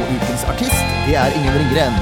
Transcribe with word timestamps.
Og 0.00 0.12
ukens 0.16 0.44
artist, 0.48 0.84
det 1.04 1.16
er 1.20 1.34
Ingen 1.36 1.56
Ringgren. 1.60 1.96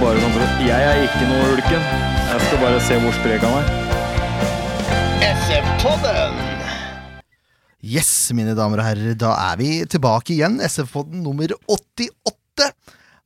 Bare 0.00 0.20
sånn 0.20 0.34
for 0.34 0.42
at 0.44 0.58
Jeg 0.66 0.88
er 0.90 0.98
ikke 1.06 1.28
noe 1.30 1.46
ulken. 1.54 1.86
Jeg 2.30 2.42
skal 2.44 2.60
bare 2.60 2.80
se 2.84 2.98
hvor 3.00 3.14
sprek 3.16 3.46
han 3.46 3.54
er. 3.60 3.70
Yes, 7.80 8.10
mine 8.36 8.52
damer 8.58 8.82
og 8.82 8.86
herrer, 8.90 9.16
da 9.18 9.32
er 9.48 9.56
vi 9.60 9.70
tilbake 9.88 10.34
igjen. 10.36 10.60
SF-podden 10.60 11.24
nummer 11.24 11.48
88. 11.64 12.68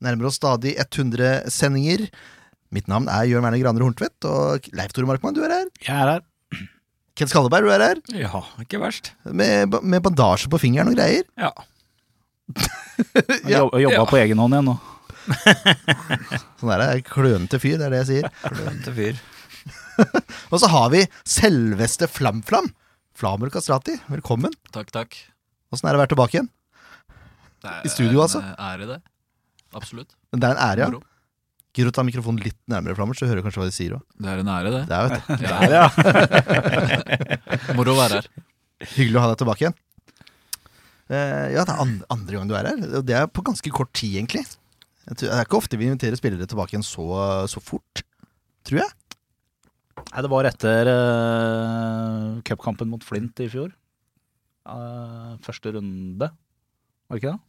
Nærmer 0.05 0.31
oss 0.31 0.39
stadig 0.39 0.77
100 0.79 1.51
sendinger. 1.51 2.07
Mitt 2.75 2.87
navn 2.91 3.11
er 3.11 3.27
Jørn 3.27 3.43
Werner 3.45 3.59
Graner 3.63 3.83
Horntvedt, 3.85 4.23
og 4.31 4.71
Leif 4.79 4.95
Tore 4.95 5.11
Markmann, 5.11 5.35
du 5.35 5.43
er 5.43 5.57
her. 5.59 5.69
Jeg 5.83 5.99
er 5.99 6.13
her. 6.15 6.25
Ken 7.19 7.31
Skalleberg, 7.31 7.67
du 7.67 7.75
er 7.75 7.83
her. 7.89 8.01
Ja, 8.15 8.45
ikke 8.63 8.79
verst. 8.83 9.13
Med, 9.27 9.75
med 9.83 10.03
bandasje 10.07 10.51
på 10.51 10.63
fingeren 10.63 10.95
og 10.95 10.99
greier. 10.99 11.27
Ja. 11.39 11.51
Ja. 13.49 13.59
jobb- 13.65 13.75
jobba 13.83 13.97
Ja. 13.99 14.05
på 14.11 14.17
egen 14.23 14.39
hånd 14.43 14.53
igjen 14.57 14.69
nå. 14.71 14.77
Sånn 16.61 16.73
er 16.75 16.79
det. 16.83 16.89
Klønete 17.09 17.57
fyr, 17.63 17.77
det 17.81 17.87
er 17.89 17.93
det 17.95 18.01
jeg 18.05 18.11
sier. 18.11 18.25
Klønete 18.45 18.91
fyr. 18.97 19.15
Og 20.53 20.59
så 20.61 20.67
har 20.73 20.89
vi 20.93 21.01
selveste 21.29 22.07
Flam-Flam. 22.11 22.67
Flamur 23.15 23.51
Kastrati, 23.55 23.95
velkommen. 24.11 24.53
Takk, 24.75 24.89
takk. 24.95 25.11
Åssen 25.73 25.87
er 25.89 25.93
det 25.95 25.99
å 26.01 26.03
være 26.05 26.13
tilbake 26.15 26.35
igjen? 26.41 26.51
Er 27.65 27.81
I 27.87 27.89
studio, 27.93 28.19
altså? 28.25 28.39
En 28.43 28.49
eh, 28.53 28.65
ære, 28.75 28.85
det. 28.91 28.99
Absolutt. 29.79 30.11
Men 30.35 30.39
Det 30.43 30.47
er 30.51 30.55
en 30.59 30.65
ære, 30.67 30.81
ja. 30.83 30.89
Gidder 31.75 31.89
du 31.89 31.93
å 31.95 31.97
ta 31.97 32.05
mikrofonen 32.07 32.43
litt 32.45 32.59
nærmere, 32.71 32.95
Flammer, 32.99 33.15
så 33.19 33.27
hører 33.27 33.39
du 33.41 33.45
kanskje 33.47 33.61
hva 33.63 33.69
de 33.71 33.75
sier 33.75 33.93
òg. 33.97 34.03
Det 34.23 34.29
er 34.35 34.39
en 34.43 34.53
ære, 34.55 34.71
det. 34.75 34.83
Det 34.91 34.95
er 34.95 35.03
vet 35.09 35.17
du. 37.65 37.69
Moro 37.79 37.91
å 37.95 37.99
være 38.03 38.15
her. 38.21 38.27
hyggelig 38.99 39.19
å 39.19 39.23
ha 39.25 39.29
deg 39.33 39.39
tilbake 39.43 39.61
igjen. 39.65 39.77
Eh, 41.13 41.53
ja, 41.53 41.65
det 41.67 41.75
er 41.75 41.81
andre, 42.09 42.37
gang 42.37 42.49
du 42.49 42.55
er 42.57 42.71
her. 42.71 42.85
Og 43.01 43.07
det 43.07 43.17
er 43.19 43.31
på 43.31 43.45
ganske 43.45 43.73
kort 43.75 43.93
tid, 43.97 44.17
egentlig. 44.19 44.45
Det 45.05 45.29
er 45.29 45.45
ikke 45.45 45.61
ofte 45.61 45.77
vi 45.77 45.91
inviterer 45.91 46.17
spillere 46.17 46.49
tilbake 46.49 46.75
igjen 46.75 46.87
så, 46.87 47.05
så 47.51 47.61
fort, 47.61 48.05
tror 48.65 48.81
jeg. 48.81 48.93
Nei, 49.95 50.23
det 50.25 50.31
var 50.33 50.49
etter 50.49 50.89
uh, 50.91 52.29
cupkampen 52.47 52.89
mot 52.91 53.05
Flint 53.05 53.41
i 53.45 53.51
fjor. 53.53 53.73
Uh, 54.65 55.37
første 55.45 55.75
runde, 55.77 56.31
var 56.31 57.19
det 57.19 57.21
ikke 57.21 57.35
det? 57.35 57.41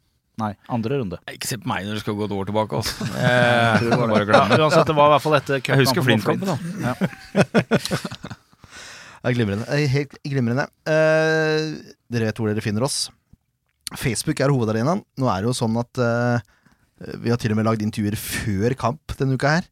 Nei, 0.41 0.51
andre 0.67 0.97
runde. 0.99 1.17
Ikke 1.31 1.47
se 1.47 1.57
på 1.61 1.69
meg 1.71 1.85
når 1.87 1.95
du 1.95 2.03
skal 2.03 2.17
gå 2.19 2.25
et 2.27 2.33
år 2.35 2.49
tilbake. 2.49 2.81
Altså. 2.81 3.07
Jeg 3.23 3.85
det 3.85 3.99
var. 4.01 4.25
Ja, 4.27 4.41
uansett, 4.65 4.89
det 4.89 4.95
var 4.97 5.07
i 5.07 5.13
hvert 5.13 5.23
fall 5.23 5.37
etter 5.39 5.61
Jeg 5.61 5.79
husker 5.79 6.01
mot 6.01 6.09
Flint-kampen, 6.09 6.51
da. 6.51 6.57
Ja. 6.83 6.93
Det 9.25 9.31
er 9.31 9.37
glimrende. 9.39 9.77
Helt 9.89 10.11
glimrende. 10.21 10.67
Uh, 10.85 11.95
dere 12.13 12.27
vet 12.27 12.37
hvor 12.37 12.51
dere 12.51 12.61
finner 12.61 12.83
oss. 12.85 13.07
Facebook 13.99 14.41
er 14.41 14.53
hovedarenaen. 14.53 15.03
Nå 15.19 15.29
er 15.31 15.43
det 15.43 15.49
jo 15.51 15.57
sånn 15.57 15.75
at 15.81 16.01
uh, 16.01 16.37
vi 17.21 17.31
har 17.31 17.39
til 17.41 17.53
og 17.53 17.59
med 17.59 17.67
lagd 17.67 17.83
intervjuer 17.85 18.17
før 18.19 18.75
kamp 18.79 19.15
denne 19.19 19.37
uka 19.39 19.57
her. 19.57 19.69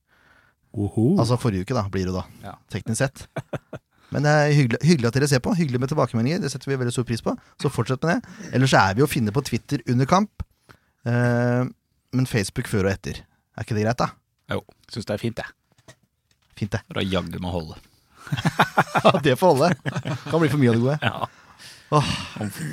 Altså 0.74 1.38
forrige 1.38 1.68
uke, 1.68 1.76
da, 1.78 1.86
blir 1.92 2.10
det 2.10 2.16
da. 2.16 2.24
Ja. 2.44 2.56
Teknisk 2.74 3.04
sett. 3.04 3.28
Men 4.14 4.26
det 4.26 4.32
er 4.32 4.54
hyggelig, 4.54 4.80
hyggelig 4.86 5.10
at 5.10 5.18
dere 5.18 5.30
ser 5.30 5.42
på. 5.46 5.54
Hyggelig 5.58 5.82
med 5.82 5.92
tilbakemeldinger. 5.92 6.42
Det 6.42 6.52
setter 6.54 6.70
vi 6.70 6.80
veldig 6.82 6.94
stor 6.94 7.06
pris 7.10 7.22
på. 7.26 7.34
Så 7.62 7.72
fortsett 7.74 8.04
med 8.06 8.20
det. 8.22 8.50
Ellers 8.58 8.74
er 8.78 8.98
vi 8.98 9.06
å 9.06 9.10
finne 9.10 9.34
på 9.34 9.42
Twitter 9.46 9.82
under 9.90 10.10
kamp. 10.10 10.46
Uh, 11.06 11.70
men 12.14 12.30
Facebook 12.30 12.70
før 12.70 12.90
og 12.90 12.94
etter. 12.94 13.24
Er 13.54 13.66
ikke 13.66 13.78
det 13.78 13.86
greit, 13.86 14.02
da? 14.02 14.10
Jo. 14.54 14.62
Syns 14.94 15.10
det 15.10 15.16
er 15.16 15.22
fint, 15.22 15.42
jeg. 15.42 15.96
Fint, 16.58 16.76
det. 16.76 16.82
Da 16.94 17.06
jaggu 17.06 17.40
meg 17.42 17.54
holde. 17.54 17.80
Ja, 19.04 19.20
det 19.20 19.34
får 19.36 19.50
holde. 19.52 19.68
Kan 20.30 20.40
bli 20.40 20.48
for 20.48 20.62
mye 20.62 20.72
av 20.72 20.76
det 20.78 20.84
gode. 20.84 20.94
Ja. 21.04 21.26
Oh. 21.94 22.12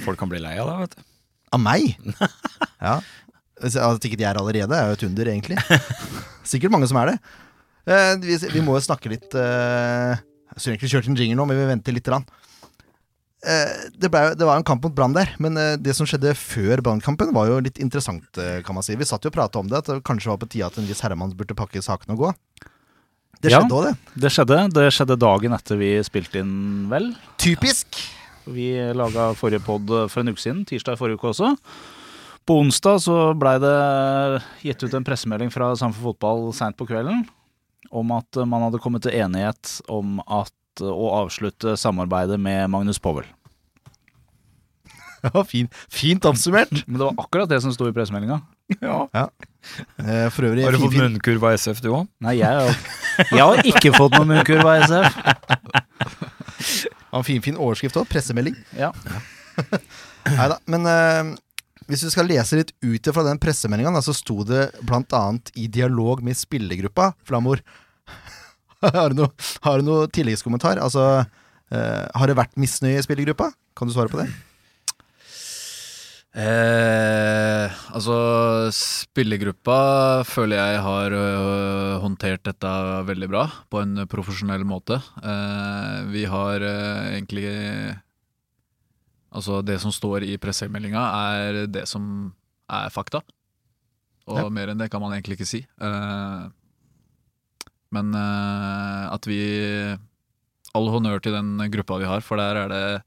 Folk 0.04 0.20
kan 0.20 0.30
bli 0.30 0.38
lei 0.38 0.52
av 0.62 0.68
det, 0.68 0.76
vet 0.84 0.92
du. 0.94 1.09
Av 1.54 1.62
meg? 1.62 1.94
Ja. 2.80 2.96
At 3.60 4.04
ikke 4.08 4.16
de 4.16 4.24
er 4.24 4.38
allerede, 4.40 4.72
er 4.72 4.88
jo 4.88 4.96
et 4.96 5.02
under, 5.04 5.28
egentlig. 5.28 5.58
Sikkert 6.48 6.72
mange 6.72 6.86
som 6.88 6.96
er 6.96 7.10
det. 7.10 7.16
Eh, 7.84 8.14
vi, 8.22 8.38
vi 8.54 8.62
må 8.64 8.78
jo 8.78 8.84
snakke 8.86 9.10
litt 9.12 9.34
eh, 9.36 10.14
Jeg 10.16 10.56
skulle 10.56 10.78
egentlig 10.78 10.90
kjørt 10.94 11.10
en 11.10 11.18
jingle 11.18 11.36
nå, 11.36 11.44
men 11.50 11.60
vi 11.60 11.66
venter 11.68 11.92
litt. 11.96 12.08
Rann. 12.08 12.24
Eh, 13.40 13.90
det, 13.96 14.10
ble, 14.12 14.22
det 14.36 14.44
var 14.48 14.56
en 14.60 14.64
kamp 14.64 14.84
mot 14.84 14.94
Brann 14.96 15.14
der, 15.16 15.34
men 15.40 15.56
eh, 15.60 15.74
det 15.80 15.94
som 15.96 16.08
skjedde 16.08 16.34
før 16.36 16.82
Brannkampen, 16.84 17.32
var 17.36 17.48
jo 17.48 17.60
litt 17.64 17.80
interessant, 17.80 18.28
eh, 18.40 18.58
kan 18.64 18.76
man 18.76 18.84
si. 18.84 18.96
Vi 19.00 19.08
satt 19.08 19.24
jo 19.24 19.32
og 19.32 19.36
prata 19.36 19.60
om 19.62 19.68
det, 19.70 19.80
at 19.80 19.88
det 19.88 20.00
kanskje 20.08 20.32
var 20.32 20.40
på 20.42 20.48
tide 20.52 20.68
at 20.68 20.76
en 20.80 20.88
viss 20.88 21.00
herremann 21.04 21.32
burde 21.36 21.56
pakke 21.56 21.80
sakene 21.84 22.16
og 22.16 22.26
gå. 22.26 22.32
Det 23.40 23.52
skjedde 23.54 23.76
òg, 23.76 23.86
det. 23.88 24.16
Det 24.24 24.32
skjedde. 24.34 24.62
Det 24.76 24.88
skjedde 24.92 25.16
dagen 25.20 25.56
etter 25.56 25.80
vi 25.80 25.92
spilte 26.04 26.42
inn, 26.42 26.56
vel. 26.92 27.12
Typisk. 27.40 28.02
Vi 28.50 28.68
laga 28.96 29.30
forrige 29.38 29.62
pod 29.64 29.90
for 30.10 30.20
en 30.22 30.32
uke 30.32 30.42
siden, 30.42 30.64
tirsdag 30.68 30.96
i 30.96 31.00
forrige 31.00 31.18
uke 31.20 31.30
også. 31.32 31.52
På 32.48 32.56
onsdag 32.62 32.98
så 33.04 33.16
blei 33.38 33.56
det 33.62 33.74
gitt 34.64 34.82
ut 34.86 34.94
en 34.96 35.04
pressemelding 35.06 35.52
fra 35.54 35.72
Samfunn 35.78 36.02
Fotball 36.10 36.48
seint 36.56 36.76
på 36.78 36.86
kvelden 36.88 37.26
om 37.94 38.10
at 38.14 38.38
man 38.46 38.62
hadde 38.68 38.78
kommet 38.82 39.02
til 39.04 39.14
enighet 39.18 39.76
om 39.90 40.18
at 40.26 40.54
å 40.82 41.10
avslutte 41.20 41.74
samarbeidet 41.78 42.38
med 42.40 42.70
Magnus 42.72 42.98
Powell. 43.02 43.26
Ja, 45.20 45.42
fin, 45.44 45.66
fint 45.92 46.24
oppsummert. 46.24 46.70
Men 46.88 46.96
det 46.96 47.04
var 47.04 47.18
akkurat 47.20 47.50
det 47.50 47.58
som 47.60 47.74
sto 47.76 47.84
i 47.84 47.92
pressemeldinga. 47.92 48.38
Ja. 48.80 49.02
Eh, 50.00 50.30
for 50.32 50.46
øvrig 50.48 50.64
Har 50.64 50.72
du 50.72 50.78
fått 50.80 50.96
munnkurv 50.96 51.44
av 51.44 51.58
SF, 51.60 51.82
du 51.84 51.90
òg? 51.92 52.06
Nei, 52.24 52.38
jeg, 52.38 52.48
har- 52.48 53.28
jeg 53.28 53.42
har 53.44 53.60
ikke 53.68 53.92
fått 53.98 54.16
noen 54.16 54.30
munnkurv 54.32 54.64
av 54.64 54.80
SF. 54.86 55.10
En 57.16 57.26
fin, 57.26 57.42
fin 57.42 57.58
overskrift 57.58 57.98
òg. 57.98 58.08
Pressemelding. 58.10 58.56
Ja. 58.78 58.92
Nei 60.38 60.48
da. 60.52 60.58
Men 60.70 60.86
eh, 60.88 61.32
hvis 61.90 62.04
vi 62.06 62.12
skal 62.12 62.28
lese 62.30 62.60
litt 62.60 62.74
ut 62.84 63.10
fra 63.14 63.24
den 63.26 63.40
pressemeldinga, 63.42 64.02
så 64.04 64.14
sto 64.16 64.44
det 64.46 64.68
annet 64.86 65.50
i 65.58 65.66
dialog 65.66 66.22
med 66.22 66.38
spillergruppa, 66.38 67.12
Flamor. 67.26 67.64
har, 68.84 69.10
du 69.10 69.24
noe, 69.24 69.50
har 69.66 69.80
du 69.80 69.88
noe 69.88 70.10
tilleggskommentar? 70.12 70.78
Altså, 70.82 71.24
eh, 71.74 72.06
har 72.14 72.30
det 72.30 72.38
vært 72.38 72.54
misnøye 72.60 73.00
i 73.00 73.06
spillergruppa? 73.06 73.50
Kan 73.74 73.90
du 73.90 73.96
svare 73.96 74.12
på 74.12 74.22
det? 74.22 74.28
Eh, 76.30 77.78
altså, 77.90 78.16
spillergruppa 78.70 80.22
føler 80.30 80.60
jeg 80.60 80.82
har 80.84 81.14
øh, 81.16 81.96
håndtert 82.04 82.44
dette 82.46 82.70
veldig 83.08 83.28
bra, 83.32 83.42
på 83.66 83.80
en 83.82 84.04
profesjonell 84.10 84.62
måte. 84.68 85.00
Eh, 85.24 85.96
vi 86.12 86.24
har 86.30 86.62
eh, 86.62 87.16
egentlig 87.16 87.48
Altså, 89.30 89.60
det 89.62 89.76
som 89.78 89.92
står 89.94 90.24
i 90.26 90.32
pressemeldinga, 90.42 91.02
er 91.38 91.58
det 91.70 91.84
som 91.86 92.32
er 92.66 92.88
fakta. 92.90 93.20
Og 94.26 94.40
Ja. 94.40 94.48
mer 94.50 94.72
enn 94.72 94.78
det 94.78 94.88
kan 94.90 95.00
man 95.02 95.12
egentlig 95.14 95.36
ikke 95.38 95.46
si. 95.46 95.60
Eh, 95.78 96.48
men 97.94 98.14
eh, 98.14 99.04
at 99.14 99.26
vi 99.26 99.96
All 100.74 100.86
honnør 100.90 101.18
til 101.22 101.32
den 101.34 101.58
gruppa 101.70 101.98
vi 101.98 102.06
har, 102.10 102.20
for 102.22 102.38
der 102.38 102.54
er 102.58 102.68
det 102.70 103.02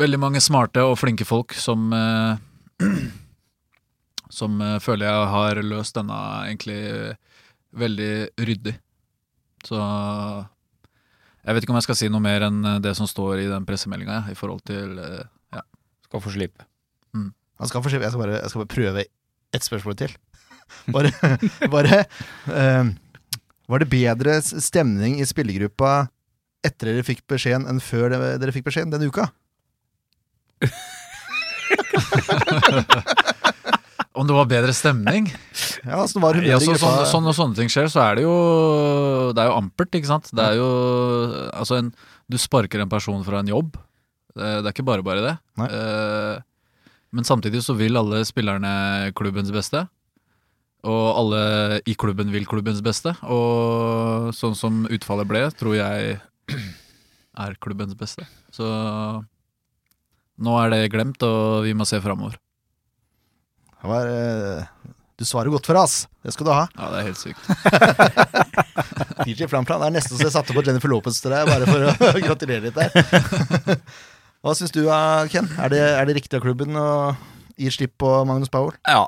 veldig 0.00 0.20
mange 0.20 0.42
smarte 0.42 0.84
og 0.86 0.98
flinke 1.00 1.26
folk 1.28 1.54
som 1.58 1.90
eh, 1.96 2.86
Som 4.30 4.60
eh, 4.62 4.78
føler 4.78 5.08
jeg 5.08 5.30
har 5.32 5.58
løst 5.66 5.96
denne 5.98 6.16
egentlig 6.46 6.78
veldig 7.74 8.12
ryddig. 8.38 8.76
Så 9.66 9.78
jeg 11.40 11.56
vet 11.56 11.64
ikke 11.64 11.74
om 11.74 11.78
jeg 11.80 11.86
skal 11.88 11.98
si 11.98 12.10
noe 12.12 12.22
mer 12.22 12.46
enn 12.46 12.60
det 12.84 12.92
som 12.98 13.10
står 13.10 13.42
i 13.42 13.48
den 13.50 13.66
pressemeldinga, 13.66 14.22
i 14.30 14.36
forhold 14.38 14.62
til 14.70 15.00
eh, 15.02 15.64
Skal 16.06 16.22
få 16.22 16.34
slippe. 16.34 16.70
Han 17.60 17.68
skal 17.68 17.84
få, 17.84 17.92
jeg, 17.92 18.08
skal 18.08 18.22
bare, 18.22 18.38
jeg 18.40 18.50
skal 18.52 18.62
bare 18.62 18.74
prøve 18.74 19.04
ett 19.52 19.66
spørsmål 19.66 19.96
til. 20.00 20.16
Bare, 20.94 21.10
bare 21.66 21.96
eh, 22.46 22.90
Var 23.66 23.82
det 23.82 23.88
bedre 23.90 24.36
stemning 24.38 25.16
i 25.18 25.26
spillergruppa 25.26 26.04
etter 26.62 26.92
dere 26.92 27.02
fikk 27.02 27.24
beskjeden 27.26 27.66
enn 27.66 27.80
før 27.82 28.12
dere, 28.12 28.28
dere 28.38 28.54
fikk 28.54 28.68
beskjeden 28.68 28.92
denne 28.94 29.08
uka? 29.10 29.26
Om 34.20 34.26
det 34.26 34.34
var 34.34 34.48
bedre 34.50 34.72
stemning? 34.74 35.28
Ja, 35.86 36.00
altså, 36.02 36.20
var 36.20 36.36
Ja, 36.44 36.58
så, 36.60 36.74
sånn, 36.76 37.06
sånn, 37.08 37.24
når 37.24 37.36
sånne 37.38 37.56
ting 37.60 37.70
skjer, 37.72 37.86
så 37.92 38.02
er 38.04 38.18
det 38.18 38.24
jo 38.26 38.34
Det 39.36 39.40
er 39.44 39.48
jo 39.52 39.58
ampert, 39.60 39.94
ikke 39.96 40.10
sant? 40.10 40.26
Det 40.34 40.44
er 40.44 40.58
jo 40.58 40.66
Altså, 41.54 41.78
en, 41.80 41.92
du 42.30 42.36
sparker 42.40 42.82
en 42.82 42.90
person 42.90 43.22
fra 43.26 43.40
en 43.40 43.48
jobb. 43.50 43.78
Det, 44.34 44.50
det 44.62 44.66
er 44.68 44.74
ikke 44.74 44.86
bare 44.86 45.02
bare 45.06 45.22
det. 45.24 45.36
Eh, 45.66 46.36
Men 47.16 47.26
samtidig 47.26 47.62
så 47.66 47.74
vil 47.78 47.96
alle 47.98 48.20
spillerne 48.28 48.74
klubbens 49.18 49.50
beste. 49.54 49.86
Og 50.86 51.06
alle 51.18 51.80
i 51.90 51.94
klubben 51.98 52.30
vil 52.32 52.46
klubbens 52.48 52.80
beste. 52.84 53.12
Og 53.26 54.30
sånn 54.36 54.54
som 54.56 54.84
utfallet 54.90 55.28
ble, 55.28 55.42
tror 55.58 55.74
jeg 55.76 56.20
er 57.40 57.58
klubbens 57.62 57.96
beste. 57.98 58.24
Så 58.54 58.64
nå 60.40 60.56
er 60.62 60.72
det 60.72 60.90
glemt, 60.94 61.20
og 61.26 61.66
vi 61.66 61.74
må 61.76 61.86
se 61.88 62.00
framover. 62.02 62.38
Var, 63.80 64.08
eh, 64.12 64.94
du 65.20 65.24
svarer 65.28 65.52
godt 65.52 65.68
for 65.68 65.76
det, 65.76 65.82
ass. 65.84 66.06
Det 66.24 66.32
skal 66.34 66.48
du 66.48 66.52
ha. 66.52 66.62
Ja, 66.76 66.90
det 66.92 67.00
er 67.00 67.08
helt 67.10 67.20
sykt. 67.20 67.44
DJ 69.28 69.48
Flamplan 69.52 69.84
er 69.84 69.92
nesten 69.92 70.16
så 70.16 70.26
jeg 70.26 70.34
satte 70.34 70.56
på 70.56 70.64
Jennifer 70.64 70.88
Lopez 70.92 71.20
til 71.20 71.32
deg, 71.32 71.48
bare 71.48 71.68
for 71.68 72.12
å 72.16 72.24
gratulere 72.28 72.68
litt 72.68 72.76
der. 72.76 73.76
Hva 74.40 74.56
syns 74.56 74.72
du, 74.72 74.86
eh, 74.88 75.28
Ken? 75.32 75.48
Er 75.60 75.72
det, 75.72 75.82
er 76.00 76.08
det 76.08 76.16
riktig 76.20 76.40
av 76.40 76.44
klubben 76.44 76.76
å 76.80 76.88
gi 77.60 77.68
slipp 77.72 77.98
på 78.00 78.12
Magnus 78.28 78.52
Powell? 78.52 78.72
Ja. 78.88 79.04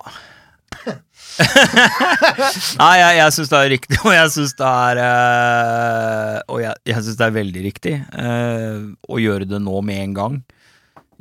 Nei, 2.77 2.95
jeg, 3.01 3.13
jeg 3.19 3.35
syns 3.37 3.51
det 3.53 3.59
er 3.59 3.71
riktig, 3.73 3.99
og 4.05 4.13
jeg 4.13 4.33
syns 4.35 4.53
det 4.59 4.69
er 4.69 5.01
øh, 5.05 6.39
Og 6.53 6.59
jeg, 6.65 6.81
jeg 6.89 7.05
syns 7.07 7.19
det 7.21 7.27
er 7.27 7.35
veldig 7.37 7.63
riktig 7.65 7.95
øh, 8.21 8.91
å 9.09 9.21
gjøre 9.21 9.49
det 9.49 9.61
nå 9.65 9.81
med 9.85 10.01
en 10.03 10.17
gang. 10.17 10.39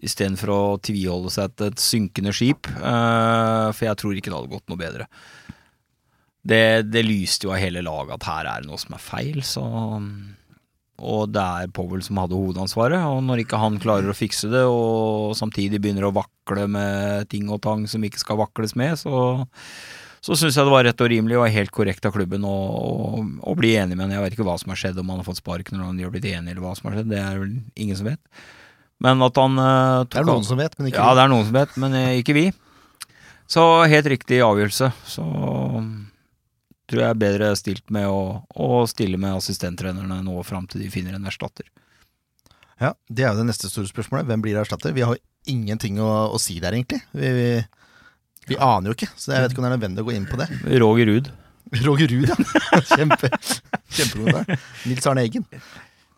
Istedenfor 0.02 0.50
å 0.54 0.62
tviholde 0.82 1.30
seg 1.34 1.54
til 1.56 1.70
et 1.70 1.82
synkende 1.82 2.34
skip. 2.34 2.68
eh, 2.68 3.70
for 3.72 3.86
jeg 3.88 4.00
tror 4.02 4.18
ikke 4.18 4.32
det 4.32 4.40
hadde 4.40 4.54
gått 4.56 4.70
noe 4.72 4.82
bedre. 4.82 5.08
Det, 6.42 6.90
det 6.90 7.04
lyste 7.06 7.46
jo 7.46 7.54
av 7.54 7.62
hele 7.62 7.84
laget 7.86 8.16
at 8.18 8.26
her 8.26 8.48
er 8.50 8.64
det 8.64 8.72
noe 8.72 8.82
som 8.82 8.96
er 8.98 9.04
feil, 9.04 9.44
så 9.46 9.64
Og 11.02 11.30
det 11.34 11.42
er 11.42 11.72
Powell 11.74 12.02
som 12.06 12.18
hadde 12.22 12.38
hovedansvaret, 12.38 13.02
og 13.10 13.24
når 13.26 13.44
ikke 13.44 13.58
han 13.62 13.80
klarer 13.82 14.10
å 14.10 14.18
fikse 14.18 14.50
det, 14.52 14.62
og 14.70 15.34
samtidig 15.38 15.80
begynner 15.82 16.06
å 16.10 16.14
vakle 16.14 16.68
med 16.70 17.30
ting 17.30 17.50
og 17.50 17.62
tang 17.62 17.88
som 17.90 18.04
ikke 18.06 18.22
skal 18.22 18.38
vakles 18.42 18.76
med, 18.78 18.98
så 19.02 19.42
så 20.22 20.36
syns 20.38 20.54
jeg 20.54 20.68
det 20.68 20.74
var 20.74 20.84
rett 20.86 21.02
og 21.02 21.10
rimelig 21.10 21.38
og 21.40 21.48
helt 21.50 21.72
korrekt 21.74 22.06
av 22.06 22.14
klubben 22.14 22.44
å, 22.46 22.54
å, 22.54 23.24
å 23.42 23.54
bli 23.58 23.72
enig 23.82 23.96
med 23.96 24.06
han. 24.06 24.12
Jeg 24.14 24.22
vet 24.22 24.36
ikke 24.36 24.46
hva 24.46 24.54
som 24.62 24.70
har 24.70 24.78
skjedd, 24.78 25.00
om 25.02 25.10
han 25.10 25.24
har 25.24 25.26
fått 25.26 25.40
sparken 25.40 25.80
eller 25.80 25.88
om 25.90 25.98
de 25.98 26.06
har 26.06 26.14
blitt 26.14 26.28
enige, 26.30 26.54
eller 26.54 26.62
hva 26.62 26.76
som 26.78 26.92
har 26.92 27.00
skjedd. 27.00 27.10
Det 27.10 27.18
er 27.18 27.40
vel 27.42 27.56
ingen 27.74 27.98
som 27.98 28.06
vet. 28.12 28.22
Men 29.02 29.22
at 29.26 29.38
han 29.42 29.58
uh, 29.58 30.04
Det 30.06 30.22
er 30.22 30.28
noen 30.28 30.46
som 30.46 30.60
vet, 30.62 30.78
men 30.78 30.92
ikke 30.92 31.02
Ja, 31.02 31.16
det 31.18 31.26
er 31.26 31.32
noen 31.32 31.48
som 31.48 31.58
vet, 31.58 31.76
men 31.82 31.98
eh, 31.98 32.20
ikke 32.22 32.36
vi. 32.38 32.46
Så 33.50 33.64
helt 33.90 34.08
riktig 34.14 34.40
avgjørelse. 34.46 34.92
Så 35.10 35.26
tror 36.92 37.02
jeg 37.02 37.10
er 37.10 37.20
bedre 37.20 37.52
stilt 37.60 37.90
med 37.94 38.08
å, 38.12 38.44
å 38.46 38.84
stille 38.90 39.20
med 39.20 39.40
assistenttrenerne 39.40 40.22
nå 40.26 40.44
fram 40.48 40.68
til 40.70 40.84
de 40.84 40.92
finner 40.94 41.18
en 41.18 41.28
erstatter. 41.28 41.68
Ja, 42.82 42.94
Det 43.10 43.26
er 43.26 43.34
jo 43.34 43.42
det 43.42 43.50
neste 43.52 43.70
store 43.72 43.90
spørsmålet. 43.90 44.30
Hvem 44.30 44.44
blir 44.44 44.58
erstatter? 44.62 44.94
Vi 44.96 45.06
har 45.06 45.20
ingenting 45.50 46.00
å, 46.02 46.10
å 46.34 46.40
si 46.42 46.60
der, 46.62 46.76
egentlig. 46.78 47.02
Vi, 47.18 47.30
vi, 47.38 47.52
vi 48.52 48.58
aner 48.58 48.92
jo 48.92 48.98
ikke, 48.98 49.12
så 49.16 49.36
jeg 49.36 49.46
vet 49.46 49.54
ikke 49.54 49.62
om 49.62 49.68
det 49.68 49.72
er 49.72 49.78
nødvendig 49.78 50.04
å 50.04 50.10
gå 50.10 50.16
inn 50.18 50.28
på 50.30 50.40
det. 50.42 50.50
Roger 50.82 51.12
Ruud. 51.12 51.30
Roger 51.86 52.12
Ruud, 52.12 52.32
ja. 52.32 52.82
Kjempe, 52.96 53.30
kjempegod 53.94 54.34
der. 54.42 54.66
Nils 54.90 55.08
Arne 55.08 55.24
Eggen. 55.28 55.46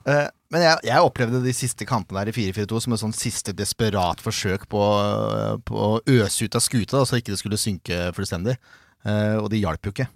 Eh, 0.10 0.26
men 0.54 0.66
jeg, 0.66 0.82
jeg 0.86 1.06
opplevde 1.08 1.42
de 1.42 1.54
siste 1.56 1.86
kampene 1.90 2.22
der 2.22 2.30
i 2.30 2.36
4-4-2 2.36 2.82
som 2.84 2.96
et 2.96 3.02
sånn 3.02 3.16
siste 3.18 3.56
desperat 3.58 4.22
forsøk 4.22 4.68
på, 4.70 4.82
på 5.66 5.86
å 5.88 6.02
øse 6.20 6.46
ut 6.46 6.58
av 6.60 6.64
skuta, 6.66 7.00
da, 7.00 7.06
så 7.10 7.18
ikke 7.18 7.34
det 7.34 7.40
skulle 7.42 7.62
synke 7.62 8.04
fullstendig. 8.18 8.58
Eh, 9.08 9.38
og 9.40 9.50
det 9.54 9.64
hjalp 9.64 9.90
jo 9.90 9.96
ikke. 9.96 10.10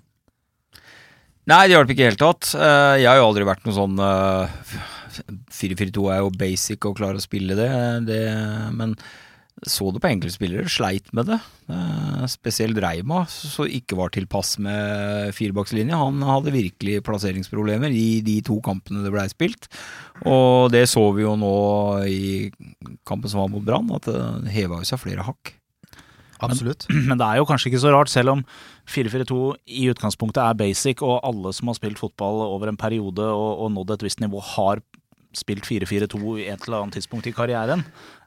Nei, 1.48 1.62
det 1.70 1.78
hjalp 1.78 1.92
ikke 1.94 2.04
i 2.04 2.06
det 2.06 2.12
hele 2.12 2.20
tatt. 2.20 2.52
Eh, 2.60 2.94
Jeg 3.02 3.10
har 3.10 3.22
jo 3.22 3.30
aldri 3.30 3.48
vært 3.48 3.66
noe 3.66 3.78
sånn 3.78 4.02
eh, 4.04 4.58
4-4-2 5.56 6.10
er 6.14 6.20
jo 6.22 6.34
basic 6.38 6.86
å 6.86 6.94
klare 6.98 7.18
å 7.18 7.24
spille 7.24 7.56
det, 7.58 7.72
det 8.06 8.22
men 8.76 8.94
så 9.66 9.90
det 9.90 10.02
på 10.04 10.10
enkelte 10.12 10.36
spillere, 10.36 10.70
sleit 10.70 11.08
med 11.18 11.32
det. 11.32 11.38
Eh, 11.74 12.26
Spesielt 12.30 12.78
Reima, 12.84 13.24
som 13.32 13.66
ikke 13.66 13.98
var 13.98 14.12
tilpass 14.14 14.58
med 14.62 15.34
firebakslinje. 15.34 15.98
Han 15.98 16.22
hadde 16.22 16.54
virkelig 16.54 17.02
plasseringsproblemer 17.08 17.90
i 17.90 18.22
de 18.26 18.38
to 18.46 18.60
kampene 18.66 19.02
det 19.02 19.14
blei 19.16 19.26
spilt. 19.32 19.66
Og 20.30 20.70
det 20.74 20.84
så 20.92 21.08
vi 21.18 21.26
jo 21.26 21.34
nå 21.40 21.54
i 22.06 22.52
kampen 23.08 23.32
som 23.32 23.42
var 23.42 23.50
mot 23.54 23.66
Brann, 23.66 23.90
at 23.98 24.06
det 24.06 24.54
heva 24.54 24.84
jo 24.84 24.90
seg 24.90 25.02
flere 25.02 25.26
hakk. 25.26 25.56
Absolutt. 26.46 26.86
Men 27.10 27.18
det 27.18 27.26
er 27.26 27.42
jo 27.42 27.48
kanskje 27.50 27.72
ikke 27.72 27.82
så 27.82 27.96
rart, 27.96 28.14
selv 28.14 28.36
om 28.36 28.46
4-4-2 28.94 29.40
i 29.74 29.88
utgangspunktet 29.90 30.44
er 30.44 30.60
basic, 30.60 31.02
og 31.02 31.26
alle 31.26 31.56
som 31.58 31.72
har 31.72 31.80
spilt 31.80 31.98
fotball 32.02 32.44
over 32.46 32.70
en 32.70 32.78
periode 32.78 33.26
og, 33.26 33.66
og 33.66 33.74
nådd 33.74 33.98
et 33.98 34.06
visst 34.06 34.22
nivå, 34.22 34.44
har 34.54 34.86
spilt 35.38 35.66
4-4-2 35.68 36.38
i 36.44 36.48
et 36.54 36.64
eller 36.66 36.84
annet 36.84 36.98
tidspunkt 36.98 37.28
i 37.30 37.36
karrieren. 37.36 37.84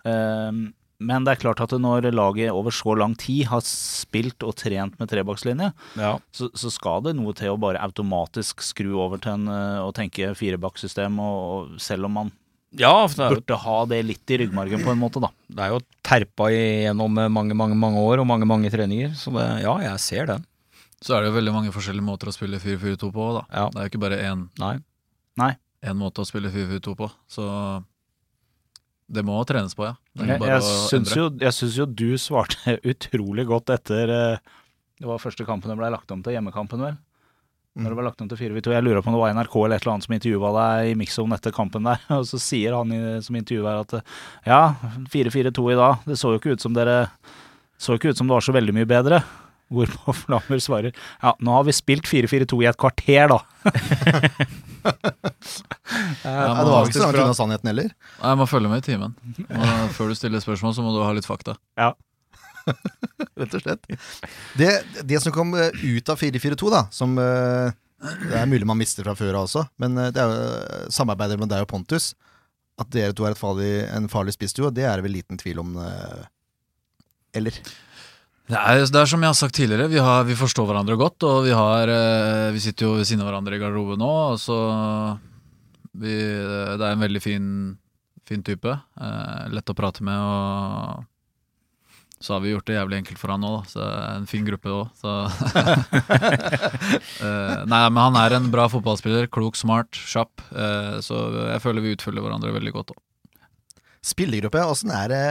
Ehm, 0.06 0.70
men 1.00 1.24
det 1.24 1.32
er 1.32 1.40
klart 1.40 1.60
at 1.64 1.72
når 1.80 2.10
laget 2.12 2.50
over 2.52 2.70
så 2.76 2.92
lang 2.98 3.14
tid 3.18 3.46
har 3.48 3.62
spilt 3.64 4.44
og 4.44 4.54
trent 4.60 4.98
med 5.00 5.08
trebakslinje, 5.08 5.70
Ja. 5.96 6.18
så, 6.36 6.50
så 6.54 6.70
skal 6.70 7.02
det 7.06 7.14
noe 7.16 7.32
til 7.34 7.54
å 7.54 7.58
bare 7.60 7.80
automatisk 7.80 8.60
skru 8.62 8.92
over 9.00 9.18
til 9.24 9.32
en 9.38 9.48
eh, 9.48 9.80
og 9.80 9.94
tenke 9.96 10.34
firebakssystem, 10.36 11.16
og, 11.18 11.40
og 11.74 11.80
selv 11.80 12.04
om 12.10 12.12
man 12.18 12.30
Ja, 12.76 12.92
for 13.08 13.16
det 13.16 13.24
er 13.24 13.32
jo 13.32 13.38
burde 13.40 13.56
ha 13.64 13.78
det 13.90 14.02
litt 14.06 14.30
i 14.30 14.36
ryggmargen 14.44 14.84
på 14.84 14.92
en 14.92 15.00
måte, 15.00 15.18
da. 15.24 15.32
Det 15.48 15.64
er 15.64 15.72
jo 15.72 15.80
terpa 16.06 16.50
igjennom 16.54 17.16
mange, 17.32 17.56
mange 17.58 17.74
mange 17.74 17.98
år 17.98 18.20
og 18.22 18.28
mange 18.30 18.46
mange 18.46 18.70
treninger, 18.70 19.16
så 19.18 19.32
det, 19.34 19.48
ja, 19.64 19.74
jeg 19.88 19.98
ser 20.04 20.28
den. 20.34 20.44
Så 21.00 21.16
er 21.16 21.24
det 21.24 21.30
jo 21.32 21.38
veldig 21.40 21.52
mange 21.56 21.72
forskjellige 21.72 22.04
måter 22.04 22.28
å 22.28 22.36
spille 22.36 22.60
4-4-2 22.60 23.08
på. 23.16 23.26
da. 23.40 23.42
Ja. 23.56 23.66
Det 23.72 23.80
er 23.80 23.86
jo 23.88 23.90
ikke 23.94 24.02
bare 24.04 24.20
én, 24.20 24.44
Nei. 24.60 24.74
én 25.80 25.96
måte 25.96 26.20
å 26.20 26.28
spille 26.28 26.50
4-4-2 26.52 26.92
på. 26.98 27.08
Så 27.26 27.46
det 29.10 29.24
må 29.26 29.40
trenes 29.48 29.74
på, 29.74 29.88
ja. 29.88 29.96
Jeg, 30.20 30.38
jeg, 30.38 30.64
syns 30.90 31.12
jo, 31.16 31.26
jeg 31.42 31.54
syns 31.56 31.76
jo 31.80 31.86
du 31.86 32.08
svarte 32.20 32.76
utrolig 32.92 33.46
godt 33.48 33.72
etter 33.74 34.12
eh, 34.14 34.58
Det 35.00 35.08
var 35.08 35.22
første 35.22 35.46
kampen 35.48 35.72
det 35.72 35.78
ble 35.80 35.90
lagt 35.90 36.12
om 36.14 36.22
til, 36.22 36.36
hjemmekampen, 36.36 36.84
vel? 36.84 36.98
Når 37.80 37.92
det 37.92 37.96
ble 38.00 38.04
lagt 38.08 38.22
om 38.22 38.28
til 38.30 38.38
4-2. 38.38 38.72
Jeg 38.74 38.82
lurer 38.82 39.02
på 39.02 39.12
om 39.12 39.14
det 39.14 39.20
var 39.22 39.34
NRK 39.36 39.52
eller 39.60 39.78
et 39.78 39.84
eller 39.84 39.92
annet 39.92 40.06
som 40.06 40.14
intervjua 40.16 40.48
deg 40.56 40.88
i 40.90 40.96
Mixon 40.98 41.36
etter 41.36 41.54
kampen 41.54 41.86
der, 41.86 42.02
og 42.18 42.24
så 42.30 42.40
sier 42.42 42.74
han 42.78 42.94
i, 42.94 43.02
som 43.26 43.38
intervjuer 43.38 43.84
at 43.84 43.94
ja, 44.46 44.62
4-4-2 45.12 45.68
i 45.74 45.78
dag, 45.78 46.02
det 46.06 46.18
så 46.18 46.34
jo 46.34 46.42
ikke 46.42 46.56
ut 46.56 46.64
som 46.66 46.74
dere 46.76 47.04
Så 47.80 47.96
ikke 47.96 48.12
ut 48.12 48.18
som 48.18 48.28
det 48.28 48.36
var 48.36 48.44
så 48.44 48.52
veldig 48.52 48.74
mye 48.76 48.88
bedre. 48.90 49.22
Hvorpå 49.70 50.14
Flammer 50.24 50.58
svarer 50.62 50.90
ja, 50.96 51.34
nå 51.38 51.52
har 51.54 51.66
vi 51.68 51.74
spilt 51.76 52.08
4-4-2 52.10 52.58
i 52.64 52.68
et 52.70 52.80
kvarter, 52.80 53.30
da. 53.30 53.40
Ja, 54.80 56.30
Ja, 56.30 56.62
det 56.64 56.70
var 56.70 56.86
ikke 56.86 56.96
så 56.96 57.06
langt 57.08 57.18
unna 57.20 57.34
sannheten 57.36 57.68
heller. 57.68 57.90
Nei, 58.20 58.30
Jeg 58.30 58.38
må 58.40 58.46
følge 58.48 58.70
med 58.72 58.80
i 58.80 58.86
timen. 58.86 59.12
Og 59.50 59.90
før 59.96 60.08
du 60.12 60.16
stiller 60.16 60.40
spørsmål, 60.42 60.72
så 60.76 60.84
må 60.84 60.92
du 60.94 61.02
ha 61.04 61.10
litt 61.16 61.28
fakta. 61.28 61.56
Ja. 61.78 61.90
rett 63.40 63.56
og 63.56 63.62
slett. 63.64 63.86
Det, 64.58 64.70
det 65.08 65.20
som 65.24 65.34
kom 65.34 65.52
eh, 65.58 65.74
ut 65.84 66.12
av 66.12 66.20
4-4-2, 66.20 66.70
da, 66.72 66.82
som 66.94 67.16
eh, 67.20 67.76
Det 68.00 68.36
er 68.40 68.48
mulig 68.50 68.68
man 68.68 68.80
mister 68.80 69.04
fra 69.06 69.16
før 69.18 69.40
av 69.40 69.48
også, 69.48 69.66
men 69.82 69.98
eh, 70.00 70.10
det 70.14 70.22
er 70.22 70.32
jo 70.32 70.90
samarbeidet 70.96 71.40
med 71.40 71.52
deg 71.52 71.66
og 71.66 71.70
Pontus. 71.72 72.12
At 72.80 72.88
dere 72.94 73.12
to 73.16 73.26
er 73.28 73.34
et 73.36 73.40
farlig, 73.40 73.72
en 73.92 74.08
farlig 74.12 74.32
spissduo, 74.36 74.70
det 74.72 74.86
er 74.88 74.96
det 75.00 75.04
vel 75.08 75.18
liten 75.18 75.40
tvil 75.40 75.60
om. 75.60 75.74
Eller? 77.36 77.58
Det 78.50 78.58
er, 78.58 78.80
det 78.90 78.98
er 78.98 79.06
som 79.06 79.22
jeg 79.22 79.30
har 79.30 79.36
sagt 79.38 79.54
tidligere, 79.54 79.86
vi, 79.92 80.00
har, 80.02 80.24
vi 80.26 80.34
forstår 80.34 80.66
hverandre 80.66 80.96
godt, 80.98 81.22
og 81.28 81.44
vi, 81.46 81.52
har, 81.54 81.90
eh, 81.94 82.48
vi 82.50 82.62
sitter 82.62 82.88
jo 82.88 82.96
ved 82.98 83.06
siden 83.06 83.22
av 83.22 83.28
hverandre 83.28 83.54
i 83.54 83.60
garderoben 83.62 84.00
nå, 84.02 84.10
og 84.32 84.40
så 84.42 84.56
vi, 85.94 86.16
Det 86.18 86.82
er 86.82 86.90
en 86.96 87.04
veldig 87.04 87.22
fin, 87.22 87.46
fin 88.26 88.42
type. 88.46 88.72
Eh, 88.74 89.44
lett 89.54 89.70
å 89.70 89.76
prate 89.78 90.02
med, 90.06 90.18
og 90.18 91.06
så 92.20 92.34
har 92.34 92.42
vi 92.42 92.50
gjort 92.50 92.66
det 92.66 92.74
jævlig 92.76 92.98
enkelt 93.00 93.22
for 93.22 93.32
han 93.32 93.46
òg. 93.46 93.70
Så 93.70 93.80
en 93.86 94.26
fin 94.30 94.44
gruppe 94.46 94.70
òg, 94.74 94.90
eh, 97.22 97.54
Nei, 97.70 97.82
men 97.86 98.02
han 98.02 98.18
er 98.18 98.34
en 98.40 98.50
bra 98.50 98.66
fotballspiller. 98.72 99.30
Klok, 99.30 99.54
smart, 99.58 99.94
kjapp. 99.94 100.42
Så 101.06 101.22
jeg 101.52 101.62
føler 101.62 101.86
vi 101.86 101.94
utfyller 101.94 102.26
hverandre 102.26 102.54
veldig 102.58 102.74
godt 102.80 102.92
òg. 102.96 103.00
Spillergruppe, 104.10 104.66
åssen 104.74 104.90
er 104.96 105.08
det? 105.12 105.24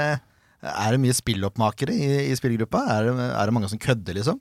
Er 0.59 0.95
det 0.95 0.99
mye 0.99 1.15
spilloppmakere 1.15 1.93
i, 1.95 2.07
i 2.29 2.35
spillgruppa? 2.35 2.81
Er 2.97 3.09
det, 3.09 3.27
er 3.31 3.47
det 3.47 3.55
mange 3.55 3.69
som 3.71 3.79
kødder, 3.79 4.17
liksom? 4.19 4.39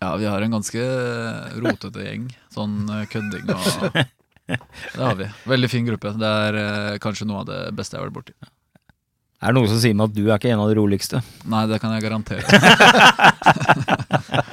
Ja, 0.00 0.14
vi 0.16 0.28
har 0.28 0.40
en 0.44 0.54
ganske 0.56 0.84
rotete 1.60 2.04
gjeng. 2.06 2.30
Sånn 2.52 2.82
eh, 2.88 3.04
kødding 3.12 3.52
og 3.52 4.00
Det 4.50 4.98
har 4.98 5.14
vi. 5.14 5.28
Veldig 5.46 5.68
fin 5.70 5.86
gruppe. 5.86 6.10
Det 6.18 6.30
er 6.46 6.56
eh, 6.60 6.96
kanskje 7.02 7.28
noe 7.28 7.44
av 7.44 7.50
det 7.50 7.60
beste 7.76 7.96
jeg 7.96 8.02
har 8.02 8.08
vært 8.08 8.16
borti. 8.18 8.34
Er 9.40 9.52
det 9.52 9.56
noen 9.56 9.70
som 9.70 9.78
sier 9.80 9.94
meg 9.96 10.10
at 10.10 10.16
du 10.16 10.24
er 10.26 10.34
ikke 10.36 10.50
en 10.52 10.60
av 10.60 10.68
de 10.68 10.76
roligste? 10.76 11.20
Nei, 11.48 11.62
det 11.70 11.78
kan 11.80 11.94
jeg 11.96 12.04
garantere. 12.04 12.44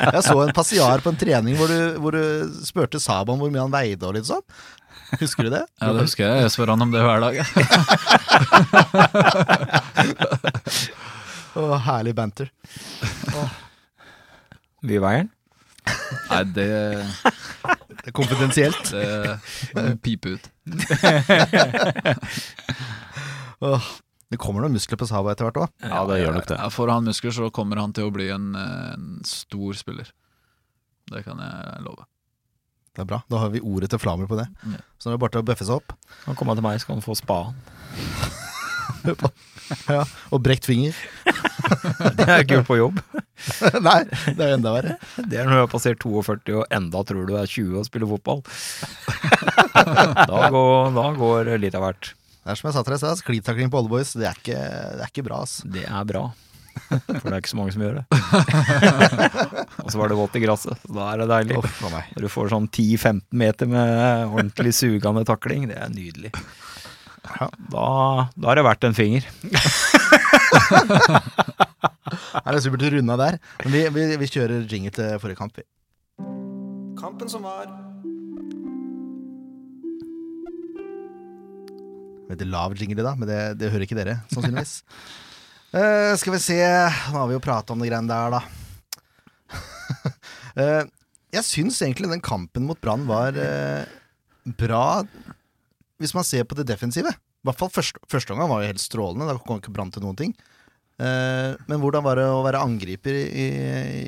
Jeg 0.08 0.24
så 0.24 0.38
en 0.40 0.54
passiar 0.56 1.02
på 1.04 1.12
en 1.12 1.18
trening 1.20 1.58
hvor 1.60 1.68
du, 1.70 1.98
hvor 2.02 2.16
du 2.16 2.54
spurte 2.66 3.02
Saban 3.04 3.38
hvor 3.42 3.52
mye 3.52 3.66
han 3.66 3.74
veide 3.74 4.08
og 4.08 4.16
litt 4.16 4.30
sånn. 4.30 4.44
Husker 5.16 5.48
du 5.48 5.52
det? 5.54 5.62
Ja, 5.80 5.94
det 5.96 6.02
husker 6.04 6.26
jeg. 6.28 6.42
Jeg 6.44 6.52
spør 6.52 6.74
han 6.74 6.84
om 6.84 6.92
det 6.92 7.00
hver 7.06 7.22
dag. 7.24 7.38
Å, 11.58 11.64
herlig 11.88 12.14
banter. 12.18 12.48
Mye 14.86 15.00
veier? 15.02 15.26
Nei, 16.28 16.42
det, 16.54 16.68
Det 18.04 18.08
er 18.12 18.16
konfidensielt. 18.16 18.92
det 18.92 19.38
må 19.78 19.82
pipe 20.04 20.28
ut. 20.36 20.44
Åh. 23.68 23.86
Det 24.28 24.36
kommer 24.44 24.60
noen 24.66 24.76
muskler 24.76 25.00
på 25.00 25.08
Sava 25.08 25.32
etter 25.32 25.48
hvert 25.48 25.62
òg. 25.64 25.70
Ja, 25.88 26.02
det 26.10 26.18
gjør 26.20 26.34
nok 26.36 26.48
det. 26.50 26.58
Ja, 26.60 26.68
Får 26.76 26.88
han 26.92 27.06
muskler, 27.08 27.32
så 27.32 27.48
kommer 27.56 27.80
han 27.80 27.94
til 27.96 28.10
å 28.10 28.12
bli 28.12 28.26
en, 28.36 28.50
en 28.60 29.06
stor 29.24 29.72
spiller. 29.80 30.10
Det 31.08 31.22
kan 31.24 31.40
jeg 31.40 31.80
love. 31.86 32.04
Det 32.98 33.04
er 33.04 33.10
bra. 33.14 33.20
Da 33.30 33.44
har 33.44 33.52
vi 33.54 33.62
ordet 33.62 33.92
til 33.94 34.02
Flamer 34.02 34.26
på 34.30 34.40
det. 34.40 34.48
Ja. 34.66 34.80
Så 34.98 35.08
nå 35.08 35.14
er 35.14 35.20
det 35.20 35.22
bare 35.22 35.36
til 35.36 35.44
å 35.44 35.46
bøffe 35.46 35.66
seg 35.68 35.78
opp. 35.78 35.94
Han 36.26 36.38
kommer 36.40 36.58
til 36.58 36.66
meg, 36.66 36.80
så 36.82 36.90
kan 36.90 36.98
han 36.98 37.06
få 37.06 37.14
spaden. 37.20 37.54
Ja, 39.92 40.06
og 40.32 40.40
brekt 40.46 40.64
finger. 40.64 40.96
Det 42.16 42.24
er 42.24 42.44
ikke 42.46 42.62
på 42.64 42.78
jobb. 42.80 43.02
Nei, 43.88 43.98
det 44.08 44.40
er 44.46 44.54
enda 44.56 44.72
verre. 44.72 44.94
Det 45.28 45.42
er 45.42 45.44
når 45.44 45.58
du 45.58 45.60
har 45.60 45.72
passert 45.74 46.00
42 46.00 46.56
og 46.62 46.64
enda 46.74 47.02
tror 47.06 47.28
du 47.28 47.34
er 47.36 47.50
20 47.52 47.76
og 47.82 47.88
spiller 47.88 48.08
fotball. 48.08 48.40
Da 49.76 50.48
går, 50.54 50.96
da 50.96 51.06
går 51.20 51.52
litt 51.60 51.76
av 51.76 51.84
hvert. 51.84 52.14
Det 52.16 52.54
er 52.54 52.60
som 52.62 52.70
jeg 52.70 52.78
sa 52.78 52.84
til 52.88 52.94
deg 52.96 53.02
i 53.02 53.04
stad, 53.04 53.20
sklitakling 53.20 53.74
på 53.74 53.82
Oldboys, 53.82 54.14
det 54.16 54.30
er 54.30 54.40
ikke, 54.40 54.56
det 54.96 55.04
er 55.04 55.12
ikke 55.12 55.26
bra, 55.28 55.42
ass. 55.44 55.58
Det 55.68 55.84
er 55.84 56.08
bra. 56.08 56.24
For 56.88 57.28
det 57.28 57.34
er 57.34 57.42
ikke 57.42 57.52
så 57.52 57.60
mange 57.60 57.74
som 57.76 57.84
gjør 57.84 58.00
det. 58.00 58.06
og 59.84 59.90
så 59.92 60.00
var 60.00 60.12
det 60.12 60.20
vått 60.20 60.38
i 60.40 60.44
gresset, 60.44 60.80
så 60.86 60.96
da 60.96 61.10
er 61.12 61.24
det 61.24 61.28
deilig. 61.32 61.58
Uff. 61.60 61.82
Når 61.84 62.24
du 62.24 62.30
får 62.32 62.52
sånn 62.54 62.70
10-15 62.70 63.22
meter 63.44 63.70
med 63.72 63.92
ordentlig 64.30 64.74
sugende 64.78 65.26
takling, 65.28 65.68
det 65.72 65.78
er 65.82 65.92
nydelig. 65.92 66.32
Da, 67.28 67.88
da 68.36 68.48
har 68.48 68.60
det 68.60 68.66
vært 68.68 68.88
en 68.88 68.96
finger. 68.96 69.28
Her 72.38 72.54
er 72.56 72.62
supert 72.64 72.88
å 72.88 72.94
runde 72.94 73.18
av 73.18 73.24
der. 73.26 73.40
Men 73.66 73.76
vi, 73.76 73.84
vi, 73.98 74.08
vi 74.24 74.32
kjører 74.32 74.64
jingle 74.64 74.94
til 74.96 75.20
forrige 75.20 75.42
kamp, 75.42 75.60
vi. 75.60 75.68
Kampen 76.98 77.30
som 77.32 77.44
var. 77.46 77.68
Veldig 82.28 82.48
lav 82.52 82.76
jingle 82.76 83.00
i 83.00 83.06
dag, 83.06 83.16
men 83.20 83.30
det, 83.30 83.40
det 83.60 83.72
hører 83.72 83.88
ikke 83.88 84.00
dere, 84.00 84.22
sannsynligvis. 84.34 84.82
Eh, 85.76 86.16
skal 86.16 86.34
vi 86.34 86.40
se 86.40 86.58
Nå 87.12 87.18
har 87.18 87.28
vi 87.28 87.36
jo 87.36 87.44
prata 87.44 87.74
om 87.76 87.82
det 87.82 87.90
greiene 87.90 88.08
der, 88.08 88.38
da. 88.38 88.42
uh, 90.56 90.84
jeg 91.36 91.44
syns 91.44 91.82
egentlig 91.84 92.12
den 92.12 92.24
kampen 92.24 92.68
mot 92.68 92.80
Brann 92.80 93.04
var 93.10 93.36
uh, 93.36 93.84
bra, 94.48 95.04
hvis 96.00 96.16
man 96.16 96.28
ser 96.28 96.48
på 96.48 96.56
det 96.56 96.70
defensive. 96.70 97.12
I 97.12 97.50
hvert 97.50 97.60
fall 97.60 97.74
første, 97.74 98.00
første 98.12 98.34
omgang 98.34 98.52
var 98.52 98.64
jo 98.64 98.72
helt 98.72 98.84
strålende. 98.84 99.28
Da 99.28 99.44
kom 99.44 99.60
ikke 99.60 99.74
Brann 99.76 99.92
til 99.92 100.06
noen 100.06 100.20
ting. 100.20 100.34
Eh, 100.98 101.52
men 101.70 101.78
hvordan 101.78 102.02
var 102.02 102.18
det 102.18 102.26
å 102.26 102.40
være 102.42 102.64
angriper 102.66 103.14
i, 103.14 103.46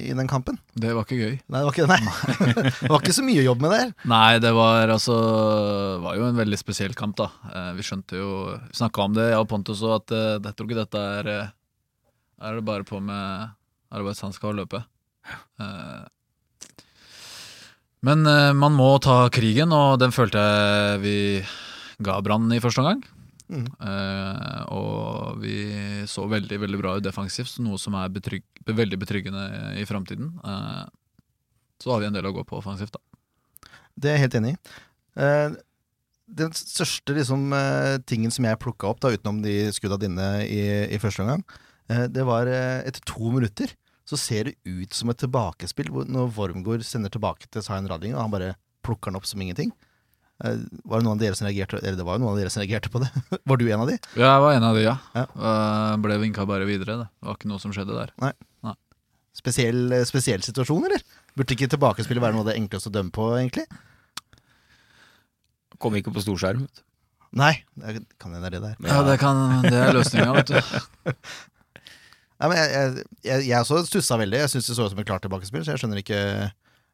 i, 0.10 0.14
den 0.18 0.30
kampen? 0.30 0.58
Det 0.74 0.90
var 0.98 1.06
ikke 1.06 1.20
gøy. 1.20 1.36
Nei, 1.46 1.60
det 1.60 1.68
var 1.68 1.76
ikke, 1.76 1.86
nei. 1.92 2.00
det 2.82 2.90
var 2.90 3.04
ikke 3.04 3.18
så 3.20 3.26
mye 3.28 3.44
jobb 3.46 3.62
med 3.62 3.76
det. 3.76 3.82
Nei, 4.10 4.40
det 4.42 4.54
var 4.58 4.90
altså 4.96 5.18
var 6.02 6.18
jo 6.18 6.26
en 6.32 6.40
veldig 6.40 6.58
spesiell 6.58 6.98
kamp, 6.98 7.20
da. 7.20 7.30
Eh, 7.54 7.72
vi 7.78 7.86
skjønte 7.86 8.18
jo 8.18 8.32
Snakka 8.74 9.06
om 9.06 9.18
det, 9.18 9.28
jeg 9.30 9.44
og 9.44 9.50
Pontus, 9.52 9.84
òg, 9.86 10.00
at 10.00 10.16
eh, 10.18 10.32
jeg 10.48 10.56
tror 10.58 10.70
ikke 10.70 10.80
dette 10.80 11.04
er 11.20 11.30
Er 12.40 12.58
det 12.58 12.66
bare 12.66 12.88
på 12.88 13.02
med 13.04 13.54
arbeidshansker 13.94 14.50
og 14.50 14.60
løpe. 14.62 14.80
Men 18.06 18.22
man 18.56 18.78
må 18.78 18.94
ta 19.04 19.26
krigen, 19.34 19.74
og 19.76 19.98
den 20.00 20.14
følte 20.16 20.40
jeg 20.40 21.02
vi 21.04 21.16
ga 22.06 22.22
Brann 22.24 22.48
i 22.56 22.62
første 22.64 22.86
omgang. 22.86 23.02
Mhm. 23.50 23.70
Eh, 23.82 24.64
og 24.76 25.40
vi 25.42 25.56
så 26.10 26.28
veldig 26.30 26.60
veldig 26.62 26.82
bra 26.82 26.98
ut 26.98 27.06
defensivt, 27.06 27.56
noe 27.66 27.80
som 27.82 27.98
er 27.98 28.12
betrygg, 28.14 28.46
veldig 28.66 29.00
betryggende 29.02 29.46
i 29.82 29.88
framtiden. 29.90 30.36
Eh, 30.44 30.86
så 31.82 31.94
har 31.94 32.04
vi 32.04 32.10
en 32.10 32.14
del 32.18 32.30
å 32.30 32.36
gå 32.36 32.46
på 32.46 32.60
offensivt, 32.60 32.94
da. 32.94 33.72
Det 34.00 34.12
er 34.12 34.18
jeg 34.18 34.26
helt 34.28 34.38
enig 34.40 34.54
i. 34.54 34.60
Eh, 35.20 35.58
den 36.30 36.54
største 36.54 37.16
liksom, 37.18 37.50
tingen 38.06 38.30
som 38.30 38.46
jeg 38.46 38.62
plukka 38.62 38.92
opp, 38.92 39.00
da, 39.02 39.10
utenom 39.10 39.42
de 39.42 39.72
skudda 39.74 39.98
dine 39.98 40.28
i, 40.46 40.62
i 40.94 41.00
første 41.02 41.26
omgang, 41.26 41.42
det 42.14 42.22
var 42.22 42.46
etter 42.46 43.02
to 43.02 43.32
minutter 43.34 43.74
så 44.10 44.18
ser 44.18 44.50
det 44.50 44.56
ut 44.66 44.94
som 44.94 45.10
et 45.10 45.18
tilbakespill 45.22 45.90
når 46.10 46.32
Wormgård 46.36 46.86
sender 46.86 47.10
tilbake 47.14 47.50
til 47.50 47.66
Zain 47.66 47.90
Radling, 47.90 48.16
og 48.16 48.24
han 48.24 48.34
bare 48.34 48.56
plukker 48.86 49.10
den 49.10 49.20
opp 49.20 49.28
som 49.30 49.42
ingenting. 49.42 49.74
Eh, 50.40 50.60
var 50.88 51.02
det 51.02 51.06
noen 51.08 51.18
av 51.18 51.20
dere 51.20 51.36
som 51.36 51.50
reagerte 51.50 51.82
Eller 51.82 51.98
det 52.00 52.06
var 52.08 52.16
jo 52.16 52.24
noen 52.24 52.32
av 52.32 52.38
dere 52.40 52.52
som 52.54 52.64
reagerte 52.64 52.92
på 52.94 53.02
det. 53.04 53.10
var 53.50 53.60
du 53.60 53.66
en 53.68 53.84
av 53.84 53.90
de? 53.92 53.98
Ja, 54.16 54.30
jeg 54.30 54.44
var 54.46 54.54
en 54.56 54.68
av 54.70 54.78
de, 54.78 54.84
ja. 54.86 54.96
Ja. 55.18 55.26
Eh, 55.36 55.96
ble 56.06 56.20
vinka 56.24 56.46
bare 56.50 56.68
videre. 56.70 56.96
Det 57.04 57.28
var 57.28 57.40
ikke 57.40 57.52
noe 57.52 57.64
som 57.64 57.76
skjedde 57.76 57.98
der. 57.98 58.14
Spesiell, 59.40 59.86
Nei. 59.92 60.04
spesiell 60.08 60.42
situasjon, 60.44 60.88
eller? 60.90 61.04
Burde 61.38 61.56
ikke 61.56 61.70
tilbakespillet 61.72 62.24
være 62.24 62.36
noe 62.36 62.44
av 62.44 62.50
det 62.50 62.58
enkleste 62.60 62.90
å 62.90 62.96
dømme 62.96 63.14
på, 63.16 63.28
egentlig? 63.38 63.68
Kom 65.80 65.96
ikke 65.96 66.12
på 66.12 66.24
storskjerm. 66.26 66.66
vet. 66.66 66.82
Nei, 67.40 67.54
det 67.78 68.02
kan 68.20 68.34
hende 68.34 68.50
det 68.50 68.58
er 68.58 68.58
det 68.58 68.72
der. 68.74 68.90
Ja, 68.90 69.04
det, 69.06 69.16
kan, 69.22 69.62
det 69.64 69.78
er 69.78 69.94
løsninga, 69.96 70.34
vet 70.40 70.50
du. 70.50 71.14
Nei, 72.40 72.48
men 72.48 72.56
jeg, 72.58 72.72
jeg, 72.74 73.06
jeg, 73.28 73.46
jeg 73.52 73.60
også 73.62 73.84
stussa 73.88 74.18
veldig. 74.20 74.42
Jeg 74.44 74.52
syns 74.56 74.72
det 74.72 74.76
så 74.80 74.88
ut 74.88 74.94
som 74.96 75.02
et 75.04 75.08
klart 75.08 75.24
tilbakespill, 75.24 75.64
så 75.64 75.76
jeg 75.76 75.84
skjønner 75.84 76.02
ikke 76.02 76.20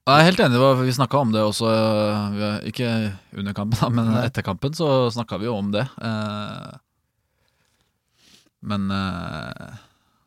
Jeg 0.06 0.22
er 0.22 0.28
helt 0.28 0.42
enig, 0.46 0.60
vi 0.86 0.94
snakka 0.94 1.18
om 1.18 1.32
det 1.34 1.42
også. 1.42 1.66
eh, 1.66 2.68
Ikke 2.70 2.90
under 3.34 3.54
kampen, 3.58 3.96
men 3.98 4.12
etter 4.22 4.44
kampen 4.46 4.74
så 4.78 5.10
snakka 5.10 5.40
vi 5.42 5.48
jo 5.50 5.56
om 5.58 5.72
det. 5.74 5.88
Eh, 6.02 6.76
Men 8.66 8.86
eh, 8.92 9.74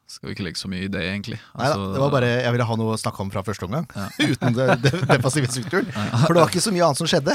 skal 0.08 0.28
vi 0.28 0.34
ikke 0.34 0.44
legge 0.46 0.58
så 0.58 0.68
mye 0.70 0.86
i 0.86 0.90
det, 0.90 1.00
egentlig. 1.04 1.38
Nei 1.54 1.66
Altså, 1.68 1.92
det 1.94 2.00
var 2.02 2.10
bare 2.10 2.28
Jeg 2.42 2.52
ville 2.54 2.64
ha 2.66 2.76
noe 2.78 2.94
å 2.94 2.98
snakke 2.98 3.20
om 3.22 3.30
fra 3.30 3.42
første 3.46 3.66
omgang. 3.68 3.86
Ja. 3.94 4.08
Uten 4.34 4.54
defensive 4.82 5.46
strukturen. 5.50 5.90
For 6.24 6.34
det 6.34 6.42
var 6.42 6.50
ikke 6.50 6.62
så 6.64 6.72
mye 6.74 6.86
annet 6.88 6.98
som 7.02 7.10
skjedde. 7.10 7.34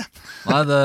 Nei, 0.50 0.62
det, 0.68 0.82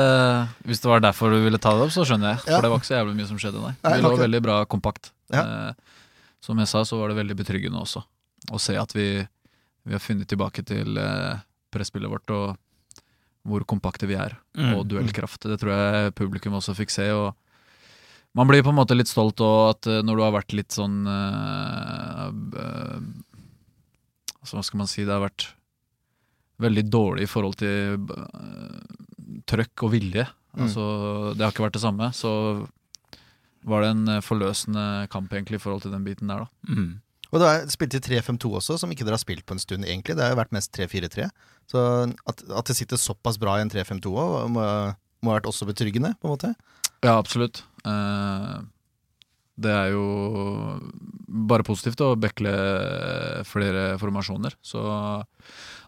Hvis 0.69 0.79
det 0.83 0.91
var 0.91 1.03
derfor 1.03 1.31
du 1.35 1.41
ville 1.43 1.59
ta 1.59 1.73
det 1.75 1.87
opp, 1.87 1.91
så 1.95 2.07
skjønner 2.07 2.35
jeg. 2.37 2.43
For 2.45 2.55
Ja. 2.55 2.61
det 2.63 2.71
var 2.71 2.79
ikke 2.79 2.91
så 2.91 2.97
jævlig 3.01 3.17
mye 3.19 3.27
som 3.31 3.39
skjedde, 3.41 3.63
nei. 3.67 3.73
Nei, 3.83 3.93
Vi 3.99 4.05
lå 4.07 4.13
veldig 4.23 4.41
bra 4.47 4.61
kompakt. 4.65 5.11
Ja. 5.35 5.43
Eh, 5.43 5.99
som 6.43 6.59
jeg 6.63 6.71
sa, 6.71 6.85
så 6.87 6.99
var 7.03 7.11
det 7.11 7.19
veldig 7.19 7.35
betryggende 7.43 7.83
også 7.83 8.05
å 8.55 8.59
se 8.63 8.77
at 8.79 8.95
vi, 8.95 9.09
vi 9.83 9.91
har 9.95 9.99
funnet 10.03 10.27
tilbake 10.31 10.63
til 10.63 10.95
eh, 10.97 11.41
presspillet 11.73 12.11
vårt 12.11 12.33
og 12.35 12.57
hvor 13.49 13.63
kompakte 13.65 14.07
vi 14.09 14.17
er, 14.19 14.35
Mm. 14.57 14.73
og 14.75 14.87
duellkraft. 14.91 15.47
Det 15.47 15.59
tror 15.61 15.71
jeg 15.71 16.15
publikum 16.15 16.53
også 16.57 16.75
fikk 16.75 16.91
se. 16.91 17.09
og 17.11 17.35
man 18.35 18.47
blir 18.47 18.61
på 18.61 18.69
en 18.69 18.77
måte 18.77 18.95
litt 18.97 19.09
stolt 19.09 19.41
òg, 19.41 19.69
at 19.73 19.87
eh, 19.89 20.01
når 20.05 20.15
du 20.19 20.21
har 20.21 20.35
vært 20.35 20.53
litt 20.53 20.75
sånn 20.75 21.07
uh, 21.07 22.29
uh, 22.29 22.99
altså 24.41 24.59
Hva 24.59 24.63
skal 24.63 24.77
man 24.83 24.87
si? 24.91 25.05
Det 25.05 25.15
har 25.15 25.23
vært 25.23 25.47
veldig 26.61 26.85
dårlig 26.91 27.25
i 27.25 27.31
forhold 27.31 27.57
til 27.57 27.97
uh, 28.11 29.41
trøkk 29.49 29.85
og 29.87 29.93
vilje. 29.95 30.27
Mm. 30.53 30.63
Altså, 30.65 30.85
det 31.33 31.45
har 31.45 31.53
ikke 31.53 31.65
vært 31.65 31.77
det 31.79 31.83
samme. 31.85 32.11
Så 32.13 32.31
var 33.69 33.83
det 33.83 33.91
en 33.95 34.21
forløsende 34.25 35.07
kamp 35.11 35.31
egentlig 35.33 35.59
i 35.59 35.63
forhold 35.63 35.83
til 35.85 35.93
den 35.95 36.05
biten 36.05 36.29
der, 36.31 36.45
da. 36.45 36.73
Mm. 36.73 37.01
Og 37.29 37.37
det 37.43 37.49
spilte 37.69 37.99
spilt 37.99 37.99
i 37.99 38.17
3-5-2 38.21 38.49
også, 38.57 38.77
som 38.81 38.89
ikke 38.89 39.05
dere 39.05 39.17
har 39.17 39.21
spilt 39.21 39.45
på 39.45 39.53
en 39.53 39.61
stund, 39.61 39.85
egentlig. 39.85 40.15
Det 40.17 40.23
har 40.25 40.31
jo 40.33 40.39
vært 40.39 40.55
mest 40.55 40.71
3-4-3. 40.73 41.27
Så 41.69 41.83
at, 42.25 42.41
at 42.49 42.65
det 42.71 42.75
sitter 42.79 42.97
såpass 42.97 43.37
bra 43.37 43.57
i 43.59 43.61
en 43.61 43.69
3-5-2 43.69 44.09
òg, 44.17 44.49
må, 44.49 44.63
må 45.21 45.31
ha 45.31 45.37
vært 45.37 45.49
også 45.51 45.67
betryggende, 45.69 46.15
på 46.17 46.25
en 46.29 46.33
måte. 46.33 46.49
Ja, 47.05 47.19
absolutt. 47.19 47.61
Eh, 47.85 48.55
det 49.59 49.71
er 49.75 49.91
jo 49.93 50.03
bare 51.49 51.65
positivt 51.67 52.01
å 52.01 52.15
bekle 52.19 52.51
flere 53.47 53.93
formasjoner. 54.01 54.55
Så 54.65 54.81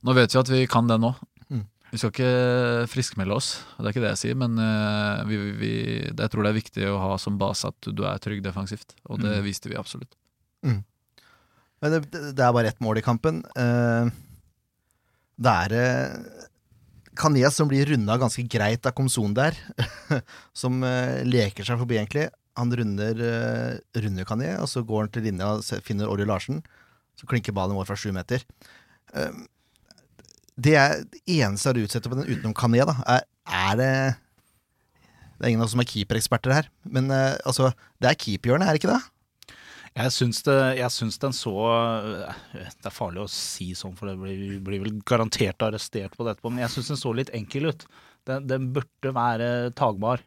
nå 0.05 0.15
vet 0.17 0.33
vi 0.36 0.39
at 0.43 0.51
vi 0.53 0.62
kan 0.69 0.88
det 0.91 1.00
nå. 1.01 1.13
Mm. 1.50 1.65
Vi 1.91 2.00
skal 2.00 2.13
ikke 2.13 2.88
friskmelde 2.91 3.36
oss, 3.36 3.50
det 3.79 3.88
er 3.89 3.91
ikke 3.95 4.03
det 4.05 4.13
jeg 4.13 4.21
sier, 4.21 4.38
men 4.39 4.62
eh, 4.62 5.25
vi, 5.27 5.41
vi, 5.60 5.74
det, 6.12 6.21
jeg 6.27 6.33
tror 6.36 6.45
det 6.45 6.53
er 6.53 6.60
viktig 6.62 6.88
å 6.93 7.01
ha 7.01 7.17
som 7.19 7.41
base 7.41 7.67
at 7.74 7.89
du 7.91 8.05
er 8.07 8.21
trygg 8.24 8.43
defensivt, 8.45 8.93
og 9.10 9.24
det 9.25 9.39
Mm. 9.41 9.45
viste 9.50 9.71
vi 9.74 9.79
absolutt. 9.81 10.13
Men 11.82 11.96
det, 11.96 12.02
det 12.38 12.46
er 12.46 12.54
bare 12.54 12.70
ett 12.70 12.84
mål 12.84 13.02
i 13.02 13.06
kampen. 13.06 13.42
Eh, 13.58 14.12
det 15.42 15.54
er 15.66 15.76
eh, 15.78 16.50
Kanes 17.18 17.58
som 17.58 17.70
blir 17.70 17.90
runda 17.90 18.16
ganske 18.22 18.44
greit 18.50 18.86
av 18.88 18.94
Komson 18.98 19.34
der. 19.38 19.58
som 20.62 20.84
eh, 20.88 21.22
leker 21.28 21.68
seg 21.68 21.82
forbi, 21.82 21.98
egentlig. 22.00 22.30
Han 22.60 22.74
runder, 22.76 23.24
eh, 23.26 24.02
runder 24.04 24.28
Kané, 24.28 24.54
og 24.60 24.70
så 24.70 24.84
går 24.86 25.06
han 25.06 25.14
til 25.14 25.28
linja 25.30 25.54
og 25.58 25.86
finner 25.86 26.12
Orje 26.12 26.28
Larsen. 26.28 26.62
Så 27.20 27.28
klinker 27.30 27.56
ballen 27.56 27.76
i 27.76 27.80
mål 27.80 27.88
fra 27.90 27.98
sju 28.00 28.12
meter. 28.16 28.44
Eh, 29.16 29.42
det, 30.62 30.76
er, 30.78 31.00
eneste 31.26 31.74
jeg 31.74 31.88
utsatt 31.88 32.10
på 32.10 32.20
den 32.20 32.28
utenom 32.28 32.56
Kané, 32.58 32.84
da, 32.88 32.98
er, 33.18 33.26
er 33.48 33.80
det 33.80 33.94
Det 35.40 35.48
er 35.48 35.50
ingen 35.50 35.64
av 35.64 35.70
oss 35.70 35.74
som 35.74 35.82
er 35.82 35.90
keepereksperter 35.90 36.54
her, 36.54 36.68
men 36.86 37.10
eh, 37.10 37.40
altså, 37.50 37.72
det 37.98 38.12
er 38.12 38.20
keeperhjørnet, 38.20 38.68
er 38.68 38.78
det 38.78 38.84
ikke 38.84 38.94
det? 38.94 39.02
Jeg 40.00 40.13
syns, 40.15 40.39
det, 40.48 40.55
jeg 40.79 40.88
syns 40.95 41.17
den 41.19 41.33
så 41.36 41.51
Det 42.55 42.88
er 42.88 42.93
farlig 42.95 43.25
å 43.25 43.31
si 43.31 43.74
sånn, 43.75 43.98
for 44.00 44.07
det 44.07 44.13
blir, 44.21 44.53
blir 44.63 44.83
vel 44.86 45.01
garantert 45.07 45.60
arrestert 45.67 46.15
på 46.15 46.24
det 46.24 46.38
etterpå, 46.38 46.51
men 46.53 46.63
jeg 46.63 46.71
syns 46.77 46.93
den 46.93 47.00
så 47.01 47.12
litt 47.17 47.31
enkel 47.36 47.67
ut. 47.74 47.83
Den, 48.29 48.45
den 48.48 48.69
burde 48.75 49.12
være 49.17 49.50
tagbar, 49.75 50.24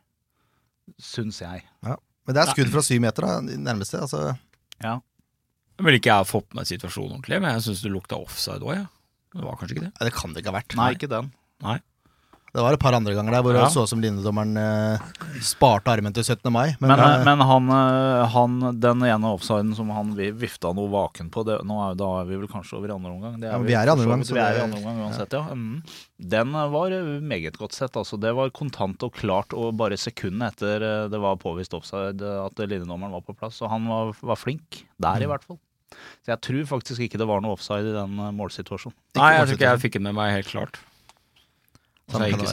syns 1.01 1.41
jeg. 1.41 1.65
Men 1.85 2.37
det 2.37 2.43
er 2.45 2.53
skudd 2.53 2.73
fra 2.75 2.83
syv 2.85 3.01
meter, 3.05 3.25
da, 3.29 3.57
nærmeste. 3.71 4.03
Altså, 4.05 4.35
Ja. 4.85 4.99
Jeg 5.75 5.89
vil 5.89 5.97
ikke 5.99 6.13
jeg 6.13 6.23
ha 6.23 6.27
fått 6.29 6.53
med 6.55 6.69
situasjonen 6.71 7.17
ordentlig, 7.17 7.41
men 7.43 7.57
jeg 7.57 7.65
syns 7.65 7.81
det 7.83 7.91
lukta 7.91 8.15
offside 8.21 8.63
òg, 8.63 8.77
ja. 8.77 8.85
Det 9.35 9.43
var 9.43 9.57
kanskje 9.59 9.75
ikke 9.75 9.87
det. 9.89 9.95
Nei, 9.97 10.07
det 10.07 10.13
kan 10.15 10.35
det 10.35 10.43
ikke 10.45 10.53
ha 10.53 10.59
vært. 10.61 10.77
Nei, 10.79 10.91
ikke 10.95 11.09
den. 11.11 11.33
Det 12.55 12.63
var 12.63 12.77
et 12.77 12.79
par 12.79 12.95
andre 12.95 13.11
ganger 13.17 13.35
der 13.35 13.43
hvor 13.43 13.55
Ja. 13.57 13.65
det 13.65 13.73
så 13.75 13.83
ut 13.83 13.89
som 13.91 13.99
linjedommeren 14.01 14.55
eh, 14.57 14.99
sparte 15.43 15.91
armen 15.91 16.15
til 16.15 16.23
17. 16.23 16.53
mai. 16.55 16.77
Men, 16.79 16.93
Men, 16.93 17.01
eh, 17.03 17.25
men 17.27 17.41
han, 17.43 17.67
eh, 17.75 18.27
han, 18.31 18.55
den 18.79 19.03
ene 19.03 19.33
offsiden 19.35 19.73
som 19.75 19.91
han 19.91 20.13
vifta 20.15 20.71
noe 20.73 20.87
vaken 20.93 21.33
på 21.35 21.43
det, 21.45 21.57
nå 21.67 21.79
er, 21.91 21.97
Da 21.99 22.21
er 22.21 22.29
vi 22.31 22.37
vel 22.39 22.47
kanskje 22.47 22.79
over 22.79 22.93
i 22.93 22.95
andre 22.95 23.11
omgang? 23.11 23.41
Det 23.41 23.51
Ja, 23.51 23.59
vi 23.59 23.75
er 23.75 23.85
i 23.87 23.91
andre 23.91 24.07
omgang, 24.07 24.23
så 24.25 24.35
Vi 24.39 24.41
er 24.45 24.61
i 24.61 24.63
andre 24.63 24.79
omgang 24.79 25.03
uansett, 25.03 25.33
ja. 25.35 25.43
Mm. 25.51 25.83
Den 26.31 26.55
eh, 26.55 26.69
var 26.71 26.95
eh, 26.95 27.21
meget 27.21 27.59
godt 27.59 27.73
sett. 27.75 27.93
Altså. 27.99 28.21
Det 28.21 28.33
var 28.39 28.51
kontant 28.51 29.03
og 29.03 29.13
klart, 29.19 29.53
og 29.53 29.77
bare 29.77 29.99
sekundet 29.99 30.55
etter 30.55 31.11
det 31.11 31.21
var 31.21 31.35
påvist 31.37 31.75
offside 31.75 32.23
at 32.23 32.55
linjedommeren 32.55 33.11
var 33.19 33.21
på 33.27 33.35
plass. 33.37 33.59
Så 33.59 33.69
han 33.69 33.87
var, 33.91 34.15
var 34.23 34.37
flink. 34.37 34.85
Der, 35.03 35.19
Mm. 35.19 35.23
i 35.23 35.27
hvert 35.27 35.43
fall. 35.45 35.59
Så 36.25 36.31
jeg 36.33 36.41
tror 36.41 36.79
faktisk 36.79 37.01
ikke 37.03 37.19
det 37.19 37.27
var 37.27 37.41
noe 37.43 37.53
offside 37.59 37.87
i 37.91 37.93
den 37.99 38.15
målsituasjonen. 38.39 38.95
Nei, 39.19 39.35
jeg 39.39 39.47
tror 39.47 39.55
ikke 39.59 39.71
jeg 39.75 39.81
fikk 39.91 39.93
det 39.99 40.03
med 40.03 40.15
meg 40.15 40.33
helt 40.39 40.47
klart. 40.47 40.79
Samme 42.13 42.31
kan 42.31 42.45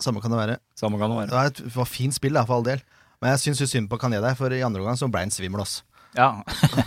samme 0.00 0.22
kan 0.22 0.30
det 0.30 0.38
være. 0.38 0.58
Samme 0.78 0.98
kan 1.00 1.10
det 1.10 1.26
Det 1.28 1.34
var 1.36 1.50
et 1.50 1.60
var 1.74 1.88
fint 1.90 2.14
spill, 2.14 2.32
da, 2.38 2.44
for 2.46 2.60
all 2.60 2.66
del. 2.66 2.82
Men 3.20 3.32
jeg 3.34 3.42
syns 3.56 3.70
synd 3.70 3.88
på 3.90 3.98
Kaneda, 3.98 4.34
for 4.38 4.52
i 4.52 4.62
andre 4.62 4.82
omgang 4.84 4.98
så 5.00 5.08
ble 5.10 5.24
han 5.26 5.32
svimmel. 5.34 5.60
ass. 5.64 5.82
Ja, 6.16 6.42
Da- 6.46 6.84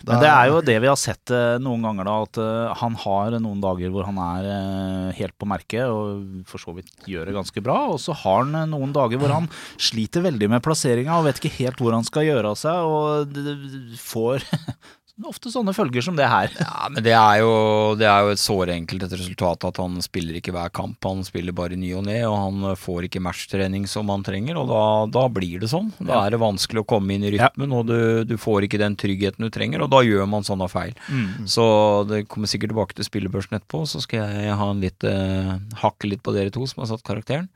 Men 0.16 0.22
det 0.24 0.28
er 0.32 0.46
jo 0.48 0.60
det 0.64 0.74
vi 0.80 0.88
har 0.88 0.96
sett 0.96 1.28
eh, 1.30 1.58
noen 1.60 1.82
ganger, 1.84 2.06
da. 2.08 2.14
At 2.24 2.38
eh, 2.40 2.74
han 2.80 2.94
har 3.02 3.34
noen 3.36 3.60
dager 3.60 3.90
hvor 3.92 4.06
han 4.08 4.16
er 4.16 4.46
eh, 4.48 5.10
helt 5.18 5.34
på 5.36 5.44
merket 5.48 5.84
og 5.92 6.40
for 6.48 6.62
så 6.62 6.72
vidt 6.72 6.88
gjør 7.04 7.28
det 7.28 7.34
ganske 7.36 7.60
bra. 7.64 7.76
Og 7.92 7.98
så 8.00 8.14
har 8.16 8.46
han 8.46 8.70
noen 8.72 8.94
dager 8.96 9.20
hvor 9.20 9.28
han 9.34 9.48
sliter 9.76 10.24
veldig 10.24 10.48
med 10.54 10.64
plasseringa 10.64 11.18
og 11.18 11.28
vet 11.28 11.42
ikke 11.42 11.52
helt 11.58 11.82
hvor 11.84 11.92
han 11.92 12.06
skal 12.08 12.24
gjøre 12.30 12.54
av 12.54 12.56
seg. 12.56 12.80
Og 12.80 14.00
får 14.00 14.46
ofte 15.28 15.50
sånne 15.52 15.74
følger 15.76 16.02
som 16.06 16.16
det 16.16 16.28
her. 16.30 16.48
Ja, 16.60 16.88
men 16.88 17.02
det 17.04 17.12
er 17.12 17.40
jo, 17.42 17.50
det 17.98 18.06
er 18.08 18.22
jo 18.24 18.30
et 18.34 18.40
sårenkelt 18.40 19.02
et 19.06 19.12
resultat 19.18 19.64
at 19.68 19.76
han 19.82 19.98
spiller 20.04 20.38
ikke 20.40 20.52
hver 20.54 20.70
kamp. 20.72 20.96
Han 21.04 21.20
spiller 21.26 21.52
bare 21.56 21.74
i 21.76 21.80
ny 21.80 21.90
og 21.98 22.04
ne, 22.06 22.18
og 22.28 22.36
han 22.38 22.76
får 22.80 23.08
ikke 23.08 23.22
matchtrening 23.24 23.86
som 23.90 24.08
han 24.12 24.22
trenger. 24.26 24.56
Og 24.60 24.68
da, 24.70 24.82
da 25.20 25.26
blir 25.28 25.60
det 25.60 25.68
sånn. 25.72 25.90
Da 26.00 26.12
Ja. 26.12 26.20
er 26.26 26.30
det 26.36 26.40
vanskelig 26.40 26.84
å 26.84 26.88
komme 26.94 27.14
inn 27.14 27.24
i 27.28 27.32
rytmen, 27.36 27.72
og 27.76 27.86
du, 27.90 28.24
du 28.24 28.36
får 28.40 28.64
ikke 28.68 28.80
den 28.80 28.96
tryggheten 28.96 29.44
du 29.44 29.50
trenger, 29.50 29.82
og 29.84 29.90
da 29.92 30.00
gjør 30.06 30.26
man 30.30 30.46
sånne 30.46 30.68
feil. 30.72 30.94
Så 31.50 31.64
det 32.08 32.24
kommer 32.30 32.48
sikkert 32.50 32.72
tilbake 32.74 32.96
til 32.96 33.04
spillebørsen 33.08 33.58
etterpå, 33.58 33.84
så 33.90 34.00
skal 34.04 34.24
jeg 34.40 34.56
ha 34.56 34.70
en 34.72 34.80
litt, 34.84 35.04
eh, 35.04 35.56
hakke 35.84 36.08
litt 36.10 36.22
på 36.24 36.32
dere 36.36 36.50
to 36.54 36.64
som 36.70 36.82
har 36.84 36.90
satt 36.94 37.04
karakteren. 37.06 37.48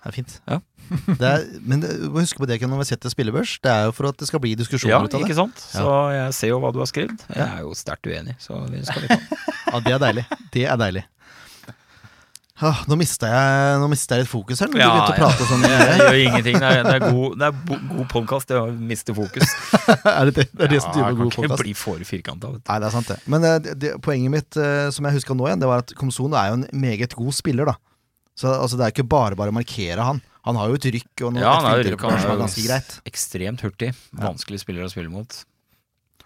Det 0.00 0.08
er 0.08 0.14
fint. 0.16 0.34
Ja. 0.48 0.60
Det 0.90 1.28
er, 1.28 1.44
men 1.62 1.80
det- 1.84 1.94
huske 2.14 2.40
på 2.42 2.48
det 2.50 2.58
Ken, 2.60 2.70
når 2.72 2.82
vi 2.82 2.88
setter 2.90 3.12
spillebørs. 3.12 3.58
Det 3.62 3.70
er 3.70 3.84
jo 3.88 3.94
for 3.94 4.10
at 4.10 4.18
det 4.18 4.26
skal 4.30 4.42
bli 4.42 4.56
diskusjoner 4.58 4.96
Ja, 4.96 5.02
ut 5.04 5.14
av 5.14 5.20
det. 5.20 5.28
ikke 5.28 5.38
sant? 5.38 5.62
Så 5.62 5.94
jeg 6.16 6.34
ser 6.34 6.52
jo 6.54 6.58
hva 6.62 6.72
du 6.74 6.80
har 6.82 6.90
skrevet. 6.90 7.22
Jeg 7.30 7.46
er 7.46 7.62
jo 7.62 7.70
sterkt 7.78 8.10
uenig, 8.10 8.34
så 8.42 8.58
vi 8.70 8.82
skal 8.84 9.06
litt 9.06 9.14
ta. 9.14 9.40
Ja, 9.70 9.80
det 9.86 9.92
er 9.94 10.02
deilig. 10.02 10.24
Det 10.50 10.66
er 10.66 10.78
deilig. 10.80 11.04
Åh, 12.60 12.80
nå 12.90 12.96
mista 13.00 13.28
jeg, 13.30 13.76
nå 13.80 13.86
jeg 13.88 14.20
litt 14.20 14.28
fokus 14.28 14.60
her. 14.60 14.68
Når 14.68 14.76
du 14.76 14.82
begynte 14.82 15.12
å 15.14 15.16
prate 15.16 15.46
sånn. 15.48 15.62
Jeg 15.64 16.00
gjør 16.02 16.18
ingenting. 16.26 16.58
Det 16.60 16.68
er, 16.68 16.82
det 16.84 16.96
er 16.98 17.04
god, 17.06 17.36
det 17.40 17.46
er 17.46 17.54
bo, 17.70 17.78
god 17.94 18.08
podkast, 18.10 18.50
det 18.50 18.58
å 18.60 18.66
miste 18.90 19.14
fokus. 19.16 19.54
er 20.18 20.28
det 20.28 20.34
det, 20.36 20.44
det, 20.52 20.66
er 20.66 20.74
det 20.74 20.80
som 20.84 20.92
driver 20.92 21.06
jeg 21.08 21.16
podkast? 21.16 21.16
kan 21.16 21.30
ikke 21.30 21.40
podcast? 21.46 21.62
bli 21.62 21.72
for 21.80 22.04
firkanta. 22.10 22.50
Nei, 22.58 22.76
det 22.82 22.90
er 22.90 22.94
sant, 22.98 23.08
det. 23.14 23.16
Men 23.32 23.46
eh, 23.48 23.56
det, 23.64 23.76
det, 23.80 23.94
poenget 24.04 24.34
mitt, 24.34 24.58
eh, 24.60 24.90
som 24.92 25.08
jeg 25.08 25.16
huska 25.16 25.36
nå 25.38 25.48
igjen, 25.48 25.62
det 25.62 25.70
var 25.70 25.86
at 25.86 25.94
Komson 25.96 26.36
er 26.36 26.50
jo 26.50 26.58
en 26.58 26.66
meget 26.84 27.16
god 27.16 27.38
spiller, 27.38 27.72
da. 27.72 27.78
Så 28.36 28.52
altså, 28.52 28.76
det 28.76 28.90
er 28.90 28.92
ikke 28.92 29.08
bare 29.08 29.40
bare 29.40 29.54
å 29.54 29.56
markere 29.56 30.04
han. 30.10 30.20
Han 30.48 30.56
har 30.56 30.70
jo 30.70 30.78
et 30.78 30.88
rykk 30.96 31.24
og 31.26 31.34
noe 31.34 31.42
Ja, 31.44 31.54
han 31.58 31.80
et 31.80 31.90
rykk, 31.90 32.04
han 32.08 32.16
er 32.16 32.40
ganske 32.40 32.64
greit. 32.64 32.92
ekstremt 33.08 33.64
hurtig. 33.64 33.90
Vanskelig 34.16 34.62
spiller 34.62 34.86
å 34.86 34.92
spille 34.92 35.12
mot. 35.12 35.40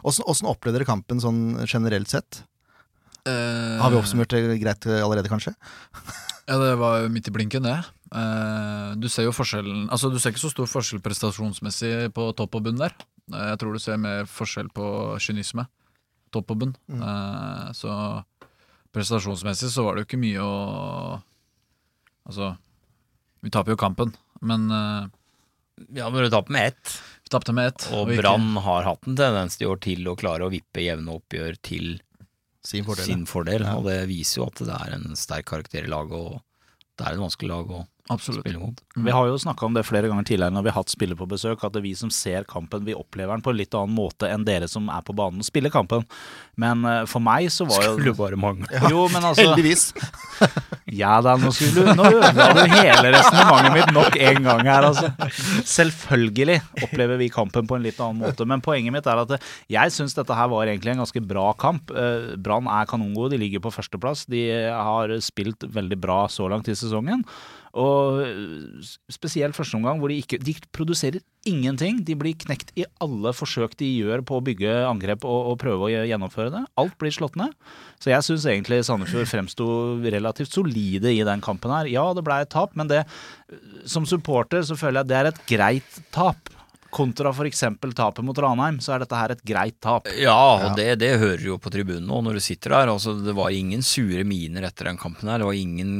Åssen 0.04 0.50
opplevde 0.50 0.78
dere 0.78 0.88
kampen 0.88 1.23
sånn 1.23 1.64
generelt 1.66 2.12
sett? 2.12 2.42
Uh, 3.25 3.80
Har 3.80 3.90
vi 3.90 3.97
oppsummert 3.97 4.28
det 4.35 4.59
greit 4.61 4.85
eh, 4.87 5.00
allerede, 5.00 5.30
kanskje? 5.33 5.54
Ja, 6.44 6.59
det 6.61 6.75
var 6.76 6.99
jo 7.00 7.09
midt 7.09 7.30
i 7.30 7.33
blinken, 7.33 7.64
det. 7.64 7.78
Uh, 8.12 8.92
du 9.00 9.06
ser 9.09 9.25
jo 9.25 9.33
forskjellen 9.33 9.87
Altså, 9.88 10.11
du 10.12 10.18
ser 10.21 10.35
ikke 10.35 10.42
så 10.42 10.50
stor 10.52 10.68
forskjell 10.68 11.00
prestasjonsmessig 11.00 12.11
på 12.12 12.26
topp 12.37 12.59
og 12.59 12.66
bunn 12.66 12.83
der. 12.83 12.92
Uh, 13.33 13.47
jeg 13.49 13.61
tror 13.62 13.73
du 13.73 13.80
ser 13.80 13.97
mer 13.97 14.28
forskjell 14.28 14.68
på 14.76 14.85
kynisme. 15.25 15.64
Topp 16.35 16.52
og 16.52 16.61
bunn. 16.61 16.75
Mm. 16.90 17.00
Eh, 17.00 17.66
så 17.78 17.94
prestasjonsmessig 18.94 19.71
så 19.73 19.85
var 19.87 19.94
det 19.97 20.02
jo 20.04 20.09
ikke 20.11 20.21
mye 20.21 20.42
å 20.44 20.54
Altså, 22.24 22.55
vi 23.44 23.52
taper 23.52 23.74
jo 23.74 23.80
kampen, 23.80 24.14
men 24.40 24.66
uh, 24.72 25.04
Ja, 25.92 26.09
men 26.11 26.24
du 26.24 26.30
taper 26.33 26.54
med 26.54 26.72
ett. 26.72 26.94
vi 27.24 27.30
tapte 27.35 27.52
med 27.52 27.66
ett. 27.72 27.87
Og 27.92 28.09
og 28.09 28.16
Brann 28.16 28.57
har 28.64 28.85
hatt 28.87 29.07
en 29.11 29.16
tendens 29.18 29.59
i 29.61 29.66
år 29.68 29.80
til 29.85 30.07
å 30.09 30.16
klare 30.16 30.46
å 30.46 30.52
vippe 30.52 30.83
jevne 30.85 31.16
oppgjør 31.18 31.57
til 31.66 31.96
Sin 32.64 32.85
fordel. 32.87 33.04
sin 33.04 33.24
fordel. 33.28 33.62
Ja. 33.66 33.74
Og 33.76 33.85
det 33.90 33.98
viser 34.09 34.40
jo 34.40 34.46
at 34.48 34.62
det 34.64 34.76
er 34.76 34.94
en 34.96 35.16
sterk 35.18 35.44
karakter 35.50 35.85
i 35.85 35.90
laget, 35.90 36.14
og 36.16 36.40
det 36.96 37.04
er 37.04 37.18
et 37.18 37.20
vanskelig 37.24 37.50
lag 37.50 37.72
å 37.74 37.83
Absolutt. 38.12 38.46
Mm. 38.46 39.04
Vi 39.06 39.10
har 39.10 39.26
jo 39.26 39.38
snakka 39.40 39.64
om 39.64 39.74
det 39.74 39.82
flere 39.88 40.10
ganger 40.10 40.26
tidligere 40.28 40.52
når 40.52 40.66
vi 40.66 40.72
har 40.74 40.82
hatt 40.82 40.92
spillere 40.92 41.16
på 41.16 41.28
besøk, 41.30 41.62
at 41.64 41.72
det 41.72 41.80
er 41.80 41.86
vi 41.86 41.94
som 41.96 42.10
ser 42.12 42.44
kampen, 42.44 42.84
vi 42.84 42.92
opplever 42.92 43.32
den 43.32 43.44
på 43.44 43.54
en 43.54 43.56
litt 43.56 43.72
annen 43.72 43.96
måte 43.96 44.28
enn 44.28 44.44
dere 44.44 44.68
som 44.68 44.90
er 44.92 45.00
på 45.06 45.16
banen 45.16 45.40
og 45.40 45.46
spiller 45.48 45.72
kampen. 45.72 46.04
Men 46.60 46.84
eh, 46.84 47.06
for 47.08 47.24
meg 47.24 47.48
så 47.52 47.64
var 47.68 47.86
jo 47.86 47.94
Skulle 47.96 48.12
bare 48.18 48.36
mangle. 48.40 48.68
Jo, 48.92 49.06
men 49.12 49.24
altså 49.24 49.48
Heldigvis. 49.48 49.92
Ja 50.94 51.16
da, 51.24 51.32
nå 51.40 51.48
skulle 51.56 51.80
du 51.80 51.96
Nå 51.96 52.04
ødela 52.12 52.50
du 52.54 52.60
hele 52.74 53.14
resonnementet 53.14 53.72
mitt 53.74 53.94
nok 53.96 54.18
en 54.20 54.44
gang 54.50 54.60
her, 54.68 54.86
altså. 54.90 55.32
Selvfølgelig 55.64 56.60
opplever 56.84 57.18
vi 57.18 57.30
kampen 57.32 57.66
på 57.70 57.78
en 57.78 57.88
litt 57.88 57.98
annen 58.04 58.20
måte, 58.20 58.44
men 58.46 58.62
poenget 58.62 58.94
mitt 58.94 59.08
er 59.08 59.24
at 59.24 59.34
jeg 59.72 59.96
syns 59.96 60.14
dette 60.14 60.36
her 60.36 60.52
var 60.52 60.68
egentlig 60.68 60.92
en 60.92 61.02
ganske 61.02 61.24
bra 61.24 61.48
kamp. 61.58 61.88
Eh, 61.90 62.34
Brann 62.36 62.68
er 62.68 62.86
kanongode, 62.90 63.32
de 63.32 63.40
ligger 63.46 63.64
på 63.64 63.72
førsteplass. 63.74 64.28
De 64.30 64.44
har 64.68 65.16
spilt 65.24 65.64
veldig 65.72 65.98
bra 66.04 66.24
så 66.28 66.52
langt 66.52 66.68
i 66.68 66.76
sesongen. 66.78 67.24
Og 67.74 68.20
eh, 68.22 68.90
spesielt 69.10 69.56
første 69.56 69.74
omgang, 69.78 69.98
hvor 69.98 70.12
de 70.12 70.20
ikke 70.22 70.38
De 70.38 70.54
produserer 70.74 71.22
ingenting. 71.44 71.98
De 72.06 72.14
blir 72.16 72.37
knekt 72.38 72.70
i 72.78 72.87
alle 73.02 73.34
forsøk 73.37 73.74
de 73.80 73.88
gjør 73.98 74.22
på 74.26 74.38
å 74.38 74.44
bygge 74.44 74.76
angrep 74.88 75.26
og, 75.26 75.50
og 75.52 75.58
prøve 75.60 75.88
å 75.88 76.04
gjennomføre 76.06 76.52
det. 76.54 76.62
Alt 76.80 76.96
blir 77.00 77.14
slått 77.14 77.37
ned. 77.40 77.52
Så 77.98 78.12
jeg 78.12 78.26
syns 78.26 78.46
egentlig 78.48 78.80
Sandefjord 78.87 79.28
fremsto 79.28 79.66
relativt 80.04 80.54
solide 80.54 81.12
i 81.12 81.24
den 81.26 81.42
kampen 81.44 81.74
her. 81.74 81.90
Ja, 81.90 82.06
det 82.14 82.24
ble 82.26 82.40
et 82.44 82.52
tap, 82.54 82.76
men 82.78 82.90
det 82.90 83.04
Som 83.90 84.06
supporter 84.08 84.62
så 84.64 84.78
føler 84.78 85.02
jeg 85.02 85.04
at 85.04 85.10
det 85.10 85.18
er 85.18 85.32
et 85.32 85.46
greit 85.50 86.02
tap. 86.14 86.53
Kontra 86.94 87.33
f.eks. 87.35 87.64
tapet 87.98 88.22
mot 88.22 88.38
Ranheim, 88.38 88.76
så 88.85 88.92
er 88.94 89.02
dette 89.02 89.18
her 89.18 89.33
et 89.35 89.40
greit 89.46 89.76
tap. 89.83 90.07
Ja, 90.20 90.35
og 90.68 90.76
Det, 90.78 90.87
det 91.00 91.09
hører 91.18 91.40
du 91.42 91.48
jo 91.48 91.57
på 91.59 91.72
tribunen 91.74 92.07
nå 92.07 92.20
når 92.22 92.38
du 92.38 92.42
sitter 92.44 92.70
der. 92.76 92.92
Altså, 92.92 93.16
det 93.18 93.35
var 93.35 93.50
ingen 93.50 93.83
sure 93.83 94.22
miner 94.24 94.68
etter 94.68 94.87
den 94.88 95.00
kampen 95.00 95.28
her. 95.33 95.42
Det 95.42 95.48
var 95.48 95.59
ingen 95.59 95.94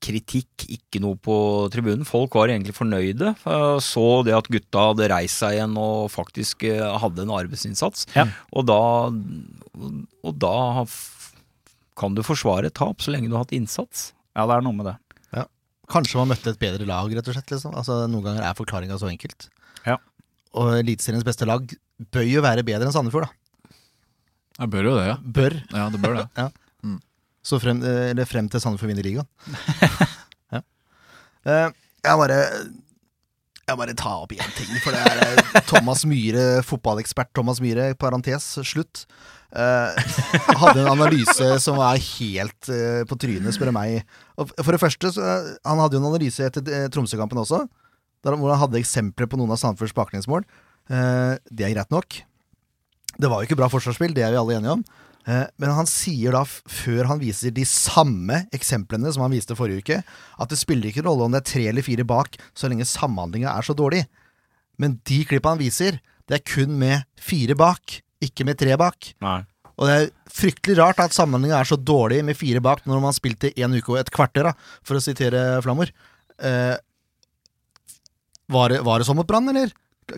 kritikk, 0.00 0.64
ikke 0.78 1.02
noe 1.04 1.18
på 1.20 1.36
tribunen. 1.74 2.06
Folk 2.08 2.34
var 2.40 2.48
egentlig 2.48 2.74
fornøyde. 2.78 3.34
eh, 3.44 3.76
Så 3.84 4.06
det 4.24 4.34
at 4.38 4.48
gutta 4.48 4.86
hadde 4.90 5.10
reist 5.12 5.42
seg 5.44 5.58
igjen 5.58 5.76
og 5.76 6.08
faktisk 6.14 6.64
eh, 6.70 6.80
hadde 7.04 7.26
en 7.26 7.34
arbeidsinnsats. 7.42 8.08
Ja. 8.16 8.24
Og 8.56 8.64
da, 8.72 8.80
og 10.24 10.38
da 10.40 10.56
kan 11.98 12.14
du 12.16 12.22
forsvare 12.26 12.70
et 12.70 12.76
tap 12.78 13.02
så 13.04 13.12
lenge 13.12 13.28
du 13.28 13.34
har 13.36 13.44
hatt 13.44 13.54
innsats. 13.56 14.12
Ja, 14.38 14.46
det 14.46 14.56
er 14.60 14.64
noe 14.64 14.76
med 14.80 14.86
det. 14.92 14.96
Kanskje 15.88 16.18
man 16.20 16.28
møtte 16.28 16.50
et 16.52 16.58
bedre 16.60 16.84
lag, 16.84 17.08
rett 17.16 17.28
og 17.30 17.32
slett. 17.32 17.48
Liksom. 17.48 17.72
Altså, 17.72 17.94
noen 18.12 18.26
ganger 18.26 18.42
er 18.44 18.56
forklaringa 18.58 18.98
så 19.00 19.08
enkelt. 19.08 19.46
Ja. 19.88 19.94
Og 20.56 20.78
Eliteseriens 20.78 21.26
beste 21.26 21.48
lag 21.48 21.66
bør 22.14 22.24
jo 22.28 22.44
være 22.44 22.64
bedre 22.66 22.88
enn 22.88 22.94
Sandefjord, 22.94 23.28
da. 23.28 23.74
Ja, 24.58 24.66
bør 24.66 24.88
jo 24.88 24.96
det, 24.96 25.04
ja. 25.10 25.18
Bør. 25.22 25.54
Ja, 25.74 25.86
det 25.92 26.00
bør 26.02 26.18
det. 26.22 26.48
Så 27.48 27.56
frem, 27.62 27.80
eh, 27.86 28.10
eller 28.12 28.28
frem 28.28 28.48
til 28.50 28.60
Sandefjord 28.60 28.90
vinner 28.92 29.06
ligaen. 29.06 29.28
ja. 30.54 30.60
Eh, 31.48 31.70
jeg 32.04 32.20
bare 32.20 32.36
Jeg 33.68 33.76
bare 33.76 33.94
ta 33.96 34.12
opp 34.22 34.32
én 34.32 34.52
ting, 34.56 34.70
for 34.82 34.92
det 34.92 35.00
er 35.00 35.40
eh, 35.40 35.64
Thomas 35.68 36.04
Myhre, 36.08 36.62
fotballekspert 36.64 37.32
Thomas 37.36 37.60
Myhre, 37.64 37.92
parentes, 38.00 38.56
slutt. 38.64 39.06
Uh, 39.48 39.96
hadde 40.60 40.82
en 40.82 40.90
analyse 40.92 41.46
som 41.64 41.78
var 41.80 41.96
helt 41.96 42.68
uh, 42.68 43.00
på 43.08 43.16
trynet, 43.16 43.54
spør 43.56 43.70
du 43.70 43.76
meg. 43.76 44.02
Og 44.36 44.50
for 44.56 44.74
det 44.74 44.80
første, 44.82 45.12
så, 45.14 45.28
han 45.64 45.80
hadde 45.80 45.96
jo 45.96 46.02
en 46.02 46.08
analyse 46.10 46.44
etter 46.44 46.64
uh, 46.68 46.88
Tromsø-kampen 46.92 47.40
også, 47.40 47.62
der, 48.24 48.36
hvor 48.38 48.52
han 48.52 48.62
hadde 48.64 48.80
eksempler 48.80 49.28
på 49.30 49.38
noen 49.40 49.52
av 49.54 49.60
Sandefjords 49.60 49.96
baklengsmål. 49.96 50.46
Eh, 50.90 51.34
det 51.50 51.66
er 51.68 51.74
greit 51.76 51.92
nok. 51.94 52.22
Det 53.18 53.28
var 53.30 53.42
jo 53.42 53.48
ikke 53.48 53.58
bra 53.58 53.68
forsvarsspill, 53.72 54.14
det 54.14 54.24
er 54.26 54.34
vi 54.34 54.40
alle 54.40 54.58
enige 54.58 54.76
om. 54.78 54.84
Eh, 55.28 55.44
Men 55.60 55.74
han 55.76 55.88
sier 55.90 56.32
da, 56.32 56.44
før 56.44 57.10
han 57.10 57.20
viser 57.20 57.52
de 57.54 57.64
samme 57.68 58.44
eksemplene 58.54 59.10
som 59.12 59.24
han 59.26 59.34
viste 59.34 59.56
forrige 59.58 59.82
uke, 59.84 60.00
at 60.38 60.48
det 60.52 60.58
spiller 60.60 60.90
ikke 60.90 61.04
rolle 61.06 61.26
om 61.26 61.34
det 61.34 61.42
er 61.42 61.50
tre 61.52 61.66
eller 61.68 61.84
fire 61.86 62.06
bak, 62.08 62.38
så 62.54 62.70
lenge 62.70 62.86
samhandlinga 62.88 63.52
er 63.52 63.66
så 63.66 63.76
dårlig. 63.76 64.06
Men 64.78 65.00
de 65.08 65.22
klippa 65.26 65.54
han 65.54 65.60
viser, 65.62 66.00
det 66.28 66.38
er 66.38 66.46
kun 66.46 66.76
med 66.78 67.04
fire 67.20 67.56
bak, 67.58 68.00
ikke 68.24 68.46
med 68.46 68.58
tre 68.60 68.76
bak. 68.78 69.12
Nei. 69.24 69.40
Og 69.78 69.86
det 69.86 69.94
er 69.94 70.08
fryktelig 70.34 70.74
rart 70.80 70.98
at 71.02 71.14
samhandlinga 71.14 71.60
er 71.60 71.68
så 71.70 71.76
dårlig 71.78 72.24
med 72.26 72.38
fire 72.38 72.62
bak 72.64 72.82
når 72.88 73.02
man 73.02 73.14
spilte 73.14 73.52
én 73.54 73.68
en 73.68 73.76
uke 73.78 73.92
og 73.94 74.00
et 74.00 74.10
kvarter, 74.14 74.48
da, 74.48 74.54
for 74.86 74.98
å 74.98 75.02
sitere 75.02 75.62
Flammer. 75.62 75.92
Eh, 76.38 76.74
var, 78.52 78.72
det, 78.72 78.80
var 78.86 79.00
det 79.00 79.08
sånn 79.08 79.18
mot 79.18 79.28
Brann, 79.28 79.48
eller? 79.50 79.72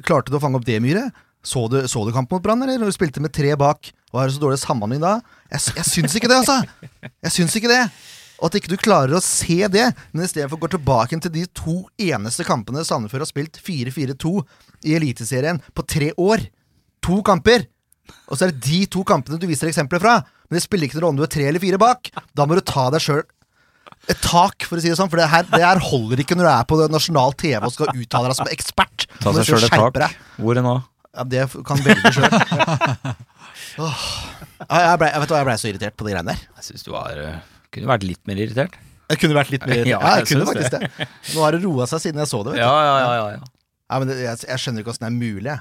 Klarte 0.06 0.30
du 0.30 0.38
å 0.38 0.42
fange 0.42 0.60
opp 0.60 0.66
det, 0.68 0.78
Myhre? 0.82 1.08
Så 1.42 1.64
du, 1.72 1.80
så 1.88 2.04
du 2.04 2.12
kampen 2.14 2.36
mot 2.36 2.44
Brann, 2.44 2.62
eller? 2.62 2.78
Når 2.78 2.92
du 2.92 2.96
spilte 2.96 3.22
med 3.22 3.34
tre 3.34 3.52
bak, 3.58 3.92
var 4.14 4.28
det 4.28 4.36
så 4.36 4.42
dårlig 4.42 4.60
samhandling 4.62 5.02
da? 5.02 5.18
Jeg, 5.50 5.74
jeg 5.80 5.88
syns 5.88 6.16
ikke 6.18 6.30
det, 6.30 6.40
altså! 6.42 6.60
Jeg 7.26 7.34
syns 7.36 7.56
ikke 7.58 7.70
det! 7.72 7.82
Og 8.40 8.48
at 8.48 8.56
ikke 8.56 8.72
du 8.72 8.78
klarer 8.80 9.18
å 9.18 9.24
se 9.24 9.58
det, 9.68 9.90
men 10.14 10.24
istedenfor 10.24 10.62
går 10.62 10.72
tilbake 10.74 11.18
til 11.20 11.32
de 11.34 11.42
to 11.56 11.74
eneste 12.00 12.46
kampene 12.48 12.84
Sandefjord 12.88 13.26
har 13.26 13.28
spilt 13.28 13.60
4-4-2 13.60 14.32
i 14.88 14.94
Eliteserien 14.96 15.60
på 15.76 15.84
tre 15.84 16.08
år. 16.16 16.46
To 17.04 17.20
kamper! 17.26 17.66
Og 18.30 18.38
så 18.38 18.46
er 18.46 18.54
det 18.54 18.64
de 18.64 18.80
to 18.90 19.04
kampene 19.06 19.38
du 19.40 19.44
viser 19.50 19.68
eksempler 19.68 20.00
fra. 20.02 20.14
Men 20.48 20.56
det 20.56 20.64
spiller 20.64 20.88
ikke 20.88 20.96
noen 20.98 21.04
rolle 21.04 21.14
om 21.14 21.20
du 21.20 21.26
er 21.26 21.34
tre 21.34 21.44
eller 21.50 21.62
fire 21.62 21.78
bak. 21.80 22.08
Da 22.34 22.46
må 22.48 22.56
du 22.56 22.64
ta 22.64 22.88
deg 22.94 23.04
sjøl 23.04 23.22
et 24.08 24.20
tak, 24.24 24.64
for 24.66 24.78
å 24.78 24.82
si 24.82 24.88
det 24.88 24.96
sånn. 24.98 25.10
For 25.12 25.20
det 25.20 25.26
her, 25.30 25.44
det 25.52 25.60
her 25.62 25.78
holder 25.84 26.22
ikke 26.24 26.34
når 26.38 26.46
du 26.48 26.50
er 26.54 26.64
på 26.70 26.78
nasjonal 26.90 27.34
TV 27.38 27.60
og 27.66 27.74
skal 27.74 27.90
uttale 27.92 28.30
deg 28.32 28.38
som 28.40 28.48
ekspert. 28.50 29.04
Ta 29.20 29.34
seg 29.36 29.50
sjøl 29.50 29.66
et 29.68 29.74
tak. 29.74 29.98
deg. 30.00 30.16
Hvor 30.40 30.60
nå? 30.64 30.76
Ja, 31.10 31.24
det 31.26 31.44
kan 31.66 31.82
velge 31.84 32.12
sjøl. 32.14 32.30
Jeg, 33.80 34.96
ble- 35.00 35.08
jeg 35.10 35.20
vet 35.22 35.30
hva, 35.32 35.38
jeg 35.40 35.46
blei 35.46 35.56
så 35.60 35.68
irritert 35.70 35.94
på 35.98 36.04
de 36.06 36.12
greiene 36.14 36.32
der. 36.34 36.40
Jeg 36.58 36.66
syns 36.66 36.84
du 36.84 36.90
var 36.92 37.16
eh, 37.18 37.36
Kunne 37.72 37.88
vært 37.90 38.04
litt 38.06 38.20
mer 38.28 38.40
irritert. 38.42 38.74
Jeg 39.10 39.20
kunne 39.22 39.36
vært 39.38 39.50
litt 39.54 39.64
mer 39.66 39.78
irritert. 39.80 39.92
Ja, 39.94 40.00
jeg 40.18 40.26
jeg 40.26 40.28
kunne 40.32 40.48
faktisk 40.50 40.74
det. 40.74 41.06
Nå 41.34 41.44
har 41.44 41.56
det 41.56 41.60
roa 41.64 41.86
seg 41.90 42.02
siden 42.04 42.20
jeg 42.22 42.30
så 42.30 42.40
det. 42.46 42.54
Vet 42.56 42.60
du. 42.60 42.64
Ja, 42.64 42.74
ja, 42.84 42.96
ja, 43.00 43.12
ja, 43.16 43.38
ja. 43.38 44.00
Men 44.02 44.10
det, 44.12 44.18
jeg, 44.22 44.40
jeg 44.50 44.62
skjønner 44.64 44.84
ikke 44.84 44.92
åssen 44.92 45.06
det 45.06 45.10
er 45.10 45.16
mulig. 45.16 45.56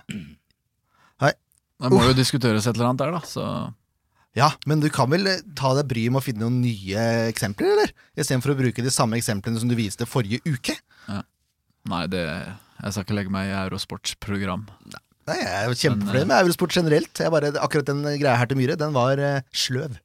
Jeg. 1.24 1.38
Det 1.80 1.92
må 1.96 2.02
jo 2.10 2.16
diskuteres 2.18 2.68
et 2.68 2.76
eller 2.76 2.90
annet 2.92 3.02
der, 3.06 3.16
da. 3.16 3.22
Så 3.30 3.46
Ja, 4.38 4.52
men 4.70 4.82
du 4.84 4.88
kan 4.94 5.10
vel 5.10 5.26
eh, 5.28 5.42
ta 5.58 5.72
deg 5.78 5.88
bryet 5.90 6.14
med 6.14 6.22
å 6.22 6.26
finne 6.26 6.46
noen 6.46 6.60
nye 6.62 7.06
eksempler, 7.32 7.72
eller? 7.74 7.94
Istedenfor 8.20 8.54
å 8.54 8.58
bruke 8.60 8.84
de 8.86 8.94
samme 8.94 9.18
eksemplene 9.18 9.62
som 9.62 9.72
du 9.72 9.76
viste 9.78 10.06
forrige 10.10 10.42
uke. 10.46 10.76
nei, 11.90 12.04
det 12.12 12.22
Jeg 12.22 12.94
skal 12.94 13.04
ikke 13.08 13.18
legge 13.18 13.34
meg 13.34 13.50
i 13.50 13.56
Eurosports 13.66 14.14
program. 14.22 14.68
Nei, 15.30 15.40
Jeg 15.40 15.50
er 15.72 15.74
kjempefornøyd 15.82 16.30
med 16.30 16.44
Eurosport 16.44 16.76
generelt. 16.78 17.20
Jeg 17.20 17.34
bare, 17.34 17.52
akkurat 17.60 17.90
den 17.90 18.06
greia 18.22 18.38
her 18.40 18.50
til 18.50 18.58
Myhre, 18.62 18.78
den 18.80 18.94
var 18.96 19.18
eh, 19.22 19.42
sløv. 19.52 19.98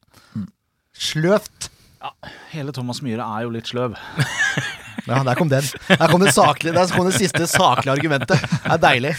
Sløvt. 0.95 1.69
Ja, 2.01 2.11
Hele 2.51 2.73
Thomas 2.75 3.01
Myhre 3.05 3.25
er 3.25 3.45
jo 3.45 3.53
litt 3.53 3.69
sløv. 3.69 3.95
Ja, 5.05 5.19
der 5.21 5.37
kom 5.37 5.49
den. 5.51 5.65
Der 5.87 6.07
kom 6.09 6.21
det, 6.23 6.31
saklige, 6.33 6.73
der 6.73 6.89
kom 6.89 7.05
det 7.05 7.13
siste 7.19 7.45
saklige 7.49 7.93
argumentet. 7.93 8.41
Det 8.41 8.71
er 8.73 8.79
deilig. 8.81 9.11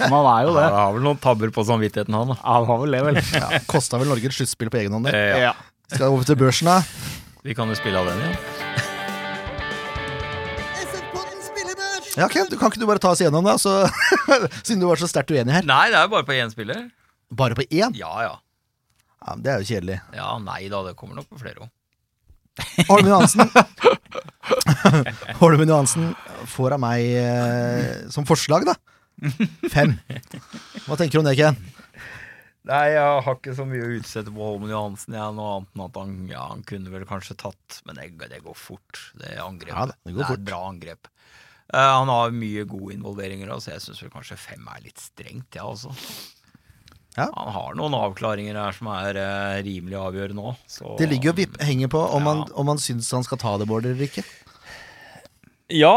Men 0.00 0.14
han 0.14 0.28
er 0.32 0.46
jo 0.46 0.54
det. 0.56 0.62
Han 0.64 0.76
har 0.78 0.94
vel 0.96 1.04
noen 1.04 1.20
tabber 1.20 1.52
på 1.52 1.64
samvittigheten, 1.68 2.16
han. 2.16 2.32
Ja, 2.38 2.54
Han 2.56 2.68
har 2.70 2.78
vel 2.84 2.96
det, 2.96 3.02
vel. 3.08 3.20
Ja, 3.36 3.60
Kosta 3.68 4.00
vel 4.00 4.08
Norge 4.08 4.30
et 4.30 4.36
sluttspill 4.38 4.72
på 4.72 4.80
egen 4.80 4.96
hånd. 4.96 5.10
det. 5.10 5.20
Ja. 5.44 5.52
Skal 5.92 6.08
over 6.14 6.24
til 6.24 6.38
børsen, 6.40 6.70
da. 6.72 6.78
Vi 7.44 7.56
kan 7.56 7.68
jo 7.68 7.76
spille 7.76 8.00
av 8.00 8.08
den 8.08 8.24
igjen. 8.24 8.38
Ja, 12.16 12.26
Ken, 12.28 12.46
du, 12.50 12.56
kan 12.58 12.72
ikke 12.72 12.80
du 12.82 12.86
bare 12.90 13.00
ta 13.00 13.12
oss 13.14 13.20
igjennom 13.22 13.44
det, 13.46 13.54
så, 13.62 13.84
siden 14.66 14.80
du 14.82 14.88
var 14.90 14.98
så 15.00 15.08
sterkt 15.08 15.30
uenig 15.32 15.54
her? 15.54 15.66
Nei, 15.68 15.84
det 15.92 15.98
er 16.00 16.08
jo 16.08 16.12
bare 16.16 16.26
på 16.26 16.34
én 16.36 16.50
spiller. 16.52 16.88
Bare 17.30 17.56
på 17.56 17.64
én? 17.70 17.94
Ja 17.96 18.10
ja. 18.26 18.32
Ja, 19.20 19.34
men 19.36 19.44
det 19.44 19.52
er 19.52 19.62
jo 19.62 19.68
kjedelig. 19.68 20.00
Ja, 20.16 20.32
nei 20.42 20.64
da, 20.72 20.80
det 20.88 20.96
kommer 20.98 21.20
nok 21.20 21.28
på 21.30 21.38
flere 21.40 21.66
òg. 21.66 21.70
Holmen 22.90 23.08
Johansen 23.12 23.46
Holmen 25.42 25.68
Johansen 25.70 26.14
får 26.50 26.76
av 26.76 26.82
meg 26.82 27.10
eh, 27.20 28.08
som 28.12 28.26
forslag, 28.28 28.66
da. 28.68 28.76
Fem. 29.72 29.96
Hva 30.86 30.96
tenker 30.96 31.18
du 31.18 31.22
om 31.22 31.28
det, 31.28 31.36
Ken? 31.40 31.58
Nei, 32.70 32.90
jeg 32.92 33.20
har 33.24 33.36
ikke 33.38 33.54
så 33.56 33.64
mye 33.68 33.84
å 33.86 33.92
utsette 33.98 34.32
på 34.32 34.44
Holmen 34.44 34.72
Johansen. 34.72 35.16
Jeg, 35.16 35.36
noe 35.36 35.54
annet 35.58 35.70
enn 35.76 35.84
at 35.86 36.00
han, 36.00 36.16
ja, 36.30 36.42
han 36.52 36.64
kunne 36.68 36.92
vel 36.92 37.06
kanskje 37.08 37.38
tatt 37.40 37.78
Men 37.88 37.96
det, 37.96 38.10
det 38.30 38.42
går 38.44 38.56
fort, 38.58 39.00
det 39.20 39.38
angrepet. 39.40 39.76
Ja 39.76 39.86
da, 39.90 39.96
det 40.04 40.16
går 40.16 40.26
er 40.26 40.28
fort. 40.32 40.42
et 40.42 40.48
bra 40.50 40.60
angrep. 40.68 41.08
Uh, 41.70 41.78
han 41.78 42.10
har 42.10 42.34
mye 42.34 42.66
gode 42.68 42.96
involveringer, 42.96 43.52
så 43.62 43.76
jeg 43.76 43.84
syns 43.84 44.02
kanskje 44.12 44.38
fem 44.40 44.68
er 44.74 44.84
litt 44.84 45.00
strengt, 45.00 45.54
jeg 45.54 45.62
ja, 45.62 45.68
også. 45.70 45.94
Ja. 47.16 47.26
Han 47.34 47.52
har 47.54 47.76
noen 47.78 47.94
avklaringer 47.98 48.58
her 48.58 48.74
som 48.76 48.88
er 48.92 49.18
eh, 49.18 49.56
rimelig 49.66 49.96
avgjørende 49.98 50.44
òg. 50.52 50.60
Det 51.00 51.08
ligger 51.10 51.32
jo 51.34 51.46
henger 51.66 51.90
på 51.90 52.02
om, 52.06 52.22
Ja. 52.22 52.30
han, 52.30 52.44
om 52.54 52.70
han 52.70 52.78
syns 52.78 53.10
han 53.14 53.26
skal 53.26 53.40
ta 53.42 53.56
det, 53.58 53.66
Bård, 53.70 53.88
eller 53.88 54.06
ikke. 54.06 54.22
Ja. 55.70 55.94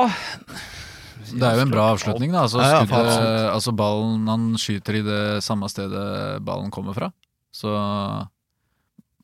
Det 1.34 1.42
er 1.48 1.58
jo 1.58 1.66
en 1.66 1.74
bra 1.74 1.90
avslutning, 1.94 2.34
da. 2.34 2.46
Altså, 2.46 2.62
skuddet, 2.62 3.50
altså 3.50 3.74
ballen 3.74 4.28
Han 4.30 4.48
skyter 4.62 5.00
i 5.00 5.04
det 5.06 5.22
samme 5.46 5.70
stedet 5.72 6.04
ballen 6.46 6.72
kommer 6.74 6.96
fra. 6.98 7.10
Så 7.54 7.72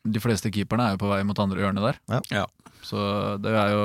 de 0.09 0.21
fleste 0.23 0.51
keeperne 0.53 0.87
er 0.87 0.95
jo 0.95 1.01
på 1.03 1.09
vei 1.11 1.21
mot 1.27 1.39
andre 1.41 1.61
hjørnet 1.61 1.85
der. 1.85 2.21
Ja. 2.31 2.45
Så 2.85 2.99
det 3.43 3.51
er 3.53 3.73
jo 3.75 3.83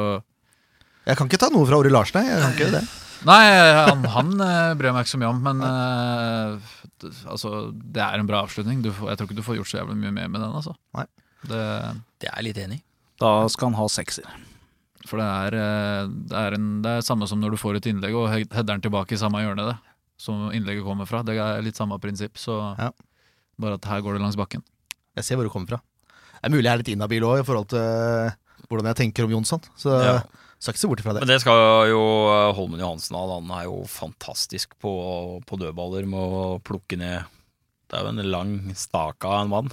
Jeg 1.09 1.18
kan 1.18 1.29
ikke 1.29 1.40
ta 1.42 1.50
noe 1.53 1.66
fra 1.68 1.81
Ori 1.81 1.90
Larsen, 1.92 2.22
jeg. 2.22 2.33
jeg 2.33 2.44
kan 2.44 2.55
ikke 2.57 2.77
det. 2.79 2.85
Nei, 3.29 3.42
han, 3.88 4.05
han 4.12 4.33
eh, 4.44 4.72
bryr 4.77 4.90
jeg 4.90 4.96
meg 4.96 5.07
ikke 5.07 5.14
så 5.14 5.20
mye 5.20 5.31
om, 5.33 5.38
men 5.44 5.62
uh, 5.64 6.72
altså, 7.33 7.53
det 7.72 8.03
er 8.05 8.20
en 8.20 8.29
bra 8.29 8.42
avslutning. 8.44 8.83
Du 8.85 8.90
får, 8.92 9.12
jeg 9.12 9.20
tror 9.20 9.31
ikke 9.31 9.38
du 9.38 9.44
får 9.46 9.59
gjort 9.61 9.70
så 9.70 9.79
jævlig 9.79 9.96
mye 10.03 10.12
mer 10.12 10.33
med 10.33 10.44
den, 10.44 10.57
altså. 10.61 10.74
Nei. 10.96 11.07
Det, 11.44 11.62
Det 12.20 12.29
er 12.29 12.37
jeg 12.37 12.48
litt 12.50 12.61
enig 12.61 12.81
i. 12.83 12.85
Da 13.20 13.33
skal 13.53 13.70
han 13.70 13.79
ha 13.79 13.88
sekser. 13.92 14.29
For 15.06 15.20
det 15.20 15.26
er, 15.28 15.54
eh, 15.60 16.06
det 16.30 16.36
er 16.40 16.54
en, 16.56 16.68
det 16.84 16.92
er 16.98 17.04
samme 17.06 17.26
som 17.28 17.40
når 17.42 17.54
du 17.54 17.60
får 17.60 17.76
et 17.80 17.88
innlegg 17.90 18.14
og 18.16 18.28
he- 18.32 18.46
header 18.50 18.72
den 18.74 18.80
tilbake 18.86 19.12
i 19.12 19.20
samme 19.20 19.42
hjørne 19.44 19.66
det, 19.68 19.76
som 20.16 20.46
innlegget 20.54 20.84
kommer 20.86 21.06
fra. 21.06 21.22
Det 21.26 21.36
er 21.36 21.60
litt 21.62 21.76
samme 21.76 21.98
prinsipp, 22.00 22.38
så 22.40 22.76
Ja. 22.78 22.90
bare 23.60 23.74
at 23.74 23.84
her 23.84 24.00
går 24.00 24.14
det 24.16 24.22
langs 24.22 24.36
bakken. 24.36 24.62
Jeg 25.16 25.24
ser 25.24 25.36
hvor 25.36 25.44
du 25.44 25.50
kommer 25.50 25.68
fra. 25.68 25.80
Det 26.40 26.50
er 26.50 26.54
mulig 26.56 26.64
jeg 26.64 26.72
er 26.72 26.80
litt 26.82 26.88
inhabil 26.94 27.22
òg 27.22 27.40
i 27.40 27.44
forhold 27.46 27.68
til 27.68 27.78
eh, 27.78 28.32
hvordan 28.68 28.86
jeg 28.92 28.96
tenker 28.96 29.24
om 29.24 29.30
Jonsson. 29.36 29.60
Så 29.76 29.92
Ja. 30.02 30.22
skal 30.58 30.72
ikke 30.74 30.80
se 30.80 30.88
bort 30.88 31.00
ifra 31.00 31.12
det. 31.14 31.20
Men 31.20 31.28
det 31.28 31.40
skal 31.40 31.88
jo 31.90 32.00
Holmen 32.56 32.80
Johansen 32.80 33.16
ha. 33.16 33.26
Han 33.40 33.50
er 33.50 33.64
jo 33.68 33.84
fantastisk 33.84 34.72
på, 34.80 35.42
på 35.44 35.58
dødballer 35.60 36.06
med 36.08 36.20
å 36.20 36.60
plukke 36.64 36.96
ned 36.96 37.24
Det 37.90 37.98
er 38.00 38.04
jo 38.04 38.08
en 38.16 38.30
lang 38.32 38.52
stake 38.74 39.24
av 39.28 39.42
en 39.44 39.50
mann. 39.52 39.68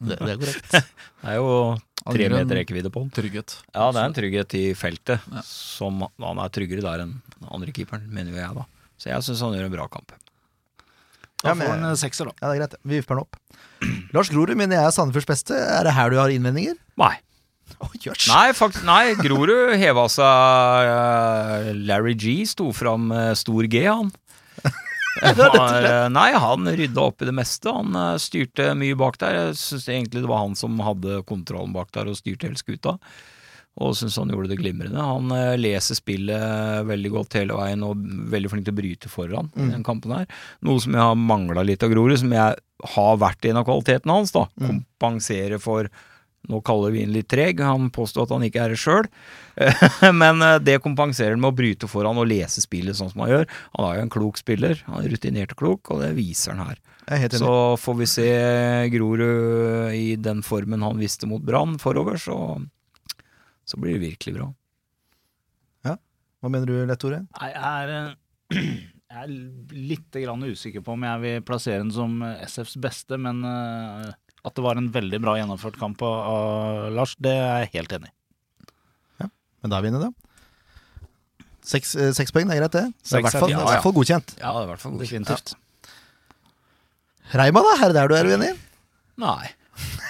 Det, 0.00 0.16
det 0.18 0.30
er 0.30 0.38
korrekt. 0.38 0.70
Det 1.22 1.28
er 1.32 1.34
jo 1.40 1.76
tre 2.14 2.28
meter 2.32 2.58
rekkevidde 2.60 2.90
på 2.94 3.02
den. 3.04 3.10
Trygghet. 3.14 3.56
Ja, 3.74 3.90
det 3.92 4.00
er 4.00 4.08
en 4.08 4.16
trygghet 4.16 4.54
i 4.58 4.64
feltet. 4.78 5.20
Ja. 5.32 5.42
Som 5.46 6.00
Han 6.22 6.38
er 6.42 6.48
tryggere 6.54 6.84
der 6.84 7.04
enn 7.04 7.16
andre 7.50 7.72
keeperen, 7.74 8.08
mener 8.12 8.32
jo 8.32 8.40
jeg, 8.40 8.54
da. 8.58 8.64
Så 8.98 9.10
jeg 9.12 9.22
syns 9.28 9.40
han 9.44 9.54
gjør 9.54 9.68
en 9.68 9.76
bra 9.76 9.86
kamp. 9.92 10.12
Da 11.42 11.50
Ja, 11.50 11.54
men- 11.54 11.66
får 11.68 11.78
han 11.84 11.96
sekser, 11.96 12.24
da. 12.26 12.32
Ja, 12.42 12.48
det 12.52 12.56
er 12.56 12.60
greit. 12.66 12.74
Vi 12.84 12.98
vipper 13.00 13.14
den 13.14 13.22
opp. 13.22 13.36
Lars 14.16 14.28
Grorud 14.32 14.56
mener 14.58 14.76
jeg 14.80 14.86
er 14.88 14.94
Sandefjords 14.96 15.26
beste. 15.30 15.54
Er 15.54 15.84
det 15.86 15.94
her 15.94 16.10
du 16.10 16.16
har 16.18 16.28
innvendinger? 16.34 16.76
Nei. 16.96 17.14
Oh. 17.84 17.92
Nei, 17.94 18.46
faktisk, 18.56 18.82
nei 18.88 19.12
Grorud 19.20 19.76
heva 19.78 20.06
seg 20.10 20.88
eh, 20.88 21.66
Larry 21.86 22.14
G 22.18 22.32
sto 22.48 22.72
fram 22.74 23.04
med 23.12 23.36
stor 23.38 23.68
G, 23.70 23.82
han. 23.86 24.08
Han, 25.22 25.84
eh, 25.84 26.04
nei, 26.12 26.28
han 26.34 26.68
rydda 26.68 27.06
opp 27.08 27.22
i 27.22 27.28
det 27.28 27.34
meste. 27.36 27.72
Han 27.74 27.96
eh, 27.96 28.14
styrte 28.22 28.70
mye 28.78 28.98
bak 28.98 29.18
der. 29.22 29.38
Jeg 29.40 29.58
syns 29.60 29.88
egentlig 29.90 30.22
det 30.24 30.30
var 30.30 30.44
han 30.44 30.56
som 30.58 30.78
hadde 30.84 31.22
kontrollen 31.28 31.74
bak 31.76 31.90
der 31.96 32.10
og 32.10 32.18
styrte 32.18 32.48
hele 32.48 32.60
skuta. 32.60 32.96
Og 33.78 33.94
syns 33.94 34.16
han 34.18 34.30
gjorde 34.32 34.50
det 34.50 34.58
glimrende. 34.60 35.02
Han 35.04 35.32
eh, 35.34 35.54
leser 35.60 35.98
spillet 35.98 36.86
veldig 36.88 37.14
godt 37.14 37.38
hele 37.38 37.58
veien 37.58 37.84
og 37.86 38.00
veldig 38.32 38.52
flink 38.52 38.68
til 38.68 38.74
å 38.74 38.80
bryte 38.80 39.12
foran 39.12 39.50
i 39.54 39.70
den 39.70 39.86
kampen 39.86 40.16
her. 40.16 40.28
Noe 40.66 40.82
som 40.82 40.96
jeg 40.96 41.04
har 41.04 41.18
mangla 41.18 41.66
litt 41.66 41.84
av 41.86 41.92
Grorud, 41.94 42.18
som 42.20 42.34
jeg 42.34 42.58
har 42.94 43.20
vært 43.22 43.50
en 43.50 43.60
av 43.60 43.66
kvalitetene 43.68 44.20
hans. 44.20 44.34
da 44.34 44.46
Kompensere 44.58 45.60
for 45.62 45.90
nå 46.48 46.60
kaller 46.64 46.94
vi 46.94 47.04
inn 47.04 47.12
litt 47.12 47.28
treg. 47.30 47.60
Han 47.64 47.90
påstår 47.94 48.24
at 48.24 48.34
han 48.34 48.44
ikke 48.46 48.64
er 48.64 48.74
det 48.74 48.80
sjøl. 48.80 49.08
Men 50.22 50.42
eh, 50.44 50.58
det 50.64 50.78
kompenserer 50.84 51.36
han 51.36 51.42
med 51.42 51.52
å 51.52 51.58
bryte 51.58 51.90
foran 51.90 52.20
og 52.20 52.28
lese 52.30 52.64
spillet 52.64 52.96
sånn 52.96 53.12
som 53.12 53.24
han 53.24 53.32
gjør. 53.34 53.48
Han 53.76 53.88
er 53.88 53.98
jo 53.98 54.04
en 54.06 54.14
klok 54.14 54.40
spiller. 54.40 54.80
Han 54.88 55.02
er 55.02 55.12
rutinert 55.12 55.52
og 55.56 55.62
klok, 55.62 55.92
og 55.92 56.04
det 56.04 56.14
viser 56.16 56.54
han 56.54 56.70
her. 56.70 56.78
Er. 57.08 57.28
Så 57.32 57.52
får 57.80 57.94
vi 58.02 58.06
se 58.10 58.28
Grorud 58.92 59.94
i 59.96 60.16
den 60.20 60.42
formen 60.44 60.82
han 60.84 60.98
visste 61.00 61.28
mot 61.28 61.40
Brann 61.40 61.78
forover, 61.80 62.18
så, 62.20 62.36
så 63.64 63.80
blir 63.80 63.96
det 63.96 64.02
virkelig 64.02 64.34
bra. 64.36 64.48
Ja. 65.88 65.94
Hva 66.42 66.52
mener 66.52 66.68
du, 66.68 66.76
Lett 66.84 67.00
Tore? 67.00 67.22
Nei, 67.38 67.48
jeg 67.54 67.88
er, 67.88 67.94
eh, 67.96 68.58
jeg 69.14 69.22
er 69.22 69.32
litt 69.88 70.20
grann 70.20 70.44
usikker 70.44 70.84
på 70.84 70.98
om 70.98 71.08
jeg 71.08 71.24
vil 71.24 71.46
plassere 71.48 71.80
den 71.80 71.94
som 71.96 72.20
SFs 72.44 72.76
beste, 72.84 73.16
men 73.24 73.40
eh, 73.48 74.12
at 74.48 74.56
det 74.58 74.64
var 74.64 74.80
en 74.80 74.88
veldig 74.94 75.20
bra 75.24 75.36
gjennomført 75.38 75.78
kamp 75.80 76.02
av, 76.06 76.88
Lars, 76.96 77.14
det 77.22 77.34
er 77.36 77.62
jeg 77.66 77.72
helt 77.76 77.94
enig 77.98 78.10
i. 78.10 78.14
Ja, 79.22 79.28
Men 79.62 79.72
da 79.74 79.78
er 79.78 79.86
vi 79.86 79.92
inne, 79.92 80.08
da. 80.08 80.10
Seks, 81.68 81.94
eh, 82.00 82.12
seks 82.16 82.32
poeng, 82.32 82.48
det 82.48 82.56
er 82.56 82.62
greit, 82.64 82.76
det. 82.76 82.84
Det 83.04 83.12
er 83.12 83.20
i 83.20 83.26
hvert 83.26 83.34
er 83.34 83.42
fall, 83.42 83.50
fint, 83.52 83.58
ja, 83.60 83.66
hvert 83.68 83.84
fall 83.84 83.96
godkjent. 83.98 84.36
Ja, 84.40 84.52
det 84.56 84.60
er 84.62 84.68
i 84.68 84.70
hvert 84.72 84.84
fall 84.84 84.94
godkjent. 84.98 85.56
Reima, 87.38 87.60
da? 87.66 87.74
Er 87.84 87.92
det 87.92 87.98
der 87.98 88.08
du 88.08 88.14
er 88.16 88.30
uenig? 88.32 88.54
Nei. 89.20 89.50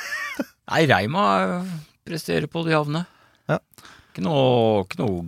Nei, 0.71 0.83
Reima 0.91 1.25
presterer 2.07 2.47
på 2.51 2.63
de 2.67 2.77
havne. 2.77 3.03
Ja. 3.51 3.59
Ikke 4.13 4.23
noe, 4.25 4.85
ikke 4.87 5.01
noe 5.03 5.27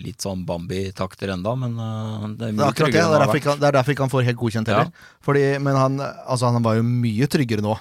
litt 0.00 0.22
sånn 0.22 0.42
Bambi-takter 0.46 1.32
enda, 1.34 1.52
men 1.58 1.74
øh, 1.74 2.26
det 2.38 2.50
er 2.50 2.52
Det 2.54 2.62
er 2.62 2.68
akkurat 2.70 2.92
det. 2.94 2.98
Det 2.98 3.04
er 3.04 3.22
derfor 3.24 3.38
ikke, 3.40 3.50
han- 3.50 3.60
det 3.62 3.68
er 3.68 3.76
derfor 3.78 3.94
ikke 3.94 4.04
han 4.06 4.12
får 4.12 4.26
helt 4.28 4.38
godkjent 4.42 4.70
heller. 4.70 4.90
Fordi, 5.26 5.44
men 5.58 5.76
han, 5.78 6.00
altså, 6.00 6.50
han 6.54 6.62
var 6.66 6.76
jo 6.78 6.84
mye 6.86 7.26
tryggere 7.30 7.64
nå. 7.64 7.74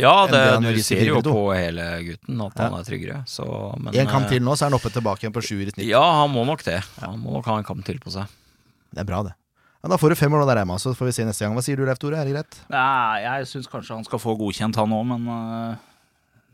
Ja, 0.00 0.26
det, 0.30 0.40
det 0.64 0.72
du 0.78 0.80
ser 0.82 1.02
jo 1.04 1.18
på 1.24 1.42
hele 1.52 1.84
gutten 2.06 2.40
at 2.46 2.58
han 2.62 2.74
er 2.78 2.86
tryggere. 2.86 3.18
Så, 3.28 3.44
men, 3.78 3.92
En 3.94 4.08
kamp 4.08 4.24
øh, 4.24 4.32
til 4.32 4.42
nå, 4.42 4.54
så 4.56 4.64
er 4.64 4.70
han 4.72 4.78
oppe 4.78 4.90
tilbake 4.94 5.26
igjen 5.26 5.34
på 5.36 5.42
sjuer 5.44 5.68
i 5.68 5.74
snitt. 5.74 5.84
Ja, 5.90 6.00
han 6.22 6.32
må 6.32 6.46
nok 6.48 6.64
det. 6.64 6.78
Han 7.02 7.18
må 7.20 7.34
nok 7.36 7.50
ha 7.52 7.58
en 7.60 7.66
kamp 7.68 7.84
til 7.84 8.00
på 8.02 8.10
seg. 8.14 8.30
Det 8.92 9.04
er 9.04 9.08
bra, 9.08 9.20
det. 9.28 9.34
Ja, 9.82 9.90
da 9.92 9.98
får 10.00 10.14
du 10.14 10.16
fem 10.16 10.32
år 10.32 10.42
nå 10.44 10.48
der, 10.48 10.60
Reima, 10.62 10.78
så 10.80 10.94
får 10.96 11.10
vi 11.10 11.14
se 11.18 11.24
neste 11.28 11.44
gang. 11.44 11.56
Hva 11.58 11.62
sier 11.66 11.76
du, 11.76 11.84
Leif 11.84 11.98
Tore? 12.00 12.20
Er 12.22 12.28
det 12.28 12.32
greit? 12.36 12.58
Nei, 12.72 13.22
jeg 13.24 13.48
syns 13.50 13.68
kanskje 13.68 13.96
han 13.98 14.04
skal 14.06 14.20
få 14.22 14.36
godkjent, 14.40 14.78
han 14.78 14.94
òg, 14.96 15.04
men 15.10 15.26
uh, 15.26 15.74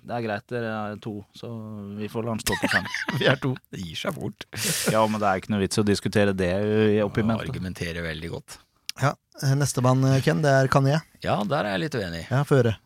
det 0.08 0.16
er 0.16 0.24
greit, 0.24 0.46
dere 0.50 0.70
er 0.94 0.98
to, 1.04 1.14
så 1.36 1.50
vi 1.98 2.08
får 2.08 2.24
la 2.24 2.34
han 2.34 2.40
stå 2.42 2.56
på 2.62 2.70
fem. 2.72 2.88
Vi 3.20 3.28
er 3.28 3.36
to. 3.42 3.52
Det 3.70 3.84
gir 3.84 4.00
seg 4.00 4.16
fort. 4.16 4.48
Ja, 4.94 5.04
men 5.06 5.20
det 5.20 5.28
er 5.28 5.42
ikke 5.42 5.52
noe 5.52 5.62
vits 5.62 5.78
å 5.78 5.84
diskutere 5.86 6.32
det 6.34 6.50
i- 6.96 7.02
oppi 7.04 7.22
mente. 7.22 7.44
argumenterer 7.52 8.02
veldig 8.08 8.32
godt. 8.32 8.58
Ja. 9.02 9.12
Nestemann, 9.54 10.02
Ken, 10.24 10.40
det 10.42 10.50
er 10.64 10.72
Kanye. 10.72 11.02
Ja, 11.22 11.38
der 11.46 11.68
er 11.68 11.76
jeg 11.76 11.84
litt 11.86 11.98
uenig. 12.00 12.24
Ja, 12.32 12.40
få 12.48 12.62
høre. 12.62 12.78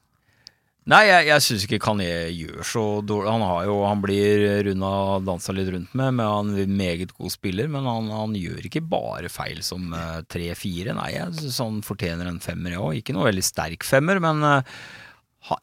Nei, 0.91 1.05
jeg, 1.07 1.27
jeg 1.29 1.43
syns 1.45 1.65
ikke 1.65 1.79
Kanye 1.85 2.15
gjør 2.35 2.65
så 2.67 2.83
dårlig. 3.07 3.31
Han, 3.31 3.45
jo, 3.69 3.77
han 3.87 4.01
blir 4.03 4.41
runda 4.67 4.91
dansa 5.23 5.55
litt 5.55 5.71
rundt 5.71 5.93
med, 5.95 6.17
men 6.19 6.27
han 6.27 6.51
er 6.57 6.65
en 6.65 6.75
meget 6.75 7.13
god 7.15 7.31
spiller. 7.31 7.69
Men 7.71 7.87
han, 7.87 8.09
han 8.11 8.35
gjør 8.35 8.67
ikke 8.67 8.83
bare 8.91 9.31
feil 9.31 9.61
som 9.63 9.95
eh, 9.95 10.25
tre-fire. 10.27 10.97
Nei, 10.99 11.13
jeg 11.15 11.39
syns 11.39 11.61
han 11.63 11.79
fortjener 11.87 12.27
en 12.27 12.43
femmer, 12.43 12.75
jeg 12.75 12.83
òg. 12.83 12.99
Ikke 12.99 13.15
noe 13.15 13.29
veldig 13.29 13.47
sterk 13.47 13.87
femmer, 13.87 14.19
men 14.25 14.43
uh, 14.43 14.75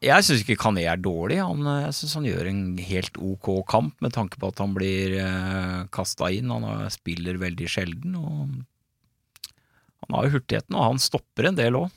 jeg 0.00 0.24
syns 0.24 0.46
ikke 0.46 0.56
Kanye 0.64 0.88
er 0.88 1.04
dårlig. 1.04 1.42
Han, 1.44 1.68
eh, 1.68 1.84
jeg 1.90 1.98
syns 2.00 2.16
han 2.16 2.30
gjør 2.30 2.48
en 2.54 2.64
helt 2.88 3.20
ok 3.20 3.52
kamp, 3.76 4.00
med 4.00 4.16
tanke 4.16 4.40
på 4.40 4.54
at 4.54 4.64
han 4.64 4.72
blir 4.78 5.18
uh, 5.20 5.78
kasta 5.92 6.32
inn. 6.32 6.48
Han 6.48 6.88
spiller 6.96 7.42
veldig 7.44 7.68
sjelden. 7.68 8.16
og 8.16 9.52
Han 10.06 10.16
har 10.16 10.30
jo 10.30 10.38
hurtigheten, 10.38 10.80
og 10.80 10.94
han 10.94 11.08
stopper 11.10 11.52
en 11.52 11.60
del 11.60 11.76
òg. 11.84 11.92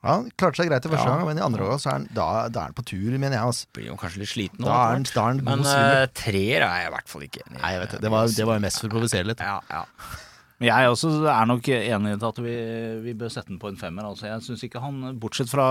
Ja, 0.00 0.14
Han 0.16 0.30
klarte 0.40 0.62
seg 0.62 0.70
greit 0.70 0.86
i 0.86 0.88
første 0.88 1.04
Ja. 1.04 1.16
gang, 1.18 1.26
men 1.28 1.38
i 1.38 1.42
andre 1.44 1.66
gang 1.68 1.80
så 1.82 1.90
er 1.90 1.96
han, 1.98 2.06
da, 2.16 2.26
da 2.48 2.62
er 2.62 2.70
han 2.70 2.76
på 2.78 2.84
tur, 2.88 3.10
mener 3.18 3.36
jeg. 3.36 3.44
Altså. 3.50 3.66
Blir 3.76 3.90
jo 3.90 3.98
kanskje 4.00 4.22
litt 4.22 4.32
sliten 4.32 4.62
nå. 4.64 4.66
Da 4.70 4.78
er 4.78 4.94
han, 4.96 5.04
da 5.04 5.20
er 5.20 5.28
han 5.34 5.44
Men 5.44 5.66
uh, 5.68 6.06
treer 6.16 6.64
er 6.64 6.80
jeg 6.80 6.88
i 6.88 6.94
hvert 6.94 7.12
fall 7.12 7.26
ikke 7.26 7.42
enig 7.44 7.58
i. 7.58 7.60
Nei, 7.60 7.72
jeg 7.74 7.82
vet 7.84 7.94
det. 7.96 8.00
Det 8.06 8.12
var, 8.14 8.32
det 8.38 8.46
var 8.48 8.60
jo 8.60 8.64
mest 8.64 8.80
for 8.80 8.88
å 8.88 8.94
provosere 8.96 9.28
litt. 9.28 9.44
Ja, 9.44 9.58
ja. 9.68 9.84
Men 10.60 10.68
jeg 10.68 10.88
også 10.92 11.10
er 11.32 11.46
nok 11.48 11.68
enig 11.72 12.10
i 12.12 12.16
at 12.30 12.40
vi, 12.44 12.56
vi 13.04 13.14
bør 13.16 13.30
sette 13.32 13.48
den 13.52 13.60
på 13.60 13.68
en 13.72 13.78
femmer. 13.80 14.08
Altså. 14.08 14.26
Jeg 14.28 14.44
syns 14.44 14.64
ikke 14.66 14.82
han, 14.84 14.98
bortsett 15.20 15.48
fra 15.52 15.68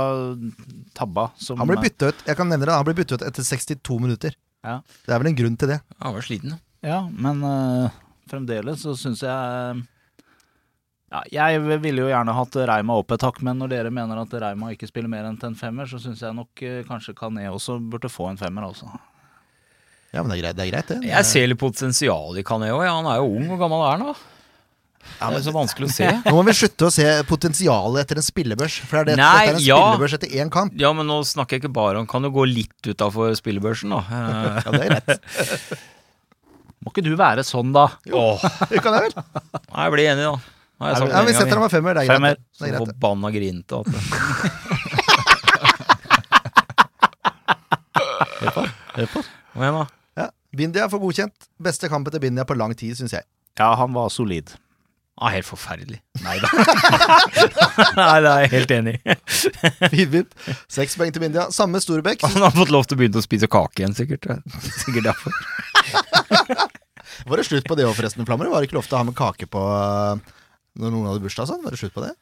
tabba 0.97 1.27
som 1.37 1.61
Han 1.61 1.69
ble 1.69 1.77
bytta 1.83 2.09
ut 2.09 2.23
jeg 2.25 2.37
kan 2.39 2.49
nevne 2.49 2.65
det, 2.69 2.73
han 2.73 2.87
ble 2.87 2.95
byttet 2.97 3.21
ut 3.21 3.27
etter 3.29 3.45
62 3.45 3.99
minutter. 4.01 4.37
Ja. 4.65 4.79
Det 5.05 5.13
er 5.13 5.21
vel 5.21 5.29
en 5.31 5.37
grunn 5.37 5.57
til 5.61 5.73
det. 5.73 5.79
Han 6.01 6.15
var 6.17 6.25
sliten. 6.25 6.57
ja. 6.57 6.65
Ja, 6.79 6.99
men 7.11 7.41
uh, 7.43 7.89
fremdeles 8.31 8.85
så 8.85 8.93
syns 8.95 9.19
jeg 9.25 9.81
ja, 11.09 11.21
Jeg 11.33 11.61
ville 11.81 12.03
jo 12.03 12.09
gjerne 12.11 12.35
hatt 12.37 12.57
Reima 12.69 12.97
opp 13.01 13.13
et 13.15 13.23
hakk, 13.25 13.41
men 13.45 13.57
når 13.61 13.71
dere 13.73 13.93
mener 13.93 14.21
at 14.21 14.33
Reima 14.43 14.71
ikke 14.73 14.89
spiller 14.89 15.09
mer 15.11 15.25
enn 15.29 15.39
til 15.41 15.51
en 15.51 15.57
femmer, 15.59 15.89
så 15.89 16.01
syns 16.01 16.21
jeg 16.21 16.35
nok 16.37 16.65
eh, 16.65 16.81
kanskje 16.87 17.15
Kané 17.17 17.47
også 17.49 17.79
burde 17.81 18.11
få 18.13 18.29
en 18.29 18.39
femmer, 18.39 18.67
altså. 18.69 18.89
Ja, 20.13 20.23
men 20.23 20.31
det 20.33 20.39
er 20.39 20.43
greit, 20.43 20.57
det. 20.57 20.65
Er 20.67 20.73
greit, 20.73 20.91
det. 20.91 20.99
Jeg 21.09 21.29
ser 21.29 21.47
litt 21.49 21.61
potensial 21.61 22.37
i 22.37 22.45
Kané 22.45 22.71
òg. 22.73 22.83
Ja, 22.85 22.95
han 22.97 23.09
er 23.09 23.21
jo 23.21 23.29
ung. 23.29 23.47
Hvor 23.51 23.59
gammel 23.61 23.85
er 23.85 23.97
han, 23.97 24.05
da? 24.09 24.37
Ja, 25.19 25.29
Det 25.31 25.39
er 25.39 25.43
så 25.45 25.53
vanskelig 25.55 25.89
å 25.89 25.93
se. 25.93 26.07
nå 26.25 26.33
må 26.35 26.43
vi 26.47 26.55
slutte 26.57 26.87
å 26.87 26.93
se 26.93 27.05
potensialet 27.29 28.03
etter 28.03 28.21
en 28.21 28.25
spillebørs. 28.25 28.79
For 28.89 28.99
det 28.99 29.01
er 29.01 29.09
det, 29.11 29.17
Nei, 29.21 29.29
dette 29.33 29.53
er 29.53 29.59
en 29.59 29.65
ja. 29.65 29.77
spillebørs 29.79 30.17
etter 30.17 30.35
én 30.41 30.51
kamp. 30.53 30.75
Ja, 30.81 30.91
men 30.97 31.09
nå 31.09 31.19
snakker 31.29 31.57
jeg 31.57 31.65
ikke 31.65 31.73
bare 31.77 32.01
om 32.01 32.09
Kan 32.09 32.25
jo 32.27 32.33
gå 32.35 32.45
litt 32.49 32.89
utafor 32.89 33.33
spillebørsen, 33.37 33.93
da. 33.95 34.01
Ja, 34.65 34.73
det 34.73 34.81
er 34.85 34.93
greit. 34.97 35.79
Må 36.85 36.93
ikke 36.93 37.03
du 37.03 37.11
være 37.19 37.43
sånn, 37.43 37.73
da? 37.75 37.89
Jo, 38.07 38.37
Det 38.69 38.79
kan 38.81 38.95
jeg 38.95 39.09
vel. 39.09 39.17
Nei, 39.19 39.83
jeg 39.83 39.93
blir 39.97 40.09
enig, 40.13 40.29
da. 40.29 40.58
Har 40.79 40.87
jeg 40.93 40.97
sagt 41.01 41.11
Ja, 41.11 41.21
vi 41.27 41.33
setter 41.35 41.55
ham 41.59 41.63
med 41.65 41.71
femmer. 41.73 41.91
Det 41.93 41.99
er 42.01 42.05
greit. 42.07 42.15
Femmer. 42.15 42.33
det. 42.35 42.39
Det 42.39 42.43
er 42.49 42.53
Så 42.59 42.63
greit. 42.69 42.79
det. 42.79 42.87
forbanna 42.93 43.27
grinte 43.35 43.73
at 43.79 43.85
det 43.89 43.99
Hør 48.95 49.07
på. 49.13 49.21
Hva 49.55 49.63
igjen, 49.67 49.77
da? 49.79 49.85
Ja. 50.19 50.25
Bindia 50.55 50.87
får 50.91 50.99
godkjent. 51.03 51.37
Beste 51.63 51.89
kampen 51.91 52.11
til 52.15 52.21
Bindia 52.23 52.43
på 52.47 52.55
lang 52.57 52.73
tid, 52.79 52.93
syns 52.99 53.13
jeg. 53.15 53.23
Ja, 53.59 53.69
han 53.79 53.91
var 53.95 54.07
solid. 54.13 54.47
Ah, 55.19 55.29
helt 55.33 55.47
forferdelig. 55.49 55.97
Nei 56.23 56.37
da. 56.39 56.47
Nei, 57.99 58.19
det 58.23 58.29
er 58.31 58.39
jeg 58.45 58.51
helt 58.53 58.71
enig 58.71 58.93
i. 59.03 59.15
Fint. 59.91 60.31
Seks 60.71 60.95
poeng 60.99 61.11
til 61.11 61.21
Bindia. 61.25 61.49
Samme 61.51 61.81
Storbekk. 61.83 62.23
Han 62.23 62.39
har 62.45 62.53
fått 62.55 62.71
lov 62.71 62.83
til 62.87 62.95
å 62.95 62.99
begynne 63.01 63.19
å 63.19 63.25
spise 63.25 63.47
kake 63.51 63.81
igjen, 63.83 63.95
sikkert. 63.97 64.23
Sikkert 64.85 65.09
derfor. 65.11 65.31
Var 67.27 67.35
det 67.41 67.45
slutt 67.49 67.67
på 67.67 67.75
det 67.75 67.83
òg, 67.89 67.97
forresten, 67.99 68.23
Flammer? 68.27 68.47
Var 68.47 68.57
det 68.63 68.67
ikke 68.69 68.79
lov 68.79 68.87
til 68.87 68.95
å 68.95 69.01
ha 69.01 69.05
med 69.09 69.17
kake 69.19 69.45
på 69.51 69.59
uh, 69.59 70.15
når 70.77 70.93
noen 70.93 71.08
hadde 71.10 71.23
bursdag 71.23 71.49
sånn? 71.49 71.63
Var 71.63 71.73
det 71.73 71.79
slutt 71.82 71.95
på 71.95 72.03
det? 72.05 72.13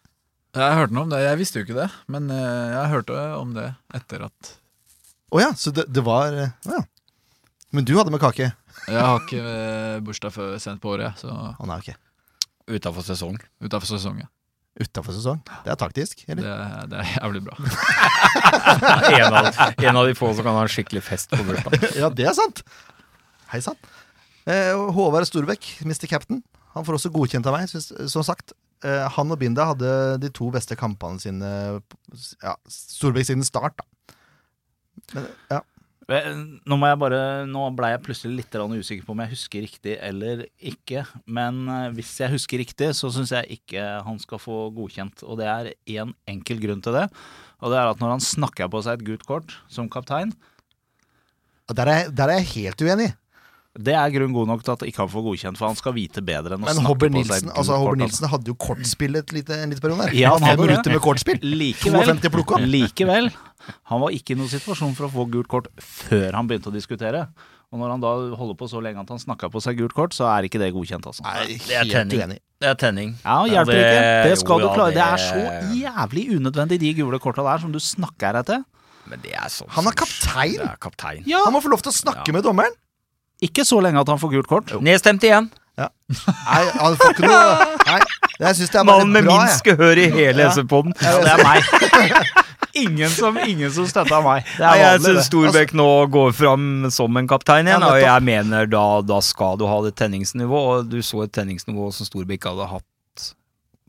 Jeg 0.58 0.78
hørte 0.80 0.96
noe 0.96 1.06
om 1.06 1.12
det. 1.12 1.20
Jeg 1.26 1.40
visste 1.42 1.60
jo 1.60 1.68
ikke 1.68 1.78
det, 1.78 1.90
men 2.14 2.30
eh, 2.34 2.70
jeg 2.74 2.94
hørte 2.94 3.26
om 3.38 3.52
det 3.58 3.68
etter 3.98 4.24
at 4.30 4.54
Å 5.36 5.42
ja, 5.44 5.52
så 5.60 5.74
det, 5.76 5.90
det 5.92 6.04
var 6.08 6.32
Å 6.32 6.78
ja. 6.78 6.84
Men 7.76 7.86
du 7.86 7.98
hadde 7.98 8.14
med 8.14 8.24
kake? 8.24 8.54
Jeg 8.88 9.04
har 9.04 9.20
ikke 9.20 9.44
eh, 9.44 10.00
bursdag 10.06 10.34
før 10.34 10.56
sent 10.64 10.80
på 10.82 10.94
året, 10.96 11.20
så 11.20 11.30
oh, 11.34 11.68
nei, 11.68 11.80
okay. 11.82 11.98
Utafor 12.68 13.04
sesong. 13.04 13.38
utafor 13.64 14.00
ja. 14.20 14.28
Utafor 14.78 15.16
sesong. 15.16 15.40
Det 15.66 15.72
er 15.74 15.80
taktisk, 15.80 16.24
eller? 16.28 16.44
Det, 16.46 16.90
det 16.92 17.00
er 17.02 17.14
jævlig 17.16 17.44
bra. 17.48 17.58
En 19.18 19.34
av, 19.34 19.48
en 19.82 19.98
av 19.98 20.06
de 20.08 20.14
få 20.16 20.30
som 20.36 20.46
kan 20.46 20.56
ha 20.58 20.66
en 20.66 20.72
skikkelig 20.72 21.02
fest 21.06 21.32
på 21.32 21.40
bursdag. 21.48 21.88
ja, 22.02 22.10
det 22.14 22.28
er 22.30 22.36
sant. 22.38 22.62
Hei 23.52 23.62
sann. 23.64 23.80
Eh, 24.48 24.76
Håvard 24.94 25.28
Storbekk, 25.28 25.66
Mr. 25.88 26.06
Captain, 26.12 26.44
han 26.78 26.88
får 26.88 27.00
også 27.00 27.14
godkjent 27.14 27.48
av 27.50 27.58
meg, 27.58 27.70
synes, 27.72 27.92
som 28.14 28.26
sagt. 28.26 28.54
Eh, 28.86 29.06
han 29.16 29.34
og 29.34 29.40
Binda 29.42 29.72
hadde 29.72 29.90
de 30.22 30.30
to 30.34 30.52
beste 30.54 30.78
kampene 30.78 31.18
sine 31.22 31.50
ja, 32.44 32.54
Storbekk 32.70 33.32
siden 33.32 33.46
start, 33.48 33.80
da. 33.80 34.16
Men, 35.16 35.28
ja. 35.50 35.64
Eh, 36.08 36.28
Nå, 36.64 36.78
må 36.80 36.88
jeg 36.88 37.00
bare, 37.02 37.22
nå 37.50 37.66
ble 37.76 37.90
jeg 37.92 38.04
plutselig 38.06 38.38
litt 38.38 38.54
usikker 38.56 39.04
på 39.04 39.16
om 39.16 39.24
jeg 39.26 39.34
husker 39.34 39.66
riktig 39.66 39.98
eller 40.00 40.46
ikke. 40.62 41.04
Men 41.26 41.66
eh, 41.68 41.90
hvis 41.98 42.14
jeg 42.22 42.36
husker 42.36 42.62
riktig, 42.62 42.94
så 42.96 43.12
syns 43.14 43.34
jeg 43.36 43.60
ikke 43.60 43.84
han 44.06 44.22
skal 44.24 44.40
få 44.40 44.68
godkjent. 44.78 45.26
Og 45.26 45.42
det 45.42 45.50
er 45.52 45.74
én 45.98 46.14
enkel 46.30 46.62
grunn 46.64 46.84
til 46.86 46.96
det. 46.96 47.08
Og 47.60 47.74
det 47.74 47.82
er 47.82 47.90
at 47.90 48.00
når 48.04 48.16
han 48.16 48.24
snakker 48.24 48.70
på 48.72 48.84
seg 48.86 49.00
et 49.00 49.08
gult 49.10 49.26
kort 49.28 49.58
som 49.68 49.90
kaptein, 49.90 50.36
Der 51.68 51.84
er, 51.84 52.08
der 52.08 52.30
er 52.32 52.38
jeg 52.40 52.48
helt 52.54 52.82
uenig. 52.82 53.10
Det 53.78 53.94
er 53.94 54.10
grunn 54.12 54.34
god 54.34 54.48
nok 54.48 54.64
til 54.64 54.72
at 54.74 54.80
ikke 54.90 54.98
han 55.04 55.10
får 55.10 55.24
godkjent, 55.28 55.58
for 55.58 55.68
han 55.68 55.76
skal 55.80 55.94
vite 55.94 56.22
bedre 56.26 56.56
enn 56.58 56.64
å 56.64 56.66
Men 56.66 56.76
snakke 56.76 56.88
Hobber 56.88 57.10
på 57.10 57.14
seg 57.14 57.28
Nilsen, 57.30 57.48
gult 57.50 57.58
altså. 57.58 57.78
Hobber 57.78 57.98
Nilsen 58.02 58.28
hadde 58.32 58.46
jo 58.52 58.56
kortspill 58.56 59.16
et 59.22 59.34
lite, 59.36 59.54
en 59.64 59.70
liten 59.70 59.82
periode 59.82 60.08
der. 60.08 60.16
Ja, 60.18 60.32
han 60.32 60.40
Fem 60.40 60.48
hadde 60.50 60.58
det. 60.62 60.70
minutter 60.72 60.92
med 60.98 61.02
kortspill. 61.06 61.40
Likevel, 61.44 62.08
52 62.08 62.30
plukk 62.34 62.56
likevel, 62.66 63.30
han 63.92 64.02
var 64.02 64.10
ikke 64.16 64.32
i 64.34 64.40
noen 64.40 64.50
situasjon 64.50 64.96
for 64.98 65.08
å 65.08 65.12
få 65.14 65.28
gult 65.30 65.48
kort 65.48 65.68
før 65.78 66.34
han 66.34 66.48
begynte 66.48 66.72
å 66.72 66.74
diskutere. 66.74 67.28
Og 67.68 67.80
når 67.82 67.90
han 67.92 68.00
da 68.00 68.12
holder 68.40 68.56
på 68.56 68.70
så 68.72 68.80
lenge 68.80 69.02
at 69.04 69.10
han 69.12 69.20
snakka 69.20 69.50
på 69.52 69.60
seg 69.60 69.76
gult 69.78 69.92
kort, 69.94 70.14
så 70.16 70.24
er 70.32 70.48
ikke 70.48 70.58
det 70.62 70.70
godkjent, 70.72 71.04
altså. 71.06 71.22
Nei, 71.28 71.58
Det 71.68 71.76
er 71.76 71.84
tenning. 71.92 72.40
Det 72.58 72.70
er 72.70 72.76
tenning. 72.80 73.10
Ja, 73.26 73.44
Ja, 73.46 73.60
hjelper 73.60 73.76
det- 73.76 73.84
ikke. 73.84 74.30
Det 74.32 74.38
skal 74.40 74.60
jo, 74.62 74.68
du 74.70 74.74
klare. 74.74 74.94
Det 74.96 75.04
er 75.04 75.20
så 75.20 75.42
jævlig 75.76 76.24
unødvendig, 76.40 76.80
de 76.80 76.94
gule 76.94 77.20
korta 77.20 77.44
der, 77.44 77.60
som 77.60 77.72
du 77.74 77.80
snakker 77.80 78.34
deg 78.40 78.46
til. 78.46 78.64
Men 79.08 79.20
det 79.22 79.34
er 79.36 79.48
sånn 79.52 79.70
Han 79.70 79.86
er 79.88 79.92
kaptein. 79.92 80.60
Er 80.64 80.78
kaptein. 80.80 81.24
Ja, 81.28 81.44
Han 81.44 81.54
må 81.54 81.62
få 81.62 81.70
lov 81.70 81.82
til 81.84 81.92
å 81.92 81.96
snakke 81.96 82.28
Ja. 82.28 82.34
med 82.34 82.44
dommeren. 82.44 82.72
Ikke 83.44 83.66
så 83.68 83.80
lenge 83.84 84.02
at 84.02 84.10
han 84.10 84.20
får 84.22 84.32
gult 84.34 84.48
kort. 84.50 84.72
Nedstemt 84.82 85.24
igjen. 85.28 85.50
Nei, 85.78 86.62
han 86.74 86.96
får 86.98 87.12
ikke 87.14 87.28
noe 87.28 87.66
Nei, 87.86 87.98
jeg 88.42 88.56
syns 88.58 88.72
det 88.74 88.80
er 88.80 88.86
bare 88.88 89.04
Mannen 89.04 89.12
med 89.14 89.26
bra, 89.28 89.36
minst 89.44 89.66
gehør 89.68 90.00
i 90.02 90.08
hele 90.10 90.42
Ja. 90.48 90.50
SV-poden. 90.56 90.96
Ja, 91.04 91.12
det 91.22 91.34
er 91.36 91.44
meg. 91.46 91.62
Ingen 92.78 93.10
som, 93.10 93.38
ingen 93.42 93.72
som 93.74 93.86
støtta 93.90 94.20
meg. 94.26 94.46
Det 94.58 94.62
Nei, 94.62 94.74
er 94.78 94.92
jeg 94.96 95.02
syns 95.06 95.30
Storbekk 95.30 95.72
nå 95.78 95.86
går 96.14 96.34
fram 96.38 96.66
som 96.94 97.18
en 97.18 97.30
kaptein 97.30 97.66
igjen, 97.70 97.82
Ja, 97.82 97.90
og 97.94 98.02
jeg 98.02 98.26
mener 98.26 98.68
da, 98.70 98.84
da 99.06 99.18
skal 99.26 99.58
du 99.58 99.66
ha 99.70 99.80
det 99.86 99.96
tenningsnivå, 99.98 100.60
og 100.76 100.90
du 100.92 101.00
så 101.06 101.24
et 101.26 101.34
tenningsnivå 101.34 101.90
som 101.96 102.06
Storbekk 102.10 102.46
hadde 102.52 102.68
hatt 102.74 102.86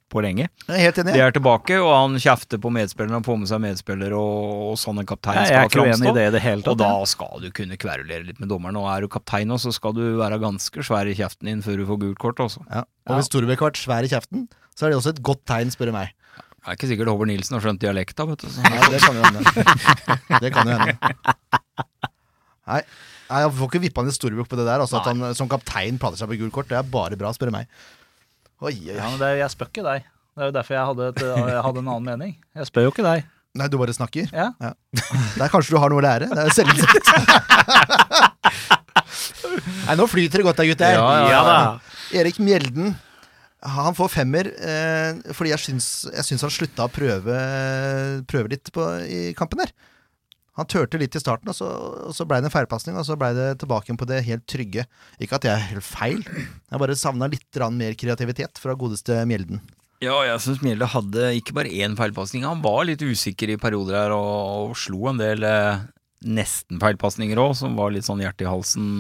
på 0.08 0.22
lenge. 0.24 0.46
Helt 0.68 0.98
enig. 1.02 1.12
De 1.16 1.20
er 1.24 1.34
tilbake, 1.36 1.76
og 1.82 1.90
han 1.92 2.16
kjefter 2.22 2.60
på 2.62 2.70
medspilleren 2.72 3.20
og 3.20 3.26
får 3.28 3.38
med 3.42 3.50
seg 3.50 3.62
medspillere, 3.64 4.16
og, 4.16 4.52
og 4.72 4.78
sånn 4.80 5.02
en 5.02 5.08
kaptein 5.08 5.38
Jeg 5.40 5.52
er 5.52 5.68
skal 5.68 5.68
ikke 5.68 5.84
uenig 5.84 5.92
i 5.92 5.98
framstå. 5.98 6.14
det 6.18 6.26
i 6.28 6.34
det 6.36 6.42
hele 6.44 6.64
tatt. 6.64 6.70
Og 6.72 6.78
da 6.80 6.92
skal 7.12 7.42
du 7.44 7.48
kunne 7.60 7.80
kverulere 7.80 8.24
litt 8.28 8.40
med 8.42 8.48
dommeren. 8.52 8.78
Og 8.80 8.88
er 8.92 9.04
du 9.04 9.10
kaptein 9.12 9.50
nå, 9.52 9.58
så 9.60 9.72
skal 9.76 9.96
du 9.96 10.04
være 10.20 10.40
ganske 10.42 10.86
svær 10.88 11.10
i 11.10 11.16
kjeften 11.18 11.50
din 11.52 11.64
før 11.64 11.82
du 11.82 11.84
får 11.90 12.00
gult 12.06 12.22
kort 12.22 12.40
også. 12.46 12.64
Ja. 12.72 12.84
Og 13.08 13.18
hvis 13.20 13.28
Storbekk 13.30 13.64
har 13.64 13.72
vært 13.72 13.82
svær 13.82 14.08
i 14.08 14.12
kjeften, 14.12 14.48
så 14.78 14.86
er 14.86 14.94
det 14.94 15.00
også 15.00 15.12
et 15.16 15.22
godt 15.26 15.44
tegn, 15.50 15.72
spør 15.74 15.92
du 15.92 15.96
meg. 15.98 16.14
Det 16.58 16.72
er 16.72 16.76
ikke 16.76 16.88
sikkert 16.90 17.08
Håvard 17.08 17.28
Nilsen 17.30 17.54
har 17.56 17.62
skjønt 17.64 17.80
dialekta, 17.80 18.24
vet 18.28 18.42
du. 18.42 18.48
Så. 18.52 18.60
Nei, 18.64 18.80
det 18.92 18.98
kan 19.00 19.16
jo 19.16 19.22
hende. 19.24 19.44
Det 20.42 20.50
kan 20.52 20.68
jo 20.68 20.74
hende. 20.76 20.96
Nei, 22.68 22.80
Nei 23.30 23.40
jeg 23.44 23.52
får 23.56 23.70
ikke 23.70 23.80
vippa 23.86 24.04
ned 24.04 24.16
Storbekk 24.16 24.50
på 24.50 24.58
det 24.58 24.66
der. 24.68 24.82
Altså, 24.84 24.98
at 25.00 25.08
han 25.08 25.22
som 25.38 25.48
kaptein 25.48 26.00
prater 26.00 26.20
seg 26.20 26.28
på 26.32 26.38
gult 26.42 26.54
kort, 26.58 26.68
det 26.70 26.76
er 26.80 26.90
bare 26.92 27.16
bra, 27.20 27.30
spør 27.36 27.52
du 27.52 27.56
meg. 27.56 27.70
Oi, 28.58 28.72
oi, 28.74 28.94
Ja, 28.96 29.06
men 29.12 29.20
det, 29.20 29.28
jeg 29.38 29.50
spør 29.54 29.68
ikke 29.70 29.84
deg. 29.86 30.06
Det 30.38 30.44
er 30.44 30.48
jo 30.50 30.54
derfor 30.54 30.74
jeg 30.74 30.86
hadde, 30.90 31.08
et, 31.12 31.20
jeg 31.22 31.62
hadde 31.66 31.82
en 31.82 31.90
annen 31.92 32.06
mening. 32.06 32.32
Jeg 32.58 32.68
spør 32.70 32.88
jo 32.88 32.92
ikke 32.94 33.04
deg. 33.06 33.26
Nei, 33.58 33.66
du 33.70 33.76
bare 33.80 33.94
snakker? 33.94 34.28
Ja. 34.34 34.48
Der 35.38 35.50
kanskje 35.50 35.74
du 35.74 35.78
har 35.82 35.90
noe 35.90 36.02
å 36.02 36.04
lære. 36.04 36.28
Det 36.30 36.44
er 36.44 36.54
selvinnsikt. 36.54 37.10
Nei, 39.88 39.94
nå 39.98 40.06
flyter 40.10 40.42
det 40.42 40.46
godt 40.46 40.60
der, 40.60 40.68
gutter. 40.70 40.98
Ja, 40.98 41.06
ja, 41.26 41.40
ja. 41.48 42.20
Erik 42.20 42.38
Mjelden. 42.42 42.92
Han 43.78 43.96
får 43.98 44.10
femmer 44.12 44.46
eh, 44.54 45.16
fordi 45.34 45.50
jeg 45.50 45.62
syns, 45.64 45.86
jeg 46.12 46.24
syns 46.28 46.44
han 46.46 46.52
slutta 46.54 46.84
å 46.86 46.92
prøve, 46.94 47.34
prøve 48.30 48.52
litt 48.52 48.70
på, 48.74 48.84
i 49.02 49.32
kampen 49.38 49.58
der. 49.64 49.72
Han 50.58 50.66
turte 50.66 50.98
litt 50.98 51.14
i 51.14 51.22
starten, 51.22 51.48
og 51.52 51.54
så, 51.54 51.68
og 52.10 52.14
så 52.16 52.26
blei 52.26 52.40
det 52.42 52.48
en 52.50 52.54
feilpasning, 52.54 52.96
og 52.98 53.06
så 53.06 53.14
blei 53.18 53.30
det 53.36 53.60
tilbake 53.62 53.94
på 53.94 54.08
det 54.10 54.24
helt 54.26 54.42
trygge. 54.50 54.84
Ikke 55.22 55.38
at 55.38 55.44
det 55.46 55.52
er 55.52 55.66
helt 55.70 55.86
feil, 55.86 56.24
jeg 56.26 56.82
bare 56.82 56.96
savna 56.98 57.28
litt 57.30 57.60
mer 57.78 57.94
kreativitet 57.98 58.58
fra 58.58 58.74
godeste 58.78 59.20
Mjelden. 59.28 59.62
Ja, 60.02 60.16
jeg 60.22 60.42
syns 60.42 60.60
Mjelde 60.62 60.86
hadde 60.92 61.30
ikke 61.38 61.54
bare 61.56 61.70
én 61.74 61.96
feilpasning. 61.98 62.44
Han 62.46 62.60
var 62.62 62.84
litt 62.86 63.02
usikker 63.02 63.50
i 63.50 63.58
perioder 63.58 63.96
her 63.98 64.14
og, 64.14 64.68
og 64.70 64.76
slo 64.78 65.08
en 65.10 65.18
del, 65.18 65.42
eh, 65.46 65.80
nesten 66.26 66.78
feilpasninger 66.82 67.38
òg, 67.42 67.56
som 67.58 67.74
var 67.78 67.90
litt 67.94 68.06
sånn 68.06 68.22
hjerte 68.22 68.46
i 68.46 68.50
halsen. 68.50 68.92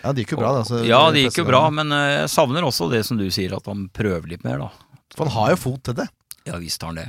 Ja, 0.00 0.12
det 0.12 0.24
gikk 0.24 0.36
jo 0.36 0.40
bra, 0.40 0.52
da. 0.52 0.62
Altså, 0.64 0.80
ja, 0.84 1.02
det 1.12 1.26
gikk 1.26 1.42
jo 1.42 1.48
bra, 1.48 1.66
men 1.72 1.92
eh, 1.92 2.10
jeg 2.22 2.32
savner 2.32 2.64
også 2.64 2.88
det 2.92 3.02
som 3.08 3.20
du 3.20 3.26
sier, 3.32 3.56
at 3.56 3.68
han 3.68 3.86
prøver 3.92 4.32
litt 4.32 4.44
mer, 4.48 4.64
da. 4.64 5.00
For 5.16 5.28
han 5.28 5.36
har 5.36 5.54
jo 5.54 5.60
fot 5.64 5.84
til 5.88 6.00
det. 6.00 6.08
Ja 6.44 6.58
visst 6.60 6.82
har 6.84 6.92
han 6.92 7.00
det. 7.00 7.06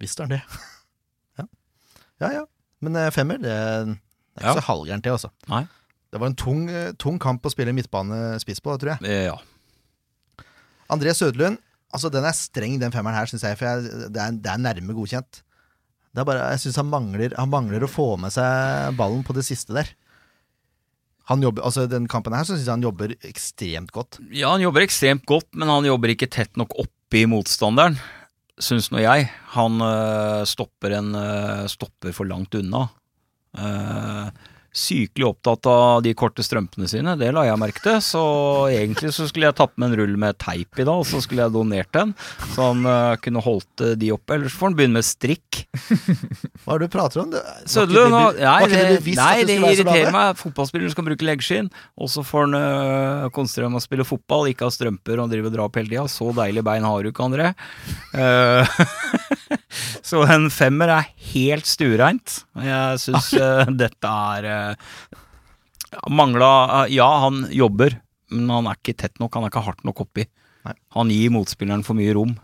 Visst 0.00 0.20
har 0.20 0.28
han 0.28 0.38
det. 0.38 0.44
Ja, 1.34 2.28
ja. 2.28 2.28
ja. 2.38 2.42
Men 2.84 2.96
eh, 3.00 3.10
femmer, 3.14 3.40
det 3.42 3.50
er 3.54 3.94
ikke 3.94 4.50
Ja. 4.50 4.54
så 4.58 4.64
halvgærent, 4.68 5.04
det, 5.06 5.12
altså. 5.14 5.30
Nei. 5.50 5.64
Det 6.14 6.20
var 6.22 6.30
en 6.30 6.36
tung, 6.38 6.64
eh, 6.70 6.92
tung 7.00 7.18
kamp 7.22 7.42
å 7.46 7.50
spille 7.52 7.72
midtbane 7.74 8.36
spiss 8.42 8.60
på, 8.62 8.74
tror 8.78 8.94
jeg. 8.96 9.08
Eh, 9.08 9.24
Ja. 9.30 9.38
André 10.92 11.14
Sødlund, 11.16 11.58
altså 11.94 12.10
den 12.12 12.26
er 12.28 12.34
streng, 12.36 12.76
den 12.82 12.92
femmeren 12.92 13.16
her, 13.16 13.26
syns 13.30 13.42
jeg, 13.46 13.56
for 13.58 13.66
jeg, 13.70 14.08
det, 14.12 14.20
er, 14.20 14.36
det 14.44 14.50
er 14.52 14.60
nærme 14.62 14.94
godkjent. 14.96 15.40
Det 16.14 16.22
er 16.22 16.26
bare, 16.28 16.44
jeg 16.52 16.60
syns 16.66 16.76
han, 16.78 16.92
han 16.92 17.50
mangler 17.50 17.82
å 17.86 17.90
få 17.90 18.08
med 18.20 18.30
seg 18.34 18.94
ballen 18.98 19.24
på 19.26 19.34
det 19.34 19.46
siste 19.48 19.74
der. 19.74 19.88
Han 21.30 21.40
jobber, 21.40 21.64
altså 21.64 21.86
Den 21.88 22.04
kampen 22.06 22.34
her 22.36 22.44
så 22.44 22.52
syns 22.52 22.66
jeg 22.68 22.74
han 22.74 22.84
jobber 22.84 23.14
ekstremt 23.24 23.90
godt. 23.96 24.18
ja, 24.30 24.50
han 24.52 24.60
jobber 24.60 24.84
ekstremt 24.84 25.24
godt, 25.26 25.48
men 25.56 25.72
han 25.72 25.86
jobber 25.88 26.12
ikke 26.12 26.28
tett 26.30 26.54
nok 26.60 26.74
oppi 26.84 27.24
motstanderen, 27.30 27.96
syns 28.62 28.90
nå 28.92 29.02
jeg. 29.02 29.28
Han 29.56 29.82
eh, 29.82 30.42
stopper, 30.48 30.96
en, 30.98 31.14
eh, 31.18 31.64
stopper 31.70 32.14
for 32.16 32.28
langt 32.28 32.54
unna. 32.58 32.86
Eh, 33.58 34.28
sykelig 34.74 35.28
opptatt 35.28 35.68
av 35.70 36.02
de 36.02 36.12
korte 36.18 36.42
strømpene 36.44 36.88
sine, 36.90 37.14
det 37.18 37.30
la 37.34 37.46
jeg 37.46 37.60
merke 37.62 37.82
til. 37.84 38.00
Så 38.02 38.22
egentlig 38.72 39.12
så 39.14 39.28
skulle 39.30 39.48
jeg 39.48 39.56
tatt 39.58 39.74
med 39.78 39.92
en 39.92 39.98
rull 40.02 40.16
med 40.20 40.38
teip 40.42 40.80
i 40.80 40.86
dag, 40.86 40.98
og 40.98 41.06
så 41.08 41.22
skulle 41.22 41.46
jeg 41.46 41.54
donert 41.54 41.90
den. 41.94 42.14
Så 42.54 42.70
han 42.70 42.82
uh, 42.88 43.14
kunne 43.22 43.42
holdt 43.44 43.84
eh, 43.84 43.94
de 43.98 44.10
oppe. 44.14 44.34
Ellers 44.36 44.56
får 44.58 44.72
han 44.72 44.78
begynne 44.78 44.98
med 44.98 45.06
strikk. 45.06 45.62
Hva 46.64 46.74
er 46.74 46.82
det 46.82 46.88
du 46.88 46.94
prater 46.94 47.22
om? 47.22 47.30
Det, 47.32 47.42
var 47.44 47.86
ikke 47.86 47.92
det 47.94 48.44
Nei, 48.44 48.58
det, 48.66 48.74
det 48.74 48.98
bevisst 48.98 49.20
nei, 49.20 49.30
at 49.30 49.48
det 49.48 49.58
skulle 49.58 49.72
irriterer 49.78 50.14
meg. 50.14 50.40
Fotballspillere 50.40 50.94
skal 50.94 51.08
bruke 51.08 51.28
leggskinn, 51.30 51.70
og 52.00 52.10
så 52.10 52.26
får 52.26 52.48
han 52.48 52.58
uh, 52.58 53.30
konsentrere 53.34 53.70
om 53.70 53.78
å 53.78 53.84
spille 53.84 54.08
fotball, 54.08 54.50
ikke 54.50 54.66
ha 54.66 54.74
strømper 54.74 55.22
og 55.22 55.30
drive 55.32 55.50
og 55.50 55.56
dra 55.56 55.68
opp 55.68 55.78
hele 55.78 55.92
tida. 55.92 56.06
Så 56.10 56.32
deilige 56.34 56.66
bein 56.66 56.86
har 56.86 57.04
du 57.04 57.12
ikke, 57.12 57.28
André. 57.30 57.52
Eh, 58.14 58.74
så 60.02 60.22
en 60.30 60.48
femmer 60.52 60.92
er 60.94 61.10
helt 61.32 61.68
stuereint. 61.68 62.40
Jeg 62.60 63.02
syns 63.02 63.32
dette 63.82 64.14
er 64.38 64.48
uh, 64.48 65.20
Mangla 66.10 66.52
uh, 66.70 66.86
Ja, 66.92 67.08
han 67.26 67.44
jobber, 67.54 67.98
men 68.34 68.50
han 68.52 68.70
er 68.70 68.80
ikke 68.80 68.96
tett 69.04 69.20
nok. 69.22 69.34
Han 69.36 69.46
er 69.46 69.52
ikke 69.52 69.66
hardt 69.68 69.86
nok 69.86 70.04
oppi. 70.06 70.26
Nei. 70.64 70.74
Han 70.96 71.12
gir 71.12 71.32
motspilleren 71.34 71.84
for 71.86 71.98
mye 71.98 72.16
rom. 72.16 72.36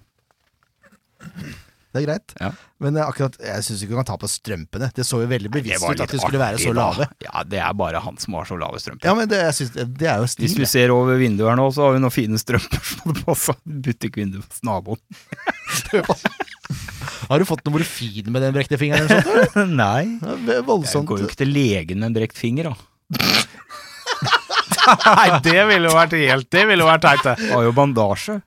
Det 1.91 2.05
er 2.05 2.05
greit. 2.07 2.33
Ja. 2.39 2.53
Men 2.79 2.99
akkurat, 3.03 3.35
jeg 3.43 3.65
syns 3.67 3.81
ikke 3.83 3.97
du 3.97 3.99
kan 3.99 4.07
ta 4.07 4.17
på 4.21 4.29
strømpene. 4.31 4.93
Det 4.95 5.03
så 5.07 5.19
jo 5.25 5.27
veldig 5.31 5.51
bevisst 5.51 5.83
ut 5.83 6.03
at 6.05 6.13
de 6.15 6.21
skulle 6.23 6.39
være 6.39 6.61
så 6.63 6.71
så 6.71 6.75
da. 6.77 6.85
lave. 6.87 7.09
Ja, 7.25 7.43
det 7.43 7.59
er 7.67 7.73
bare 7.81 8.03
han 8.05 8.21
som 8.23 8.37
har 8.39 8.47
så 8.47 8.59
lave 8.61 8.79
strømper. 8.79 9.09
Ja, 9.11 9.15
men 9.19 9.31
det, 9.31 9.41
jeg 9.43 9.57
synes, 9.59 9.73
det, 9.75 10.07
er 10.07 10.23
jo 10.23 10.29
stil, 10.31 10.47
Hvis 10.47 10.55
du 10.55 10.71
ser 10.71 10.95
over 10.95 11.19
vinduet 11.19 11.51
her 11.51 11.59
nå, 11.59 11.67
så 11.75 11.89
har 11.89 11.97
vi 11.97 12.05
noen 12.05 12.15
fine 12.15 12.39
strømper 12.39 12.85
som 12.93 13.03
hadde 13.09 13.25
passa 13.27 13.57
butikkvinduet 13.89 14.47
hos 14.47 14.63
naboen. 14.71 15.03
Har 17.31 17.39
du 17.39 17.47
fått 17.47 17.63
noe 17.67 17.77
morfin 17.79 18.27
med 18.35 18.43
den 18.43 18.55
brekte 18.57 18.77
fingeren? 18.81 19.07
Eller 19.07 19.47
sånt, 19.55 19.75
Nei. 19.81 20.19
Det 20.21 20.57
er 20.57 20.61
Jeg 20.61 20.67
voldsomt. 20.67 21.07
går 21.09 21.23
jo 21.23 21.29
ikke 21.31 21.39
til 21.45 21.53
legen 21.55 22.01
med 22.03 22.11
en 22.11 22.17
brekt 22.19 22.39
finger, 22.41 22.73
da. 22.73 22.75
Nei, 24.91 25.27
det 25.45 25.61
ville 25.69 25.87
jo 25.91 25.95
vært 25.95 26.15
helt 26.19 26.49
Det 26.51 26.63
ville 26.67 26.83
jo 26.83 26.89
vært 26.89 27.05
teit, 27.05 27.23
det. 27.27 27.35
Jeg 27.47 27.53
har 27.55 27.67
jo 27.69 27.73
bandasje. 27.77 28.39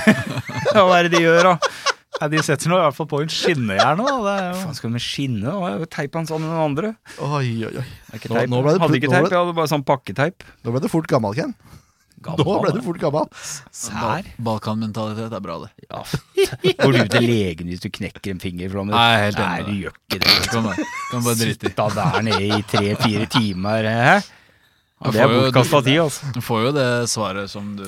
Hva 0.76 0.84
er 1.00 1.08
det 1.08 1.16
de 1.16 1.22
gjør, 1.24 1.48
da? 1.52 1.72
Ja, 2.20 2.28
de 2.30 2.42
setter 2.44 2.70
nå 2.70 2.76
i 2.78 2.82
hvert 2.84 2.94
fall 2.94 3.08
på 3.10 3.18
en 3.24 3.30
skinnejern 3.32 3.98
nå. 3.98 4.06
Det 4.22 4.32
er 4.36 4.44
jo 4.52 4.58
Faen, 4.60 4.76
skal 4.78 4.90
vi 4.90 4.94
med 4.94 5.02
skinne? 5.02 5.42
Da 5.48 5.54
er 5.58 5.72
jeg 5.74 5.80
jo 5.82 5.88
teip 5.96 6.18
han 6.20 6.28
sånn 6.28 6.42
med 6.44 6.52
den 6.52 6.62
andre. 6.68 6.90
Oi, 7.18 7.48
oi, 7.66 7.72
oi. 7.82 7.86
Nå- 8.14 8.44
nå 8.52 8.60
ble 8.62 8.74
det 8.76 8.82
hadde 8.84 8.98
ikke 9.00 9.10
teip, 9.16 9.30
jeg 9.32 9.40
hadde 9.40 9.56
bare 9.58 9.70
sånn 9.72 9.86
pakketeip. 9.88 10.46
Nå 10.62 10.74
ble 10.76 10.82
det 10.84 10.92
fort 10.92 11.08
gammel, 11.10 11.34
Ken. 11.40 11.56
Nå 12.22 12.58
ble 12.62 12.74
du 12.76 12.82
fort 12.84 13.00
gammel. 13.02 13.30
Sær? 13.74 14.28
Balkanmentalitet 14.42 15.32
er 15.32 15.42
bra, 15.44 15.58
det. 15.64 15.72
Ja. 15.88 16.02
Går 16.82 16.98
du 16.98 17.00
til 17.16 17.26
legen 17.28 17.72
hvis 17.72 17.82
du 17.82 17.88
knekker 17.92 18.34
en 18.34 18.42
finger? 18.42 18.76
Nei, 18.90 19.08
helt 19.26 19.40
Nei, 19.40 19.48
enig 19.62 19.66
du 19.66 19.80
gjør 19.86 19.96
ikke 19.98 20.20
det. 20.22 20.36
Kan 20.52 20.68
bare, 20.68 20.86
kan 21.10 21.26
bare 21.26 21.40
drite 21.40 21.66
i. 21.66 21.72
Sitta 21.72 21.88
der 21.96 22.22
nede 22.28 22.60
i 22.60 22.62
tre-fire 22.70 23.28
timer. 23.32 23.90
Hæ? 23.90 24.14
Det 25.02 25.18
er 25.18 25.32
bortkasta 25.32 25.80
tid, 25.82 25.98
altså. 26.04 26.28
Du 26.34 26.40
får 26.44 26.60
jo 26.66 26.74
det 26.76 26.90
svaret 27.10 27.50
som 27.50 27.72
du 27.78 27.86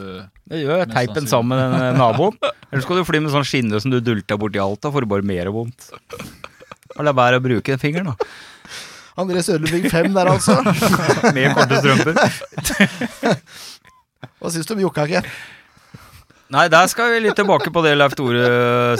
Det 0.50 0.64
gjør 0.64 0.80
jeg. 0.82 0.88
Teipen 0.94 1.28
sammen 1.30 1.54
med 1.54 1.62
den 1.62 1.84
eh, 1.92 1.98
naboen. 2.00 2.38
Eller 2.72 2.82
skal 2.82 2.98
du 2.98 3.06
fly 3.06 3.20
med 3.22 3.34
sånn 3.34 3.46
skinne 3.46 3.78
som 3.82 3.92
du 3.92 4.00
dulta 4.02 4.38
borti 4.40 4.58
Alta, 4.62 4.90
får 4.90 5.06
du 5.06 5.12
bare 5.12 5.26
mer 5.26 5.52
vondt. 5.54 5.92
La 6.98 7.14
være 7.14 7.38
å 7.38 7.44
bruke 7.44 7.70
den 7.70 7.82
fingeren, 7.82 8.10
da. 8.10 8.28
André 9.14 9.44
Sørlund 9.46 9.70
fikk 9.70 9.92
fem 9.92 10.10
der, 10.14 10.26
altså. 10.26 10.56
Med 11.36 11.54
korte 11.54 11.78
strømper. 11.78 12.18
Hva 14.44 14.50
syns 14.52 14.66
du 14.68 14.74
om 14.74 14.80
Jokka, 14.83 15.07
Nei, 16.52 16.66
der 16.68 16.88
skal 16.92 17.14
vi 17.14 17.22
litt 17.24 17.38
tilbake 17.38 17.70
på 17.72 17.80
det 17.80 17.94
Leif 17.96 18.12
Tore 18.18 18.42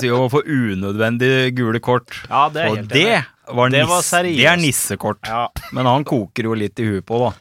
sier 0.00 0.14
om 0.16 0.24
å 0.24 0.30
få 0.33 0.40
unødvendig 0.40 1.52
gule 1.59 1.83
kort. 1.85 2.16
Ja, 2.30 2.46
det 2.48 2.62
er 2.62 2.70
Og 2.70 2.78
helt 2.78 2.94
det 2.94 3.18
var, 3.52 3.68
Det 3.68 3.83
var 3.90 4.00
seriøst. 4.00 4.40
det 4.40 4.46
er 4.48 4.57
nissekort. 4.57 5.28
Ja. 5.28 5.42
Men 5.76 5.90
han 5.90 6.07
koker 6.09 6.48
jo 6.48 6.57
litt 6.57 6.80
i 6.80 6.88
huet 6.88 7.04
på, 7.04 7.20
da. 7.20 7.35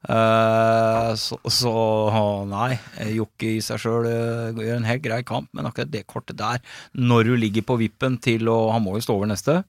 Uh, 0.00 1.10
så, 1.18 1.40
så 1.50 1.74
nei, 2.48 2.78
Jokke 3.18 3.50
i 3.56 3.58
seg 3.66 3.82
sjøl 3.82 4.06
gjør 4.06 4.78
en 4.78 4.86
helt 4.86 5.02
grei 5.04 5.20
kamp, 5.26 5.50
men 5.52 5.66
akkurat 5.66 5.90
det 5.90 6.06
kortet 6.06 6.38
der, 6.38 6.62
når 6.94 7.32
du 7.32 7.36
ligger 7.42 7.66
på 7.66 7.80
vippen 7.82 8.16
til 8.22 8.46
å 8.48 8.60
Han 8.76 8.86
må 8.86 8.94
jo 8.94 9.02
stå 9.10 9.18
over 9.18 9.28
neste. 9.28 9.64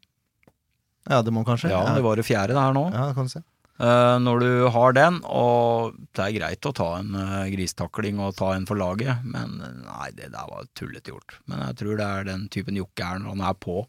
Ja, 1.10 1.24
det 1.26 1.34
må 1.34 1.42
kanskje. 1.50 1.74
Ja, 1.74 1.82
det 1.98 2.06
var 2.06 2.22
det 2.22 2.30
fjerde 2.30 2.54
det 2.54 2.62
her 2.62 2.78
nå. 2.78 2.92
Ja, 2.94 3.10
det 3.10 3.18
kan 3.18 3.26
du 3.26 3.34
se. 3.34 3.42
Eh, 3.82 4.18
når 4.22 4.44
du 4.44 4.52
har 4.76 4.94
den, 4.94 5.18
og 5.26 5.96
det 6.14 6.26
er 6.28 6.36
greit 6.36 6.68
å 6.70 6.74
ta 6.76 6.90
en 7.00 7.16
uh, 7.18 7.50
gristakling 7.50 8.20
og 8.22 8.36
ta 8.38 8.52
en 8.54 8.68
for 8.70 8.78
laget, 8.78 9.24
men 9.26 9.58
eh, 9.58 9.80
nei, 9.88 10.10
det 10.14 10.30
der 10.36 10.46
var 10.52 10.68
tullete 10.78 11.10
gjort. 11.10 11.40
Men 11.50 11.64
jeg 11.66 11.80
tror 11.80 11.98
det 11.98 12.06
er 12.06 12.30
den 12.30 12.46
typen 12.54 12.78
Jokke 12.78 13.08
er 13.08 13.24
når 13.24 13.34
han 13.34 13.44
er 13.50 13.58
på, 13.58 13.82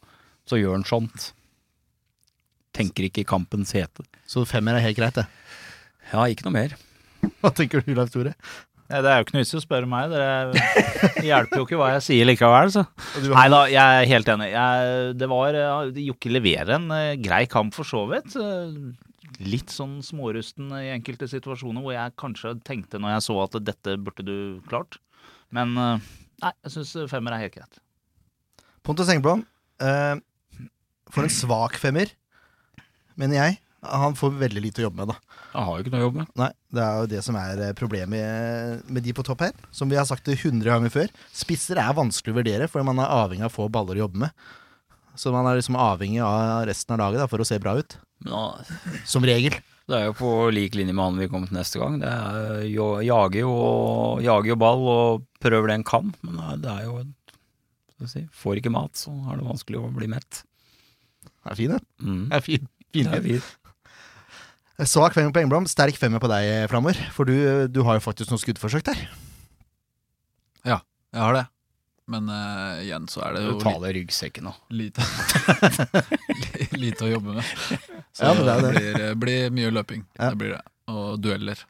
så 0.48 0.56
gjør 0.56 0.78
han 0.78 0.88
sånt. 0.88 1.28
Tenker 2.72 3.10
ikke 3.10 3.26
i 3.26 3.28
kampens 3.28 3.74
hete. 3.76 4.06
Så 4.24 4.46
femmer 4.48 4.78
er 4.78 4.86
helt 4.86 4.96
greit, 4.96 5.20
det. 5.20 5.28
Ja, 6.14 6.24
ikke 6.24 6.48
noe 6.48 6.56
mer. 6.56 6.78
Hva 7.42 7.52
tenker 7.52 7.84
du, 7.84 7.92
Leif 7.92 8.16
Tore? 8.16 8.32
Ja, 8.88 9.04
det 9.04 9.12
er 9.12 9.20
jo 9.20 9.26
ikke 9.26 9.36
noe 9.36 9.44
vits 9.44 9.52
i 9.52 9.60
å 9.60 9.64
spørre 9.66 9.92
meg. 9.92 10.12
Det 10.16 10.64
hjelper 11.28 11.60
jo 11.60 11.68
ikke 11.68 11.78
hva 11.80 11.92
jeg 11.98 12.08
sier 12.08 12.28
likevel, 12.28 12.72
så. 12.72 12.88
Nei 13.28 13.46
da, 13.52 13.62
jeg 13.72 14.00
er 14.00 14.10
helt 14.10 14.34
enig. 14.38 14.50
Jeg, 14.56 15.14
det 15.20 15.28
var 15.32 15.56
eh, 15.60 16.02
Jokke 16.08 16.32
leverer 16.32 16.76
en 16.80 16.92
eh, 16.96 17.16
grei 17.20 17.44
kamp 17.48 17.76
for 17.76 17.88
så 17.88 18.06
vidt. 18.08 18.40
Eh, 19.38 19.46
Litt 19.54 19.72
sånn 19.72 20.00
smårusten 20.04 20.72
i 20.78 20.90
enkelte 20.94 21.28
situasjoner 21.30 21.84
hvor 21.84 21.94
jeg 21.96 22.16
kanskje 22.20 22.56
tenkte 22.66 23.00
når 23.02 23.16
jeg 23.16 23.26
så 23.28 23.38
at 23.44 23.58
dette 23.64 23.96
burde 24.02 24.26
du 24.26 24.36
klart. 24.68 24.98
Men 25.54 25.76
eh, 25.78 26.06
nei, 26.44 26.52
jeg 26.66 26.74
syns 26.76 26.94
femmer 27.12 27.36
er 27.36 27.46
helt 27.46 27.56
greit. 27.56 27.80
Pontus 28.82 29.10
Engblom, 29.12 29.44
eh, 29.82 30.16
for 31.12 31.26
en 31.26 31.32
svak 31.32 31.76
femmer, 31.78 32.10
mener 33.20 33.38
jeg. 33.38 33.60
Han 33.82 34.14
får 34.14 34.36
veldig 34.38 34.60
lite 34.62 34.78
å 34.78 34.84
jobbe 34.84 35.00
med, 35.02 35.10
da. 35.10 35.38
Han 35.56 35.64
har 35.66 35.78
jo 35.78 35.82
ikke 35.82 35.90
noe 35.92 36.00
å 36.00 36.04
jobbe 36.04 36.20
med. 36.22 36.28
Nei, 36.38 36.48
det 36.70 36.82
er 36.84 36.98
jo 37.00 37.08
det 37.10 37.22
som 37.26 37.38
er 37.40 37.62
eh, 37.66 37.72
problemet 37.78 38.84
med 38.86 39.02
de 39.02 39.14
på 39.16 39.24
topp 39.26 39.42
her. 39.48 39.56
Som 39.74 39.90
vi 39.90 39.98
har 39.98 40.06
sagt 40.06 40.28
det 40.30 40.36
100 40.38 40.62
ganger 40.70 40.92
før. 40.94 41.10
Spisser 41.34 41.80
er 41.82 41.96
vanskelig 41.98 42.34
å 42.34 42.38
vurdere, 42.38 42.68
fordi 42.70 42.86
man 42.86 43.02
er 43.02 43.10
avhengig 43.10 43.48
av 43.48 43.54
få 43.54 43.66
baller 43.74 43.98
å 43.98 44.04
jobbe 44.04 44.22
med. 44.22 44.44
Så 45.18 45.34
man 45.34 45.48
er 45.50 45.58
liksom 45.58 45.76
avhengig 45.76 46.22
av 46.24 46.62
resten 46.70 46.94
av 46.94 47.02
laget 47.02 47.24
da, 47.24 47.26
for 47.28 47.42
å 47.42 47.46
se 47.48 47.58
bra 47.62 47.74
ut. 47.82 47.98
Som 49.08 49.24
regel. 49.26 49.56
det 49.90 49.98
er 49.98 50.06
jo 50.08 50.14
på 50.16 50.30
lik 50.54 50.76
linje 50.78 50.94
med 50.94 51.04
han 51.04 51.18
vi 51.20 51.28
kommer 51.30 51.50
til 51.50 51.58
neste 51.58 51.80
gang. 51.82 51.98
Det 52.02 52.08
er 52.10 52.62
jo, 52.70 52.86
jager, 53.04 53.42
jo, 53.42 53.54
jager 54.24 54.52
jo 54.52 54.58
ball 54.60 54.86
og 54.92 55.24
prøver 55.42 55.72
det 55.72 55.80
en 55.80 55.88
kan, 55.88 56.12
men 56.22 56.38
det 56.62 56.70
er 56.70 56.86
jo 56.86 57.00
skal 57.96 58.10
si, 58.10 58.22
Får 58.34 58.58
ikke 58.60 58.72
mat, 58.74 58.94
så 58.98 59.12
er 59.30 59.38
det 59.38 59.46
vanskelig 59.46 59.80
å 59.82 59.90
bli 59.94 60.08
mett. 60.10 60.42
Det 61.22 61.52
er 61.52 61.58
fin, 61.58 61.74
det. 61.74 61.82
Mm. 62.02 62.22
Det 62.30 62.38
er 62.38 62.46
fin. 62.46 62.70
fin. 62.94 63.10
Det 63.10 63.18
er 63.18 63.26
fint. 63.26 63.50
Svak 64.88 65.14
femmer 65.14 65.34
på 65.34 65.42
Engblom, 65.42 65.66
sterk 65.70 65.98
femmer 66.00 66.22
på 66.22 66.30
deg, 66.32 66.66
Flammer. 66.70 66.98
For 67.14 67.28
du, 67.28 67.34
du 67.70 67.82
har 67.86 67.98
jo 67.98 68.02
faktisk 68.02 68.32
noen 68.32 68.40
skuddforsøk 68.42 68.86
der. 68.88 69.02
Ja, 70.66 70.80
Jeg 71.12 71.20
har 71.22 71.36
det. 71.36 71.44
Men 72.10 72.26
uh, 72.28 72.82
igjen 72.82 73.06
så 73.08 73.22
er 73.28 73.36
det 73.36 73.42
jo 73.44 73.52
Du 73.56 73.60
tar 73.62 73.84
i 73.86 73.92
ryggsekken 73.94 74.48
nå. 74.48 74.52
lite 74.74 75.04
Lite 76.82 77.06
å 77.06 77.10
jobbe 77.12 77.36
med. 77.38 77.52
Så 78.16 78.26
Ja, 78.26 78.32
det 78.34 78.56
det 78.64 78.72
blir, 78.74 78.96
eh, 79.00 79.12
blir 79.14 79.52
mye 79.54 79.70
løping. 79.72 80.02
Ja. 80.18 80.32
Det 80.32 80.40
blir 80.40 80.56
det. 80.56 80.62
Og 80.92 81.20
dueller. 81.22 81.60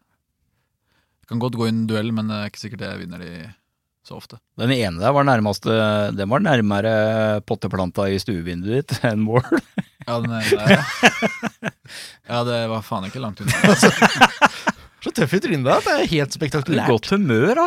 Jeg 1.22 1.28
kan 1.30 1.42
godt 1.42 1.58
gå 1.60 1.68
inn 1.68 1.84
i 1.84 1.90
duell, 1.90 2.10
men 2.16 2.30
det 2.32 2.38
er 2.38 2.50
ikke 2.50 2.62
sikkert 2.64 2.86
jeg 2.88 3.02
vinner 3.04 3.22
de 3.22 3.32
så 4.02 4.16
ofte. 4.18 4.40
Den 4.58 4.72
ene 4.74 4.98
der 4.98 5.12
var 5.14 5.22
nærmeste 5.28 5.70
Den 6.16 6.30
var 6.32 6.42
nærmere 6.42 6.94
potteplanta 7.46 8.08
i 8.10 8.18
stuevinduet 8.18 8.88
ditt 8.88 9.04
enn 9.12 9.22
mål. 9.22 9.44
Ja, 10.08 10.16
den 10.24 10.32
ene 10.40 10.56
der, 10.56 10.72
ja. 10.74 11.70
ja, 12.26 12.40
det 12.48 12.58
var 12.72 12.82
faen 12.82 13.06
ikke 13.06 13.22
langt 13.22 13.44
unna. 13.44 13.76
Så 15.02 15.10
tøff 15.16 15.32
i 15.34 15.40
trynet 15.42 15.64
da, 15.66 15.78
at 15.80 15.86
det 15.88 15.94
er 15.98 16.10
helt 16.12 16.34
spektakulært. 16.36 16.86
Godt 16.92 17.08
humør, 17.10 17.54
da. 17.58 17.64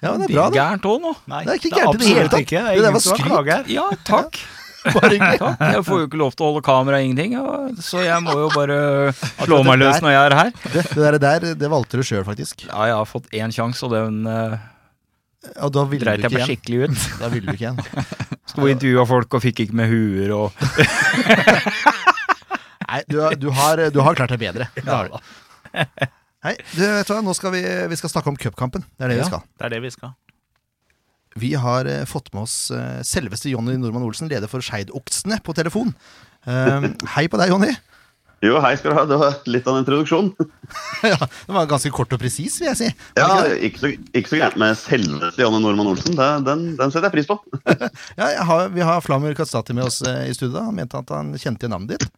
Ja, 0.00 0.12
men 0.14 0.22
det 0.22 0.28
er 0.30 0.34
bra, 0.38 0.44
det. 0.48 0.56
Gærent 0.56 0.86
òg 0.88 1.02
nå. 1.04 1.10
Nei, 1.28 1.42
Det 1.44 1.50
er 1.52 1.58
ikke 1.60 1.72
gærent 1.76 1.94
i 1.94 1.98
det 2.00 2.08
hele 2.08 2.30
tatt. 2.32 2.38
Det 2.38 2.46
Det 2.48 2.62
er 2.62 2.86
der 2.86 2.94
var 2.96 3.02
skryt. 3.04 3.68
Ja, 3.74 3.84
takk. 4.08 4.38
Bare 4.94 5.10
hyggelig. 5.12 5.38
Takk. 5.42 5.60
Jeg 5.74 5.82
får 5.84 5.98
jo 6.00 6.06
ikke 6.08 6.20
lov 6.22 6.32
til 6.38 6.46
å 6.46 6.48
holde 6.48 6.62
kamera, 6.64 7.00
ingenting, 7.04 7.34
så 7.84 8.00
jeg 8.06 8.22
må 8.24 8.36
jo 8.38 8.46
bare 8.54 8.76
slå 9.42 9.58
meg 9.66 9.80
løs 9.82 9.98
når 10.00 10.14
jeg 10.14 10.22
er 10.30 10.34
her. 10.38 10.50
Det, 10.62 10.84
det 10.94 11.02
der, 11.02 11.18
der, 11.24 11.46
det 11.60 11.70
valgte 11.74 11.98
du 12.00 12.04
sjøl, 12.06 12.22
faktisk. 12.24 12.62
Ja, 12.70 12.86
jeg 12.88 12.96
har 12.96 13.08
fått 13.10 13.26
én 13.36 13.52
sjanse, 13.52 13.84
og 13.84 13.92
den 13.92 14.22
uh, 14.30 14.54
Og 15.66 15.74
da 15.74 15.82
ville 15.90 16.06
dreit 16.06 16.22
du 16.22 16.28
jeg 16.28 16.32
meg 16.32 16.40
igjen. 16.40 16.48
skikkelig 16.54 16.78
ut. 16.86 16.96
Da 17.20 17.28
ville 17.34 17.50
du 17.50 17.58
ikke 17.58 17.66
igjen. 17.66 17.82
Sto 18.48 18.64
og 18.64 18.70
intervjua 18.72 19.04
folk 19.10 19.36
og 19.36 19.44
fikk 19.44 19.66
ikke 19.66 19.76
med 19.82 19.90
huer 19.92 20.32
og 20.38 20.46
Nei, 22.88 23.02
du, 23.10 23.18
har- 23.20 23.34
du, 23.36 23.50
har, 23.52 23.84
du 23.92 24.00
har 24.00 24.16
klart 24.16 24.32
deg 24.32 24.40
bedre. 24.46 24.70
Det 24.78 24.88
har 24.88 25.12
Nei, 26.48 26.54
du 26.72 26.80
vet 26.80 27.08
du 27.08 27.12
hva, 27.12 27.20
nå 27.24 27.34
skal 27.36 27.52
vi, 27.52 27.60
vi 27.92 27.98
skal 28.00 28.12
snakke 28.14 28.32
om 28.32 28.38
cupkampen. 28.40 28.86
Det 28.96 29.04
er 29.04 29.12
det 29.12 29.18
Ja. 29.18 29.26
vi 29.26 29.30
skal. 29.32 29.44
Det 29.58 29.68
er 29.68 29.74
det 29.76 29.82
vi 29.84 29.92
skal. 29.92 30.14
Vi 31.38 31.52
har 31.60 31.86
eh, 31.86 32.06
fått 32.08 32.32
med 32.32 32.46
oss 32.46 32.70
eh, 32.74 33.02
selveste 33.06 33.52
Jonny 33.52 33.76
Normann 33.78 34.06
Olsen, 34.06 34.30
leder 34.30 34.48
for 34.50 34.64
Skeidoksene, 34.64 35.38
på 35.44 35.54
telefon. 35.54 35.92
Eh, 36.48 36.88
hei 37.18 37.28
på 37.28 37.38
deg, 37.40 37.52
Jonny. 37.52 37.74
Jo, 38.40 38.60
hei 38.62 38.76
skal 38.78 38.92
du 38.92 38.96
ha. 39.00 39.04
Det 39.10 39.18
var 39.18 39.36
litt 39.50 39.66
av 39.66 39.76
en 39.76 39.82
introduksjon. 39.82 40.28
ja, 41.10 41.18
det 41.18 41.54
var 41.56 41.66
ganske 41.70 41.90
kort 41.94 42.12
og 42.14 42.20
presis, 42.22 42.60
vil 42.62 42.70
jeg 42.70 42.78
si. 42.78 42.90
Ja, 43.18 43.26
Var 43.26 43.50
ikke? 43.56 43.66
Ikke 43.68 43.82
så, 43.82 43.90
ikke 44.20 44.32
så 44.32 44.38
gærent 44.40 44.60
med 44.62 44.78
selveste 44.78 45.42
Janne 45.42 45.60
Normann 45.64 45.90
Olsen. 45.90 46.14
Det, 46.18 46.28
den, 46.46 46.64
den 46.78 46.94
setter 46.94 47.10
jeg 47.10 47.16
pris 47.18 47.28
på. 47.28 47.38
ja 48.20 48.30
jeg 48.36 48.46
har, 48.50 48.70
vi 48.74 48.86
har 48.86 49.02
Flamur 49.04 49.34
Kastati 49.38 49.74
med 49.74 49.90
oss 49.90 50.00
eh, 50.06 50.28
i 50.30 50.36
studio. 50.38 50.62
Han 50.70 50.78
mente 50.78 51.02
at 51.02 51.10
han 51.14 51.34
kjente 51.34 51.66
igjen 51.66 51.74
navnet 51.74 51.98
ditt. 51.98 52.08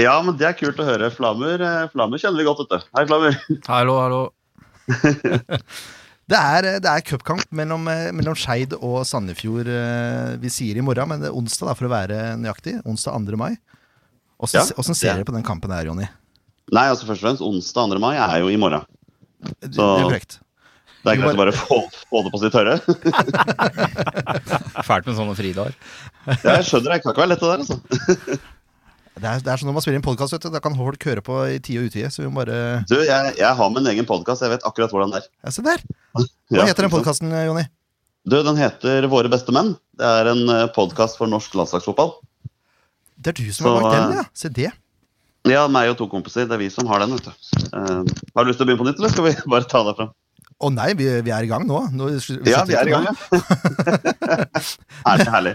Ja, 0.00 0.16
men 0.24 0.36
det 0.40 0.46
er 0.48 0.54
kult 0.58 0.78
å 0.80 0.86
høre. 0.86 1.10
Flamur, 1.12 1.56
flammer 1.60 1.90
Flamur 1.92 2.20
kjenner 2.22 2.40
vi 2.40 2.46
godt, 2.48 2.60
vet 2.64 2.70
du. 2.72 2.90
Hei, 2.96 3.06
Flamur. 3.10 3.40
Hallo, 3.72 3.96
hallo. 4.00 4.20
Det 6.30 6.38
er, 6.38 6.66
eh, 6.68 6.76
det 6.78 6.86
er 6.86 7.02
cupkamp 7.02 7.48
mellom, 7.58 7.88
eh, 7.90 8.12
mellom 8.14 8.36
Skeid 8.38 8.70
og 8.76 9.00
Sandefjord. 9.08 9.66
eh, 9.66 10.36
Vi 10.38 10.46
sier 10.54 10.78
i 10.78 10.82
morgen, 10.86 11.08
men 11.10 11.18
det 11.24 11.26
er 11.26 11.34
onsdag, 11.34 11.66
da, 11.66 11.74
for 11.74 11.88
å 11.88 11.90
være 11.90 12.18
nøyaktig. 12.38 12.76
Onsdag 12.86 13.16
2. 13.26 13.34
mai. 13.40 13.56
Åssen 14.38 14.60
Ja, 14.60 14.62
ser 14.94 15.08
er- 15.10 15.16
dere 15.18 15.26
på 15.26 15.34
den 15.34 15.42
kampen 15.42 15.74
her, 15.74 15.88
Jonny? 15.90 16.06
Nei, 16.70 16.84
altså 16.86 17.02
først 17.08 17.18
og 17.18 17.26
fremst, 17.26 17.42
onsdag 17.42 17.90
2. 17.96 17.98
mai 17.98 18.14
er 18.14 18.36
jo 18.44 18.52
i 18.54 18.60
morgen. 18.62 18.86
Det, 19.42 19.72
det 19.74 19.82
er 19.82 20.06
korrekt. 20.06 20.38
Det 21.02 21.10
er 21.16 21.18
greit 21.18 21.34
å 21.34 21.40
bare 21.42 21.56
få, 21.58 21.80
få 22.12 22.22
det 22.22 22.30
på 22.36 22.42
sitt 22.44 22.54
tørre. 22.54 22.78
Fælt 24.86 25.10
med 25.10 25.16
sånne 25.18 25.34
fridager. 25.34 25.74
Ja, 26.44 26.60
jeg 26.60 26.68
skjønner, 26.70 26.94
det 26.94 27.02
kan 27.02 27.10
ikke 27.10 27.24
være 27.24 27.32
lett 27.34 27.42
det 27.42 27.50
der, 27.50 27.62
altså. 27.66 28.38
Det 29.18 29.26
er, 29.26 29.40
det 29.42 29.50
er 29.50 29.58
sånn 29.60 29.68
når 29.68 29.74
man 29.76 29.84
spiller 29.84 29.98
inn 29.98 30.04
podkast, 30.06 30.36
da 30.54 30.60
kan 30.62 30.76
folk 30.78 31.02
høre 31.04 31.22
på 31.24 31.36
i 31.50 31.58
tide 31.58 31.82
og 31.82 31.90
utide. 31.90 32.10
Så 32.14 32.22
vi 32.22 32.28
må 32.30 32.40
bare 32.40 32.84
Du, 32.88 32.96
jeg, 33.02 33.34
jeg 33.40 33.50
har 33.58 33.72
min 33.74 33.88
egen 33.90 34.06
podkast, 34.08 34.44
jeg 34.46 34.52
vet 34.54 34.64
akkurat 34.68 34.92
hvordan 34.94 35.12
det 35.12 35.20
er. 35.24 35.28
Ja, 35.44 35.52
se 35.54 35.64
der! 35.66 35.82
Hva 36.54 36.66
heter 36.68 36.86
den 36.86 36.92
podkasten, 36.94 37.34
Jonny? 37.34 37.66
Du, 38.28 38.36
den 38.44 38.58
heter 38.60 39.06
Våre 39.10 39.30
beste 39.32 39.52
menn. 39.56 39.74
Det 39.98 40.06
er 40.06 40.30
en 40.30 40.44
podkast 40.76 41.18
for 41.20 41.30
norsk 41.30 41.54
landslagsfotball. 41.58 42.14
Det 43.20 43.34
er 43.34 43.36
du 43.42 43.50
som 43.52 43.66
har 43.68 43.76
Så, 43.76 43.82
lagd 43.84 43.96
den, 43.98 44.12
eh, 44.14 44.20
ja. 44.22 44.24
Se 44.32 44.48
det. 44.60 44.70
Ja, 45.48 45.66
meg 45.72 45.90
og 45.92 45.98
to 46.00 46.06
kompiser. 46.08 46.46
Det 46.48 46.56
er 46.56 46.60
vi 46.62 46.70
som 46.72 46.88
har 46.88 47.02
den, 47.04 47.12
vet 47.16 47.28
du. 47.28 47.32
Uh, 47.74 48.00
har 48.36 48.44
du 48.44 48.50
lyst 48.52 48.60
til 48.60 48.64
å 48.64 48.70
begynne 48.70 48.80
på 48.80 48.88
nytt, 48.88 49.00
eller 49.00 49.12
skal 49.12 49.26
vi 49.28 49.34
bare 49.56 49.68
ta 49.68 49.82
det 49.88 49.96
fram? 49.98 50.12
Å 50.60 50.68
nei, 50.72 50.90
vi, 50.96 51.06
vi 51.24 51.32
er 51.32 51.46
i 51.46 51.48
gang 51.48 51.64
nå. 51.68 51.78
nå 51.96 52.10
vi 52.12 52.52
Ja, 52.52 52.62
vi 52.68 52.76
er 52.76 52.88
i 52.88 52.92
gang, 52.92 53.06
ja. 53.08 53.40
herlig, 55.08 55.28
herlig. 55.32 55.54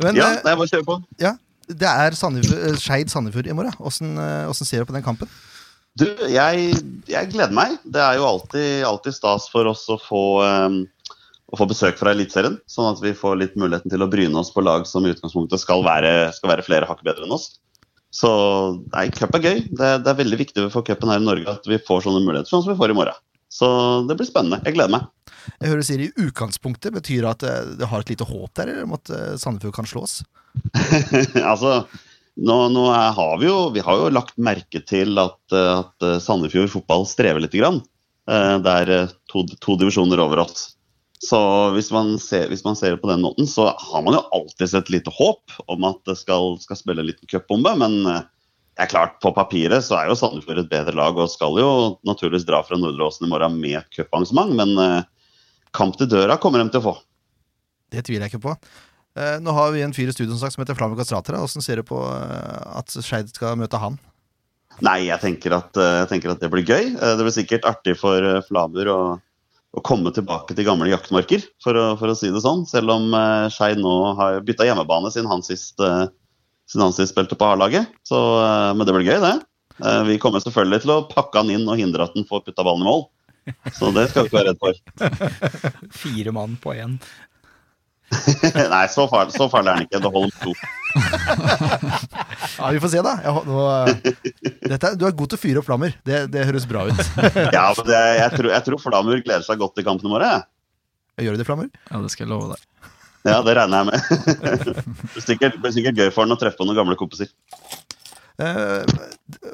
Men 0.00 0.16
Ja, 0.16 0.30
nei, 0.44 0.54
bare 0.56 0.68
kjør 0.70 0.84
på. 0.88 0.96
ja, 1.20 1.34
det 1.68 1.88
er 1.88 2.16
Sandefjord- 2.16 2.64
eh, 2.70 2.76
Skeid 2.80 3.12
Sandefjord 3.12 3.48
i 3.48 3.56
morgen. 3.56 3.76
Åssen 3.78 4.16
eh, 4.16 4.48
åssen 4.48 4.68
ser 4.68 4.82
du 4.82 4.90
på 4.90 4.96
den 4.96 5.04
kampen? 5.04 5.30
Du, 5.98 6.06
jeg, 6.30 6.74
jeg 7.10 7.30
gleder 7.32 7.54
meg. 7.54 7.78
Det 7.84 8.00
er 8.00 8.18
jo 8.20 8.26
alltid, 8.28 8.84
alltid 8.86 9.16
stas 9.16 9.48
for 9.50 9.66
oss 9.66 9.82
å 9.90 9.96
få, 9.98 10.22
um, 10.46 10.82
å 11.50 11.58
få 11.58 11.66
besøk 11.70 11.98
fra 11.98 12.12
Eliteserien. 12.14 12.58
Sånn 12.70 12.92
at 12.92 13.02
vi 13.02 13.16
får 13.18 13.40
litt 13.40 13.56
muligheten 13.58 13.90
til 13.90 14.04
å 14.04 14.10
bryne 14.10 14.38
oss 14.38 14.52
på 14.54 14.62
lag 14.62 14.86
som 14.86 15.06
i 15.06 15.10
utgangspunktet 15.10 15.64
skal 15.64 15.82
være, 15.86 16.30
skal 16.36 16.52
være 16.54 16.66
flere 16.66 16.86
hakk 16.86 17.02
bedre 17.06 17.26
enn 17.26 17.34
oss. 17.34 17.56
Så 18.14 18.30
nei, 18.94 19.08
cup 19.12 19.34
er 19.36 19.44
gøy. 19.44 19.64
Det, 19.68 19.90
det 20.04 20.12
er 20.12 20.20
veldig 20.22 20.38
viktig 20.40 20.68
for 20.72 20.86
cupen 20.86 21.10
her 21.12 21.20
i 21.20 21.26
Norge 21.26 21.58
at 21.58 21.66
vi 21.68 21.80
får 21.82 22.06
sånne 22.06 22.22
muligheter 22.22 22.52
sånn 22.52 22.62
som 22.64 22.72
vi 22.72 22.78
får 22.78 22.94
i 22.94 23.00
morgen. 23.00 23.18
Så 23.48 23.68
det 24.08 24.16
blir 24.18 24.28
spennende. 24.28 24.60
Jeg 24.66 24.76
gleder 24.76 24.92
meg. 24.92 25.08
Jeg 25.58 25.70
hører 25.70 25.80
du 25.80 25.88
sier 25.88 26.04
i 26.04 26.10
utgangspunktet. 26.26 26.94
Betyr 26.94 27.24
det 27.24 27.30
at 27.30 27.46
eh, 27.48 27.72
det 27.80 27.88
har 27.90 28.04
et 28.04 28.12
lite 28.12 28.28
håp 28.28 28.52
der, 28.58 28.72
eller 28.72 28.88
om 28.88 28.96
at 28.98 29.12
eh, 29.14 29.34
Sandefjord 29.40 29.76
kan 29.78 29.88
slås? 29.88 30.20
altså, 31.52 31.80
nå, 32.36 32.58
nå 32.74 32.84
er, 32.92 33.12
har 33.14 33.36
vi 33.38 33.46
jo 33.46 33.58
Vi 33.74 33.82
har 33.84 34.00
jo 34.00 34.08
lagt 34.10 34.38
merke 34.40 34.82
til 34.84 35.20
at, 35.22 35.40
eh, 35.54 35.74
at 35.80 36.08
Sandefjord 36.24 36.72
fotball 36.76 37.08
strever 37.08 37.44
litt. 37.44 37.56
Grann. 37.56 37.82
Det 38.28 38.72
er 38.84 39.06
to, 39.32 39.40
to 39.64 39.78
divisjoner 39.80 40.20
over 40.20 40.42
oss. 40.42 40.74
Så 41.24 41.38
hvis 41.72 41.88
man, 41.90 42.10
ser, 42.20 42.50
hvis 42.52 42.60
man 42.66 42.76
ser 42.76 42.92
det 42.92 43.00
på 43.00 43.08
den 43.08 43.22
måten, 43.24 43.48
så 43.48 43.70
har 43.72 44.02
man 44.04 44.18
jo 44.18 44.26
alltid 44.36 44.74
et 44.76 44.90
lite 44.92 45.14
håp 45.16 45.54
om 45.64 45.86
at 45.88 46.02
det 46.04 46.18
skal, 46.20 46.58
skal 46.60 46.76
spille 46.76 47.00
en 47.00 47.08
liten 47.08 47.30
cupbombe. 47.30 47.72
Men 47.80 47.96
det 48.78 48.84
er 48.84 48.90
klart, 48.92 49.16
på 49.18 49.32
papiret 49.34 49.82
så 49.82 49.96
er 49.98 50.06
jo 50.06 50.14
Sandefjord 50.14 50.60
et 50.62 50.68
bedre 50.70 50.92
lag 50.94 51.16
og 51.18 51.30
skal 51.32 51.56
jo 51.58 51.70
naturligvis 52.06 52.44
dra 52.46 52.60
fra 52.62 52.76
Nordre 52.78 53.08
Åsen 53.08 53.26
i 53.26 53.30
morgen 53.32 53.56
med 53.58 53.80
et 53.80 53.88
cuparrangement. 53.96 54.52
Men 54.54 54.78
eh, 54.78 55.08
kamp 55.74 55.98
til 55.98 56.06
døra 56.12 56.36
kommer 56.38 56.62
de 56.62 56.70
til 56.70 56.78
å 56.78 56.84
få. 56.84 56.92
Det 57.90 58.04
tviler 58.06 58.28
jeg 58.28 58.36
ikke 58.36 58.44
på. 58.44 58.54
Eh, 59.18 59.40
nå 59.42 59.54
har 59.56 59.74
vi 59.74 59.82
en 59.82 59.96
fyr 59.96 60.12
i 60.12 60.14
studio 60.14 60.30
som, 60.30 60.44
sagt, 60.44 60.54
som 60.54 60.62
heter 60.62 60.78
Flamur 60.78 60.94
Kastratera. 61.00 61.42
Åssen 61.42 61.64
ser 61.64 61.82
du 61.82 61.88
på 61.88 61.98
eh, 62.06 62.78
at 62.78 62.94
Skeid 62.94 63.34
skal 63.34 63.58
møte 63.58 63.82
han? 63.82 63.98
Nei, 64.78 65.08
jeg 65.08 65.18
tenker 65.24 65.58
at, 65.58 65.74
jeg 65.74 66.06
tenker 66.12 66.36
at 66.36 66.44
det 66.44 66.52
blir 66.52 66.62
gøy. 66.62 66.92
Det 66.94 67.24
blir 67.24 67.34
sikkert 67.34 67.66
artig 67.66 67.96
for 67.98 68.22
Flamur 68.46 68.92
å, 68.94 69.00
å 69.74 69.82
komme 69.84 70.12
tilbake 70.14 70.54
til 70.56 70.66
gamle 70.66 70.90
jaktmarker, 70.90 71.44
for 71.62 71.76
å, 71.76 71.88
for 72.00 72.10
å 72.10 72.16
si 72.16 72.30
det 72.32 72.42
sånn. 72.44 72.62
Selv 72.68 72.94
om 72.94 73.10
uh, 73.10 73.50
Skeid 73.52 73.80
nå 73.82 73.96
har 74.18 74.40
bytta 74.46 74.66
hjemmebane 74.68 75.10
siden 75.12 75.30
han 75.30 75.44
sist, 75.46 75.76
eh, 75.82 76.06
siden 76.68 76.84
han 76.86 76.96
sist 76.96 77.14
spilte 77.14 77.36
på 77.38 77.48
A-laget. 77.48 77.88
Eh, 78.12 78.72
Men 78.76 78.84
det 78.86 78.94
blir 78.96 79.08
gøy, 79.08 79.20
det. 79.24 79.36
Eh, 79.84 80.02
vi 80.08 80.18
kommer 80.22 80.42
selvfølgelig 80.44 80.82
til 80.84 80.94
å 80.96 81.04
pakke 81.10 81.40
han 81.42 81.52
inn 81.54 81.68
og 81.68 81.78
hindre 81.80 82.04
at 82.08 82.16
han 82.18 82.26
får 82.28 82.44
putta 82.48 82.66
ballen 82.66 82.84
i 82.84 82.90
mål. 82.90 83.06
Så 83.72 83.88
det 83.96 84.10
skal 84.10 84.26
vi 84.26 84.28
ikke 84.28 84.40
være 84.42 84.50
redd 84.52 84.60
for. 84.60 84.74
Fire 86.02 86.34
mann 86.36 86.58
på 86.60 86.74
én. 86.76 86.98
Nei, 88.72 88.84
så 88.88 89.04
farlig, 89.08 89.34
så 89.36 89.46
farlig 89.52 89.68
er 89.68 89.74
han 89.78 89.86
ikke. 89.86 90.00
Det 90.00 90.10
holder 90.12 90.30
med 90.32 90.40
to. 90.44 90.52
Ja, 92.58 92.70
Vi 92.72 92.80
får 92.80 92.92
se, 92.92 93.02
da. 93.04 93.14
Jeg, 93.24 93.42
nå, 93.48 93.64
eh, 93.68 93.88
dette, 94.74 94.92
du 95.00 95.04
er 95.08 95.16
god 95.16 95.32
til 95.32 95.38
å 95.38 95.42
fyre 95.42 95.62
opp 95.62 95.68
flammer. 95.68 95.96
Det, 96.08 96.22
det 96.32 96.46
høres 96.48 96.68
bra 96.68 96.86
ut. 96.88 97.02
Ja, 97.52 97.66
men 97.76 97.88
det, 97.88 98.00
jeg, 98.20 98.30
tror, 98.36 98.50
jeg 98.56 98.66
tror 98.68 98.82
flammer 98.84 99.24
gleder 99.24 99.44
seg 99.46 99.60
godt 99.60 99.76
til 99.78 99.86
kampen 99.88 100.08
i 100.08 100.12
morgen. 100.12 100.44
Gjør 101.18 101.34
du 101.34 101.40
det, 101.40 101.48
Flammer? 101.48 101.68
Ja, 101.90 101.98
det 102.04 102.12
skal 102.14 102.28
jeg 102.28 102.30
love 102.30 102.52
deg. 102.52 102.60
Ja, 103.28 103.42
det 103.44 103.54
regner 103.58 103.82
jeg 103.82 103.90
med. 103.90 103.98
Det 104.38 105.12
blir 105.14 105.24
sikkert, 105.24 105.60
sikkert 105.74 106.00
gøy 106.00 106.10
for 106.12 106.24
han 106.24 106.34
å 106.34 106.38
treffe 106.40 106.60
på 106.60 106.66
noen 106.68 106.78
gamle 106.78 106.96
kompiser. 106.98 107.30
Uh, 108.38 108.86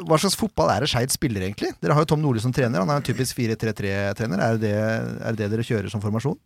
hva 0.04 0.18
slags 0.20 0.36
fotball 0.36 0.68
er 0.74 0.84
det 0.84 0.90
Skeid 0.92 1.12
spiller, 1.12 1.46
egentlig? 1.46 1.70
Dere 1.80 1.96
har 1.96 2.04
jo 2.04 2.10
Tom 2.12 2.20
Nordli 2.20 2.42
som 2.44 2.52
trener. 2.52 2.82
Han 2.82 2.92
er 2.92 3.00
en 3.00 3.06
typisk 3.06 3.38
4-3-3-trener. 3.38 4.42
Er, 4.44 4.60
det 4.60 4.74
er 4.76 5.32
det 5.32 5.38
det 5.40 5.50
dere 5.54 5.64
kjører 5.64 5.92
som 5.92 6.02
formasjon? 6.04 6.36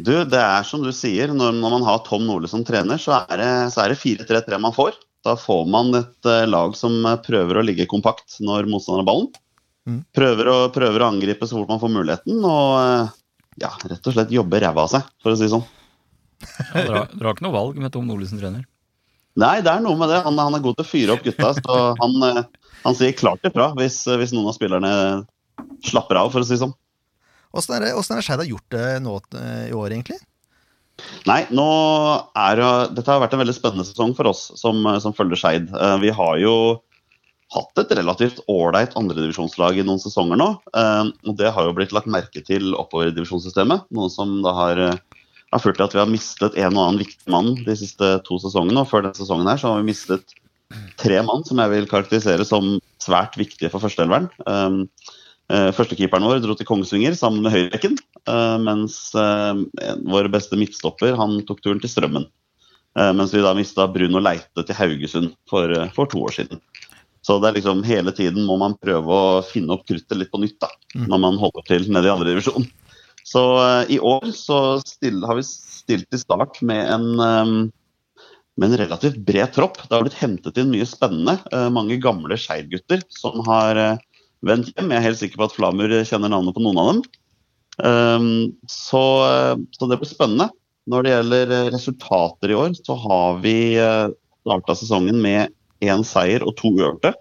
Du, 0.00 0.12
det 0.24 0.40
er 0.40 0.64
som 0.64 0.80
du 0.84 0.88
sier, 0.96 1.34
når, 1.36 1.52
når 1.58 1.74
man 1.76 1.84
har 1.84 2.00
Tom 2.06 2.24
Nordli 2.24 2.48
som 2.48 2.64
trener, 2.64 3.00
så 3.00 3.20
er 3.26 3.42
det, 3.42 3.50
det 3.76 3.98
4-3-3 4.00 4.60
man 4.62 4.76
får. 4.76 4.96
Da 5.22 5.36
får 5.38 5.66
man 5.70 5.92
et 6.00 6.28
uh, 6.28 6.46
lag 6.48 6.72
som 6.74 6.96
eh, 7.06 7.20
prøver 7.22 7.60
å 7.60 7.62
ligge 7.62 7.86
kompakt 7.90 8.40
når 8.42 8.66
motstanderen 8.70 9.04
har 9.04 9.10
ballen. 9.10 9.28
Mm. 9.86 10.00
Prøver, 10.16 10.48
å, 10.50 10.56
prøver 10.74 11.04
å 11.04 11.10
angripe 11.12 11.46
så 11.46 11.58
fort 11.58 11.70
man 11.70 11.82
får 11.82 11.92
muligheten, 11.92 12.40
og 12.40 12.72
uh, 12.80 13.12
ja, 13.60 13.70
rett 13.84 14.08
og 14.08 14.16
slett 14.16 14.34
jobbe 14.34 14.62
ræva 14.62 14.86
av 14.86 14.90
seg, 14.90 15.06
for 15.22 15.34
å 15.34 15.38
si 15.38 15.46
det 15.46 15.52
sånn. 15.52 15.68
Ja, 16.74 16.82
dere, 16.82 17.06
har, 17.06 17.32
ikke 17.34 17.44
noe 17.46 17.54
valg 17.56 17.78
med 17.80 17.92
Tom 17.94 18.06
Nordli 18.10 18.28
som 18.30 18.40
trener? 18.40 18.64
Nei, 19.40 19.54
det 19.64 19.70
er 19.72 19.80
noe 19.84 19.96
med 19.96 20.10
det. 20.12 20.18
Han, 20.26 20.36
han 20.36 20.56
er 20.58 20.64
god 20.64 20.76
til 20.78 20.84
å 20.84 20.90
fyre 20.90 21.14
opp 21.16 21.22
gutta, 21.24 21.54
så 21.56 21.76
han, 22.00 22.16
eh, 22.28 22.42
han 22.82 22.98
sier 22.98 23.14
klart 23.16 23.46
ifra 23.48 23.70
hvis, 23.78 24.02
hvis 24.20 24.34
noen 24.36 24.50
av 24.50 24.56
spillerne 24.58 24.92
slapper 25.86 26.20
av, 26.20 26.32
for 26.34 26.42
å 26.42 26.46
si 26.48 26.54
det 26.56 26.60
sånn. 26.64 26.74
Åssen 27.56 27.74
er 27.76 27.86
det 27.86 27.94
åssen 27.96 28.16
det 28.16 28.24
Skeid 28.26 28.40
har 28.42 28.48
gjort 28.48 28.70
det 28.74 28.86
nå 29.04 29.16
eh, 29.40 29.64
i 29.70 29.74
år, 29.76 29.92
egentlig? 29.94 30.20
Nei, 31.26 31.40
nå 31.50 31.64
er 32.38 32.60
jo 32.60 32.68
Dette 32.94 33.08
har 33.10 33.22
vært 33.22 33.32
en 33.34 33.40
veldig 33.42 33.54
spennende 33.56 33.86
sesong 33.88 34.12
for 34.16 34.28
oss 34.30 34.42
som, 34.60 34.84
som 35.02 35.14
følger 35.16 35.40
Skeid. 35.40 35.70
Eh, 35.72 35.96
Vi 36.04 36.12
har 36.14 36.36
jo 36.42 36.54
hatt 37.52 37.80
et 37.82 37.90
relativt 37.98 38.38
ålreit 38.48 38.94
andredivisjonslag 38.96 39.80
i 39.80 39.84
noen 39.84 40.00
sesonger 40.00 40.38
nå. 40.40 40.50
eh, 40.76 41.08
Og 41.28 41.36
det 41.40 41.50
har 41.52 41.66
jo 41.68 41.74
blitt 41.76 41.92
lagt 41.96 42.08
merke 42.12 42.44
til 42.46 42.72
oppover 42.78 43.10
i 43.10 43.16
divisjonssystemet. 43.16 43.88
Noe 43.92 44.12
som 44.12 44.38
da 44.44 44.54
har, 44.56 44.80
eh, 44.90 45.00
har 45.52 45.62
ført 45.62 45.76
til 45.78 45.86
at 45.86 45.96
vi 45.96 46.00
har 46.02 46.10
mistet 46.10 46.58
en 46.58 46.76
og 46.76 46.84
annen 46.86 47.02
viktig 47.02 47.32
mann 47.32 47.54
de 47.66 47.74
siste 47.76 48.12
to 48.26 48.38
sesongene. 48.42 48.82
Og 48.82 48.88
før 48.90 49.06
denne 49.06 49.18
sesongen 49.20 49.50
her 49.50 49.60
så 49.60 49.72
har 49.72 49.82
vi 49.82 49.90
mistet 49.90 50.36
tre 51.00 51.18
mann 51.26 51.44
som 51.44 51.60
jeg 51.60 51.72
vil 51.74 51.90
karakterisere 51.90 52.46
som 52.48 52.78
svært 53.02 53.36
viktige 53.40 53.68
for 53.72 53.84
førsteelveren. 53.84 54.30
Um, 54.48 54.86
Eh, 55.52 55.70
Førstekeeperen 55.76 56.24
vår 56.24 56.40
dro 56.44 56.54
til 56.56 56.68
Kongsvinger 56.68 57.16
sammen 57.18 57.44
med 57.44 57.52
høyrebekken, 57.52 57.98
eh, 58.30 58.58
mens 58.62 58.98
eh, 59.18 59.90
vår 60.08 60.30
beste 60.32 60.58
midtstopper 60.60 61.18
han 61.18 61.40
tok 61.48 61.60
turen 61.64 61.82
til 61.82 61.92
Strømmen. 61.92 62.30
Mens 62.92 63.30
vi 63.32 63.40
da 63.40 63.54
mista 63.56 63.86
Bruno 63.88 64.20
Leite 64.20 64.66
til 64.68 64.76
Haugesund 64.76 65.30
for, 65.48 65.70
for 65.96 66.10
to 66.12 66.18
år 66.26 66.34
siden. 66.36 66.58
Så 67.24 67.38
det 67.40 67.48
er 67.48 67.54
liksom 67.56 67.78
hele 67.88 68.12
tiden 68.12 68.44
må 68.44 68.58
man 68.60 68.74
prøve 68.84 69.16
å 69.16 69.38
finne 69.48 69.72
opp 69.72 69.86
kruttet 69.88 70.18
litt 70.20 70.28
på 70.28 70.42
nytt 70.42 70.58
da, 70.60 70.68
Mm. 70.92 71.06
når 71.08 71.20
man 71.22 71.38
holder 71.40 71.64
til 71.64 71.86
nede 71.88 72.04
i 72.04 72.12
andre 72.12 72.34
divisjon. 72.34 72.66
Så 73.24 73.42
eh, 73.62 73.94
i 73.96 73.98
år 73.98 74.26
så 74.34 74.80
still, 74.86 75.22
har 75.24 75.38
vi 75.38 75.46
stilt 75.46 76.14
i 76.14 76.20
start 76.20 76.60
med 76.62 76.90
en, 76.90 77.08
eh, 77.20 77.52
med 78.56 78.68
en 78.68 78.78
relativt 78.80 79.20
bred 79.26 79.52
tropp. 79.54 79.80
Det 79.88 79.94
har 79.94 80.06
blitt 80.06 80.20
hentet 80.20 80.58
inn 80.60 80.72
mye 80.72 80.88
spennende. 80.88 81.38
Eh, 81.52 81.68
mange 81.74 81.98
gamle 82.02 82.38
Skeid-gutter 82.38 83.04
som 83.12 83.42
har 83.46 83.80
vendt 84.42 84.72
hjem. 84.74 84.90
Jeg 84.90 84.98
er 84.98 85.06
helt 85.08 85.20
sikker 85.22 85.40
på 85.40 85.50
at 85.50 85.56
Flamur 85.56 85.98
kjenner 86.08 86.32
navnet 86.32 86.56
på 86.56 86.64
noen 86.64 86.82
av 86.82 86.92
dem. 86.92 87.04
Så, 88.68 89.02
så 89.72 89.86
det 89.88 89.96
blir 89.96 90.10
spennende. 90.10 90.50
Når 90.90 91.06
det 91.06 91.12
gjelder 91.12 91.52
resultater 91.72 92.52
i 92.52 92.56
år, 92.58 92.74
så 92.76 92.96
har 93.00 93.38
vi 93.40 93.54
starta 94.42 94.74
sesongen 94.76 95.22
med 95.22 95.54
én 95.82 96.02
seier 96.06 96.44
og 96.44 96.56
to 96.58 96.74
uavgjorte. 96.74 97.14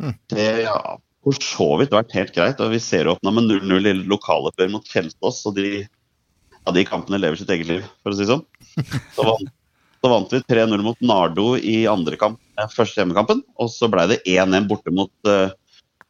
Mm. 0.00 0.14
Det 0.32 0.48
har 0.70 0.96
for 1.26 1.42
så 1.42 1.66
vidt 1.80 1.94
vært 1.94 2.14
helt 2.14 2.34
greit. 2.36 2.60
og 2.62 2.70
Vi 2.70 2.80
ser 2.82 3.10
åpna 3.10 3.32
med 3.34 3.50
0-0 3.50 3.90
i 3.90 3.94
lokaloppgjør 4.06 4.72
mot 4.76 4.86
Kjelsås, 4.86 5.42
og 5.50 5.56
de, 5.58 5.82
ja, 5.82 6.74
de 6.74 6.86
kampene 6.86 7.18
lever 7.18 7.40
sitt 7.40 7.50
eget 7.50 7.70
liv, 7.70 7.86
for 8.04 8.14
å 8.14 8.16
si 8.16 8.22
det 8.22 8.30
sånn. 8.30 8.44
Så 9.16 9.26
vant, 9.26 9.50
så 10.04 10.12
vant 10.12 10.34
vi 10.36 10.42
3-0 10.46 10.84
mot 10.86 11.02
Nardo 11.02 11.48
i 11.58 11.80
andre 11.90 12.18
kamp, 12.20 12.38
eh, 12.60 12.70
første 12.70 13.02
hjemmekampen. 13.02 13.42
Og 13.58 13.72
så 13.74 13.90
ble 13.90 14.06
det 14.12 14.20
1-1 14.22 14.68
borte 14.70 14.94
mot 14.94 15.10
uh, 15.26 15.50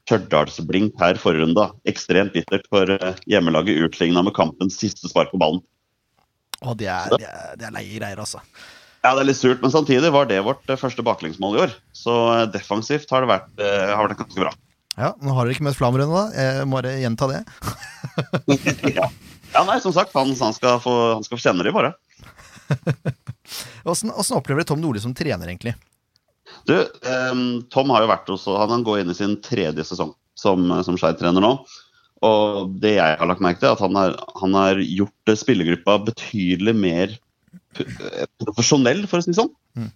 Stjørdalsblink 0.07 0.99
her 1.01 1.17
forrige 1.23 1.47
runde. 1.47 1.65
Ekstremt 1.89 2.37
bittert 2.37 2.69
for 2.73 2.93
uh, 2.93 3.15
hjemmelaget 3.31 3.81
utligna 3.89 4.27
med 4.27 4.37
kampens 4.37 4.77
siste 4.83 5.09
spark 5.09 5.33
på 5.33 5.41
ballen. 5.41 5.65
Og 6.61 6.77
det 6.81 6.91
er, 6.93 7.09
det 7.17 7.31
er, 7.31 7.57
det 7.57 7.71
er 7.71 7.75
leie 7.79 7.97
greier, 7.97 8.21
altså. 8.21 8.45
Ja, 9.01 9.15
det 9.15 9.23
er 9.23 9.31
litt 9.31 9.41
surt, 9.41 9.65
men 9.65 9.73
samtidig 9.73 10.13
var 10.13 10.29
det 10.29 10.43
vårt 10.45 10.69
første 10.81 11.05
baklengsmål 11.07 11.57
i 11.57 11.65
år. 11.65 11.75
Så 11.97 12.13
defensivt 12.53 13.13
har 13.15 13.23
det 13.23 13.31
vært, 13.31 13.53
har 13.61 14.09
vært 14.09 14.25
ganske 14.25 14.41
bra. 14.41 14.55
Ja, 14.97 15.11
Nå 15.21 15.35
har 15.37 15.45
dere 15.45 15.55
ikke 15.57 15.67
møtt 15.67 15.77
Flammer 15.79 16.03
ennå, 16.07 16.17
da. 16.17 16.27
Jeg 16.41 16.67
må 16.69 16.79
bare 16.79 16.95
gjenta 17.03 17.27
det. 17.29 17.41
ja. 18.97 19.09
ja, 19.53 19.65
nei, 19.69 19.77
som 19.85 19.93
sagt, 19.97 20.15
han, 20.17 20.33
han, 20.41 20.55
skal, 20.57 20.79
få, 20.81 20.95
han 21.19 21.27
skal 21.27 21.37
få 21.39 21.43
kjenne 21.49 21.67
det, 21.67 21.75
bare. 21.77 21.93
Åssen 23.87 24.11
opplever 24.17 24.65
du 24.65 24.71
Tom 24.71 24.81
Nordli 24.83 25.03
som 25.05 25.15
trener, 25.15 25.51
egentlig? 25.53 25.75
Du, 26.67 26.75
ehm, 27.07 27.43
Tom 27.71 27.91
har 27.95 28.03
jo 28.03 28.09
vært 28.11 28.31
hos 28.33 28.45
Han 28.49 28.83
går 28.87 29.01
inn 29.03 29.11
i 29.13 29.17
sin 29.19 29.37
tredje 29.45 29.85
sesong 29.87 30.13
som, 30.39 30.65
som 30.87 30.97
Skeid-trener 30.99 31.43
nå. 31.45 31.53
Og 32.27 32.73
det 32.83 32.95
jeg 32.97 33.19
har 33.21 33.29
lagt 33.29 33.43
merke 33.45 33.61
til, 33.61 33.69
er 33.69 33.77
at 33.77 33.85
han 33.85 33.99
har, 33.99 34.17
han 34.41 34.57
har 34.57 34.81
gjort 34.81 35.31
eh, 35.33 35.37
spillergruppa 35.39 35.99
betydelig 36.07 36.73
mer 36.79 37.13
eh, 37.77 38.25
profesjonell, 38.43 39.05
for 39.11 39.21
å 39.21 39.27
si 39.27 39.35
det 39.35 39.41
sånn, 39.43 39.53
Mm. 39.77 39.91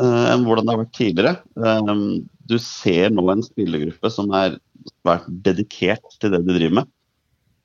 eh, 0.00 0.26
enn 0.32 0.44
hvordan 0.48 0.64
det 0.64 0.72
har 0.72 0.80
vært 0.80 0.94
tidligere. 0.96 1.34
Ehm, 1.60 2.04
du 2.48 2.56
ser 2.62 3.12
nå 3.12 3.24
en 3.32 3.44
spillergruppe 3.44 4.10
som 4.12 4.30
er 4.36 4.56
svært 4.88 5.28
dedikert 5.44 6.16
til 6.20 6.32
det 6.32 6.40
de 6.46 6.56
driver 6.56 6.80
med. 6.80 6.90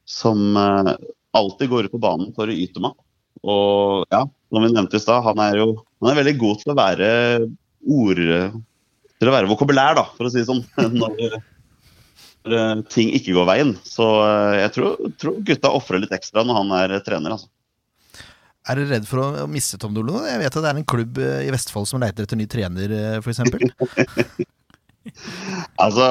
Som 0.09 0.57
eh, 0.59 0.93
alltid 1.37 1.71
går 1.71 1.87
ut 1.87 1.95
på 1.95 2.03
banen 2.03 2.33
for 2.35 2.51
å 2.51 2.57
yte 2.65 2.83
meg. 2.83 2.97
Og 3.43 4.03
ja, 4.13 4.25
som 4.27 4.63
vi 4.63 4.71
nevnte 4.71 4.99
i 4.99 5.03
stad, 5.03 5.23
han 5.25 5.39
er 5.43 5.57
jo 5.61 5.71
han 6.03 6.11
er 6.11 6.19
veldig 6.19 6.35
god 6.39 6.61
til 6.61 6.73
å 6.73 6.77
være 6.77 7.09
ord 7.93 8.21
Til 9.19 9.29
å 9.29 9.33
være 9.33 9.49
vokabulær, 9.49 9.97
da, 9.97 10.05
for 10.17 10.27
å 10.27 10.31
si 10.31 10.41
det 10.41 10.49
sånn. 10.49 10.63
Når, 10.99 11.17
når 12.43 12.55
eh, 12.59 12.85
ting 12.91 13.11
ikke 13.15 13.35
går 13.37 13.47
veien. 13.47 13.75
Så 13.87 14.07
eh, 14.19 14.61
jeg 14.65 14.75
tror, 14.75 15.11
tror 15.19 15.43
gutta 15.47 15.71
ofrer 15.71 16.03
litt 16.03 16.15
ekstra 16.15 16.43
når 16.43 16.59
han 16.59 16.73
er 16.81 16.97
trener. 17.05 17.37
altså. 17.37 17.47
Er 18.67 18.79
dere 18.79 18.97
redd 18.97 19.07
for 19.07 19.19
å 19.23 19.47
miste 19.51 19.79
Tom 19.79 19.95
Dolo? 19.95 20.21
Jeg 20.27 20.39
vet 20.39 20.55
at 20.55 20.63
det 20.63 20.69
er 20.71 20.79
en 20.79 20.87
klubb 20.87 21.19
i 21.19 21.51
Vestfold 21.51 21.87
som 21.87 22.03
leter 22.03 22.27
etter 22.27 22.39
ny 22.39 22.47
trener, 22.51 23.19
f.eks. 23.19 23.43
Altså, 25.81 26.05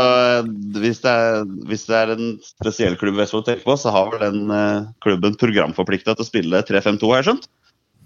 hvis 0.76 1.00
det, 1.04 1.12
er, 1.12 1.46
hvis 1.68 1.86
det 1.88 1.96
er 1.96 2.12
en 2.12 2.34
spesiell 2.44 2.96
klubb 3.00 3.16
Vestfold 3.20 3.46
tenker 3.46 3.64
på, 3.64 3.76
så 3.80 3.92
har 3.94 4.10
vel 4.12 4.20
den 4.26 4.52
eh, 4.52 4.90
klubben 5.04 5.36
programforplikta 5.40 6.16
til 6.16 6.24
å 6.24 6.28
spille 6.28 6.64
3-5-2, 6.68 7.08
har 7.12 7.22
jeg 7.22 7.30
skjønt. 7.30 7.48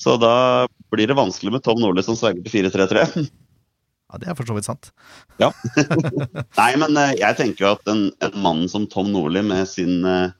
Så 0.03 0.14
da 0.20 0.34
blir 0.93 1.09
det 1.09 1.16
vanskelig 1.18 1.57
med 1.57 1.64
Tom 1.64 1.80
Nordli 1.80 2.05
som 2.07 2.18
sverger 2.18 2.47
til 2.47 2.68
4-3-3. 2.68 3.26
Ja, 4.07 4.20
Det 4.22 4.28
er 4.30 4.37
for 4.39 4.47
så 4.47 4.55
vidt 4.55 4.68
sant. 4.68 4.93
Nei, 6.61 6.68
men 6.78 6.95
eh, 6.95 7.16
jeg 7.18 7.39
tenker 7.41 7.64
jo 7.64 7.72
at 7.74 7.89
en, 7.91 8.05
en 8.22 8.37
mann 8.39 8.61
som 8.70 8.84
Tom 8.87 9.09
Nordli 9.11 9.43
med 9.43 9.66
sin, 9.66 9.97
eh, 10.07 10.30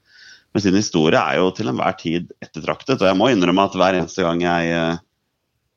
med 0.55 0.63
sin 0.63 0.77
historie 0.77 1.19
er 1.19 1.41
jo 1.41 1.49
til 1.51 1.67
enhver 1.73 1.97
tid 1.99 2.31
ettertraktet. 2.39 2.95
Og 3.01 3.09
jeg 3.09 3.19
må 3.19 3.27
innrømme 3.33 3.65
at 3.67 3.75
hver 3.75 3.99
eneste 3.99 4.23
gang 4.23 4.45
jeg 4.45 4.71
eh, 4.71 5.01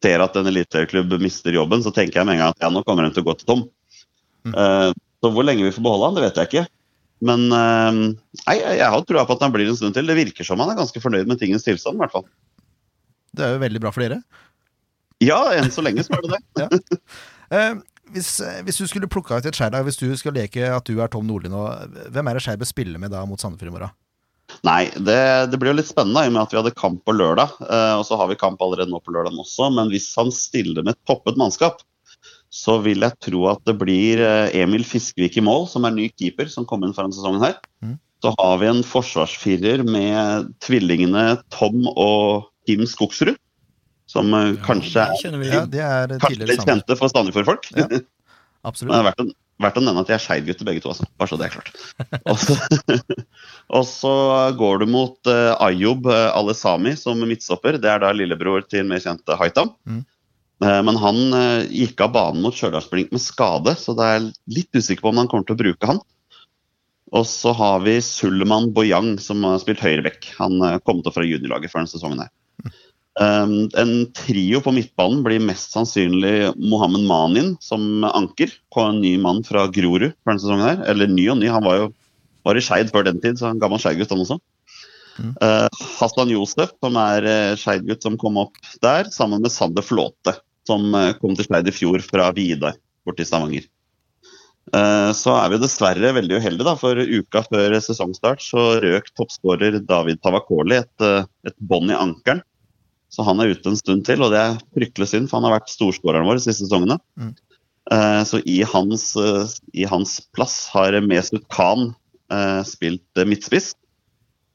ser 0.07 0.23
at 0.23 0.39
en 0.39 0.53
eliteserieklubb 0.53 1.19
mister 1.19 1.59
jobben, 1.59 1.83
så 1.83 1.91
tenker 1.95 2.21
jeg 2.21 2.29
med 2.31 2.39
en 2.39 2.45
gang 2.45 2.55
at 2.55 2.63
ja, 2.63 2.71
nå 2.71 2.85
kommer 2.87 3.09
den 3.09 3.17
til 3.17 3.25
å 3.25 3.33
gå 3.33 3.37
til 3.41 3.51
Tom. 3.51 3.67
Eh, 4.49 4.91
så 5.21 5.33
hvor 5.35 5.47
lenge 5.47 5.67
vi 5.67 5.73
får 5.75 5.85
beholde 5.85 6.09
han, 6.09 6.19
det 6.19 6.27
vet 6.27 6.41
jeg 6.41 6.51
ikke. 6.51 6.67
Men 7.29 7.47
eh, 7.53 7.99
nei, 8.47 8.57
jeg, 8.57 8.87
har 8.95 9.05
trua 9.09 9.27
på 9.29 9.37
at 9.37 9.45
han 9.45 9.55
blir 9.55 9.69
en 9.69 9.79
stund 9.79 9.97
til. 9.97 10.09
Det 10.09 10.19
virker 10.19 10.47
som 10.47 10.61
han 10.63 10.73
er 10.73 10.81
ganske 10.81 11.03
fornøyd 11.03 11.29
med 11.31 11.41
tingens 11.41 11.67
tilstand, 11.67 11.99
i 11.99 12.05
hvert 12.05 12.15
fall. 12.15 12.27
Det 13.37 13.47
er 13.47 13.55
jo 13.55 13.63
veldig 13.63 13.83
bra 13.83 13.93
for 13.95 14.05
dere. 14.05 14.21
Ja, 15.21 15.43
enn 15.53 15.69
så 15.73 15.85
lenge 15.85 16.05
så 16.07 16.17
er 16.17 16.27
det 16.27 16.43
det. 16.61 17.01
Eh, 17.51 17.73
hvis, 18.15 18.37
hvis 18.63 18.77
du 18.79 18.85
skulle 18.87 19.09
plukka 19.11 19.41
ut 19.41 19.47
et 19.49 19.57
Skeid-lag, 19.59 19.83
hvis 19.83 19.97
du 19.99 20.05
skal 20.15 20.37
leke 20.39 20.69
at 20.71 20.87
du 20.87 21.01
er 21.03 21.11
Tom 21.11 21.25
Nordli 21.27 21.51
nå, 21.51 21.65
hvem 22.15 22.29
er 22.31 22.39
det 22.39 22.43
Skeid 22.45 22.61
bør 22.61 22.69
spille 22.71 23.01
med 23.03 23.11
da 23.11 23.25
mot 23.27 23.43
Sandefjord 23.43 23.73
i 23.73 23.75
morgen? 23.75 23.97
Nei, 24.63 24.85
det, 24.95 25.17
det 25.51 25.59
blir 25.59 25.73
jo 25.73 25.81
litt 25.81 25.91
spennende 25.91 26.23
i 26.23 26.31
og 26.31 26.37
med 26.37 26.45
at 26.45 26.55
vi 26.55 26.61
hadde 26.61 26.73
kamp 26.79 27.03
på 27.03 27.17
lørdag. 27.17 27.57
Og 27.99 28.05
så 28.07 28.21
har 28.23 28.31
vi 28.31 28.39
kamp 28.39 28.63
allerede 28.63 28.95
nå 28.95 29.03
på 29.03 29.17
lørdag 29.17 29.35
også. 29.35 29.67
Men 29.75 29.91
hvis 29.91 30.07
han 30.15 30.31
stiller 30.31 30.87
med 30.87 30.95
et 30.95 31.11
toppet 31.11 31.43
mannskap, 31.43 31.83
så 32.51 32.77
vil 32.83 33.05
jeg 33.07 33.19
tro 33.23 33.45
at 33.53 33.63
det 33.69 33.77
blir 33.79 34.21
eh, 34.25 34.55
Emil 34.61 34.83
Fiskevik 34.87 35.39
i 35.39 35.45
mål, 35.47 35.69
som 35.71 35.87
er 35.87 35.95
ny 35.95 36.09
keeper, 36.11 36.51
som 36.51 36.67
kom 36.69 36.83
inn 36.87 36.95
foran 36.97 37.15
sesongen 37.15 37.45
her. 37.45 37.59
Mm. 37.85 37.95
Så 38.21 38.35
har 38.37 38.59
vi 38.61 38.69
en 38.69 38.83
forsvarsfirer 38.85 39.85
med 39.87 40.51
tvillingene 40.65 41.41
Tom 41.55 41.87
og 41.95 42.51
Kim 42.69 42.83
Skogsrud. 42.89 43.39
Som 44.11 44.35
ja, 44.35 44.57
kanskje, 44.67 45.07
Ja, 45.23 45.63
er 45.63 46.17
kanskje 46.19 46.49
litt 46.51 46.67
kjente 46.67 46.97
for 46.99 47.13
Sandefjord-folk. 47.13 47.71
Ja. 47.79 47.87
Men 48.61 48.67
det 48.67 48.69
Absolutt. 48.69 48.93
er 48.93 49.05
verdt 49.07 49.21
å, 49.23 49.25
verdt 49.65 49.79
å 49.79 49.83
nevne 49.87 50.03
at 50.03 50.11
de 50.11 50.13
er 50.13 50.21
Skeid-gutter 50.21 50.67
begge 50.69 50.83
to, 50.85 50.91
altså. 50.91 51.07
Bare 51.17 51.31
så 51.31 51.39
det 51.41 51.47
er 51.47 51.55
klart. 51.55 51.71
Og 52.31 52.37
så, 52.43 52.57
og 53.79 53.87
så 53.89 54.13
går 54.59 54.83
du 54.83 54.91
mot 54.91 55.31
uh, 55.31 55.55
Ayob 55.65 56.11
uh, 56.11 56.29
Alesami 56.37 56.93
som 56.99 57.23
midtstopper. 57.25 57.79
Det 57.81 57.89
er 57.89 58.03
da 58.03 58.11
lillebror 58.13 58.67
til 58.69 58.85
mer 58.91 59.01
kjente 59.01 59.39
Haitam. 59.41 59.73
Mm. 59.89 60.03
Eh, 60.65 60.81
men 60.87 60.99
han 61.01 61.21
eh, 61.37 61.69
gikk 61.73 62.03
av 62.05 62.15
banen 62.17 62.45
mot 62.45 62.57
Stjørdalsblink 62.57 63.13
med 63.15 63.23
skade, 63.23 63.75
så 63.81 63.95
det 63.97 64.09
er 64.09 64.27
litt 64.53 64.77
usikker 64.77 65.05
på 65.05 65.13
om 65.13 65.23
han 65.23 65.31
kommer 65.31 65.49
til 65.49 65.57
å 65.57 65.63
bruke 65.63 65.93
han. 65.93 66.03
Og 67.17 67.25
så 67.27 67.55
har 67.57 67.81
vi 67.83 67.97
Suleman 68.05 68.69
Boyang, 68.75 69.17
som 69.19 69.43
har 69.49 69.59
spilt 69.63 69.83
høyreback. 69.83 70.29
Han 70.39 70.61
uh, 70.63 70.77
kom 70.87 71.01
til 71.03 71.15
fra 71.15 71.25
juniorlaget 71.27 71.73
før 71.73 71.83
denne 71.83 71.91
sesongen. 71.91 72.21
her. 72.23 72.31
En 73.19 73.91
trio 74.15 74.61
på 74.63 74.71
midtbanen 74.73 75.25
blir 75.27 75.43
mest 75.43 75.75
sannsynlig 75.75 76.53
Mohammed 76.55 77.03
Manin 77.11 77.51
som 77.61 78.07
anker. 78.07 78.55
på 78.71 78.85
En 78.87 79.01
ny 79.03 79.17
mann 79.19 79.43
fra 79.43 79.67
Grorud 79.75 80.13
før 80.13 80.31
denne 80.31 80.45
sesongen. 80.45 80.69
her. 80.69 80.85
Eller 80.87 81.11
ny 81.11 81.27
og 81.35 81.41
ny, 81.43 81.51
han 81.51 81.67
var 81.67 81.81
jo 81.81 81.89
var 82.47 82.57
i 82.57 82.63
Skeid 82.65 82.93
før 82.95 83.09
den 83.09 83.19
tid, 83.21 83.41
så 83.41 83.51
han 83.51 83.61
gammel 83.61 83.83
Skeid-gutt 83.83 84.15
han 84.15 84.23
også. 84.23 84.39
Mm. 85.21 85.33
Uh, 85.43 85.67
Hassan 85.99 86.31
Josef, 86.33 86.73
som 86.81 86.97
er 87.01 87.27
uh, 87.27 87.59
Skeid-gutt 87.59 88.07
som 88.07 88.17
kom 88.21 88.39
opp 88.41 88.57
der, 88.85 89.11
sammen 89.13 89.43
med 89.43 89.53
Sander 89.53 89.85
Flåte, 89.85 90.39
som 90.71 90.89
uh, 90.95 91.13
kom 91.19 91.37
til 91.37 91.49
Skeid 91.49 91.69
i 91.69 91.75
fjor 91.75 92.03
fra 92.07 92.31
Vidar 92.37 92.79
borte 93.07 93.25
i 93.25 93.29
Stavanger. 93.29 93.67
Uh, 94.71 95.11
så 95.17 95.35
er 95.35 95.51
vi 95.51 95.59
dessverre 95.63 96.15
veldig 96.15 96.39
uheldige, 96.39 96.67
da, 96.69 96.77
for 96.79 96.95
uka 96.95 97.43
før 97.49 97.75
sesongstart 97.83 98.45
så 98.45 98.67
røk 98.85 99.11
toppskårer 99.19 99.81
David 99.83 100.23
Tavakoli 100.23 100.79
et, 100.79 100.95
uh, 101.03 101.27
et 101.47 101.59
bånd 101.59 101.91
i 101.91 101.99
ankelen. 101.99 102.45
Så 103.11 103.27
han 103.27 103.43
er 103.43 103.51
ute 103.51 103.73
en 103.73 103.79
stund 103.79 104.05
til, 104.07 104.23
og 104.23 104.31
det 104.31 104.39
er 104.39 104.59
fryktelig 104.77 105.11
synd, 105.11 105.31
for 105.31 105.41
han 105.41 105.49
har 105.49 105.59
vært 105.59 105.73
storskåreren 105.73 106.29
vår 106.29 106.39
de 106.39 106.45
siste 106.45 106.69
sesongene. 106.69 107.01
Mm. 107.19 107.33
Eh, 107.91 108.23
så 108.25 108.39
i 108.47 108.61
hans, 108.63 109.17
eh, 109.17 109.47
i 109.75 109.87
hans 109.91 110.21
plass 110.37 110.69
har 110.71 110.95
Mesut 111.03 111.43
Khan 111.51 111.91
eh, 112.31 112.63
spilt 112.69 113.19
eh, 113.19 113.27
midtspiss. 113.27 113.73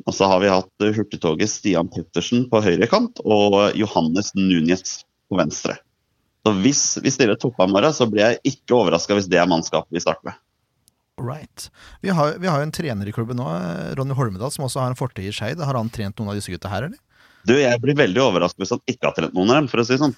Og 0.06 0.16
så 0.16 0.30
har 0.32 0.40
vi 0.44 0.54
hatt 0.54 0.86
eh, 0.86 0.94
hurtigtoget 0.96 1.52
Stian 1.52 1.92
Pettersen 1.92 2.46
på 2.52 2.64
høyre 2.64 2.88
kant 2.88 3.20
og 3.26 3.76
Johannes 3.76 4.32
Núñez 4.40 5.02
på 5.28 5.40
venstre. 5.42 5.76
Så 6.46 6.52
hvis 6.62 6.82
vi 7.02 7.10
stiller 7.10 7.40
morgen, 7.58 7.94
så 7.94 8.06
blir 8.06 8.22
jeg 8.22 8.54
ikke 8.54 8.76
overraska 8.78 9.18
hvis 9.18 9.30
det 9.32 9.40
er 9.42 9.50
mannskapet 9.50 9.90
vi 9.90 10.04
starter 10.04 10.30
med. 10.30 10.38
Right. 11.18 11.72
Vi 12.04 12.12
har, 12.14 12.36
vi 12.38 12.48
har 12.48 12.60
jo 12.60 12.68
en 12.68 12.76
trener 12.76 13.08
i 13.08 13.14
klubben 13.16 13.40
nå, 13.40 13.48
Ronny 13.98 14.14
Holmedal, 14.14 14.52
som 14.52 14.68
også 14.68 14.84
har 14.84 14.92
en 14.92 15.00
fortid 15.00 15.26
i 15.30 15.34
Skeid. 15.34 15.62
Har 15.64 15.78
han 15.80 15.90
trent 15.90 16.20
noen 16.20 16.34
av 16.34 16.38
disse 16.38 16.52
gutta 16.54 16.70
her, 16.70 16.90
eller? 16.90 17.00
Du, 17.46 17.54
jeg 17.54 17.78
blir 17.82 17.98
veldig 17.98 18.22
overrasket 18.24 18.62
hvis 18.64 18.74
han 18.74 18.82
ikke 18.90 19.08
har 19.10 19.16
trent 19.18 19.36
noen 19.38 19.52
av 19.54 19.60
dem, 19.60 19.70
for 19.72 19.82
å 19.82 19.86
si 19.86 19.94
det 19.96 20.02
sånn. 20.02 20.16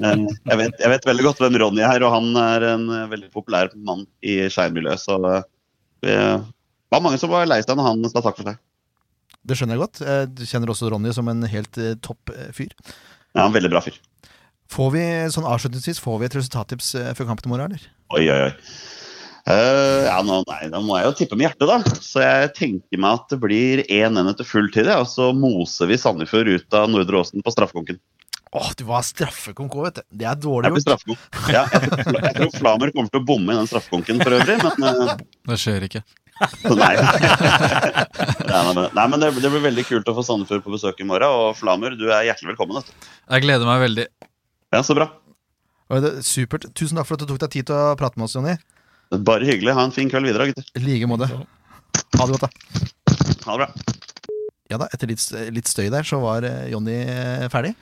Jeg 0.00 0.58
vet, 0.60 0.78
jeg 0.80 0.92
vet 0.94 1.06
veldig 1.10 1.26
godt 1.26 1.42
hvem 1.44 1.58
Ronny 1.60 1.84
er, 1.86 2.04
og 2.04 2.14
han 2.16 2.28
er 2.40 2.66
en 2.74 2.86
eh, 2.96 3.06
veldig 3.12 3.28
populær 3.34 3.72
mann 3.88 4.06
i 4.24 4.38
Skeid-miljøet. 4.52 5.02
Så 5.04 5.18
eh, 5.28 5.42
det 6.04 6.16
var 6.96 7.04
mange 7.04 7.20
som 7.20 7.32
var 7.32 7.48
lei 7.48 7.60
seg 7.64 7.76
når 7.76 7.88
han 7.90 8.08
sa 8.10 8.24
takk 8.24 8.40
for 8.40 8.48
seg. 8.50 8.60
Det 9.40 9.56
skjønner 9.56 9.76
jeg 9.78 9.84
godt. 9.84 10.00
Eh, 10.04 10.24
Du 10.32 10.44
kjenner 10.48 10.72
også 10.72 10.90
Ronny 10.92 11.12
som 11.16 11.28
en 11.32 11.44
helt 11.52 11.80
topp 12.04 12.32
fyr. 12.56 12.72
Ja, 13.36 13.44
en 13.46 13.54
veldig 13.54 13.70
bra 13.72 13.84
fyr. 13.84 14.00
Får 14.70 14.94
vi, 14.94 15.02
sånn 15.34 15.48
avslutningsvis, 15.50 15.98
får 16.02 16.20
vi 16.20 16.28
et 16.28 16.38
resultattips 16.38 16.94
eh, 17.00 17.12
før 17.18 17.32
kampen 17.32 17.48
i 17.48 17.52
morgen, 17.52 17.72
eller? 17.72 17.86
Oi, 18.14 18.24
oi, 18.30 18.40
oi. 18.48 18.52
Uh, 19.48 20.04
ja, 20.04 20.18
nå, 20.22 20.42
nei, 20.46 20.68
da 20.70 20.82
må 20.84 20.98
jeg 20.98 21.08
jo 21.08 21.14
tippe 21.18 21.38
med 21.38 21.48
hjertet, 21.48 21.66
da. 21.66 21.96
Så 22.04 22.22
jeg 22.22 22.52
tenker 22.54 23.00
meg 23.00 23.18
at 23.18 23.32
det 23.32 23.40
blir 23.42 23.82
1-1 23.88 24.30
etter 24.30 24.46
full 24.46 24.68
tid, 24.70 24.90
ja, 24.92 25.00
og 25.02 25.08
så 25.10 25.32
moser 25.34 25.90
vi 25.90 25.98
Sandefjord 25.98 26.52
ut 26.52 26.76
av 26.76 26.90
Nordre 26.92 27.22
Åsen 27.22 27.42
på 27.42 27.54
straffekonken. 27.54 27.98
Åh, 28.50 28.70
du 28.78 28.84
var 28.86 29.02
straffekonk 29.06 29.74
òg, 29.78 29.84
vet 29.88 30.00
du. 30.00 30.06
Det 30.22 30.26
er 30.26 30.38
dårlig 30.38 30.72
gjort. 30.74 30.84
straffekonk. 30.86 31.26
Ja, 31.54 31.64
jeg, 31.70 31.90
tror, 31.90 32.20
jeg 32.20 32.34
tror 32.38 32.54
Flamer 32.58 32.94
kommer 32.94 33.10
til 33.10 33.22
å 33.22 33.26
bomme 33.26 33.54
i 33.54 33.58
den 33.60 33.70
straffekonken 33.70 34.22
for 34.22 34.38
øvrig, 34.38 34.56
men 34.62 35.04
uh, 35.06 35.14
Det 35.50 35.60
skjer 35.62 35.86
ikke. 35.86 36.02
Nei. 36.80 36.94
Nei, 36.96 38.60
nei, 38.72 38.86
nei 38.96 39.04
men 39.12 39.20
det, 39.20 39.34
det 39.42 39.50
blir 39.52 39.66
veldig 39.66 39.84
kult 39.88 40.08
å 40.08 40.14
få 40.16 40.24
Sandefjord 40.26 40.64
på 40.66 40.74
besøk 40.74 41.02
i 41.02 41.06
morgen. 41.06 41.30
Og 41.30 41.58
Flamer, 41.58 41.98
du 41.98 42.08
er 42.08 42.26
hjertelig 42.30 42.54
velkommen. 42.54 42.80
Vet 42.80 42.90
du. 42.90 43.10
Jeg 43.34 43.46
gleder 43.46 43.68
meg 43.68 43.82
veldig. 43.88 44.06
Ja, 44.70 44.82
Så 44.86 44.94
bra. 44.94 45.08
Er 45.90 46.20
Supert. 46.22 46.68
Tusen 46.78 46.98
takk 47.00 47.08
for 47.08 47.18
at 47.18 47.24
du 47.24 47.32
tok 47.32 47.40
deg 47.42 47.50
tid 47.56 47.66
til 47.66 47.74
å 47.74 47.96
prate 47.98 48.20
med 48.20 48.28
oss, 48.28 48.36
Jonny. 48.38 48.54
Bare 49.26 49.46
hyggelig. 49.48 49.74
Ha 49.74 49.88
en 49.88 49.94
fin 49.94 50.10
kveld 50.10 50.28
videre, 50.28 50.52
gutter. 50.52 50.66
I 50.78 50.82
like 50.84 51.08
måte. 51.10 51.26
Ha 51.26 52.26
det 52.28 52.36
godt, 52.36 52.46
da. 52.46 52.50
Ha 53.48 53.56
det 53.56 53.64
bra. 53.64 53.96
Ja 54.70 54.78
da, 54.78 54.86
etter 54.94 55.10
litt, 55.10 55.22
litt 55.50 55.66
støy 55.66 55.88
der, 55.90 56.06
så 56.06 56.20
var 56.22 56.46
eh, 56.46 56.68
Jonny 56.70 56.94
eh, 57.02 57.46
ferdig. 57.50 57.72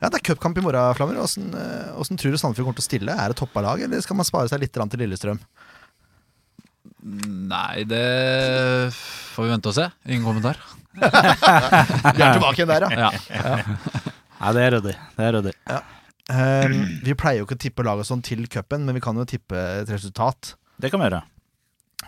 Ja, 0.00 0.08
Det 0.08 0.16
er 0.16 0.22
cupkamp 0.30 0.56
i 0.56 0.64
morgen, 0.64 0.94
Flammer. 0.96 1.18
Åssen 1.20 1.50
eh, 1.52 1.90
åssen 2.00 2.16
tror 2.16 2.32
du 2.32 2.40
Sandefjord 2.40 2.70
kommer 2.70 2.80
til 2.80 2.86
å 2.86 2.88
stille? 2.88 3.16
Er 3.20 3.34
det 3.34 3.36
toppa 3.42 3.60
lag, 3.66 3.82
eller 3.84 4.00
skal 4.00 4.16
man 4.16 4.28
spare 4.28 4.48
seg 4.48 4.62
litt 4.64 4.72
til 4.72 5.02
Lillestrøm? 5.02 5.42
Nei, 7.50 7.84
det 7.88 8.06
får 9.34 9.44
vi 9.44 9.52
vente 9.52 9.68
og 9.68 9.76
se. 9.76 9.90
Ingen 10.08 10.24
kommentar. 10.24 10.56
Vi 11.00 11.04
er 11.04 12.32
tilbake 12.34 12.56
igjen 12.56 12.72
der, 12.72 12.88
ja. 12.88 13.12
Ja. 13.28 14.16
Nei, 14.40 14.52
det 14.56 14.62
er 14.66 14.74
ryddig. 14.76 14.94
Det 15.16 15.26
er 15.26 15.34
ryddig. 15.36 15.54
Eh, 16.30 16.74
vi 17.04 17.14
pleier 17.18 17.40
jo 17.42 17.46
ikke 17.48 17.58
å 17.58 17.62
tippe 17.66 17.84
lag 17.84 18.00
og 18.00 18.06
sånn 18.08 18.22
til 18.24 18.46
cupen, 18.50 18.86
men 18.86 18.96
vi 18.96 19.02
kan 19.04 19.18
jo 19.18 19.26
tippe 19.28 19.56
et 19.82 19.90
resultat. 19.92 20.54
Det 20.80 20.90
kan 20.92 21.02
vi 21.02 21.08
gjøre. 21.10 21.22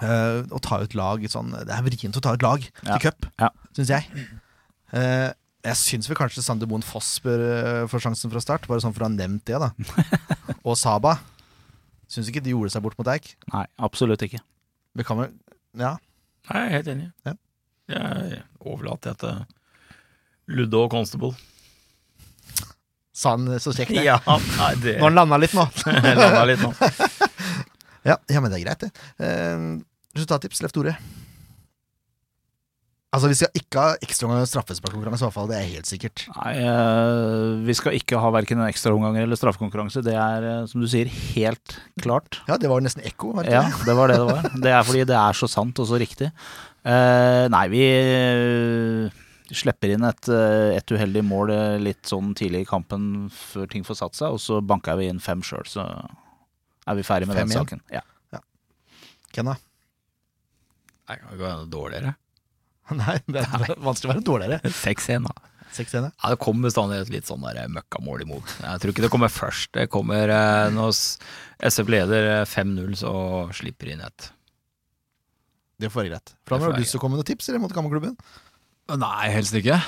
Uh, 0.00 0.40
å 0.48 0.58
ta 0.64 0.78
ut 0.80 0.94
lag 0.96 1.20
sånn 1.28 1.50
Det 1.52 1.68
er 1.70 1.82
vrient 1.84 2.16
å 2.16 2.22
ta 2.24 2.32
ut 2.32 2.42
lag 2.42 2.62
Ja. 2.64 2.94
til 2.96 3.02
cup, 3.10 3.26
Ja. 3.38 3.50
syns 3.76 3.90
jeg. 3.92 4.06
Uh, 4.92 5.28
jeg 5.62 5.76
syns 5.78 6.08
vel 6.08 6.16
kanskje 6.16 6.42
Sander 6.42 6.66
Moen 6.66 6.82
Foss 6.82 7.18
bør 7.22 7.42
uh, 7.44 7.86
få 7.92 8.00
sjansen 8.00 8.32
fra 8.32 8.40
start, 8.40 8.64
bare 8.66 8.80
sånn 8.80 8.94
for 8.96 9.04
å 9.04 9.10
ha 9.10 9.12
nevnt 9.12 9.44
det, 9.44 9.60
da. 9.60 9.68
og 10.64 10.78
Saba. 10.80 11.18
Syns 12.08 12.28
ikke 12.32 12.42
de 12.42 12.54
gjorde 12.56 12.72
seg 12.72 12.82
bort 12.82 12.96
mot 12.98 13.08
Eik. 13.12 13.34
Nei, 13.52 13.66
absolutt 13.78 14.24
ikke. 14.24 14.40
Vi 14.96 15.04
kan 15.04 15.20
vel 15.20 15.30
Ja. 15.78 15.98
Nei, 16.48 16.58
jeg 16.58 16.66
er 16.66 16.76
helt 16.78 16.90
enig. 16.96 17.12
Ja. 17.28 17.34
Jeg 17.92 18.42
overlater 18.64 19.12
det 19.12 19.20
til 19.20 20.56
Ludde 20.56 20.80
og 20.80 20.90
Constable. 20.90 21.36
Sa 23.12 23.34
han 23.36 23.48
så 23.60 23.74
kjekt, 23.76 23.92
det. 23.92 24.04
Ja, 24.06 24.16
nei, 24.26 24.70
det 24.80 24.94
Nå 24.96 25.04
har 25.04 25.10
han 25.10 25.18
landa 25.20 25.38
litt 25.42 25.52
nå. 25.56 25.66
Landa 25.86 26.44
litt 26.48 26.62
nå. 26.64 26.72
Ja, 28.08 28.16
ja, 28.26 28.40
men 28.42 28.50
det 28.50 28.58
er 28.58 28.64
greit, 28.64 28.80
det. 28.82 28.88
Eh, 29.22 29.66
resultattips, 30.16 30.58
Leif 30.64 30.72
Tore. 30.74 30.96
Altså, 33.12 33.28
Vi 33.28 33.36
skal 33.36 33.52
ikke 33.60 33.76
ha 33.84 33.90
ekstraomgang 34.02 34.46
straffesparkkonkurranse, 34.48 35.20
i 35.22 35.26
hvert 35.28 35.36
fall. 35.36 35.48
Det 35.50 35.58
er 35.58 35.66
helt 35.74 35.86
sikkert. 35.90 36.22
Nei, 36.32 36.52
eh, 36.64 37.60
vi 37.68 37.74
skal 37.76 37.94
ikke 37.98 38.18
ha 38.22 38.30
verken 38.32 38.62
ekstraomganger 38.64 38.72
ekstraomgang 38.72 39.18
eller 39.22 39.36
straffekonkurranse. 39.38 40.02
Det 40.06 40.14
er, 40.16 40.46
eh, 40.48 40.66
som 40.70 40.80
du 40.82 40.88
sier, 40.88 41.06
helt 41.36 41.76
klart. 42.00 42.40
Ja, 42.48 42.56
det 42.56 42.70
var 42.72 42.80
nesten 42.80 43.04
ekko. 43.04 43.34
var 43.36 43.44
det 43.44 43.52
Ja, 43.52 43.66
ikke 43.68 43.84
det? 43.84 43.86
det 43.92 43.96
var 44.00 44.08
det 44.08 44.16
det 44.16 44.28
var. 44.32 44.42
Det 44.64 44.72
er 44.72 44.82
fordi 44.88 45.04
det 45.12 45.18
er 45.20 45.32
så 45.36 45.46
sant 45.52 45.78
og 45.78 45.86
så 45.92 46.00
riktig. 46.00 46.32
Eh, 46.88 47.44
nei, 47.52 47.66
vi 47.70 47.84
eh, 47.86 49.10
slipper 49.56 49.92
inn 49.94 50.04
et, 50.08 50.28
eh, 50.32 50.76
et 50.78 50.94
uheldig 50.94 51.22
mål 51.26 51.52
eh, 51.54 51.76
litt 51.82 52.08
sånn 52.08 52.32
tidlig 52.38 52.64
i 52.64 52.68
kampen 52.68 53.28
før 53.34 53.68
ting 53.72 53.84
får 53.86 54.00
satt 54.00 54.18
seg, 54.18 54.34
og 54.36 54.40
så 54.42 54.60
banker 54.64 54.98
vi 55.00 55.10
inn 55.12 55.20
fem 55.22 55.42
sjøl, 55.44 55.66
så 55.68 55.84
er 56.88 56.98
vi 56.98 57.04
ferdig 57.06 57.28
med 57.30 57.38
Fem 57.38 57.48
den 57.48 57.56
igjen? 57.56 57.68
saken. 57.68 57.84
Ja. 57.92 58.02
Ken, 59.32 59.48
da? 59.48 59.54
Nei, 61.08 61.16
kan 61.16 61.30
ikke 61.32 61.44
være 61.46 61.70
dårligere. 61.72 62.12
Nei, 63.02 63.16
det 63.32 63.46
er 63.46 63.72
vanskelig 63.80 64.10
å 64.10 64.12
være 64.12 64.26
dårligere. 64.26 64.72
6-1, 64.82 65.28
da. 65.28 65.48
6-1, 65.72 65.94
ja. 65.96 66.10
Ja, 66.10 66.30
det 66.34 66.38
kommer 66.42 66.68
bestandig 66.68 66.98
et 67.00 67.12
litt 67.14 67.28
sånn 67.30 67.40
møkkamål 67.72 68.26
imot. 68.26 68.50
Jeg 68.60 68.82
tror 68.82 68.92
ikke 68.92 69.04
det 69.06 69.10
kommer 69.14 69.32
først. 69.32 69.70
Det 69.78 69.86
kommer 69.92 70.28
eh, 70.34 70.68
når 70.74 70.92
SF 71.70 71.92
leder 71.94 72.28
eh, 72.34 72.44
5-0, 72.44 72.92
så 73.00 73.12
slipper 73.56 73.88
de 73.88 73.96
inn 73.96 74.04
et. 74.04 74.28
Det 75.80 75.88
får 75.90 76.02
være 76.04 76.12
greit. 76.12 76.34
For 76.44 76.54
da 76.58 76.66
har 76.68 76.76
du 76.76 76.82
lyst 76.82 76.92
til 76.94 77.00
å 77.00 77.02
komme 77.02 77.16
med 77.16 77.22
noen 77.24 77.30
tips 77.32 77.48
eller 77.48 77.62
mot 77.64 77.72
gammelklubben? 77.74 78.18
Nei, 79.00 79.28
helst 79.32 79.54
ikke. 79.56 79.78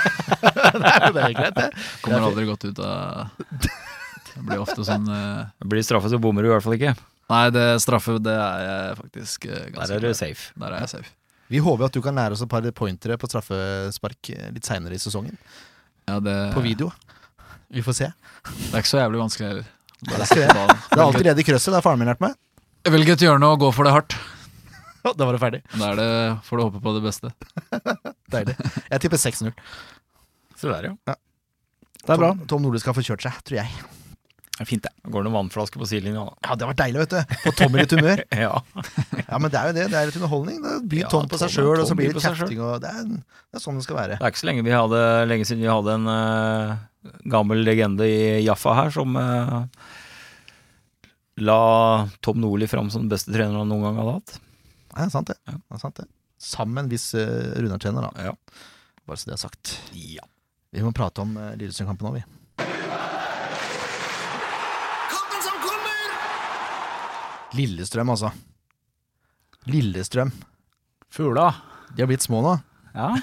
Nei, 0.80 0.96
men 1.04 1.14
det 1.16 1.22
er 1.24 1.34
greit, 1.36 1.56
det. 1.58 1.68
Kommer 2.04 2.28
aldri 2.30 2.46
godt 2.48 2.64
ut 2.70 2.78
av 2.84 3.30
Det 4.30 4.44
blir 4.46 4.62
ofte 4.62 4.84
sånn 4.86 5.08
uh... 5.10 5.48
Blir 5.68 5.84
straffa, 5.84 6.08
så 6.12 6.20
bommer 6.22 6.46
du 6.46 6.48
i 6.50 6.52
hvert 6.54 6.64
fall 6.64 6.78
ikke. 6.78 6.94
Nei, 7.30 7.44
det 7.54 7.64
straffe, 7.84 8.16
det 8.22 8.34
er 8.34 8.62
jeg 8.64 8.94
faktisk 9.00 9.44
eh, 9.46 9.66
ganske 9.74 9.90
Der 9.92 9.96
er 9.98 10.06
du 10.08 10.18
safe. 10.18 10.50
Der 10.58 10.72
er 10.74 10.84
jeg 10.86 10.92
safe. 10.96 11.12
Vi 11.50 11.60
håper 11.62 11.86
at 11.88 11.94
du 11.94 12.00
kan 12.02 12.16
lære 12.18 12.34
oss 12.34 12.42
et 12.42 12.50
par 12.50 12.64
pointere 12.74 13.18
på 13.20 13.28
straffespark 13.30 14.32
eh, 14.34 14.48
litt 14.54 14.66
seinere 14.66 14.96
i 14.96 15.02
sesongen. 15.02 15.36
Ja, 16.08 16.18
det, 16.22 16.36
På 16.56 16.62
video. 16.64 16.90
Vi 17.70 17.84
får 17.86 17.98
se. 18.00 18.08
det 18.10 18.72
er 18.72 18.82
ikke 18.82 18.90
så 18.96 19.02
jævlig 19.02 19.20
vanskelig 19.22 19.48
heller. 19.50 19.68
Bare 20.08 20.26
skal 20.26 20.42
jeg- 20.42 20.54
Det 20.56 20.98
er 20.98 21.04
alltid 21.04 21.38
i 21.38 21.46
krøsset, 21.46 21.70
det 21.70 21.78
har 21.78 21.86
faren 21.86 21.98
min 22.00 22.08
lært 22.10 22.22
meg. 22.24 22.34
Velg 22.88 23.08
et 23.12 23.20
hjørne 23.26 23.46
og 23.52 23.60
gå 23.60 23.70
for 23.76 23.84
det 23.84 23.92
hardt. 23.94 24.16
Da 25.16 25.24
var 25.24 25.32
det 25.32 25.40
ferdig. 25.40 25.60
Da 25.78 25.92
er 25.92 25.96
det, 25.96 26.08
får 26.44 26.56
du 26.58 26.62
håpe 26.66 26.80
på 26.84 26.92
det 26.96 27.02
beste. 27.06 27.30
Deilig. 28.32 28.56
Jeg 28.90 29.04
tipper 29.04 29.20
6-0. 29.20 29.54
Se 30.60 30.68
der, 30.68 30.90
ja. 30.90 31.16
Det 32.00 32.12
er 32.14 32.20
bra. 32.20 32.34
Tom, 32.34 32.44
Tom 32.48 32.62
Nordli 32.66 32.80
skal 32.82 32.96
få 32.96 33.04
kjørt 33.04 33.24
seg, 33.24 33.40
tror 33.46 33.60
jeg. 33.62 33.80
Det 34.60 34.64
er 34.66 34.68
fint, 34.68 34.84
det. 34.84 34.90
Går 35.08 35.22
det 35.22 35.30
noen 35.30 35.36
vannflasker 35.38 35.80
på 35.80 35.86
sidelinja, 35.88 36.20
da. 36.28 36.34
Ja, 36.50 36.54
Det 36.60 36.66
var 36.68 36.76
deilig, 36.76 36.98
vet 37.00 37.12
du. 37.14 37.36
Få 37.46 37.52
Tom 37.56 37.76
i 37.76 37.80
litt 37.80 37.94
humør. 37.96 38.20
Ja. 38.44 38.50
Ja, 39.30 39.38
men 39.40 39.48
det 39.52 39.56
er 39.56 39.70
jo 39.70 39.76
det. 39.78 39.86
Det 39.88 39.96
er 39.96 40.10
litt 40.10 40.18
underholdning. 40.20 40.58
Det 40.64 40.74
blir 40.90 41.00
Ja, 41.06 41.08
Tom 41.12 41.30
på 41.32 41.38
seg 41.40 41.54
sjøl, 41.54 41.78
og 41.80 41.86
så 41.88 41.96
blir 41.96 42.12
det 42.12 42.20
selv. 42.20 42.42
kjefting, 42.42 42.60
og 42.66 42.82
det 42.82 42.90
er, 42.92 43.06
det 43.08 43.56
er 43.56 43.64
sånn 43.64 43.80
det 43.80 43.86
skal 43.86 43.96
være. 44.02 44.18
Det 44.20 44.26
er 44.28 44.34
ikke 44.34 44.42
så 44.42 44.50
lenge, 44.50 44.66
vi 44.66 44.74
hadde, 44.76 45.00
lenge 45.30 45.48
siden 45.48 45.64
vi 45.64 45.70
hadde 45.72 45.96
en 45.96 46.12
uh, 46.12 47.14
gammel 47.32 47.64
legende 47.64 48.04
i 48.04 48.20
Jaffa 48.44 48.76
her 48.82 48.92
som 48.92 49.16
uh, 49.16 49.64
la 51.40 51.58
Tom 52.20 52.44
Nordli 52.44 52.68
fram 52.68 52.92
som 52.92 53.06
den 53.06 53.12
beste 53.14 53.32
treneren 53.32 53.62
han 53.62 53.72
noen 53.72 53.86
gang 53.88 54.00
hadde 54.02 54.16
hatt. 54.18 54.36
Det 54.90 55.06
er 55.06 55.14
sant, 55.16 55.32
det. 55.32 55.40
det, 55.48 55.56
er 55.72 55.80
sant, 55.86 56.02
det. 56.02 56.08
Sammen 56.40 56.88
hvis 56.90 57.10
uh, 57.18 57.52
Runar 57.60 57.80
trener, 57.82 58.08
da. 58.08 58.30
Ja. 58.30 58.64
Bare 59.06 59.20
så 59.20 59.30
det 59.30 59.36
er 59.36 59.42
sagt. 59.44 59.74
Ja. 59.92 60.24
Vi 60.72 60.84
må 60.84 60.92
prate 60.96 61.22
om 61.24 61.34
uh, 61.36 61.52
Lillestrøm-kampen 61.60 62.10
òg, 62.10 62.20
vi. 62.20 62.26
Lillestrøm, 67.58 68.12
altså. 68.14 68.30
Lillestrøm. 69.70 70.30
Fugla. 71.10 71.50
De 71.94 72.04
har 72.04 72.10
blitt 72.10 72.24
små 72.24 72.42
nå. 72.44 72.56
Ja. 72.94 73.14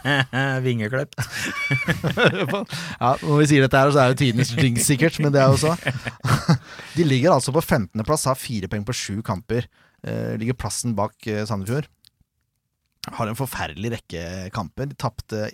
Vingeklepp. 0.64 1.14
ja, 3.02 3.10
Når 3.22 3.38
vi 3.40 3.48
sier 3.48 3.64
dette 3.64 3.80
her, 3.80 3.92
så 3.92 4.02
er 4.02 4.12
det 4.12 4.20
tidenes 4.20 4.52
jinx 4.56 4.88
sikkert, 4.88 5.18
men 5.22 5.32
det 5.34 5.42
er 5.42 5.52
jo 5.52 5.60
så. 5.60 5.76
De 6.96 7.06
ligger 7.06 7.34
altså 7.34 7.54
på 7.54 7.62
15.-plass, 7.64 8.28
har 8.30 8.40
fire 8.40 8.70
poeng 8.70 8.84
på 8.86 8.96
sju 8.96 9.20
kamper. 9.24 9.68
Eh, 10.04 10.34
ligger 10.40 10.56
plassen 10.58 10.96
bak 10.96 11.16
eh, 11.30 11.44
Sandefjord. 11.48 11.88
Har 13.12 13.28
en 13.28 13.36
forferdelig 13.36 13.92
rekke 13.98 14.22
kamper. 14.54 14.88
De 14.90 14.96
tapte 14.96 15.50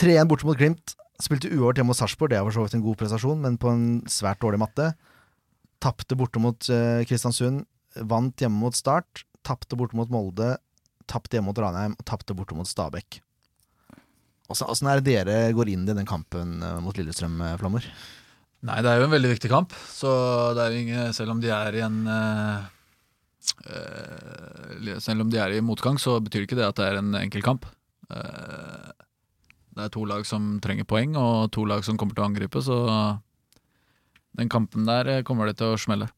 3-1 0.00 0.30
borte 0.30 0.48
mot 0.48 0.58
Glimt. 0.58 0.96
Spilte 1.20 1.50
uavgjort 1.52 1.78
hjemme 1.78 1.92
mot 1.92 1.98
Sarpsborg, 1.98 2.32
det 2.32 2.38
er 2.40 2.46
for 2.46 2.56
så 2.56 2.64
vidt 2.64 2.78
en 2.78 2.84
god 2.84 2.96
prestasjon, 2.96 3.42
men 3.44 3.58
på 3.60 3.68
en 3.68 3.84
svært 4.08 4.40
dårlig 4.40 4.62
matte. 4.62 4.90
Tapte 5.84 6.16
borte 6.16 6.40
mot 6.42 6.70
uh, 6.72 7.02
Kristiansund. 7.08 7.66
Vant 8.10 8.40
hjemme 8.40 8.60
mot 8.60 8.76
Start. 8.76 9.24
Tapte 9.46 9.78
borte 9.78 9.96
mot 9.98 10.10
Molde. 10.12 10.54
Tapte 11.10 11.36
hjemme 11.36 11.52
mot 11.52 11.60
Ranheim. 11.60 11.96
Og 11.98 12.08
tapte 12.08 12.36
borte 12.36 12.56
mot 12.56 12.68
Stabæk. 12.68 13.20
Åssen 14.50 14.88
er 14.90 14.98
det 14.98 15.06
dere 15.06 15.52
går 15.54 15.70
inn 15.70 15.86
i 15.86 15.94
den 15.94 16.08
kampen 16.08 16.58
eh, 16.64 16.80
mot 16.82 16.96
Lillestrøm, 16.98 17.38
eh, 17.46 17.56
Flammer? 17.60 17.86
Nei, 18.66 18.80
det 18.82 18.90
er 18.90 19.00
jo 19.00 19.06
en 19.06 19.14
veldig 19.14 19.30
viktig 19.30 19.50
kamp, 19.52 19.74
så 19.88 20.10
det 20.56 20.64
er 20.64 20.74
jo 20.74 20.80
ingen 20.82 21.14
Selv 21.16 21.32
om 21.32 21.38
de 21.40 21.48
er 21.54 21.78
i 21.78 21.84
en 21.86 22.00
eh, 22.10 22.66
Selv 25.00 25.24
om 25.24 25.30
de 25.32 25.40
er 25.40 25.56
i 25.56 25.64
motgang, 25.64 25.98
så 26.00 26.18
betyr 26.22 26.46
ikke 26.46 26.58
det 26.58 26.68
at 26.68 26.78
det 26.80 26.88
er 26.88 27.00
en 27.00 27.14
enkel 27.18 27.44
kamp. 27.44 27.66
Eh, 28.10 28.90
det 29.76 29.86
er 29.86 29.92
to 29.94 30.04
lag 30.08 30.26
som 30.28 30.58
trenger 30.62 30.88
poeng, 30.88 31.16
og 31.18 31.50
to 31.54 31.64
lag 31.68 31.84
som 31.86 31.98
kommer 32.00 32.16
til 32.16 32.24
å 32.24 32.30
angripe, 32.30 32.62
så 32.64 32.78
den 34.38 34.50
kampen 34.52 34.86
der 34.88 35.08
eh, 35.08 35.24
kommer 35.26 35.50
det 35.50 35.58
til 35.60 35.74
å 35.74 35.80
smelle. 35.80 36.10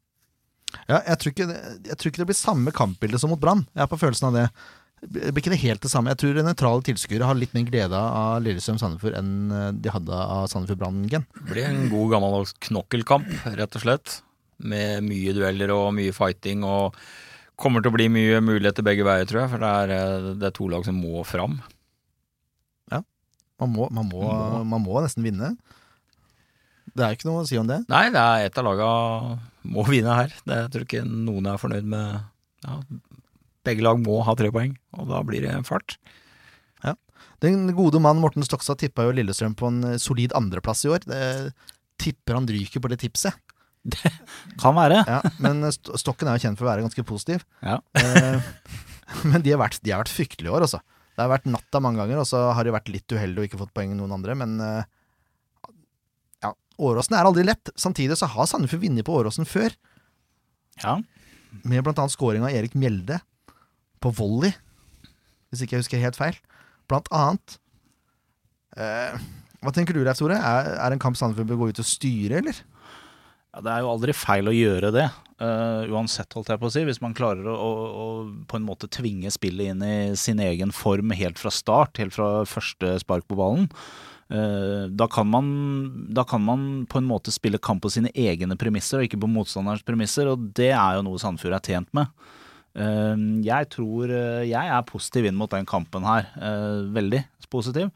Ja, 0.89 1.03
jeg 1.05 1.18
tror, 1.20 1.35
ikke 1.35 1.49
det, 1.51 1.59
jeg 1.91 1.99
tror 2.01 2.11
ikke 2.11 2.23
det 2.23 2.29
blir 2.31 2.39
samme 2.39 2.73
kampbilde 2.73 3.20
som 3.20 3.33
mot 3.33 3.41
Brann. 3.41 3.66
Jeg 3.75 3.85
er 3.85 3.91
på 3.91 4.01
følelsen 4.01 4.31
av 4.31 4.39
det. 4.39 4.47
Det 5.03 5.33
blir 5.35 5.43
ikke 5.43 5.53
det 5.53 5.64
helt 5.64 5.83
det 5.83 5.91
samme. 5.91 6.12
Jeg 6.14 6.20
tror 6.23 6.45
nøytrale 6.47 6.87
tilskuere 6.87 7.27
har 7.29 7.37
litt 7.37 7.55
mer 7.57 7.66
glede 7.66 7.99
av 7.99 8.37
Lillestrøm-Sandefjord 8.45 9.16
enn 9.18 9.33
eh, 9.53 9.70
de 9.85 9.93
hadde 9.93 10.20
av 10.37 10.47
Sandefjord-Brann-gen. 10.53 11.27
Det 11.41 11.49
blir 11.51 11.68
en 11.68 11.89
god 11.93 12.14
gammeldags 12.16 12.55
knokkelkamp, 12.68 13.33
rett 13.59 13.81
og 13.81 13.85
slett. 13.85 14.20
Med 14.62 15.04
mye 15.06 15.34
dueller 15.36 15.72
og 15.74 15.92
mye 15.96 16.14
fighting. 16.16 16.64
Og 16.66 16.96
kommer 17.60 17.82
til 17.82 17.92
å 17.92 17.96
bli 17.96 18.08
mye 18.12 18.40
muligheter 18.44 18.86
begge 18.86 19.06
veier, 19.06 19.28
tror 19.28 19.44
jeg. 19.44 19.52
For 19.54 19.62
det 19.62 19.70
er, 19.82 19.94
eh, 19.98 20.32
det 20.40 20.50
er 20.50 20.56
to 20.56 20.68
lag 20.72 20.86
som 20.86 20.98
må 21.02 21.22
fram. 21.28 21.60
Man 23.62 23.70
må, 23.70 23.86
man, 23.94 24.08
må, 24.10 24.26
man 24.66 24.82
må 24.82 25.02
nesten 25.04 25.22
vinne. 25.22 25.52
Det 26.92 27.04
er 27.04 27.14
ikke 27.14 27.28
noe 27.28 27.44
å 27.44 27.48
si 27.48 27.58
om 27.60 27.68
det. 27.68 27.84
Nei, 27.92 28.08
det 28.12 28.20
er 28.20 28.48
et 28.48 28.58
av 28.58 28.66
laga 28.66 28.88
må 29.70 29.84
vinne 29.86 30.16
her. 30.18 30.34
Det, 30.42 30.56
jeg 30.64 30.72
tror 30.74 30.86
ikke 30.88 31.04
noen 31.06 31.46
er 31.46 31.60
fornøyd 31.62 31.86
med 31.92 32.18
ja, 32.66 32.80
Begge 33.62 33.84
lag 33.86 34.00
må 34.02 34.18
ha 34.26 34.34
tre 34.34 34.50
poeng, 34.50 34.72
og 34.98 35.06
da 35.06 35.20
blir 35.22 35.44
det 35.44 35.54
fart. 35.68 35.94
Den 37.42 37.72
gode 37.74 37.98
mann 37.98 38.20
Morten 38.22 38.44
Stokstad 38.46 38.78
tippa 38.78 39.08
jo 39.08 39.14
Lillestrøm 39.16 39.54
på 39.58 39.66
en 39.66 39.96
solid 39.98 40.34
andreplass 40.38 40.84
i 40.86 40.92
år. 40.94 41.02
Det, 41.06 41.22
tipper 42.02 42.36
han 42.38 42.46
ryker 42.46 42.82
på 42.82 42.90
det 42.90 43.00
tipset. 43.02 43.34
Kan 44.62 44.76
være. 44.78 45.01
Ja, 45.09 45.18
men 45.43 45.64
Stokken 45.72 46.28
er 46.30 46.37
jo 46.39 46.45
kjent 46.47 46.61
for 46.61 46.68
å 46.68 46.70
være 46.70 46.85
ganske 46.85 47.03
positiv. 47.07 47.43
Ja. 47.64 47.80
Eh, 47.99 48.41
men 49.30 49.43
de 49.43 49.53
har, 49.55 49.61
vært, 49.62 49.80
de 49.83 49.91
har 49.95 50.03
vært 50.05 50.12
fryktelige 50.14 50.51
i 50.51 50.55
år, 50.55 50.66
altså. 50.68 50.78
Det 51.12 51.20
har 51.24 51.33
vært 51.33 51.49
natta 51.51 51.80
mange 51.83 52.01
ganger, 52.01 52.22
og 52.22 52.28
så 52.30 52.45
har 52.57 52.64
de 52.64 52.72
vært 52.72 52.89
litt 52.95 53.12
uheldige 53.12 53.43
og 53.43 53.49
ikke 53.51 53.61
fått 53.64 53.74
poeng 53.76 53.93
noen 53.99 54.14
andre, 54.16 54.37
men 54.39 54.55
eh, 54.64 54.87
ja, 56.47 56.55
Åråsen 56.80 57.18
er 57.18 57.28
aldri 57.28 57.45
lett. 57.45 57.72
Samtidig 57.78 58.16
så 58.20 58.30
har 58.33 58.49
Sandefjord 58.49 58.85
vunnet 58.87 59.07
på 59.09 59.18
Åråsen 59.18 59.49
før, 59.49 59.74
Ja. 60.80 60.95
med 61.68 61.83
blant 61.85 61.99
annet 62.01 62.14
scoring 62.14 62.47
av 62.47 62.55
Erik 62.57 62.72
Mjelde 62.78 63.18
på 64.03 64.14
volley, 64.16 64.55
hvis 65.53 65.66
ikke 65.66 65.76
jeg 65.76 65.85
husker 65.85 66.01
helt 66.07 66.16
feil. 66.16 66.39
Blant 66.89 67.11
annet. 67.12 67.59
Eh, 68.80 69.18
hva 69.62 69.70
tenker 69.76 69.93
du, 69.95 70.01
Leif 70.07 70.16
Tore? 70.18 70.39
Er, 70.41 70.72
er 70.80 70.95
en 70.97 71.03
kamp 71.03 71.18
Sandefjord 71.20 71.51
bør 71.53 71.61
gå 71.66 71.68
ut 71.74 71.83
og 71.85 71.87
styre, 71.87 72.41
eller? 72.41 72.62
Ja, 73.53 73.61
det 73.61 73.72
er 73.72 73.82
jo 73.84 73.90
aldri 73.92 74.14
feil 74.16 74.48
å 74.48 74.55
gjøre 74.57 74.88
det, 74.94 75.05
uh, 75.42 75.82
uansett, 75.92 76.32
holdt 76.32 76.48
jeg 76.48 76.61
på 76.62 76.70
å 76.70 76.72
si. 76.72 76.84
Hvis 76.88 77.03
man 77.05 77.12
klarer 77.16 77.44
å, 77.53 77.53
å, 77.53 77.72
å 77.84 78.07
på 78.48 78.57
en 78.57 78.64
måte 78.64 78.88
tvinge 78.88 79.28
spillet 79.34 79.74
inn 79.74 79.84
i 79.84 79.96
sin 80.16 80.40
egen 80.40 80.72
form 80.72 81.12
helt 81.12 81.40
fra 81.40 81.53
start, 81.53 82.00
helt 82.00 82.16
fra 82.16 82.46
første 82.48 82.94
spark 83.03 83.28
på 83.28 83.36
ballen. 83.36 83.68
eh, 84.32 84.88
da, 84.88 85.09
kan 85.12 85.28
man, 85.28 85.50
da 86.16 86.24
kan 86.24 86.40
man 86.46 86.86
på 86.88 87.03
en 87.03 87.11
måte 87.11 87.34
spille 87.34 87.61
kamp 87.61 87.84
på 87.84 87.92
sine 87.92 88.09
egne 88.16 88.57
premisser, 88.57 89.03
og 89.03 89.11
ikke 89.11 89.20
på 89.20 89.28
motstanderens 89.34 89.84
premisser, 89.84 90.32
og 90.32 90.48
det 90.57 90.72
er 90.72 90.96
jo 90.96 91.05
noe 91.05 91.20
Sandefjord 91.20 91.59
er 91.61 91.68
tjent 91.74 91.92
med. 91.92 92.09
Eh, 92.73 93.25
jeg 93.45 93.68
tror 93.68 94.09
eh, 94.09 94.47
Jeg 94.49 94.70
er 94.73 94.87
positiv 94.89 95.27
inn 95.29 95.37
mot 95.37 95.51
den 95.53 95.68
kampen 95.68 96.07
her. 96.09 96.31
eh, 96.41 96.89
veldig 96.95 97.25
positiv. 97.53 97.91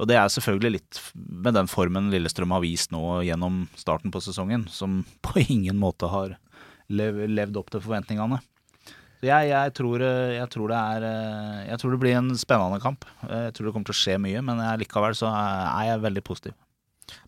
Og 0.00 0.08
det 0.10 0.16
er 0.18 0.32
selvfølgelig 0.32 0.72
litt 0.80 1.00
med 1.14 1.54
den 1.54 1.70
formen 1.70 2.10
Lillestrøm 2.10 2.50
har 2.56 2.64
vist 2.64 2.90
nå 2.90 3.22
gjennom 3.22 3.68
starten 3.78 4.10
på 4.10 4.22
sesongen, 4.24 4.66
som 4.68 5.04
på 5.24 5.46
ingen 5.46 5.78
måte 5.78 6.10
har 6.10 6.36
levd 6.90 7.56
opp 7.58 7.70
til 7.70 7.82
forventningene. 7.82 8.40
Så 9.16 9.30
jeg, 9.30 9.48
jeg, 9.48 9.72
tror, 9.78 10.02
eh, 10.02 10.34
jeg, 10.36 10.50
tror 10.52 10.74
er, 10.74 11.06
jeg 11.70 11.80
tror 11.80 11.94
det 11.94 12.02
blir 12.02 12.18
en 12.18 12.34
spennende 12.36 12.82
kamp. 12.82 13.06
Jeg 13.22 13.54
tror 13.54 13.68
det 13.68 13.74
kommer 13.76 13.88
til 13.88 13.96
å 13.96 14.02
skje 14.02 14.18
mye, 14.22 14.42
men 14.44 14.62
likevel 14.82 15.16
så 15.16 15.30
er 15.30 15.92
jeg 15.92 16.04
veldig 16.04 16.24
positiv. 16.26 16.58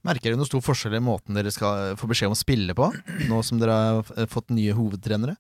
Merker 0.03 0.33
dere 0.33 0.41
noen 0.41 0.49
stor 0.49 0.63
forskjell 0.67 0.97
i 0.99 1.05
måten 1.07 1.39
dere 1.39 1.53
skal 1.55 1.95
få 1.99 2.09
beskjed 2.11 2.33
om 2.33 2.35
å 2.35 2.39
spille 2.39 2.75
på, 2.75 2.91
nå 3.31 3.39
som 3.47 3.61
dere 3.63 3.77
har 3.79 4.31
fått 4.31 4.51
nye 4.51 4.75
hovedtrenere? 4.75 5.37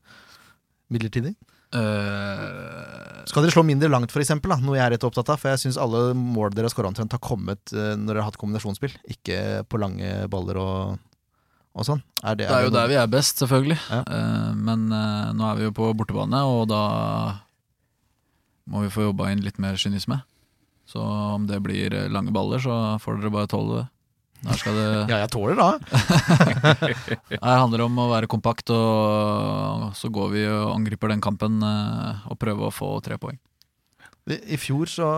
Midlertidig? 0.93 1.35
Uh, 1.69 3.25
Skal 3.29 3.45
dere 3.45 3.53
slå 3.53 3.63
mindre 3.67 3.91
langt, 3.93 4.15
da? 4.15 4.57
Noe 4.63 4.79
jeg 4.79 4.85
er 4.87 4.95
rett 4.95 5.05
opptatt 5.05 5.29
av. 5.29 5.41
For 5.41 5.53
jeg 5.53 5.61
syns 5.67 5.81
alle 5.81 6.15
mål 6.17 6.55
dere 6.55 6.69
har 6.69 6.73
skåra 6.73 6.89
omtrent, 6.89 7.13
har 7.13 7.25
kommet 7.25 7.75
uh, 7.77 7.93
når 7.99 8.09
dere 8.09 8.23
har 8.23 8.31
hatt 8.31 8.41
kombinasjonsspill. 8.41 8.95
Ikke 9.13 9.67
på 9.69 9.81
lange 9.81 10.25
baller 10.33 10.61
og, 10.63 11.03
og 11.77 11.89
sånn. 11.89 12.01
Er 12.23 12.39
det, 12.41 12.49
det 12.49 12.57
er 12.57 12.65
jo 12.69 12.73
der 12.79 12.89
vi 12.89 12.97
er 13.03 13.13
best, 13.13 13.43
selvfølgelig. 13.43 13.79
Ja. 13.91 14.01
Uh, 14.09 14.57
men 14.57 14.89
nå 14.89 15.51
er 15.51 15.61
vi 15.61 15.69
jo 15.69 15.77
på 15.77 15.93
bortebane, 15.99 16.41
og 16.49 16.67
da 16.73 16.83
må 18.69 18.85
vi 18.85 18.93
få 18.93 19.11
jobba 19.11 19.31
inn 19.33 19.45
litt 19.45 19.61
mer 19.61 19.77
kynisme. 19.81 20.23
Så 20.89 21.05
om 21.05 21.45
det 21.49 21.61
blir 21.61 21.93
lange 22.09 22.33
baller, 22.33 22.63
så 22.65 22.97
får 23.05 23.21
dere 23.21 23.35
bare 23.35 23.53
tåle 23.53 23.83
det. 23.83 23.87
Her, 24.47 24.59
skal 24.61 24.77
det, 24.79 24.87
Ja, 25.11 25.19
jeg 25.25 25.31
tåler 25.35 25.59
da. 25.59 25.69
her 27.43 27.59
handler 27.59 27.81
det 27.83 27.87
om 27.89 27.99
å 27.99 28.09
være 28.13 28.31
kompakt, 28.31 28.71
og 28.75 29.89
så 29.99 30.11
går 30.15 30.33
vi 30.35 30.45
og 30.47 30.75
angriper 30.77 31.11
den 31.13 31.23
kampen 31.25 31.59
eh, 31.65 32.27
og 32.31 32.39
prøver 32.41 32.69
å 32.69 32.75
få 32.75 32.93
tre 33.05 33.19
poeng. 33.21 33.39
I 34.29 34.59
fjor 34.61 34.91
så, 34.93 35.09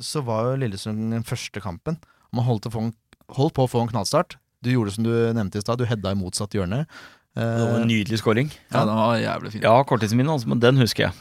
så 0.00 0.22
var 0.24 0.52
jo 0.52 0.60
Lillestrøm 0.62 1.00
den 1.10 1.26
første 1.26 1.60
kampen. 1.62 1.98
Man 2.32 2.46
holdt, 2.46 2.68
å 2.70 2.72
få 2.72 2.84
en, 2.86 2.92
holdt 3.34 3.56
på 3.58 3.66
å 3.66 3.70
få 3.70 3.82
en 3.82 3.90
knallstart. 3.90 4.38
Du 4.62 4.70
gjorde 4.70 4.94
som 4.94 5.04
du 5.04 5.10
nevnte 5.34 5.58
i 5.58 5.64
stad, 5.64 5.82
du 5.82 5.88
hedda 5.88 6.14
i 6.14 6.18
motsatt 6.18 6.54
hjørne. 6.54 6.84
Det 7.34 7.42
var 7.42 7.80
en 7.80 7.82
Eh, 7.82 7.88
nydelig 7.88 8.20
scoring. 8.20 8.50
Ja, 8.70 8.84
den 8.84 8.94
var 8.94 9.16
jævlig 9.16 9.52
fin. 9.54 9.62
Ja, 9.64 9.74
korttidsminne, 9.88 10.30
altså, 10.34 10.50
men 10.52 10.60
den 10.62 10.76
husker 10.80 11.08
jeg. 11.08 11.12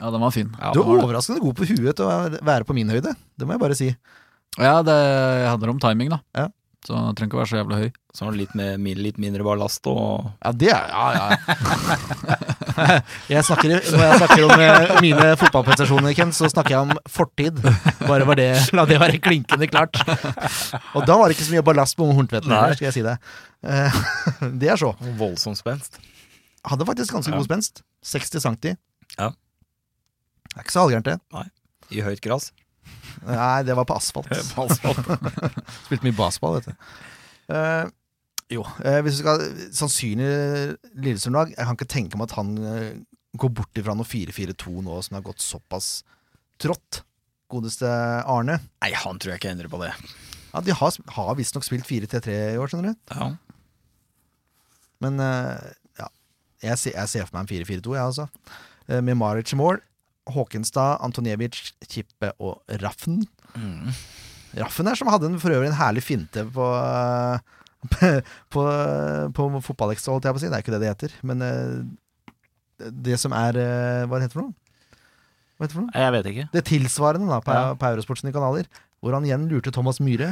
Ja, 0.00 0.10
den 0.10 0.22
var 0.24 0.32
fin. 0.34 0.50
Ja, 0.58 0.72
du 0.74 0.80
er 0.82 1.04
overraskende 1.04 1.42
god 1.44 1.54
på 1.58 1.68
huet 1.68 1.98
til 2.00 2.08
å 2.08 2.14
være 2.42 2.66
på 2.66 2.74
min 2.76 2.88
høyde. 2.90 3.12
Det 3.38 3.46
må 3.46 3.54
jeg 3.54 3.62
bare 3.62 3.76
si. 3.78 3.90
Ja, 4.58 4.78
det 4.86 4.96
handler 5.46 5.74
om 5.74 5.80
timing, 5.82 6.10
da. 6.14 6.18
Ja. 6.34 6.48
Så 6.84 6.92
den 6.92 7.14
trenger 7.16 7.30
ikke 7.30 7.36
å 7.38 7.40
være 7.40 7.48
så 7.48 7.56
jævlig 7.62 7.76
høy. 7.80 7.92
Så 8.14 8.26
litt, 8.36 8.50
med, 8.54 8.80
mi- 8.84 8.92
litt 8.98 9.16
mindre 9.18 9.42
ballast 9.46 9.86
og 9.88 10.26
Ja, 10.44 10.50
det 10.52 10.68
er 10.68 10.90
Ja, 10.92 11.06
ja. 11.16 11.24
jeg 13.32 13.44
snakker, 13.46 13.72
når 13.72 14.02
jeg 14.04 14.18
snakker 14.20 14.44
om 14.46 14.62
eh, 14.66 14.92
mine 15.04 15.28
fotballprestasjoner, 15.40 16.14
Ken, 16.18 16.32
så 16.36 16.50
snakker 16.52 16.74
jeg 16.74 16.84
om 16.88 16.92
fortid. 17.10 17.60
Bare 18.04 18.26
var 18.28 18.38
det, 18.40 18.48
La 18.76 18.84
det 18.90 18.98
være 19.00 19.20
klinkende 19.24 19.68
klart. 19.72 19.96
Og 20.94 21.06
da 21.08 21.16
var 21.16 21.28
det 21.32 21.38
ikke 21.38 21.48
så 21.48 21.56
mye 21.56 21.64
ballast 21.66 21.96
på 21.98 22.08
Horntvedt 22.10 22.46
Nei. 22.50 22.58
heller, 22.60 22.76
skal 22.78 22.90
jeg 22.90 22.96
si 22.98 23.06
det. 23.06 23.16
Eh, 23.64 24.00
Det 24.60 24.68
er 24.74 24.80
så. 24.84 24.92
voldsom 25.18 25.56
spenst. 25.58 25.96
Hadde 26.68 26.86
faktisk 26.88 27.16
ganske 27.16 27.32
Ja. 27.32 27.38
god 27.40 27.48
spenst. 27.48 27.82
60 28.04 28.44
cm. 28.44 28.76
Ja. 29.18 29.30
Det 29.32 30.58
er 30.60 30.66
ikke 30.66 30.76
så 30.76 30.84
halvgærent, 30.84 31.08
det. 31.08 31.48
I 31.96 32.04
høyt 32.04 32.20
gress. 32.24 32.50
Nei, 33.26 33.62
det 33.66 33.76
var 33.78 33.86
på 33.88 33.96
asfalt. 33.96 34.30
på 34.54 34.66
asfalt. 34.66 35.10
Spilte 35.86 36.06
mye 36.06 36.16
baseball, 36.18 36.58
vet 36.58 36.70
du. 36.70 36.90
Uh, 37.52 37.86
jo, 38.52 38.64
uh, 38.64 39.00
hvis 39.04 39.18
du 39.18 39.22
skal 39.22 39.44
Sannsynlig 39.76 40.28
Lillestrøm-lag. 40.94 41.54
Jeg 41.54 41.68
kan 41.68 41.78
ikke 41.78 41.90
tenke 41.94 42.20
meg 42.20 42.30
at 42.30 42.36
han 42.38 42.52
uh, 42.60 42.90
går 43.40 43.54
bort 43.60 43.80
ifra 43.80 43.96
noe 43.98 44.08
4-4-2 44.08 44.84
nå 44.86 45.00
som 45.04 45.18
har 45.18 45.26
gått 45.26 45.44
såpass 45.44 45.96
trått. 46.62 47.02
Godeste 47.52 47.88
Arne. 47.88 48.58
Nei, 48.82 48.92
han 48.98 49.20
tror 49.20 49.34
jeg 49.34 49.42
ikke 49.42 49.54
endrer 49.54 49.70
på 49.72 49.82
det. 49.82 49.92
Ja, 50.52 50.62
De 50.64 50.74
har, 50.76 51.00
har 51.16 51.34
visstnok 51.38 51.66
spilt 51.66 51.88
4-3-3 51.88 52.36
i 52.54 52.60
år, 52.60 52.70
skjønner 52.70 52.94
du. 52.94 53.14
Ja. 53.14 53.32
Men 55.02 55.18
ja, 55.98 56.06
jeg 56.62 56.78
ser, 56.80 56.94
jeg 56.94 57.10
ser 57.10 57.26
for 57.26 57.36
meg 57.36 57.44
en 57.44 57.50
4-4-2, 57.66 57.96
jeg, 57.98 58.04
altså. 58.04 58.28
Eh, 58.88 59.02
Med 59.04 59.18
Maric 59.20 59.52
i 59.52 59.58
mål. 59.58 59.80
Håkenstad, 60.32 60.98
Antonievic, 61.04 61.72
Kippe 61.90 62.30
og 62.40 62.62
Raffen. 62.80 63.20
Mm. 63.58 63.90
Raffen 64.62 64.88
er 64.88 64.96
som 64.98 65.10
hadde 65.12 65.28
en, 65.32 65.40
for 65.42 65.52
øvrig 65.52 65.68
en 65.72 65.76
herlig 65.80 66.04
finte 66.06 66.44
på 66.54 66.68
på, 68.54 68.62
på 69.36 69.46
fotballekstra, 69.66 70.14
holdt 70.14 70.24
jeg 70.28 70.36
på 70.36 70.40
å 70.40 70.42
si. 70.44 70.48
Det 70.48 70.56
er 70.56 70.64
ikke 70.64 70.72
det 70.74 70.80
det 70.84 70.92
heter. 70.94 71.16
Men 71.28 71.42
eh, 71.44 72.88
det 73.04 73.18
som 73.20 73.34
er 73.36 73.58
eh, 73.60 74.06
Hva 74.08 74.22
heter 74.22 74.32
det 74.32 74.38
for 74.38 74.46
noe? 74.46 74.54
Hva 75.58 75.66
heter 75.66 75.74
det 75.74 75.76
for 75.76 75.84
noe? 75.84 75.94
Jeg 76.06 76.14
vet 76.16 76.30
ikke. 76.32 76.46
Det 76.54 76.64
tilsvarende 76.70 77.28
da, 77.30 77.42
på, 77.44 77.52
Ja. 77.54 77.74
på 77.78 77.90
Eurosport 77.92 78.22
sine 78.22 78.32
kanaler. 78.34 78.70
Hvor 79.04 79.12
han 79.18 79.26
igjen 79.28 79.44
lurte 79.50 79.68
Thomas 79.74 80.00
Myhre. 80.00 80.30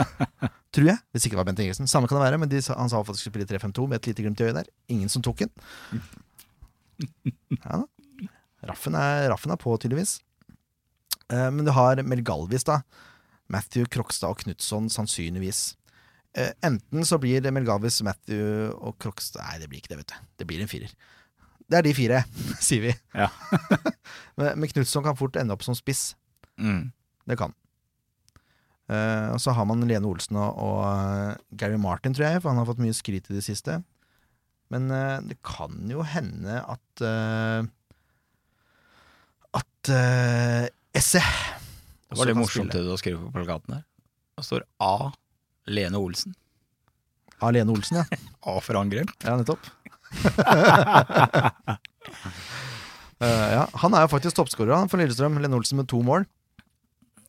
Tror 0.72 0.86
jeg. 0.88 0.96
Hvis 1.12 1.26
ikke 1.26 1.34
det 1.36 1.40
var 1.42 1.48
Bent 1.50 1.60
Ingesen 1.60 1.90
Samme 1.90 2.08
kan 2.08 2.16
det 2.16 2.24
være, 2.30 2.38
men 2.40 2.48
de, 2.48 2.62
han 2.64 2.88
sa 2.88 3.02
at 3.02 3.10
de 3.10 3.18
skulle 3.20 3.34
spille 3.34 3.50
3-5-2 3.50 3.84
med 3.90 3.98
et 4.00 4.08
lite 4.08 4.24
glimt 4.24 4.40
i 4.40 4.46
øyet 4.48 4.56
der. 4.62 4.70
Ingen 4.94 5.10
som 5.12 5.20
tok 5.26 5.42
den. 5.44 5.52
Ja 7.60 7.80
da. 7.80 7.84
Raffen 8.70 8.96
er, 8.98 9.28
Raffen 9.32 9.52
er 9.54 9.60
på, 9.60 9.74
tydeligvis. 9.80 10.18
Eh, 11.30 11.48
men 11.50 11.66
du 11.66 11.72
har 11.76 12.00
Mel 12.06 12.24
Galvis, 12.26 12.66
da. 12.68 12.80
Matthew 13.50 13.88
Krokstad 13.90 14.32
og 14.32 14.42
Knutson, 14.44 14.88
sannsynligvis. 14.92 15.62
Eh, 16.38 16.52
enten 16.66 17.06
så 17.06 17.18
blir 17.18 17.42
det 17.42 17.52
Mel 17.54 17.66
Galvis, 17.66 18.00
Matthew 18.06 18.70
og 18.78 18.94
Krokstad 19.02 19.42
Nei, 19.42 19.56
det 19.62 19.70
blir 19.70 19.82
ikke 19.82 19.94
det, 19.94 20.02
vet 20.04 20.12
du. 20.12 20.28
Det 20.38 20.46
blir 20.50 20.62
en 20.62 20.70
firer. 20.70 20.92
Det 21.70 21.78
er 21.78 21.86
de 21.86 21.94
fire, 21.94 22.24
sier 22.66 22.88
vi. 22.88 22.94
Ja. 23.14 23.30
men 24.38 24.58
men 24.58 24.72
Knutson 24.72 25.06
kan 25.06 25.18
fort 25.18 25.38
ende 25.38 25.54
opp 25.54 25.66
som 25.66 25.76
spiss. 25.78 26.12
Mm. 26.58 26.90
Det 27.30 27.38
kan. 27.38 27.54
Eh, 28.90 29.28
og 29.30 29.38
så 29.42 29.54
har 29.54 29.66
man 29.70 29.86
Lene 29.86 30.08
Olsen 30.08 30.38
og, 30.40 30.58
og 30.58 30.80
eh, 30.86 31.34
Gary 31.58 31.78
Martin, 31.78 32.14
tror 32.16 32.26
jeg, 32.26 32.42
for 32.42 32.50
han 32.50 32.58
har 32.58 32.68
fått 32.70 32.82
mye 32.82 32.96
skryt 32.96 33.30
i 33.30 33.36
det 33.36 33.44
siste. 33.46 33.78
Men 34.70 34.90
eh, 34.94 35.18
det 35.30 35.38
kan 35.46 35.78
jo 35.90 36.02
hende 36.06 36.58
at 36.62 37.04
eh, 37.06 37.68
At 39.56 39.90
uh, 39.90 40.66
Esse 40.96 41.22
Det 41.22 42.18
var 42.18 42.28
litt 42.30 42.38
morsomt 42.38 42.72
det 42.74 42.82
du 42.84 42.90
har 42.92 43.00
skrevet 43.00 43.22
på 43.22 43.32
plakaten 43.34 43.78
her. 43.78 43.84
Det 44.38 44.46
står 44.46 44.64
A. 44.82 45.10
Lene 45.70 46.00
Olsen. 46.00 46.34
A. 47.40 47.50
Lene 47.54 47.72
Olsen, 47.72 48.00
ja. 48.00 48.20
A 48.50 48.56
for 48.64 48.78
angrep. 48.80 49.12
Ja, 49.24 49.36
nettopp. 49.38 49.68
uh, 53.20 53.48
ja, 53.56 53.64
han 53.82 53.94
er 53.94 54.06
jo 54.06 54.12
faktisk 54.12 54.38
toppskårer 54.38 54.88
for 54.90 55.00
Lillestrøm. 55.00 55.38
Lene 55.42 55.58
Olsen 55.60 55.80
med 55.80 55.90
to 55.90 56.02
mål. 56.06 56.26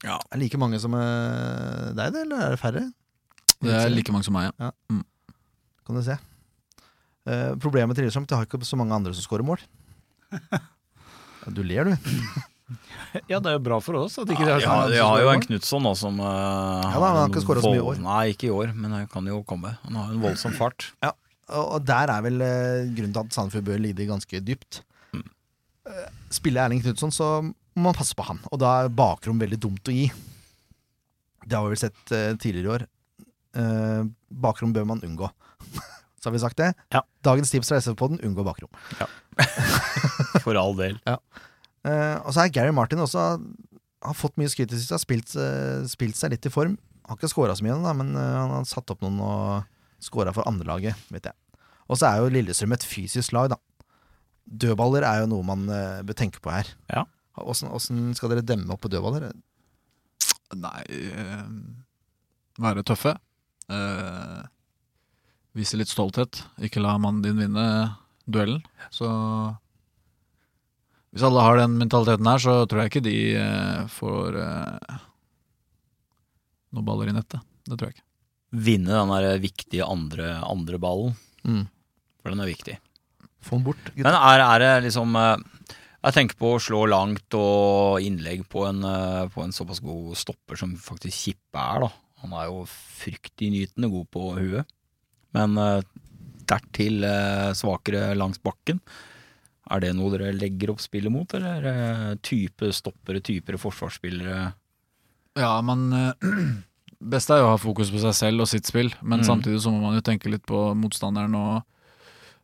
Ja. 0.01 0.17
Er 0.17 0.39
det 0.39 0.41
like 0.47 0.59
mange 0.61 0.79
som 0.81 0.95
uh, 0.97 1.91
deg, 1.93 2.15
det, 2.15 2.25
eller 2.25 2.47
er 2.47 2.55
det 2.55 2.61
færre? 2.61 2.87
Det 3.61 3.77
er 3.77 3.93
like 3.93 4.13
mange 4.13 4.25
som 4.25 4.33
meg, 4.33 4.49
ja. 4.57 4.71
Kan 5.85 5.97
du 5.97 6.03
se. 6.05 6.17
Uh, 7.29 7.53
problemet 7.61 7.93
til 7.97 8.07
Lillestrøm, 8.07 8.25
At 8.25 8.33
de 8.33 8.39
har 8.39 8.49
ikke 8.49 8.65
så 8.65 8.79
mange 8.79 8.97
andre 8.97 9.13
som 9.13 9.27
skårer 9.27 9.45
mål. 9.45 9.61
Ja, 11.41 11.53
du 11.57 11.61
ler, 11.65 11.91
du. 11.91 11.95
Ja, 13.27 13.41
det 13.43 13.49
er 13.49 13.57
jo 13.57 13.63
bra 13.65 13.81
for 13.83 13.97
oss 13.99 14.13
at 14.21 14.29
ikke 14.31 14.45
Ja, 14.45 14.53
det 14.55 14.61
er 14.61 14.63
ja, 14.63 14.67
sånn. 14.71 14.93
jeg 14.95 15.03
har 15.03 15.19
jo 15.19 15.31
en 15.33 15.41
Knutson 15.43 15.81
nå 15.83 15.89
som 15.99 16.21
uh, 16.23 16.29
Ja 16.85 16.93
da, 16.93 17.09
han 17.09 17.17
har 17.17 17.25
ikke 17.27 17.41
skåra 17.43 17.63
så 17.65 17.71
mye 17.73 17.81
i 17.81 17.83
år. 17.83 17.97
Nei, 17.99 18.21
ikke 18.31 18.47
i 18.47 18.53
år, 18.55 18.71
men 18.71 18.93
han 18.95 19.09
kan 19.11 19.27
jo 19.27 19.41
komme. 19.49 19.73
Han 19.81 19.97
har 19.99 20.13
en 20.13 20.21
voldsom 20.23 20.55
fart. 20.55 20.85
Og, 21.03 21.65
og 21.65 21.83
der 21.83 22.13
er 22.13 22.23
vel 22.23 22.39
uh, 22.39 22.87
grunnen 22.95 23.11
til 23.17 23.25
at 23.25 23.35
Sandefjord 23.35 23.67
bør 23.67 23.83
lide 23.83 24.07
ganske 24.07 24.39
dypt. 24.47 24.79
Mm. 25.11 25.25
Uh, 25.89 26.07
spiller 26.31 26.63
Erling 26.63 26.79
Knutson, 26.85 27.11
så 27.11 27.33
må 27.43 27.89
man 27.89 27.99
passe 27.99 28.15
på 28.15 28.23
han. 28.29 28.39
Og 28.53 28.63
da 28.63 28.77
er 28.85 28.95
bakrom 29.03 29.43
veldig 29.43 29.59
dumt 29.67 29.91
å 29.91 29.97
gi. 29.97 30.07
Det 31.43 31.57
har 31.57 31.67
vi 31.67 31.75
vel 31.75 31.83
sett 31.83 32.15
tidligere 32.39 32.63
i 32.63 32.73
år. 32.77 32.87
Eh, 33.51 34.03
bakrom 34.29 34.73
bør 34.73 34.85
man 34.87 35.03
unngå. 35.03 35.29
Så 36.21 36.29
har 36.29 36.35
vi 36.35 36.41
sagt 36.43 36.59
det. 36.61 36.69
Ja. 36.93 37.01
Dagens 37.25 37.49
tips 37.49 37.71
fra 37.71 37.79
SV-podden 37.81 38.21
unngå 38.27 38.45
bakrom. 38.45 38.69
For 40.43 40.57
all 40.59 40.75
del. 40.77 40.99
Eh, 41.09 42.17
og 42.21 42.29
så 42.29 42.43
er 42.43 42.51
Gary 42.53 42.73
Martin 42.75 43.01
også 43.01 43.23
Har 44.05 44.13
fått 44.17 44.35
mye 44.37 44.51
skryt 44.51 44.69
i 44.69 44.75
det 44.75 44.81
siste. 44.83 44.93
Har 44.93 45.01
spilt, 45.01 45.33
uh, 45.33 45.81
spilt 45.89 46.19
seg 46.19 46.35
litt 46.35 46.45
i 46.45 46.53
form. 46.53 46.75
Har 47.09 47.17
ikke 47.17 47.31
scora 47.31 47.55
så 47.57 47.65
mye 47.65 47.73
ennå, 47.73 47.87
da, 47.87 47.95
men 47.97 48.13
uh, 48.13 48.21
han 48.37 48.53
har 48.59 48.67
satt 48.69 48.93
opp 48.93 49.01
noen 49.01 49.17
og 49.25 50.01
scora 50.01 50.33
for 50.33 50.45
andrelaget, 50.49 50.97
vet 51.13 51.31
jeg. 51.31 51.65
Og 51.89 51.97
så 51.97 52.07
er 52.11 52.21
jo 52.21 52.29
Lillestrøm 52.33 52.77
et 52.77 52.85
fysisk 52.85 53.33
lag, 53.35 53.49
da. 53.53 53.57
Dødballer 54.45 55.05
er 55.05 55.23
jo 55.23 55.31
noe 55.31 55.45
man 55.45 55.67
bør 56.05 56.17
tenke 56.17 56.41
på 56.43 56.53
her. 56.53 56.69
Ja. 56.89 57.03
Åssen 57.39 57.69
åssen 57.71 58.09
skal 58.17 58.33
dere 58.33 58.45
demme 58.45 58.73
opp 58.73 58.81
på 58.83 58.89
dødballer? 58.91 59.29
Nei 60.57 60.81
Være 62.61 62.83
tøffe. 62.85 63.13
Eh, 63.71 64.41
vise 65.57 65.77
litt 65.79 65.91
stolthet. 65.91 66.43
Ikke 66.63 66.81
la 66.83 66.95
mannen 67.01 67.23
din 67.25 67.39
vinne 67.41 67.65
duellen. 68.31 68.61
Så 68.93 69.07
Hvis 71.11 71.25
alle 71.27 71.41
har 71.43 71.57
den 71.59 71.73
mentaliteten 71.79 72.27
her, 72.29 72.39
så 72.39 72.53
tror 72.71 72.81
jeg 72.85 72.91
ikke 72.93 73.03
de 73.03 73.15
eh, 73.35 73.81
får 73.91 74.37
eh, 74.39 74.99
noen 76.71 76.87
baller 76.87 77.11
i 77.11 77.15
nettet. 77.17 77.41
Det 77.67 77.75
tror 77.75 77.89
jeg 77.89 77.97
ikke. 77.97 78.07
Vinne 78.63 78.93
den 78.95 79.11
der 79.11 79.41
viktige 79.43 79.87
andre, 79.87 80.37
andre 80.47 80.79
ballen, 80.79 81.17
Mm. 81.43 81.65
for 82.21 82.29
den 82.29 82.39
er 82.39 82.45
viktig. 82.51 82.77
Få 83.41 83.57
den 83.57 83.63
bort, 83.65 83.91
Men 83.95 84.13
er, 84.13 84.39
er 84.45 84.59
det 84.61 84.83
liksom 84.85 85.15
eh, 85.17 85.37
Jeg 86.03 86.13
tenker 86.13 86.37
på 86.37 86.51
å 86.55 86.59
slå 86.61 86.83
langt 86.89 87.33
og 87.33 87.99
innlegg 88.01 88.43
på 88.49 88.63
en, 88.69 88.81
på 89.33 89.41
en 89.43 89.51
såpass 89.53 89.79
god 89.81 90.15
stopper 90.17 90.55
som 90.57 90.75
faktisk 90.77 91.13
Kippe 91.17 91.57
er, 91.61 91.81
da. 91.85 91.89
Han 92.23 92.33
er 92.37 92.45
jo 92.49 92.63
fryktinngytende 92.69 93.89
god 93.89 94.07
på 94.13 94.23
huet. 94.37 94.65
Men 95.37 95.57
eh, 95.57 95.81
dertil 96.51 97.03
eh, 97.07 97.51
svakere 97.55 98.11
langs 98.19 98.41
bakken. 98.43 98.81
Er 99.71 99.79
det 99.79 99.93
noe 99.95 100.11
dere 100.17 100.33
legger 100.35 100.73
opp 100.73 100.81
spillet 100.83 101.11
mot, 101.13 101.31
eller 101.37 102.17
type 102.25 102.71
stoppere, 102.75 103.21
typer 103.23 103.55
forsvarsspillere? 103.61 104.49
Ja, 105.39 105.53
man 105.63 105.87
eh, 105.93 106.27
Best 107.11 107.31
er 107.33 107.39
jo 107.41 107.47
å 107.47 107.53
ha 107.55 107.57
fokus 107.57 107.89
på 107.89 107.97
seg 108.03 108.13
selv 108.13 108.43
og 108.43 108.47
sitt 108.51 108.67
spill, 108.69 108.91
men 109.01 109.23
Mm. 109.23 109.25
samtidig 109.25 109.61
så 109.63 109.71
må 109.73 109.79
man 109.81 109.95
jo 109.97 110.03
tenke 110.05 110.29
litt 110.29 110.43
på 110.45 110.59
motstanderen 110.77 111.33
og 111.39 111.63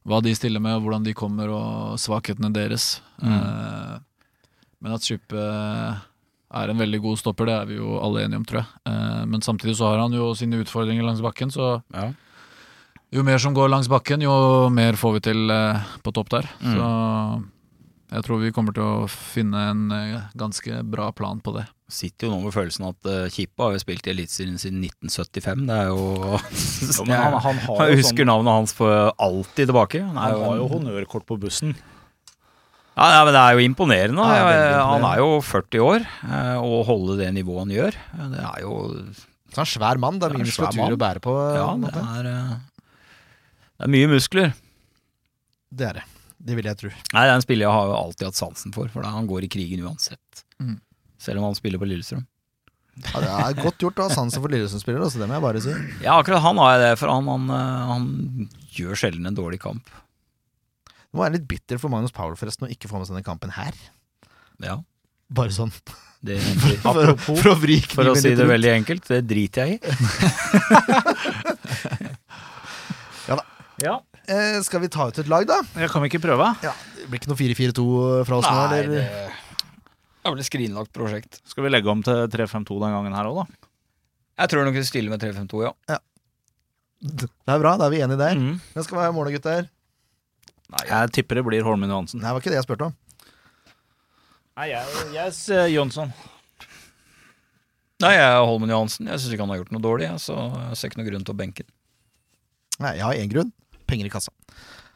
hva 0.07 0.17
de 0.23 0.31
stiller 0.33 0.63
med, 0.63 0.79
og 0.79 0.87
hvordan 0.87 1.03
de 1.05 1.13
kommer, 1.13 1.51
og 1.53 1.99
svakhetene 2.01 2.49
deres. 2.55 3.01
Mm. 3.21 3.99
Men 4.81 4.95
at 4.95 5.03
Skyppe 5.05 5.37
er 5.37 6.71
en 6.71 6.79
veldig 6.79 7.01
god 7.03 7.19
stopper, 7.19 7.45
det 7.49 7.53
er 7.57 7.65
vi 7.69 7.77
jo 7.77 7.97
alle 8.01 8.23
enige 8.23 8.39
om, 8.41 8.45
tror 8.47 8.61
jeg. 8.63 9.27
Men 9.29 9.43
samtidig 9.45 9.75
så 9.77 9.91
har 9.91 9.99
han 10.05 10.15
jo 10.15 10.29
sine 10.39 10.61
utfordringer 10.63 11.03
langs 11.05 11.21
bakken, 11.21 11.51
så 11.53 11.83
Ja. 11.93 12.07
Jo 13.13 13.23
mer 13.23 13.39
som 13.39 13.53
går 13.55 13.69
langs 13.71 13.87
bakken, 13.91 14.21
jo 14.25 14.33
mer 14.73 14.97
får 14.99 15.13
vi 15.17 15.23
til 15.29 15.53
eh, 15.53 15.85
på 16.03 16.11
topp 16.15 16.29
der. 16.33 16.49
Mm. 16.59 16.75
Så 16.75 16.89
jeg 18.17 18.23
tror 18.23 18.39
vi 18.39 18.53
kommer 18.55 18.75
til 18.75 18.83
å 18.87 19.07
finne 19.11 19.63
en 19.71 19.81
eh, 19.95 20.21
ganske 20.39 20.81
bra 20.87 21.09
plan 21.15 21.39
på 21.43 21.55
det. 21.57 21.65
Sitter 21.91 22.27
jo 22.27 22.33
nå 22.35 22.41
med 22.43 22.51
følelsen 22.51 22.83
at 22.89 23.07
uh, 23.07 23.29
Kippe 23.31 23.63
har 23.63 23.71
jo 23.71 23.79
spilt 23.79 24.07
i 24.09 24.11
Eliteserien 24.11 24.57
siden 24.59 24.81
1975. 24.83 25.61
Det 25.69 25.75
er 25.77 25.85
jo 25.87 26.01
Jo, 26.99 27.05
han, 27.07 27.37
han 27.45 27.61
har 27.63 27.91
Jeg 27.93 28.01
husker 28.01 28.25
sånn, 28.25 28.27
navnet 28.27 28.57
hans 28.57 28.75
for 28.75 29.13
alltid 29.23 29.69
tilbake. 29.69 30.01
Han, 30.03 30.17
han 30.19 30.35
har 30.43 30.57
jo 30.59 30.65
en- 30.65 30.73
honnørkort 30.73 31.23
på 31.29 31.37
bussen. 31.39 31.71
Ja, 32.97 33.07
ja, 33.13 33.21
men 33.23 33.31
Det 33.31 33.39
er 33.39 33.55
jo 33.55 33.63
imponerende. 33.63 34.25
Ja, 34.25 34.51
er 34.51 34.61
Eh, 34.73 34.83
Han 34.89 35.05
er 35.07 35.19
jo 35.21 35.29
40 35.45 35.83
år, 35.85 36.05
og 36.59 36.77
holde 36.89 37.15
det 37.21 37.27
nivået 37.35 37.63
han 37.63 37.71
gjør, 37.75 37.97
det 38.33 38.39
er 38.41 38.61
jo 38.65 38.73
Så 39.53 39.61
er 39.63 39.69
svær 39.77 39.99
mann. 40.01 40.17
Det 40.19 40.27
er 40.27 40.33
Ja, 40.35 40.41
mye 40.41 40.47
muskulatur 40.49 40.95
å 40.97 41.01
bære 41.05 41.21
på. 41.23 41.35
Ja, 41.55 41.67
en 41.71 41.85
det 41.87 41.93
er, 41.95 42.31
det 43.77 43.85
er 43.85 43.91
mye 43.93 44.07
muskler. 44.11 44.53
det 45.69 45.85
er 45.91 45.99
det. 45.99 46.05
Det 46.47 46.55
vil 46.55 46.67
jeg 46.69 46.77
tro. 46.77 46.89
Nei, 46.89 47.21
Det 47.25 47.29
er 47.31 47.35
en 47.35 47.43
spiller 47.43 47.65
jeg 47.65 47.73
har 47.73 47.87
jo 47.89 47.95
alltid 47.97 48.27
hatt 48.29 48.37
sansen 48.37 48.73
for, 48.73 48.89
for 48.93 49.05
han 49.05 49.25
går 49.29 49.47
i 49.47 49.49
krigen 49.51 49.81
uansett. 49.85 50.43
Mm. 50.61 50.75
Selv 51.21 51.41
om 51.41 51.47
han 51.49 51.57
spiller 51.57 51.81
på 51.81 51.87
Lillestrøm. 51.89 52.25
Ja, 52.97 53.21
det 53.21 53.29
er 53.29 53.57
godt 53.61 53.81
gjort 53.81 53.99
å 54.01 54.05
ha 54.07 54.13
sansen 54.13 54.41
for 54.41 54.53
Lillestrøm-spillere, 54.53 55.09
så 55.13 55.19
det 55.21 55.27
må 55.29 55.37
jeg 55.37 55.45
bare 55.45 55.61
si. 55.61 55.73
Ja, 56.05 56.15
akkurat 56.17 56.41
han 56.45 56.57
har 56.61 56.75
jeg 56.75 56.83
det, 56.85 56.91
for 57.01 57.11
han, 57.13 57.27
han, 57.29 57.49
eh, 57.53 57.89
han 57.91 58.05
gjør 58.77 59.01
sjelden 59.01 59.29
en 59.29 59.37
dårlig 59.37 59.59
kamp. 59.61 59.85
Det 60.89 61.13
må 61.17 61.23
være 61.25 61.37
litt 61.37 61.47
bitter 61.49 61.81
for 61.81 61.93
Magnus 61.93 62.13
Powell 62.15 62.37
forresten 62.39 62.67
å 62.67 62.71
ikke 62.73 62.89
få 62.89 63.01
med 63.01 63.09
seg 63.09 63.17
denne 63.17 63.25
kampen 63.27 63.53
her. 63.57 63.73
Ja, 64.63 64.79
Bare 65.27 65.51
sånn. 65.51 65.73
det, 66.25 66.37
For, 66.85 67.11
for 67.27 67.51
å 67.51 67.55
For 67.59 68.11
å 68.13 68.15
si 68.15 68.31
det 68.37 68.47
veldig 68.47 68.71
enkelt, 68.77 69.09
det 69.11 69.25
driter 69.27 69.67
jeg 69.67 69.81
i. 69.81 69.81
Ja. 73.83 73.99
Eh, 74.27 74.57
skal 74.65 74.81
vi 74.81 74.89
ta 74.91 75.07
ut 75.11 75.19
et 75.21 75.27
lag, 75.29 75.45
da? 75.47 75.59
Jeg 75.77 75.89
kan 75.93 76.01
vi 76.03 76.09
ikke 76.09 76.21
prøve? 76.23 76.47
Ja, 76.65 76.71
Det 76.97 77.05
blir 77.11 77.19
ikke 77.21 77.29
noe 77.29 77.37
4-4-2 77.39 77.85
fra 78.27 78.39
oss 78.41 78.47
nå? 78.49 78.55
Nei, 78.71 78.79
Eller? 78.81 79.05
det 79.05 80.25
er 80.25 80.33
vel 80.33 80.41
et 80.41 80.47
skrinlagt 80.49 80.91
prosjekt. 80.95 81.39
Skal 81.47 81.63
vi 81.67 81.69
legge 81.71 81.87
om 81.93 82.01
til 82.03 82.25
3-5-2 82.33 82.79
den 82.81 82.95
gangen 82.97 83.13
her 83.15 83.29
òg, 83.29 83.43
da? 83.43 83.69
Jeg 84.41 84.49
tror 84.51 84.65
nok 84.67 84.75
vi 84.77 84.83
stiller 84.85 85.13
med 85.13 85.21
3-5-2, 85.23 85.61
ja. 85.67 85.99
Det 86.99 87.29
er 87.53 87.59
bra, 87.61 87.75
da 87.77 87.85
er 87.85 87.93
vi 87.93 88.01
enige 88.01 88.17
der. 88.19 88.33
Mm. 88.35 88.55
Hvem 88.73 88.83
skal 88.87 88.97
være 88.97 89.13
målet, 89.13 89.37
gutter? 89.37 89.67
Jeg 90.89 91.11
tipper 91.15 91.37
det 91.39 91.45
blir 91.47 91.63
Holmen 91.63 91.89
Johansen. 91.93 92.19
Nei, 92.19 92.27
det 92.27 92.33
var 92.35 92.41
ikke 92.43 92.51
det 92.51 92.57
jeg 92.59 92.65
spurte 92.67 92.87
om. 92.89 92.95
Nei, 94.57 94.65
jeg, 94.73 95.05
jeg 95.13 95.31
s- 95.37 95.69
Jonsson. 95.71 96.09
Nei, 98.01 98.11
jeg 98.17 98.25
er 98.25 98.41
Holmen 98.45 98.69
Johansen. 98.73 99.07
Jeg 99.09 99.21
syns 99.21 99.33
ikke 99.37 99.45
han 99.45 99.53
har 99.53 99.61
gjort 99.61 99.71
noe 99.77 99.85
dårlig, 99.85 100.09
så 100.21 100.35
jeg 100.67 100.77
ser 100.81 100.89
ikke 100.91 100.99
noen 101.01 101.09
grunn 101.11 101.25
til 101.29 101.33
å 101.33 101.39
benke. 101.39 101.63
Nei, 102.81 102.91
jeg 102.99 103.05
har 103.07 103.21
én 103.21 103.31
grunn. 103.31 103.53
Penger 103.87 104.09
i 104.09 104.13
kassa. 104.13 104.33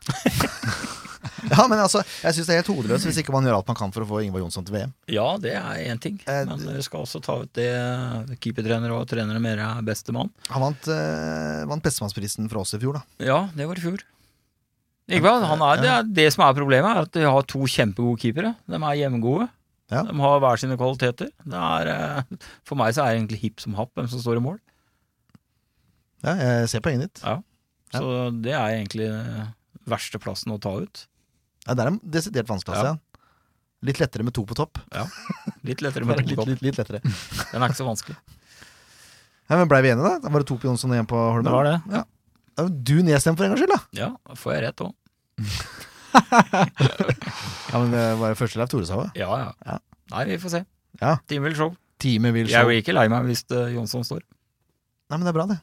ja, 1.52 1.66
men 1.70 1.78
altså, 1.78 2.02
jeg 2.24 2.36
syns 2.36 2.48
det 2.50 2.56
er 2.56 2.62
helt 2.62 2.72
hodeløst 2.72 3.06
hvis 3.08 3.20
ikke 3.22 3.34
man 3.36 3.46
gjør 3.46 3.60
alt 3.60 3.70
man 3.70 3.78
kan 3.78 3.94
for 3.94 4.06
å 4.06 4.10
få 4.10 4.22
Ingvar 4.26 4.42
Jonsson 4.44 4.66
til 4.68 4.78
VM. 4.78 4.94
Ja, 5.12 5.28
det 5.42 5.54
er 5.58 5.84
én 5.92 6.02
ting, 6.02 6.18
Eh, 6.26 6.44
men 6.50 6.64
dere 6.64 6.84
skal 6.86 7.06
også 7.06 7.22
ta 7.24 7.38
ut 7.44 7.52
det 7.58 7.70
keepertrener 8.44 8.94
og 8.96 9.08
trenere 9.10 9.42
mer 9.44 9.62
er 9.62 9.86
beste 9.86 10.14
mann. 10.16 10.32
Han 10.50 10.66
vant, 10.66 10.90
eh, 10.92 11.62
vant 11.70 11.86
bestemannsprisen 11.86 12.50
for 12.52 12.64
oss 12.64 12.76
i 12.78 12.82
fjor, 12.82 13.00
da. 13.00 13.26
Ja, 13.32 13.40
det 13.56 13.70
var 13.70 13.80
i 13.80 13.86
fjor. 13.86 14.06
Han 15.12 15.64
er, 15.66 15.82
det, 15.82 15.90
er 15.92 16.12
det 16.22 16.28
som 16.32 16.46
er 16.46 16.56
problemet, 16.56 16.88
er 16.88 17.04
at 17.04 17.16
de 17.18 17.26
har 17.28 17.48
to 17.50 17.66
kjempegode 17.68 18.22
keepere. 18.22 18.54
De 18.70 18.80
er 18.80 19.00
hjemmegode. 19.02 19.50
Ja. 19.92 20.06
De 20.08 20.16
har 20.24 20.40
hver 20.40 20.60
sine 20.62 20.78
kvaliteter. 20.80 21.32
Det 21.44 21.62
er, 21.68 21.90
eh, 21.92 22.50
for 22.64 22.80
meg 22.80 22.96
så 22.96 23.04
er 23.04 23.12
det 23.12 23.22
egentlig 23.22 23.42
hipp 23.42 23.64
som 23.64 23.76
happ 23.76 23.92
hvem 23.98 24.08
som 24.12 24.22
står 24.24 24.40
i 24.40 24.44
mål. 24.46 24.60
Ja, 26.24 26.36
jeg 26.38 26.70
ser 26.72 26.84
poenget 26.86 27.10
ditt. 27.10 27.24
Så 27.94 28.12
det 28.44 28.54
er 28.56 28.76
egentlig 28.78 29.08
eh, 29.12 29.48
verste 29.92 30.20
plassen 30.24 30.54
å 30.56 30.60
ta 30.62 30.74
ut. 30.84 31.06
Ja, 31.68 31.76
det 31.78 31.84
er 31.84 31.92
en 31.94 32.00
desidert 32.04 32.50
vanskeligste 32.50 32.94
Ja. 32.94 32.98
Litt 33.82 33.98
lettere 33.98 34.22
med 34.24 34.34
to 34.38 34.44
på 34.46 34.54
topp. 34.54 34.78
Litt 35.66 35.82
lettere 35.82 36.06
med 36.10 36.20
to 36.22 36.36
på 36.38 36.44
to 36.46 36.52
litt, 36.54 36.62
litt 36.62 36.78
lettere. 36.78 37.02
Den 37.52 37.62
er 37.64 37.68
ikke 37.72 37.80
så 37.82 37.88
vanskelig. 37.88 38.18
Ja, 39.50 39.58
men 39.58 39.68
Blei 39.72 39.82
vi 39.84 39.90
enige, 39.92 40.06
da? 40.06 40.20
Da 40.22 40.30
Var 40.32 40.44
det 40.44 40.48
to 40.52 40.58
på 40.62 40.70
Jonsson 40.70 40.94
og 40.94 41.00
én 41.02 41.08
på 41.10 41.18
Holmen? 41.18 41.50
Det 41.50 41.56
var 41.58 41.68
det. 41.68 41.78
Ja. 41.92 42.04
Da 42.60 42.68
du 42.70 42.94
nedstemt 43.04 43.40
for 43.40 43.48
en 43.48 43.56
gangs 43.56 43.64
skyld, 43.64 43.74
da. 43.74 43.82
Ja, 43.98 44.10
da 44.30 44.38
får 44.38 44.54
jeg 44.56 44.64
rett 44.68 44.84
òg. 44.86 44.94
Ja, 47.72 47.80
men 47.80 47.92
det 47.94 48.02
var 48.20 48.34
jo 48.34 48.36
første 48.36 48.60
Leif 48.60 48.70
Tore 48.72 48.88
sa 48.88 48.98
det. 49.06 49.12
Ja, 49.22 49.30
ja, 49.40 49.52
Ja. 49.64 49.78
Nei, 50.12 50.26
vi 50.28 50.38
får 50.44 50.52
se. 50.52 50.60
Ja. 51.00 51.14
Team 51.32 51.46
vil 51.48 51.54
show. 51.56 51.70
Teamet 52.04 52.34
vil 52.36 52.50
Jeg 52.50 52.58
show. 52.60 52.68
blir 52.68 52.82
ikke 52.82 52.96
lei 52.98 53.06
meg 53.12 53.30
hvis 53.30 53.46
uh, 53.54 53.70
Jonsson 53.72 54.04
står. 54.04 54.20
Nei, 55.08 55.16
men 55.18 55.24
det 55.24 55.32
er 55.32 55.38
bra, 55.38 55.46
det. 55.48 55.60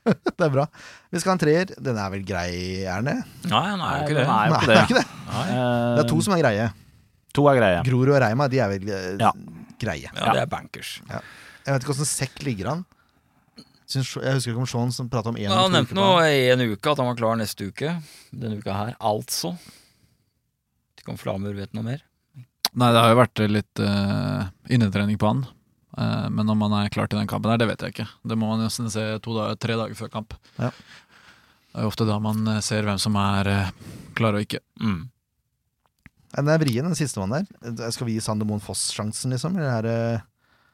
det 0.38 0.44
er 0.46 0.52
bra. 0.54 0.64
Vi 1.12 1.20
skal 1.20 1.32
ha 1.32 1.36
en 1.36 1.42
treer. 1.42 1.72
Den 1.78 1.98
er 2.00 2.12
vel 2.14 2.22
grei, 2.26 2.50
Erne? 2.88 3.18
Nei, 3.50 3.64
den 3.70 3.82
er 3.84 3.96
jo 3.98 4.04
ikke 4.06 4.16
det. 4.16 4.22
Den 4.24 4.30
er 4.34 4.46
jo 4.46 4.54
Nei, 4.54 4.60
ikke 4.60 4.66
det 4.66 4.70
det. 4.70 4.78
er 4.78 4.86
ikke 4.86 5.00
det. 5.00 5.08
Det 5.96 6.04
er 6.04 6.08
to 6.12 6.20
som 6.26 6.36
er 6.36 6.42
greie. 6.44 6.68
To 7.38 7.44
er 7.50 7.58
greie. 7.60 7.82
Grorud 7.86 8.14
og 8.14 8.20
Reima, 8.24 8.46
de 8.50 8.58
er 8.64 8.72
vel 8.72 8.88
eh, 8.90 9.10
Ja. 9.20 9.32
greie. 9.80 10.08
Ja, 10.16 10.32
det 10.34 10.40
er 10.46 10.48
bankers. 10.50 10.96
Jeg 11.10 11.74
vet 11.74 11.84
ikke 11.84 11.92
åssen 11.94 12.08
sekk 12.08 12.40
ligger 12.46 12.72
an. 12.72 12.86
Jeg 13.90 14.04
husker 14.06 14.52
ikke 14.52 14.62
om 14.62 14.68
Sean 14.70 14.92
som 14.94 15.08
prata 15.10 15.32
om 15.32 15.36
én 15.38 15.48
uke 15.48 15.50
eller 15.50 15.64
han 15.64 15.72
to 15.72 15.76
nevnte 15.76 15.94
uker 15.98 16.10
han. 16.20 16.26
i 16.30 16.42
en 16.54 16.60
uke 16.70 16.90
at 16.92 17.00
han 17.02 17.08
var 17.10 17.16
klar 17.18 17.38
neste 17.40 17.66
uke. 17.72 17.94
Denne 18.30 18.58
uka 18.62 18.74
her, 18.76 18.92
altså. 19.02 19.50
Ikke 21.00 21.10
om 21.14 21.18
Flamur 21.18 21.54
vet 21.56 21.72
noe 21.74 21.86
mer. 21.86 22.04
Nei, 22.70 22.90
det 22.94 23.00
har 23.02 23.10
jo 23.10 23.18
vært 23.18 23.40
litt 23.50 23.80
uh, 23.82 24.44
innetrening 24.70 25.18
på 25.18 25.26
han. 25.32 25.40
Eh, 26.00 26.26
men 26.32 26.48
om 26.48 26.62
han 26.66 26.76
er 26.78 26.92
klar 26.92 27.10
til 27.10 27.20
den 27.20 27.28
kampen 27.30 27.52
her, 27.52 27.60
det 27.60 27.68
vet 27.70 27.84
jeg 27.84 27.94
ikke. 27.94 28.08
Det 28.24 28.38
må 28.38 28.50
man 28.52 28.62
nesten 28.64 28.90
se 28.92 29.04
to 29.24 29.36
dager, 29.36 29.58
tre 29.60 29.76
dager 29.80 29.98
før 29.98 30.12
kamp. 30.12 30.36
Ja. 30.56 30.70
Det 31.70 31.82
er 31.82 31.88
ofte 31.88 32.06
da 32.08 32.18
man 32.22 32.46
eh, 32.48 32.62
ser 32.64 32.86
hvem 32.86 33.00
som 33.02 33.18
er 33.20 33.50
eh, 33.50 33.74
klar 34.18 34.38
og 34.38 34.46
ikke. 34.46 34.62
Mm. 34.80 35.02
Den 36.30 36.48
er 36.48 36.62
vrien, 36.62 36.86
den 36.86 36.98
siste 36.98 37.20
man 37.20 37.34
der. 37.34 37.90
Skal 37.92 38.06
vi 38.08 38.16
gi 38.16 38.24
Sander 38.24 38.48
Moen 38.48 38.62
Foss 38.62 38.88
sjansen, 38.94 39.34
liksom? 39.34 39.58
Eller 39.58 39.76
er 39.76 39.88
det 39.88 40.00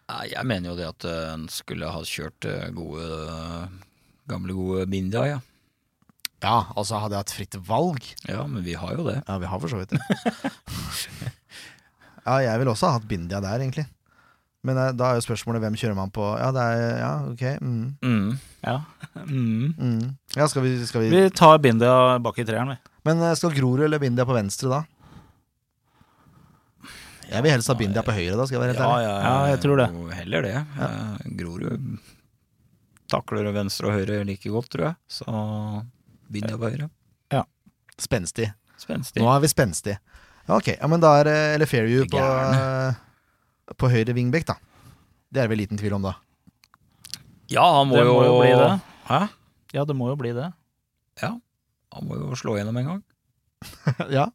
jeg 0.06 0.46
mener 0.46 0.70
jo 0.70 0.76
det 0.78 0.84
at 0.86 1.04
en 1.34 1.48
skulle 1.50 1.88
ha 1.90 2.00
kjørt 2.06 2.46
gode 2.76 3.06
Gamle, 4.30 4.54
gode 4.54 4.84
Bindia, 4.86 5.24
ja. 5.26 5.40
Ja, 6.44 6.68
altså 6.78 7.00
hadde 7.02 7.16
jeg 7.16 7.24
hatt 7.24 7.34
fritt 7.34 7.56
valg 7.66 8.06
Ja, 8.28 8.44
men 8.46 8.62
vi 8.62 8.76
har 8.78 8.94
jo 8.94 9.08
det. 9.08 9.16
Ja, 9.26 9.40
vi 9.42 9.50
har 9.50 9.62
for 9.64 9.72
så 9.72 9.80
vidt 9.80 9.96
det. 9.96 10.52
Ja, 12.26 12.40
jeg 12.42 12.58
ville 12.58 12.72
også 12.74 12.88
ha 12.90 12.96
hatt 13.00 13.06
Bindia 13.10 13.38
der, 13.42 13.62
egentlig. 13.62 13.86
Men 14.66 14.78
eh, 14.82 14.90
da 14.98 15.12
er 15.12 15.20
jo 15.20 15.24
spørsmålet 15.26 15.62
hvem 15.62 15.76
kjører 15.78 15.94
man 15.98 16.10
på 16.14 16.24
Ja, 16.40 16.48
det 16.54 16.64
er 16.66 16.98
Ja, 16.98 17.12
ok. 17.30 17.44
Mm, 17.62 17.86
Mm. 18.02 18.28
Ja. 18.66 18.76
Mm. 19.26 19.72
mm. 19.78 20.02
Ja, 20.36 20.46
skal 20.50 20.62
vi, 20.66 20.74
skal 20.86 21.06
vi 21.06 21.10
Vi 21.14 21.22
tar 21.30 21.58
Bindia 21.62 22.18
bak 22.22 22.38
i 22.38 22.44
treeren, 22.48 22.74
vi. 22.74 22.92
Men 23.08 23.22
eh, 23.22 23.34
skal 23.38 23.54
Grorud 23.56 23.84
eller 23.86 24.02
Bindia 24.02 24.26
på 24.28 24.34
venstre 24.36 24.68
da? 24.72 24.82
Jeg 27.26 27.42
vil 27.42 27.50
helst 27.56 27.70
ha 27.72 27.74
Bindia 27.78 28.02
på 28.06 28.14
høyre, 28.14 28.36
da, 28.38 28.44
skal 28.46 28.58
jeg 28.58 28.62
være 28.62 28.74
helt 28.74 28.82
Ja, 28.84 28.90
ærlig. 28.90 29.06
ja, 29.06 29.14
Ja, 29.26 29.46
jeg 29.50 29.62
tror 29.64 29.80
det. 29.80 29.86
Heller 30.20 30.44
det. 30.46 30.52
Ja. 30.54 30.90
Grorud 31.40 31.88
takler 33.10 33.48
venstre 33.54 33.88
og 33.90 33.96
høyre 33.98 34.20
like 34.26 34.50
godt, 34.50 34.68
tror 34.74 34.84
jeg. 34.90 34.94
Så 35.10 35.26
Bindia 36.30 36.58
på 36.58 36.70
høyre. 36.70 36.90
Spenstig. 37.96 38.50
Spenstig. 38.76 39.22
Nå 39.24 39.28
er 39.32 39.40
vi 39.40 39.48
spenstig. 39.48 39.94
Ja, 40.46 40.58
ok, 40.58 40.66
ja, 40.74 40.86
men 40.92 41.00
da 41.00 41.14
er 41.22 41.30
Eller 41.54 41.64
Fairview 41.66 42.04
på, 42.12 42.20
på 43.74 43.90
høyre 43.90 44.14
wingback, 44.14 44.46
da. 44.46 44.54
Det 45.30 45.40
er 45.42 45.48
det 45.48 45.52
vel 45.56 45.60
liten 45.64 45.78
tvil 45.80 45.96
om, 45.98 46.02
da. 46.06 46.14
Ja, 47.50 47.64
han 47.78 47.88
må, 47.90 47.96
Det 47.98 48.06
må 48.06 48.22
jo 48.26 48.38
bli 48.40 48.52
det. 48.54 48.70
Hæ? 49.10 49.20
Ja, 49.74 49.84
det 49.86 49.94
må 49.98 50.08
jo 50.10 50.16
bli 50.18 50.32
det. 50.36 50.48
Ja. 51.22 51.32
Han 51.94 52.06
må 52.08 52.18
jo 52.20 52.34
slå 52.38 52.56
gjennom 52.58 52.76
en 52.80 52.88
gang. 52.92 53.02
ja. 54.16 54.28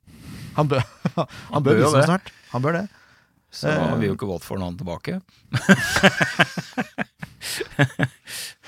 Han 0.58 0.68
bør, 0.72 0.84
han 1.16 1.26
Han 1.52 1.64
bør 1.64 1.72
bør 1.72 1.80
jo 1.80 1.86
vise 1.88 1.98
det. 2.02 2.06
snart. 2.10 2.28
Han 2.52 2.62
bør 2.66 2.74
det. 2.82 2.88
Så 3.52 3.68
Eh. 3.68 3.80
har 3.84 3.98
vi 4.00 4.08
jo 4.08 4.14
ikke 4.16 4.28
valgt 4.30 4.46
for 4.48 4.58
noen 4.60 4.78
tilbake. 4.80 5.20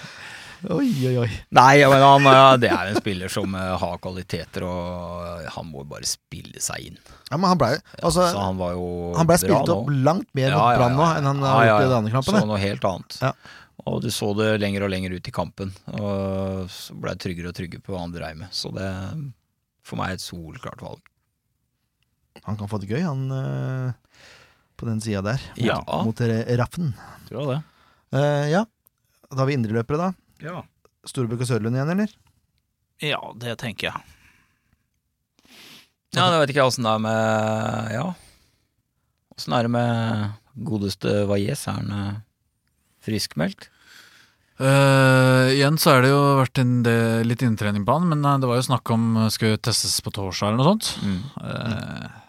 Oi, 0.72 0.90
oi, 1.10 1.14
oi. 1.26 1.30
Nei, 1.58 1.82
men 1.92 2.02
han, 2.04 2.28
eh, 2.30 2.58
det 2.64 2.70
er 2.72 2.92
en 2.94 3.00
spiller 3.02 3.32
som 3.32 3.56
eh, 3.58 3.72
har 3.82 3.98
kvaliteter, 4.04 4.64
og 4.64 5.48
han 5.56 5.68
må 5.68 5.84
bare 5.90 6.08
spille 6.08 6.62
seg 6.64 6.86
inn. 6.92 7.00
Ja, 7.30 7.36
men 7.38 7.50
han 7.52 7.60
blei 7.60 7.74
altså, 8.00 8.28
ja, 8.30 8.46
han 8.46 8.60
var 8.62 8.76
jo 8.78 8.86
Han 9.18 9.28
ble 9.28 9.36
spilt 9.42 9.52
spilt 9.58 9.72
nå. 9.72 9.76
opp 9.82 9.92
langt 10.06 10.30
mer 10.38 10.52
Ja, 10.54 10.60
mot 10.60 10.72
ja, 10.72 10.78
Brann 10.80 10.96
nå 11.00 11.06
enn 11.18 11.28
han 11.32 11.40
Ja, 11.42 11.52
har 11.56 11.64
ja, 11.66 11.72
gjort 11.74 11.82
i 11.82 11.86
ja. 11.88 11.90
de 11.90 11.98
andre 11.98 12.22
Så 12.28 12.46
noe 12.48 12.60
helt 12.62 12.86
annet. 12.90 13.18
Ja. 13.24 13.32
Og 13.90 13.98
du 14.06 14.10
så 14.14 14.30
det 14.38 14.50
lenger 14.62 14.86
og 14.86 14.92
lenger 14.94 15.16
ut 15.18 15.28
i 15.28 15.34
kampen, 15.34 15.72
og 15.98 16.70
så 16.72 16.94
ble 16.96 17.16
jeg 17.16 17.24
tryggere 17.26 17.50
og 17.52 17.58
tryggere 17.58 17.84
på 17.84 17.92
hva 17.96 18.04
han 18.06 18.14
dreiv 18.14 18.38
med. 18.40 18.54
Så 18.56 18.70
det 18.76 18.86
for 19.84 20.00
meg 20.00 20.14
er 20.14 20.20
et 20.20 20.24
solklart 20.24 20.84
valg. 20.86 21.02
Han 22.46 22.56
kan 22.60 22.70
få 22.72 22.80
det 22.80 22.88
gøy, 22.94 23.02
han 23.04 23.26
eh, 23.36 24.22
på 24.80 24.88
den 24.88 25.02
sida 25.04 25.24
der. 25.26 25.42
Mot, 25.58 25.66
Ja. 25.66 25.80
mot 26.06 26.22
eh, 26.24 26.46
Raffen. 26.62 26.94
Tror 27.28 27.42
jeg 27.42 27.50
det. 27.52 27.60
Uh, 28.14 28.46
ja. 28.54 28.64
Da 29.34 29.42
har 29.42 29.50
vi 29.50 29.58
indreløpere, 29.58 29.98
da. 30.00 30.12
Ja. 30.44 30.62
Storbøk 31.08 31.44
og 31.44 31.50
Sørlund 31.50 31.76
igjen, 31.76 31.96
eller? 31.96 32.14
ja, 33.04 33.20
det 33.40 33.58
tenker 33.60 33.90
jeg. 33.90 34.14
Ja, 36.14 36.30
det 36.30 36.40
vet 36.40 36.54
ikke 36.54 36.62
jeg 36.62 36.72
åssen 36.72 36.86
det 36.86 36.94
er 36.94 37.04
med 37.04 37.94
Ja. 37.96 38.06
Åssen 39.34 39.56
er 39.58 39.66
det 39.66 39.72
med 39.74 40.34
godeste 40.70 41.24
Valles? 41.26 41.64
Er 41.68 41.80
han 41.80 41.94
eh, 41.98 42.20
friskmeldt? 43.04 43.70
Uh, 44.62 45.50
igjen 45.50 45.80
så 45.82 45.96
er 45.96 46.04
det 46.06 46.12
jo 46.12 46.20
vært 46.38 46.60
en 46.62 46.76
del, 46.86 47.26
litt 47.26 47.42
inntrening 47.42 47.82
på 47.88 47.96
han, 47.98 48.06
men 48.12 48.22
eh, 48.22 48.36
det 48.38 48.48
var 48.48 48.60
jo 48.60 48.68
snakk 48.68 48.92
om 48.94 49.08
skulle 49.34 49.58
testes 49.58 49.98
på 50.06 50.14
torsdag 50.14 50.52
eller 50.52 50.62
noe 50.62 50.70
sånt. 50.70 50.92
Mm. 51.02 51.18
Uh, 51.42 52.22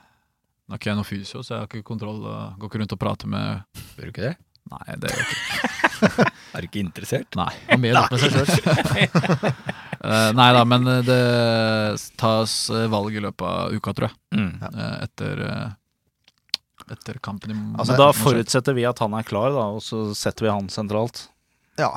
Nå 0.65 0.73
er 0.73 0.81
ikke 0.81 0.91
jeg 0.91 0.97
noe 0.97 1.07
fysio, 1.11 1.43
så 1.45 1.53
jeg 1.53 1.61
har 1.61 1.69
ikke 1.69 1.85
kontroll. 1.85 2.23
Går 2.57 2.71
ikke 2.71 2.81
rundt 2.81 2.97
og 2.97 3.01
prater 3.03 3.29
med 3.29 3.83
Bør 3.99 4.09
du 4.09 4.15
ikke 4.15 4.31
det? 4.31 4.35
Nei, 4.73 4.97
det 4.97 5.13
gjør 5.13 5.21
jeg 5.21 5.37
ikke. 5.37 5.91
Er 6.55 6.63
du 6.63 6.69
ikke 6.69 6.83
interessert? 6.83 7.35
Nei. 7.39 7.51
Og 7.75 7.81
mer 7.83 7.99
opp 8.03 8.15
med 8.15 8.23
seg 8.23 8.37
sjøl. 8.37 9.53
Eh, 10.05 10.31
nei 10.37 10.51
da, 10.53 10.67
men 10.69 10.85
eh, 10.91 10.99
det 11.01 11.15
tas 12.21 12.55
eh, 12.69 12.83
valg 12.93 13.15
i 13.17 13.23
løpet 13.25 13.45
av 13.49 13.73
uka, 13.73 13.95
tror 13.97 14.11
jeg. 14.11 14.19
Mm. 14.37 14.51
Eh, 14.69 14.97
etter, 15.07 15.41
etter 16.93 17.21
kampen 17.25 17.55
i 17.55 17.57
Altså, 17.81 17.97
da 17.97 18.11
forutsetter 18.13 18.77
vi 18.77 18.85
at 18.85 19.01
han 19.01 19.17
er 19.17 19.25
klar, 19.25 19.55
da, 19.55 19.63
og 19.73 19.81
så 19.81 20.03
setter 20.19 20.45
vi 20.45 20.53
han 20.53 20.69
sentralt. 20.69 21.23
Ja. 21.81 21.89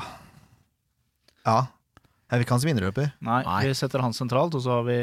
ja. 1.44 1.58
Jeg 2.30 2.40
vil 2.40 2.46
ikke 2.46 2.56
han 2.56 2.64
som 2.64 2.72
indreløper. 2.72 3.12
Nei, 3.28 3.42
Nei. 3.44 3.60
vi 3.68 3.76
setter 3.76 4.06
han 4.06 4.16
sentralt, 4.16 4.56
og 4.56 4.64
så 4.64 4.78
har 4.78 4.88
vi 4.88 4.96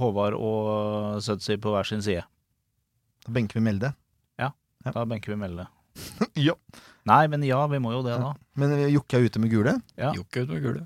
Håvard 0.00 0.38
og 0.40 1.20
Sødsi 1.24 1.58
på 1.60 1.76
hver 1.76 1.92
sin 1.92 2.00
side. 2.04 2.24
Da 3.26 3.36
benker 3.36 3.60
vi 3.60 3.66
Melde. 3.68 3.92
Ja, 4.40 4.54
Da 4.88 5.04
benker 5.04 5.34
vi 5.34 5.42
Melde. 5.44 5.68
Ja. 6.48 6.56
Nei, 7.08 7.26
men 7.32 7.42
ja, 7.48 7.62
vi 7.66 7.78
må 7.80 7.92
jo 7.94 8.02
det, 8.04 8.18
da. 8.20 8.34
Men 8.60 8.74
Jokke 8.92 9.16
er 9.16 9.24
ute 9.28 9.40
med 9.40 9.50
gule. 9.52 9.72
Ja. 9.96 10.10
Jokke 10.16 10.42
ute 10.44 10.52
med 10.52 10.62
gule. 10.62 10.82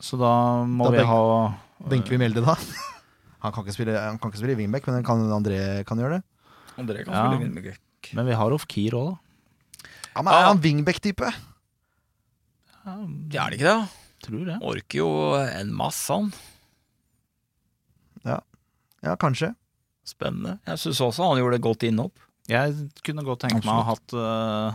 Så 0.00 0.16
da 0.20 0.30
må 0.64 0.84
Da 0.86 0.90
vi 0.94 0.98
benk- 1.02 1.10
ha 1.10 1.88
Benker 1.90 2.10
vi 2.14 2.18
Melde 2.22 2.44
da? 2.44 2.54
Han 3.42 3.52
kan 3.52 3.64
ikke 3.64 3.72
spille, 3.72 3.94
han 3.96 4.18
kan 4.20 4.28
ikke 4.30 4.36
spille 4.42 4.54
wingback, 4.58 4.84
men 4.86 5.02
kan 5.02 5.22
André 5.32 5.84
kan 5.88 5.96
gjøre 5.98 6.18
det. 6.18 6.24
André 6.76 7.04
kan 7.06 7.14
Ja. 7.14 7.22
spille 7.24 7.40
wingback. 7.46 8.10
Men 8.14 8.26
vi 8.28 8.34
har 8.36 8.52
Ofkir 8.52 8.92
òg, 8.98 9.14
da. 9.14 9.88
Ja, 10.14 10.22
men 10.22 10.34
Er 10.34 10.44
han 10.50 10.60
wingback-type? 10.60 11.30
Ja, 12.84 12.94
Ja, 13.32 13.46
er 13.46 13.50
det 13.50 13.58
ikke 13.60 13.70
det? 13.72 13.88
Tror 14.26 14.44
det. 14.44 14.58
Orker 14.60 14.98
jo 15.00 15.08
en 15.40 15.72
masse, 15.72 16.12
han. 16.12 16.28
Ja, 18.28 18.40
ja, 19.02 19.16
kanskje. 19.16 19.54
Spennende. 20.04 20.58
Jeg 20.68 20.80
syns 20.82 21.00
også 21.00 21.28
han 21.30 21.40
gjorde 21.40 21.56
det 21.56 21.64
godt 21.64 21.84
innhopp. 21.88 22.18
Jeg 22.50 22.74
kunne 23.06 23.24
godt 23.24 23.44
tenkt 23.46 23.64
meg 23.64 23.72
å 23.72 23.84
ha 23.84 23.94
hatt 23.94 24.12
uh, 24.12 24.72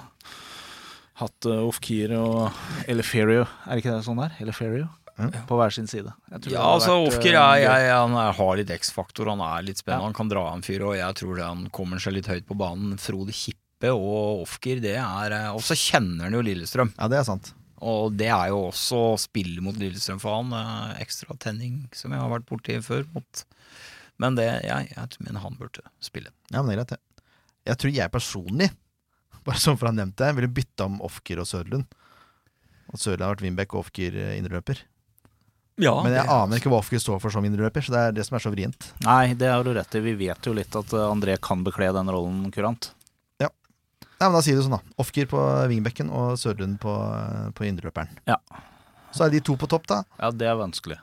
Hatt 1.22 1.47
uh, 1.47 1.61
Ofkir 1.70 2.11
og 2.20 2.51
Eleferio, 2.91 3.45
er 3.70 3.80
ikke 3.80 3.93
det 3.95 4.03
sånn 4.07 4.20
der? 4.20 4.34
Eleferio? 4.43 4.89
Mm. 5.16 5.30
På 5.47 5.55
hver 5.55 5.72
sin 5.72 5.86
side. 5.88 6.11
Ja, 6.51 6.59
altså 6.68 6.97
vært, 6.97 7.13
Ofker 7.13 7.38
uh, 7.38 7.39
er, 7.39 7.59
gøy. 7.61 7.63
jeg, 7.63 7.91
han 7.95 8.16
er, 8.20 8.34
har 8.36 8.57
litt 8.59 8.72
X-faktor, 8.76 9.30
han 9.32 9.43
er 9.47 9.63
litt 9.63 9.80
spennende. 9.80 10.03
Ja. 10.03 10.09
Han 10.09 10.18
kan 10.18 10.32
dra 10.34 10.41
en 10.51 10.66
fyr, 10.66 10.84
og 10.89 10.97
jeg 10.97 11.16
tror 11.22 11.38
det 11.39 11.45
han 11.47 11.61
kommer 11.76 12.03
seg 12.03 12.18
litt 12.18 12.28
høyt 12.28 12.43
på 12.49 12.57
banen. 12.59 12.97
Frode 12.99 13.32
Kippe 13.32 13.93
og 13.95 14.41
Ofker, 14.43 14.82
det 14.84 14.97
er 14.99 15.34
eh, 15.36 15.47
Og 15.55 15.63
så 15.63 15.76
kjenner 15.80 16.28
han 16.28 16.36
jo 16.36 16.43
Lillestrøm. 16.43 16.91
Ja, 16.97 17.07
det 17.11 17.22
er 17.22 17.28
sant. 17.28 17.53
Og 17.86 18.16
det 18.20 18.28
er 18.34 18.49
jo 18.51 18.59
også 18.74 18.99
å 19.13 19.18
spille 19.20 19.63
mot 19.63 19.76
Lillestrøm 19.80 20.20
for 20.20 20.36
han. 20.36 20.51
eh, 20.59 21.01
Ekstra 21.05 21.36
tenning, 21.39 21.86
som 21.95 22.11
jeg 22.11 22.20
har 22.20 22.32
vært 22.36 22.47
borti 22.51 22.76
før. 22.84 23.07
Mot. 23.16 23.45
Men 24.20 24.36
det, 24.39 24.49
jeg, 24.68 24.91
jeg 24.95 25.24
mener 25.24 25.43
han 25.47 25.55
burde 25.59 25.84
spille. 26.03 26.32
Ja, 26.51 26.59
men 26.59 26.72
det 26.72 26.76
er 26.76 26.82
greit, 26.84 26.95
det. 26.97 27.28
Jeg 27.72 27.80
tror 27.82 27.95
jeg 28.01 28.13
personlig, 28.13 28.70
bare 29.45 29.61
sånn 29.61 29.77
for 29.77 29.87
å 29.87 29.93
ha 29.93 29.97
nevnt 29.99 30.17
det, 30.21 30.31
ville 30.39 30.51
bytta 30.51 30.89
om 30.89 30.99
Ofker 31.05 31.41
og 31.43 31.49
Sørlund. 31.49 31.87
At 32.91 33.01
Sørlund 33.01 33.25
har 33.27 33.35
vært 33.35 33.45
Winbeck 33.45 33.73
og 33.75 33.85
Ofker 33.85 34.19
eh, 34.21 34.35
indreløper. 34.39 34.81
Ja, 35.81 35.97
Men 36.05 36.13
jeg 36.15 36.23
aner 36.31 36.61
ikke 36.61 36.71
hva 36.71 36.79
Ofker 36.79 37.01
står 37.03 37.17
for 37.19 37.33
som 37.33 37.43
indreløper, 37.43 37.83
så 37.83 37.91
det 37.91 38.01
er 38.01 38.13
det 38.15 38.23
som 38.27 38.37
er 38.37 38.43
så 38.45 38.51
vrient. 38.53 38.91
Nei, 39.03 39.33
det 39.35 39.49
har 39.51 39.65
du 39.65 39.73
rett 39.75 39.97
i. 39.99 40.03
Vi 40.05 40.13
vet 40.21 40.47
jo 40.47 40.53
litt 40.55 40.75
at 40.79 40.93
uh, 40.95 41.09
André 41.09 41.35
kan 41.43 41.65
bekle 41.67 41.89
den 41.97 42.11
rollen 42.15 42.45
kurant. 42.55 42.93
Nei, 44.15 44.29
men 44.29 44.37
Da 44.37 44.43
sier 44.45 44.55
du 44.55 44.63
sånn, 44.63 44.77
da. 44.77 44.95
Ofker 45.01 45.27
på 45.31 45.41
wingbacken 45.71 46.11
og 46.13 46.37
Sørlund 46.39 46.79
på, 46.83 46.93
eh, 46.93 47.49
på 47.55 47.67
indreløperen. 47.67 48.13
Ja. 48.29 48.37
Så 49.15 49.25
er 49.25 49.33
de 49.33 49.41
to 49.43 49.57
på 49.59 49.67
topp, 49.71 49.87
da. 49.91 50.03
Ja, 50.21 50.31
det 50.31 50.47
er 50.47 50.55
vanskelig. 50.59 50.99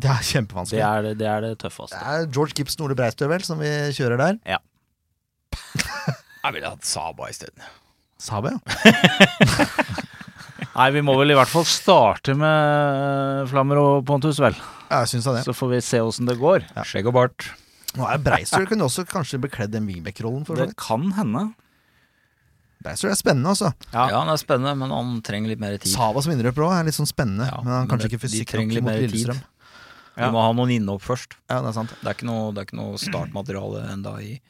Det 0.00 0.10
er 0.10 0.18
Det 0.18 0.30
kjempevanskelig. 0.32 0.82
er 0.82 1.02
det, 1.02 1.18
det, 1.18 1.26
er 1.26 1.40
det 1.40 1.58
Det 1.58 1.70
er 2.00 2.26
George 2.26 2.54
Gibson 2.56 2.86
Ole 2.86 2.94
Breistø, 2.94 3.28
vel, 3.28 3.42
som 3.42 3.58
vi 3.58 3.70
kjører 3.94 4.18
der. 4.18 4.58
Jeg 6.44 6.54
ville 6.56 6.70
hatt 6.72 6.84
Saba 6.88 7.28
isteden. 7.30 7.64
Saba, 8.20 8.54
ja. 8.54 8.58
Nei, 10.76 10.86
vi 10.94 11.00
må 11.04 11.14
vel 11.18 11.32
i 11.32 11.36
hvert 11.36 11.50
fall 11.50 11.64
starte 11.68 12.34
med 12.38 13.48
Flammer 13.50 13.80
og 13.80 14.04
Pontus, 14.08 14.38
vel. 14.40 14.54
Ja, 14.90 15.02
Jeg 15.02 15.10
synes 15.14 15.26
det. 15.28 15.42
Så 15.46 15.54
får 15.56 15.70
vi 15.74 15.80
se 15.84 16.00
åssen 16.04 16.28
det 16.28 16.36
går. 16.40 16.64
Skjegg 16.86 17.08
og 17.10 17.16
bart. 17.16 17.48
Nå 17.98 18.06
er 18.06 18.20
Breistøl 18.22 18.68
kunne 18.70 18.86
også 18.86 19.02
kanskje 19.10 19.40
bekledd 19.42 19.72
den 19.74 19.88
wingback-rollen. 19.88 20.44
Det 20.46 20.68
kan 20.80 21.08
hende. 21.16 21.48
Breistøl 22.84 23.10
er 23.12 23.18
spennende, 23.18 23.50
altså. 23.52 23.72
Ja. 23.90 24.06
Ja. 24.12 24.20
han 24.22 24.30
er 24.32 24.40
spennende, 24.40 24.76
men 24.78 24.92
han 24.94 25.16
trenger 25.26 25.52
litt 25.52 25.60
mer 25.60 25.74
tid. 25.76 25.90
Sava 25.92 26.22
som 26.24 26.32
innrøper 26.32 26.64
òg 26.68 26.76
er 26.78 26.86
litt 26.88 26.96
sånn 26.96 27.08
spennende, 27.10 27.50
Ja, 27.50 27.58
men 27.64 27.72
han 27.74 27.82
men 27.86 27.90
kanskje 27.90 28.06
det- 28.08 28.12
ikke 28.14 28.24
fysikk 28.28 28.54
nok 28.60 28.82
mot. 28.86 28.94
Lillestrøm. 29.04 29.42
Du 30.20 30.24
må 30.36 30.40
ha 30.44 30.52
noen 30.52 30.70
innhopp 30.76 31.02
først. 31.02 31.34
Ja, 31.48 31.60
det 31.64 31.68
er 31.72 31.76
sant. 31.76 31.92
Det 32.00 32.08
er 32.08 32.14
ikke 32.14 32.28
noe, 32.30 32.52
det 32.54 32.62
er 32.62 32.66
ikke 32.68 32.78
noe 32.80 32.96
startmateriale 33.00 33.84
enda 33.92 34.14
i 34.20 34.40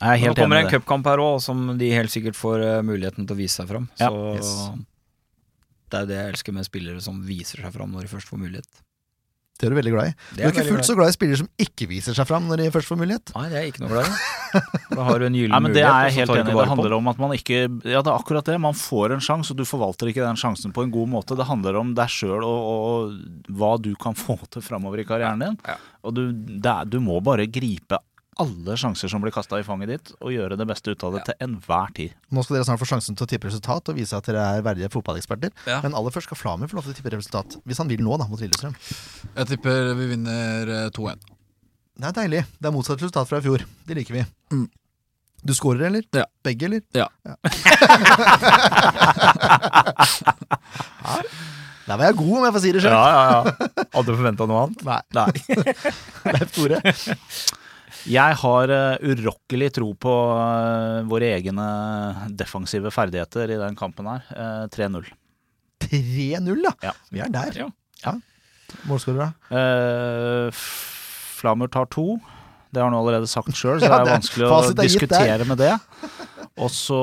Jeg 0.00 0.22
er 0.24 0.32
Nå 0.32 0.34
kommer 0.38 0.56
enig 0.60 0.66
en 0.66 0.70
det. 0.70 0.78
cupkamp 0.80 1.06
her 1.10 1.20
òg, 1.20 1.40
som 1.44 1.64
de 1.78 1.90
helt 1.92 2.10
sikkert 2.12 2.38
får 2.38 2.62
eh, 2.64 2.82
muligheten 2.86 3.26
til 3.28 3.36
å 3.36 3.40
vise 3.40 3.60
seg 3.60 3.68
fram. 3.68 3.88
Ja. 4.00 4.08
Så 4.08 4.36
Yes. 4.36 4.52
det 5.90 5.98
er 6.04 6.06
det 6.08 6.20
jeg 6.20 6.32
elsker 6.36 6.54
med 6.56 6.64
spillere 6.68 7.02
som 7.04 7.18
viser 7.26 7.60
seg 7.64 7.74
fram 7.74 7.90
når 7.92 8.06
de 8.06 8.14
først 8.14 8.30
får 8.30 8.38
mulighet. 8.40 8.68
Det 9.60 9.66
er 9.68 9.74
du 9.74 9.76
veldig 9.76 9.90
glad 9.92 10.06
i. 10.08 10.12
Du 10.32 10.38
er, 10.40 10.46
er 10.46 10.52
ikke 10.54 10.62
fullt 10.70 10.86
så 10.88 10.94
glad 10.96 11.10
i 11.10 11.12
spillere 11.12 11.36
som 11.42 11.48
ikke 11.60 11.84
viser 11.90 12.14
seg 12.16 12.24
fram 12.24 12.46
når 12.48 12.62
de 12.62 12.68
først 12.72 12.88
får 12.88 12.96
mulighet. 12.96 13.32
Nei, 13.36 13.42
det 13.50 13.58
er 13.58 13.64
jeg 13.66 13.72
ikke 13.74 13.82
noe 13.82 13.90
glad 13.92 14.06
i. 14.08 14.20
Da 14.96 15.04
har 15.06 15.20
du 15.20 15.24
en 15.28 15.34
gyllen 15.36 15.52
mulighet. 15.62 15.74
Det 15.76 15.82
er 15.84 16.06
jeg 16.08 16.14
helt 16.16 16.32
enig 16.32 16.54
i. 16.54 16.54
Det 16.56 16.68
handler 16.70 16.94
om 16.96 17.10
at 17.12 17.18
man 17.20 17.34
ikke 17.36 17.58
Ja, 17.84 18.00
det 18.00 18.08
er 18.08 18.14
akkurat 18.16 18.48
det. 18.48 18.56
Man 18.64 18.72
får 18.74 19.12
en 19.18 19.20
sjanse, 19.22 19.52
og 19.52 19.60
du 19.60 19.66
forvalter 19.68 20.08
ikke 20.10 20.24
den 20.24 20.40
sjansen 20.40 20.72
på 20.74 20.86
en 20.86 20.94
god 20.94 21.10
måte. 21.12 21.36
Det 21.38 21.44
handler 21.46 21.76
om 21.82 21.92
deg 21.98 22.08
sjøl 22.10 22.40
og, 22.40 22.70
og 22.72 23.52
hva 23.60 23.74
du 23.84 23.92
kan 24.00 24.16
få 24.16 24.38
til 24.48 24.64
framover 24.64 25.04
i 25.04 25.06
karrieren 25.06 25.44
din. 25.44 25.58
Ja. 25.68 25.76
Og 26.08 26.16
du, 26.16 26.22
det 26.32 26.72
er, 26.72 26.88
du 26.88 26.96
må 27.04 27.20
bare 27.22 27.44
gripe 27.52 28.00
alle 28.38 28.76
sjanser 28.78 29.10
som 29.10 29.20
blir 29.22 29.32
kasta 29.34 29.58
i 29.60 29.64
fanget 29.66 29.88
ditt, 29.90 30.12
og 30.22 30.32
gjøre 30.32 30.56
det 30.60 30.66
beste 30.70 30.94
ut 30.94 31.02
av 31.06 31.16
det 31.16 31.22
til 31.26 31.34
enhver 31.44 31.90
tid. 31.96 32.10
Nå 32.30 32.44
skal 32.46 32.56
dere 32.56 32.66
snart 32.68 32.80
få 32.82 32.88
sjansen 32.88 33.16
til 33.18 33.26
å 33.26 33.30
tippe 33.30 33.50
resultat 33.50 33.90
og 33.90 33.98
vise 33.98 34.16
at 34.16 34.26
dere 34.30 34.44
er 34.56 34.64
verdige 34.64 34.90
fotballeksperter. 34.94 35.50
Ja. 35.66 35.80
Men 35.84 35.96
aller 35.98 36.14
først 36.14 36.30
skal 36.30 36.38
Flamer 36.40 36.70
få 36.70 36.78
lov 36.78 36.86
til 36.86 36.94
å 36.94 36.98
tippe 37.00 37.12
resultat. 37.16 37.58
Hvis 37.68 37.80
han 37.82 37.90
vil 37.90 38.02
nå, 38.06 38.12
da, 38.20 38.24
mot 38.30 38.40
Lillestrøm. 38.40 38.74
Jeg 39.34 39.50
tipper 39.50 39.92
vi 39.98 40.04
vinner 40.14 40.74
eh, 40.86 40.92
2-1. 40.96 41.18
Det 42.00 42.06
er 42.08 42.16
deilig. 42.16 42.42
Det 42.56 42.66
er 42.70 42.74
motsatt 42.76 43.02
resultat 43.02 43.28
fra 43.28 43.38
i 43.42 43.44
fjor. 43.44 43.60
Det 43.88 43.94
liker 43.98 44.14
vi. 44.20 44.22
Du 45.44 45.52
scorer, 45.56 45.86
eller? 45.90 46.04
Ja. 46.16 46.26
Begge, 46.44 46.70
eller? 46.70 46.80
Ja. 46.96 47.08
Der 51.90 51.96
var 51.98 52.04
jeg 52.06 52.16
god, 52.20 52.34
om 52.38 52.44
jeg 52.46 52.52
får 52.54 52.62
si 52.62 52.70
det 52.76 52.82
sjøl. 52.84 52.92
Ja, 52.94 53.06
ja, 53.10 53.22
ja. 53.34 53.40
Hadde 53.96 54.06
du 54.06 54.14
forventa 54.14 54.46
noe 54.46 54.60
annet? 54.62 54.80
Nei. 54.86 55.00
Nei. 55.16 55.30
Leif 56.36 56.52
Tore. 56.54 56.78
Jeg 58.08 58.36
har 58.40 58.70
uh, 58.72 58.96
urokkelig 59.04 59.68
tro 59.76 59.90
på 60.00 60.12
eh, 60.40 61.00
våre 61.10 61.28
egne 61.36 61.66
defensive 62.38 62.88
ferdigheter 62.94 63.50
i 63.52 63.58
den 63.60 63.76
kampen 63.76 64.08
her. 64.08 64.22
Eh, 64.32 64.64
3-0. 64.72 65.10
3-0, 65.84 66.62
ja. 66.64 66.72
Ja. 66.86 66.92
Vi 67.12 67.20
er 67.20 67.32
der. 67.34 67.58
Ja. 67.60 68.14
Målskårer, 68.88 69.26
da? 69.26 69.30
Uh, 69.52 70.50
Flamur 71.40 71.68
tar 71.72 71.88
to. 71.92 72.18
Det 72.70 72.78
har 72.80 72.86
han 72.90 72.96
allerede 72.96 73.26
sagt 73.28 73.52
sjøl, 73.58 73.80
så 73.82 73.88
Ja, 73.88 73.90
det 73.98 74.00
er 74.00 74.04
det- 74.06 74.16
vanskelig 74.18 74.46
å 74.48 74.60
er 74.70 74.78
diskutere 74.80 75.48
med 75.48 75.58
det. 75.60 75.72
Og 76.60 76.70
så 76.74 77.00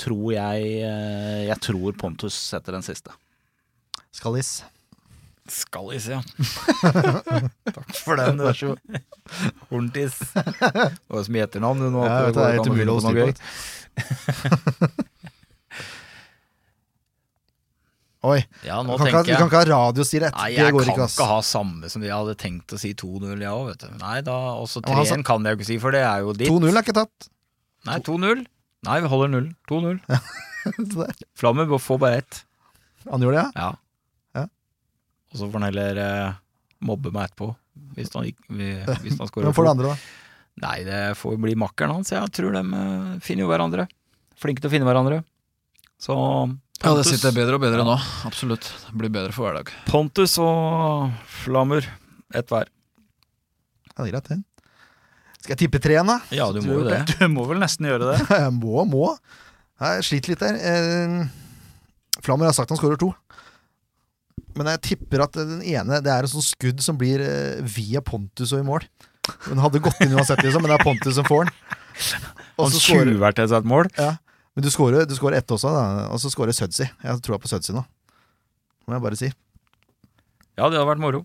tror 0.00 0.32
jeg 0.34 0.64
eh, 0.84 1.44
Jeg 1.48 1.56
tror 1.62 1.94
Pontus 1.96 2.34
setter 2.36 2.76
den 2.76 2.84
siste. 2.84 3.12
Skallis. 4.14 4.62
Skallis, 5.50 6.06
ja. 6.08 6.22
Takk 7.76 7.96
for 8.00 8.16
den. 8.16 8.38
Du 8.40 8.46
er 8.48 8.56
Det 9.84 10.06
var 10.16 11.18
så 11.20 11.24
som 11.26 11.36
etternavn 11.36 11.82
du 11.84 11.90
nå. 11.92 12.04
Ja, 12.08 12.30
det 12.32 12.40
er 12.46 12.56
helt 12.56 12.70
umulig 12.70 12.88
å 12.88 12.96
holde 12.96 13.10
styr 13.12 13.26
på. 13.28 15.04
Oi. 18.24 18.38
Ja, 18.64 18.78
Du 18.80 18.88
kan, 18.96 19.10
ikke, 19.10 19.20
du 19.28 19.34
kan 19.36 19.50
ikke 19.50 19.60
ha 19.60 19.66
radiostirrett. 19.68 20.32
Nei, 20.38 20.48
Det 20.54 20.62
jeg 20.62 20.72
kan 20.72 20.88
ikke, 20.94 21.08
ikke, 21.12 21.28
ha 21.28 21.36
samme 21.44 21.92
som 21.92 22.00
jeg 22.06 22.14
hadde 22.14 22.34
tenkt 22.40 22.72
å 22.72 22.80
si 22.80 22.94
2-0, 22.96 23.36
jeg 23.36 23.52
òg, 23.52 23.66
vet 23.74 23.84
du. 23.84 23.92
Nei, 24.00 24.16
da 24.24 24.38
også 24.56 24.80
Ja, 24.80 24.94
men 24.96 25.02
han 25.02 25.20
3-1 25.20 25.28
kan 25.28 25.44
jeg 25.44 25.52
jo 25.52 25.60
ikke 25.60 25.68
si, 25.68 25.78
for 25.82 25.92
det 25.92 26.00
er 26.08 26.24
jo 26.24 26.32
ditt. 26.40 26.48
2-0 26.48 26.72
er 26.72 26.80
ikke 26.80 26.96
tatt. 27.02 27.28
Nei, 27.84 28.00
2-0. 28.08 28.46
Nei, 28.88 28.98
vi 29.04 29.12
holder 29.12 29.32
0. 29.36 29.52
2-0. 29.68 30.00
Så 30.64 31.04
der. 31.04 31.24
Flammer 31.36 31.68
bør 31.68 31.84
bare 32.00 32.24
ett. 32.24 32.44
Han 33.12 33.20
gjør 33.20 33.36
det? 33.36 33.48
Ja. 33.60 33.68
Ja. 33.68 33.83
Og 35.34 35.40
så 35.40 35.48
får 35.50 35.58
han 35.60 35.66
heller 35.68 35.98
eh, 36.00 36.36
mobbe 36.86 37.10
meg 37.14 37.26
etterpå, 37.28 37.50
hvis 37.98 38.12
han, 38.14 38.28
hvis 38.54 39.18
han 39.18 39.26
scorer. 39.30 39.48
Hvem 39.48 39.56
får 39.56 39.66
det 39.68 39.72
andre, 39.74 39.92
da? 39.94 40.20
Nei, 40.62 40.76
det 40.86 40.98
får 41.18 41.38
bli 41.42 41.56
makkeren 41.58 41.96
hans. 41.96 42.12
Jeg 42.14 42.30
tror 42.36 42.54
de 42.54 42.62
eh, 42.62 43.08
finner 43.26 43.42
jo 43.46 43.50
hverandre. 43.50 43.88
Flinke 44.38 44.62
til 44.62 44.70
å 44.70 44.74
finne 44.74 44.86
hverandre. 44.86 45.22
Så 46.02 46.14
Ja, 46.84 46.92
det 46.98 47.04
sitter 47.08 47.34
bedre 47.34 47.58
og 47.58 47.62
bedre 47.64 47.84
nå. 47.86 47.94
Absolutt. 48.28 48.66
Det 48.86 48.94
blir 48.98 49.10
bedre 49.14 49.34
for 49.34 49.46
hver 49.48 49.58
dag. 49.60 49.70
Pontus 49.90 50.36
og 50.42 51.10
Flammer, 51.42 51.86
ett 52.34 52.50
hver. 52.50 52.70
Ja, 53.94 54.02
det 54.02 54.08
er 54.08 54.12
greit, 54.16 54.30
det. 54.30 54.40
Skal 55.44 55.54
jeg 55.54 55.60
tippe 55.66 55.80
tre 55.82 55.96
igjen, 55.96 56.08
da? 56.08 56.18
Ja, 56.34 56.46
du 56.54 56.62
må 56.64 56.78
jo 56.80 56.84
det. 56.86 57.02
Du 57.18 57.26
må 57.30 57.44
vel 57.50 57.58
nesten 57.62 57.86
gjøre 57.90 58.14
det. 58.14 58.20
Jeg 58.44 58.52
må, 58.56 58.80
må. 58.88 59.10
Jeg 59.82 60.06
sliter 60.06 60.32
litt 60.32 60.40
der. 60.44 60.56
Eh, 60.56 62.20
Flammer 62.24 62.48
har 62.48 62.54
sagt 62.56 62.70
han 62.72 62.78
skårer 62.80 62.96
to. 63.02 63.10
Men 64.54 64.70
jeg 64.74 64.82
tipper 64.86 65.24
at 65.24 65.34
den 65.34 65.62
ene 65.66 65.98
Det 66.04 66.12
er 66.12 66.26
en 66.26 66.30
sånn 66.30 66.44
skudd 66.46 66.82
som 66.84 66.98
blir 67.00 67.22
eh, 67.24 67.62
via 67.66 68.02
Pontus 68.04 68.52
og 68.54 68.62
i 68.62 68.66
mål. 68.66 68.86
Den 69.48 69.62
hadde 69.62 69.80
gått 69.82 70.02
inn 70.04 70.14
uansett, 70.14 70.42
liksom, 70.44 70.62
men 70.62 70.70
det 70.70 70.76
er 70.78 70.84
Pontus 70.84 71.16
som 71.16 71.26
får 71.26 71.48
den. 71.48 71.54
Og 72.60 72.70
så 72.74 72.82
tjuver 72.82 73.34
til 73.34 73.48
seg 73.50 73.62
et 73.62 73.68
mål. 73.70 73.88
Men 74.54 74.62
du 74.66 74.70
skårer, 74.70 75.06
du 75.08 75.14
skårer 75.16 75.40
ett 75.40 75.50
også, 75.50 75.72
da. 75.74 75.84
Og 76.14 76.20
så 76.22 76.30
skårer 76.30 76.54
Sødsi. 76.54 76.86
Jeg 76.86 77.22
tror 77.24 77.40
på 77.42 77.50
Sødsi 77.50 77.74
nå. 77.74 77.82
Må 78.86 78.94
jeg 78.98 79.02
bare 79.02 79.18
si. 79.18 79.30
Ja, 80.54 80.68
det 80.68 80.76
hadde 80.78 80.86
vært 80.92 81.02
moro. 81.02 81.24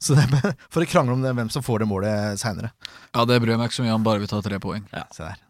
Så 0.00 0.14
det 0.16 0.24
er 0.28 0.54
for 0.72 0.84
å 0.84 0.88
krangle 0.88 1.16
om 1.16 1.24
det, 1.24 1.32
hvem 1.36 1.50
som 1.52 1.64
får 1.64 1.82
det 1.82 1.88
målet 1.90 2.40
seinere. 2.40 2.70
Ja, 3.12 3.26
det 3.28 3.40
bryr 3.42 3.56
jeg 3.56 3.60
meg 3.60 3.72
ikke 3.72 3.80
så 3.80 3.86
mye 3.88 3.96
om, 3.96 4.04
bare 4.06 4.22
vi 4.22 4.30
tar 4.30 4.44
tre 4.46 4.60
poeng. 4.62 4.86
Ja. 4.94 5.02
Se 5.16 5.26
der. 5.26 5.40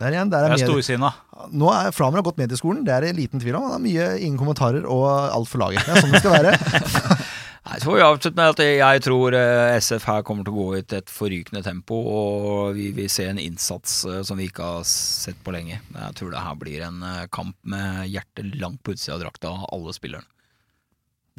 Der 0.00 0.12
igjen. 0.12 0.28
Der 0.30 0.42
Det 0.44 0.50
er 0.50 0.52
er 0.52 0.56
medie- 0.58 0.68
storsinna. 0.68 1.10
Nå 1.56 1.70
er 1.72 1.90
Flamer 1.96 2.18
har 2.20 2.26
gått 2.26 2.36
medieskolen, 2.40 2.84
det 2.84 2.92
er 2.92 3.00
det 3.06 3.14
liten 3.16 3.40
tvil 3.40 3.56
om. 3.56 3.68
Det 3.70 3.76
er 3.78 3.84
mye 3.86 4.08
ingen 4.20 4.38
kommentarer 4.38 4.84
og 4.84 5.06
alt 5.08 5.48
for 5.48 5.58
laget. 5.62 5.84
Det 5.86 5.94
er 5.96 6.02
sånn 6.04 6.12
det 6.12 6.20
skal 6.20 6.36
være. 6.36 6.52
Nei, 7.66 7.78
så 7.82 7.88
får 7.88 7.96
vi 7.96 8.02
avslutte 8.06 8.36
med 8.38 8.52
at 8.52 8.60
jeg 8.62 9.00
tror 9.02 9.34
eh, 9.34 9.76
SF 9.80 10.04
her 10.06 10.20
kommer 10.22 10.44
til 10.46 10.52
å 10.54 10.58
gå 10.60 10.66
i 10.76 10.82
et, 10.84 10.92
et 11.00 11.08
forrykende 11.10 11.64
tempo, 11.66 11.96
og 11.98 12.76
vi 12.76 12.92
vil 12.94 13.08
se 13.10 13.24
en 13.26 13.40
innsats 13.42 14.04
eh, 14.06 14.20
som 14.22 14.38
vi 14.38 14.46
ikke 14.46 14.62
har 14.62 14.84
sett 14.86 15.40
på 15.42 15.50
lenge. 15.56 15.80
Jeg 15.96 16.14
tror 16.20 16.30
det 16.30 16.44
her 16.44 16.54
blir 16.60 16.84
en 16.86 17.00
eh, 17.02 17.24
kamp 17.34 17.56
med 17.66 18.04
hjertet 18.12 18.52
langt 18.62 18.84
på 18.86 18.94
utsida 18.94 19.16
av 19.16 19.24
drakta 19.24 19.50
av 19.50 19.64
alle 19.74 19.96
spillerne. 19.96 20.28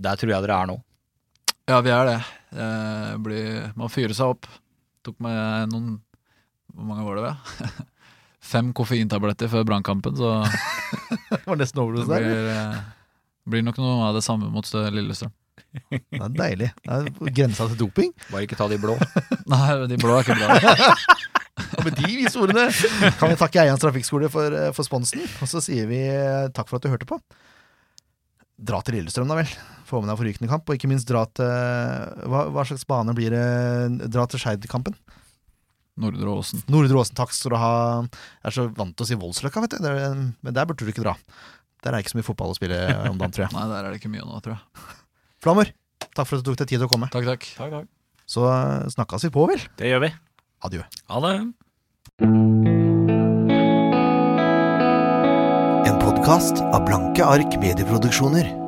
Der 0.04 0.20
tror 0.20 0.34
jeg 0.34 0.44
dere 0.44 0.58
er 0.66 0.68
nå. 0.74 0.76
Ja, 1.72 1.80
vi 1.86 1.92
er 1.96 2.06
det. 2.12 2.18
det 2.60 2.68
blir, 3.24 3.72
man 3.80 3.90
fyrer 3.94 4.14
seg 4.18 4.36
opp. 4.36 4.50
Tok 5.08 5.18
meg 5.24 5.72
noen 5.72 6.02
Hvor 6.76 6.86
mange 6.92 7.08
var 7.08 7.16
det, 7.16 7.24
ved? 7.30 7.88
Fem 8.48 8.70
koffeintabletter 8.76 9.50
før 9.52 9.66
brannkampen, 9.68 10.16
så 10.16 10.38
Det 11.34 11.44
var 11.48 11.60
nesten 11.60 11.82
overdose 11.84 12.08
der. 12.08 12.24
blir, 12.24 12.48
eh, 12.54 12.80
blir 13.52 13.66
nok 13.68 13.80
noe 13.82 14.08
av 14.08 14.16
det 14.18 14.24
samme 14.26 14.50
mot 14.54 14.68
Lillestrøm. 14.68 15.34
Det 15.92 16.00
er 16.22 16.34
deilig. 16.36 16.70
Det 16.86 16.98
er 17.28 17.34
grensa 17.42 17.68
til 17.72 17.80
doping. 17.82 18.14
Bare 18.32 18.46
ikke 18.48 18.58
ta 18.60 18.70
de 18.72 18.78
blå. 18.82 18.96
Nei, 19.52 19.64
de 19.92 20.00
blå 20.00 20.16
er 20.16 20.24
ikke 20.26 20.38
bra. 20.40 20.96
Og 21.78 21.84
med 21.88 21.98
de 21.98 22.12
vise 22.14 22.38
ordene 22.40 22.68
kan 23.18 23.32
vi 23.32 23.38
takke 23.40 23.64
Eians 23.64 23.82
Trafikkskole 23.82 24.30
for, 24.34 24.54
eh, 24.54 24.72
for 24.78 24.88
sponsen. 24.88 25.24
Og 25.44 25.50
så 25.52 25.62
sier 25.64 25.90
vi 25.90 26.04
eh, 26.08 26.48
takk 26.56 26.70
for 26.70 26.80
at 26.80 26.86
du 26.86 26.92
hørte 26.94 27.10
på. 27.10 27.20
Dra 28.58 28.80
til 28.86 28.98
Lillestrøm, 28.98 29.30
da 29.30 29.38
vel. 29.42 29.50
Få 29.88 30.02
med 30.02 30.12
deg 30.12 30.20
forrykende 30.20 30.52
kamp. 30.52 30.70
Og 30.70 30.78
ikke 30.80 30.90
minst 30.92 31.10
dra 31.10 31.26
til 31.38 31.48
Hva, 32.32 32.48
hva 32.54 32.66
slags 32.68 32.88
bane 32.90 33.16
blir 33.18 33.34
det? 33.36 34.08
Dra 34.14 34.26
til 34.30 34.42
Skeid-kampen. 34.42 34.96
Nordre 35.98 36.30
Åsen. 36.30 36.62
Nordre 36.70 37.00
Åsen, 37.02 37.16
takk 37.18 37.32
skal 37.34 37.56
du 37.56 37.58
ha. 37.62 37.72
Jeg 38.44 38.52
er 38.52 38.56
så 38.58 38.68
vant 38.78 38.94
til 38.98 39.06
å 39.06 39.08
si 39.10 39.18
Voldsløkka, 39.18 39.64
vet 39.66 39.76
du. 39.76 39.78
Det 39.82 39.92
er- 39.92 40.14
Men 40.44 40.54
der 40.54 40.66
burde 40.70 40.86
du 40.86 40.92
ikke 40.92 41.04
dra. 41.04 41.16
Der 41.84 41.92
er 41.94 41.98
det 41.98 42.06
ikke 42.06 42.14
så 42.16 42.20
mye 42.20 42.28
fotball 42.30 42.54
å 42.54 42.58
spille 42.58 42.78
om 43.10 43.18
dagen, 43.18 43.32
tror 43.34 43.48
jeg. 43.48 43.54
Nei, 43.58 43.68
der 43.74 43.86
er 43.86 43.90
det 43.92 44.00
ikke 44.02 44.12
mye 44.14 44.26
nå, 44.26 44.42
tror 44.46 44.58
jeg. 44.58 44.96
Flammer, 45.42 45.72
takk 46.14 46.26
for 46.28 46.38
at 46.38 46.44
du 46.44 46.52
tok 46.52 46.58
deg 46.64 46.68
tid 46.74 46.80
til 46.82 46.88
å 46.88 46.92
komme. 46.92 47.10
Takk, 47.14 47.26
takk. 47.26 47.88
Så 48.28 48.44
eh, 48.50 48.88
snakkes 48.94 49.24
vi 49.28 49.30
på, 49.34 49.48
vel. 49.50 49.62
Det 49.78 49.88
gjør 49.90 50.02
vi. 50.08 50.14
Adjø. 50.68 50.84
Ha 51.10 51.20
det. 51.26 51.36
En 55.88 56.00
podkast 56.02 56.60
av 56.74 56.84
Blanke 56.88 57.24
ark 57.24 57.58
medieproduksjoner. 57.62 58.67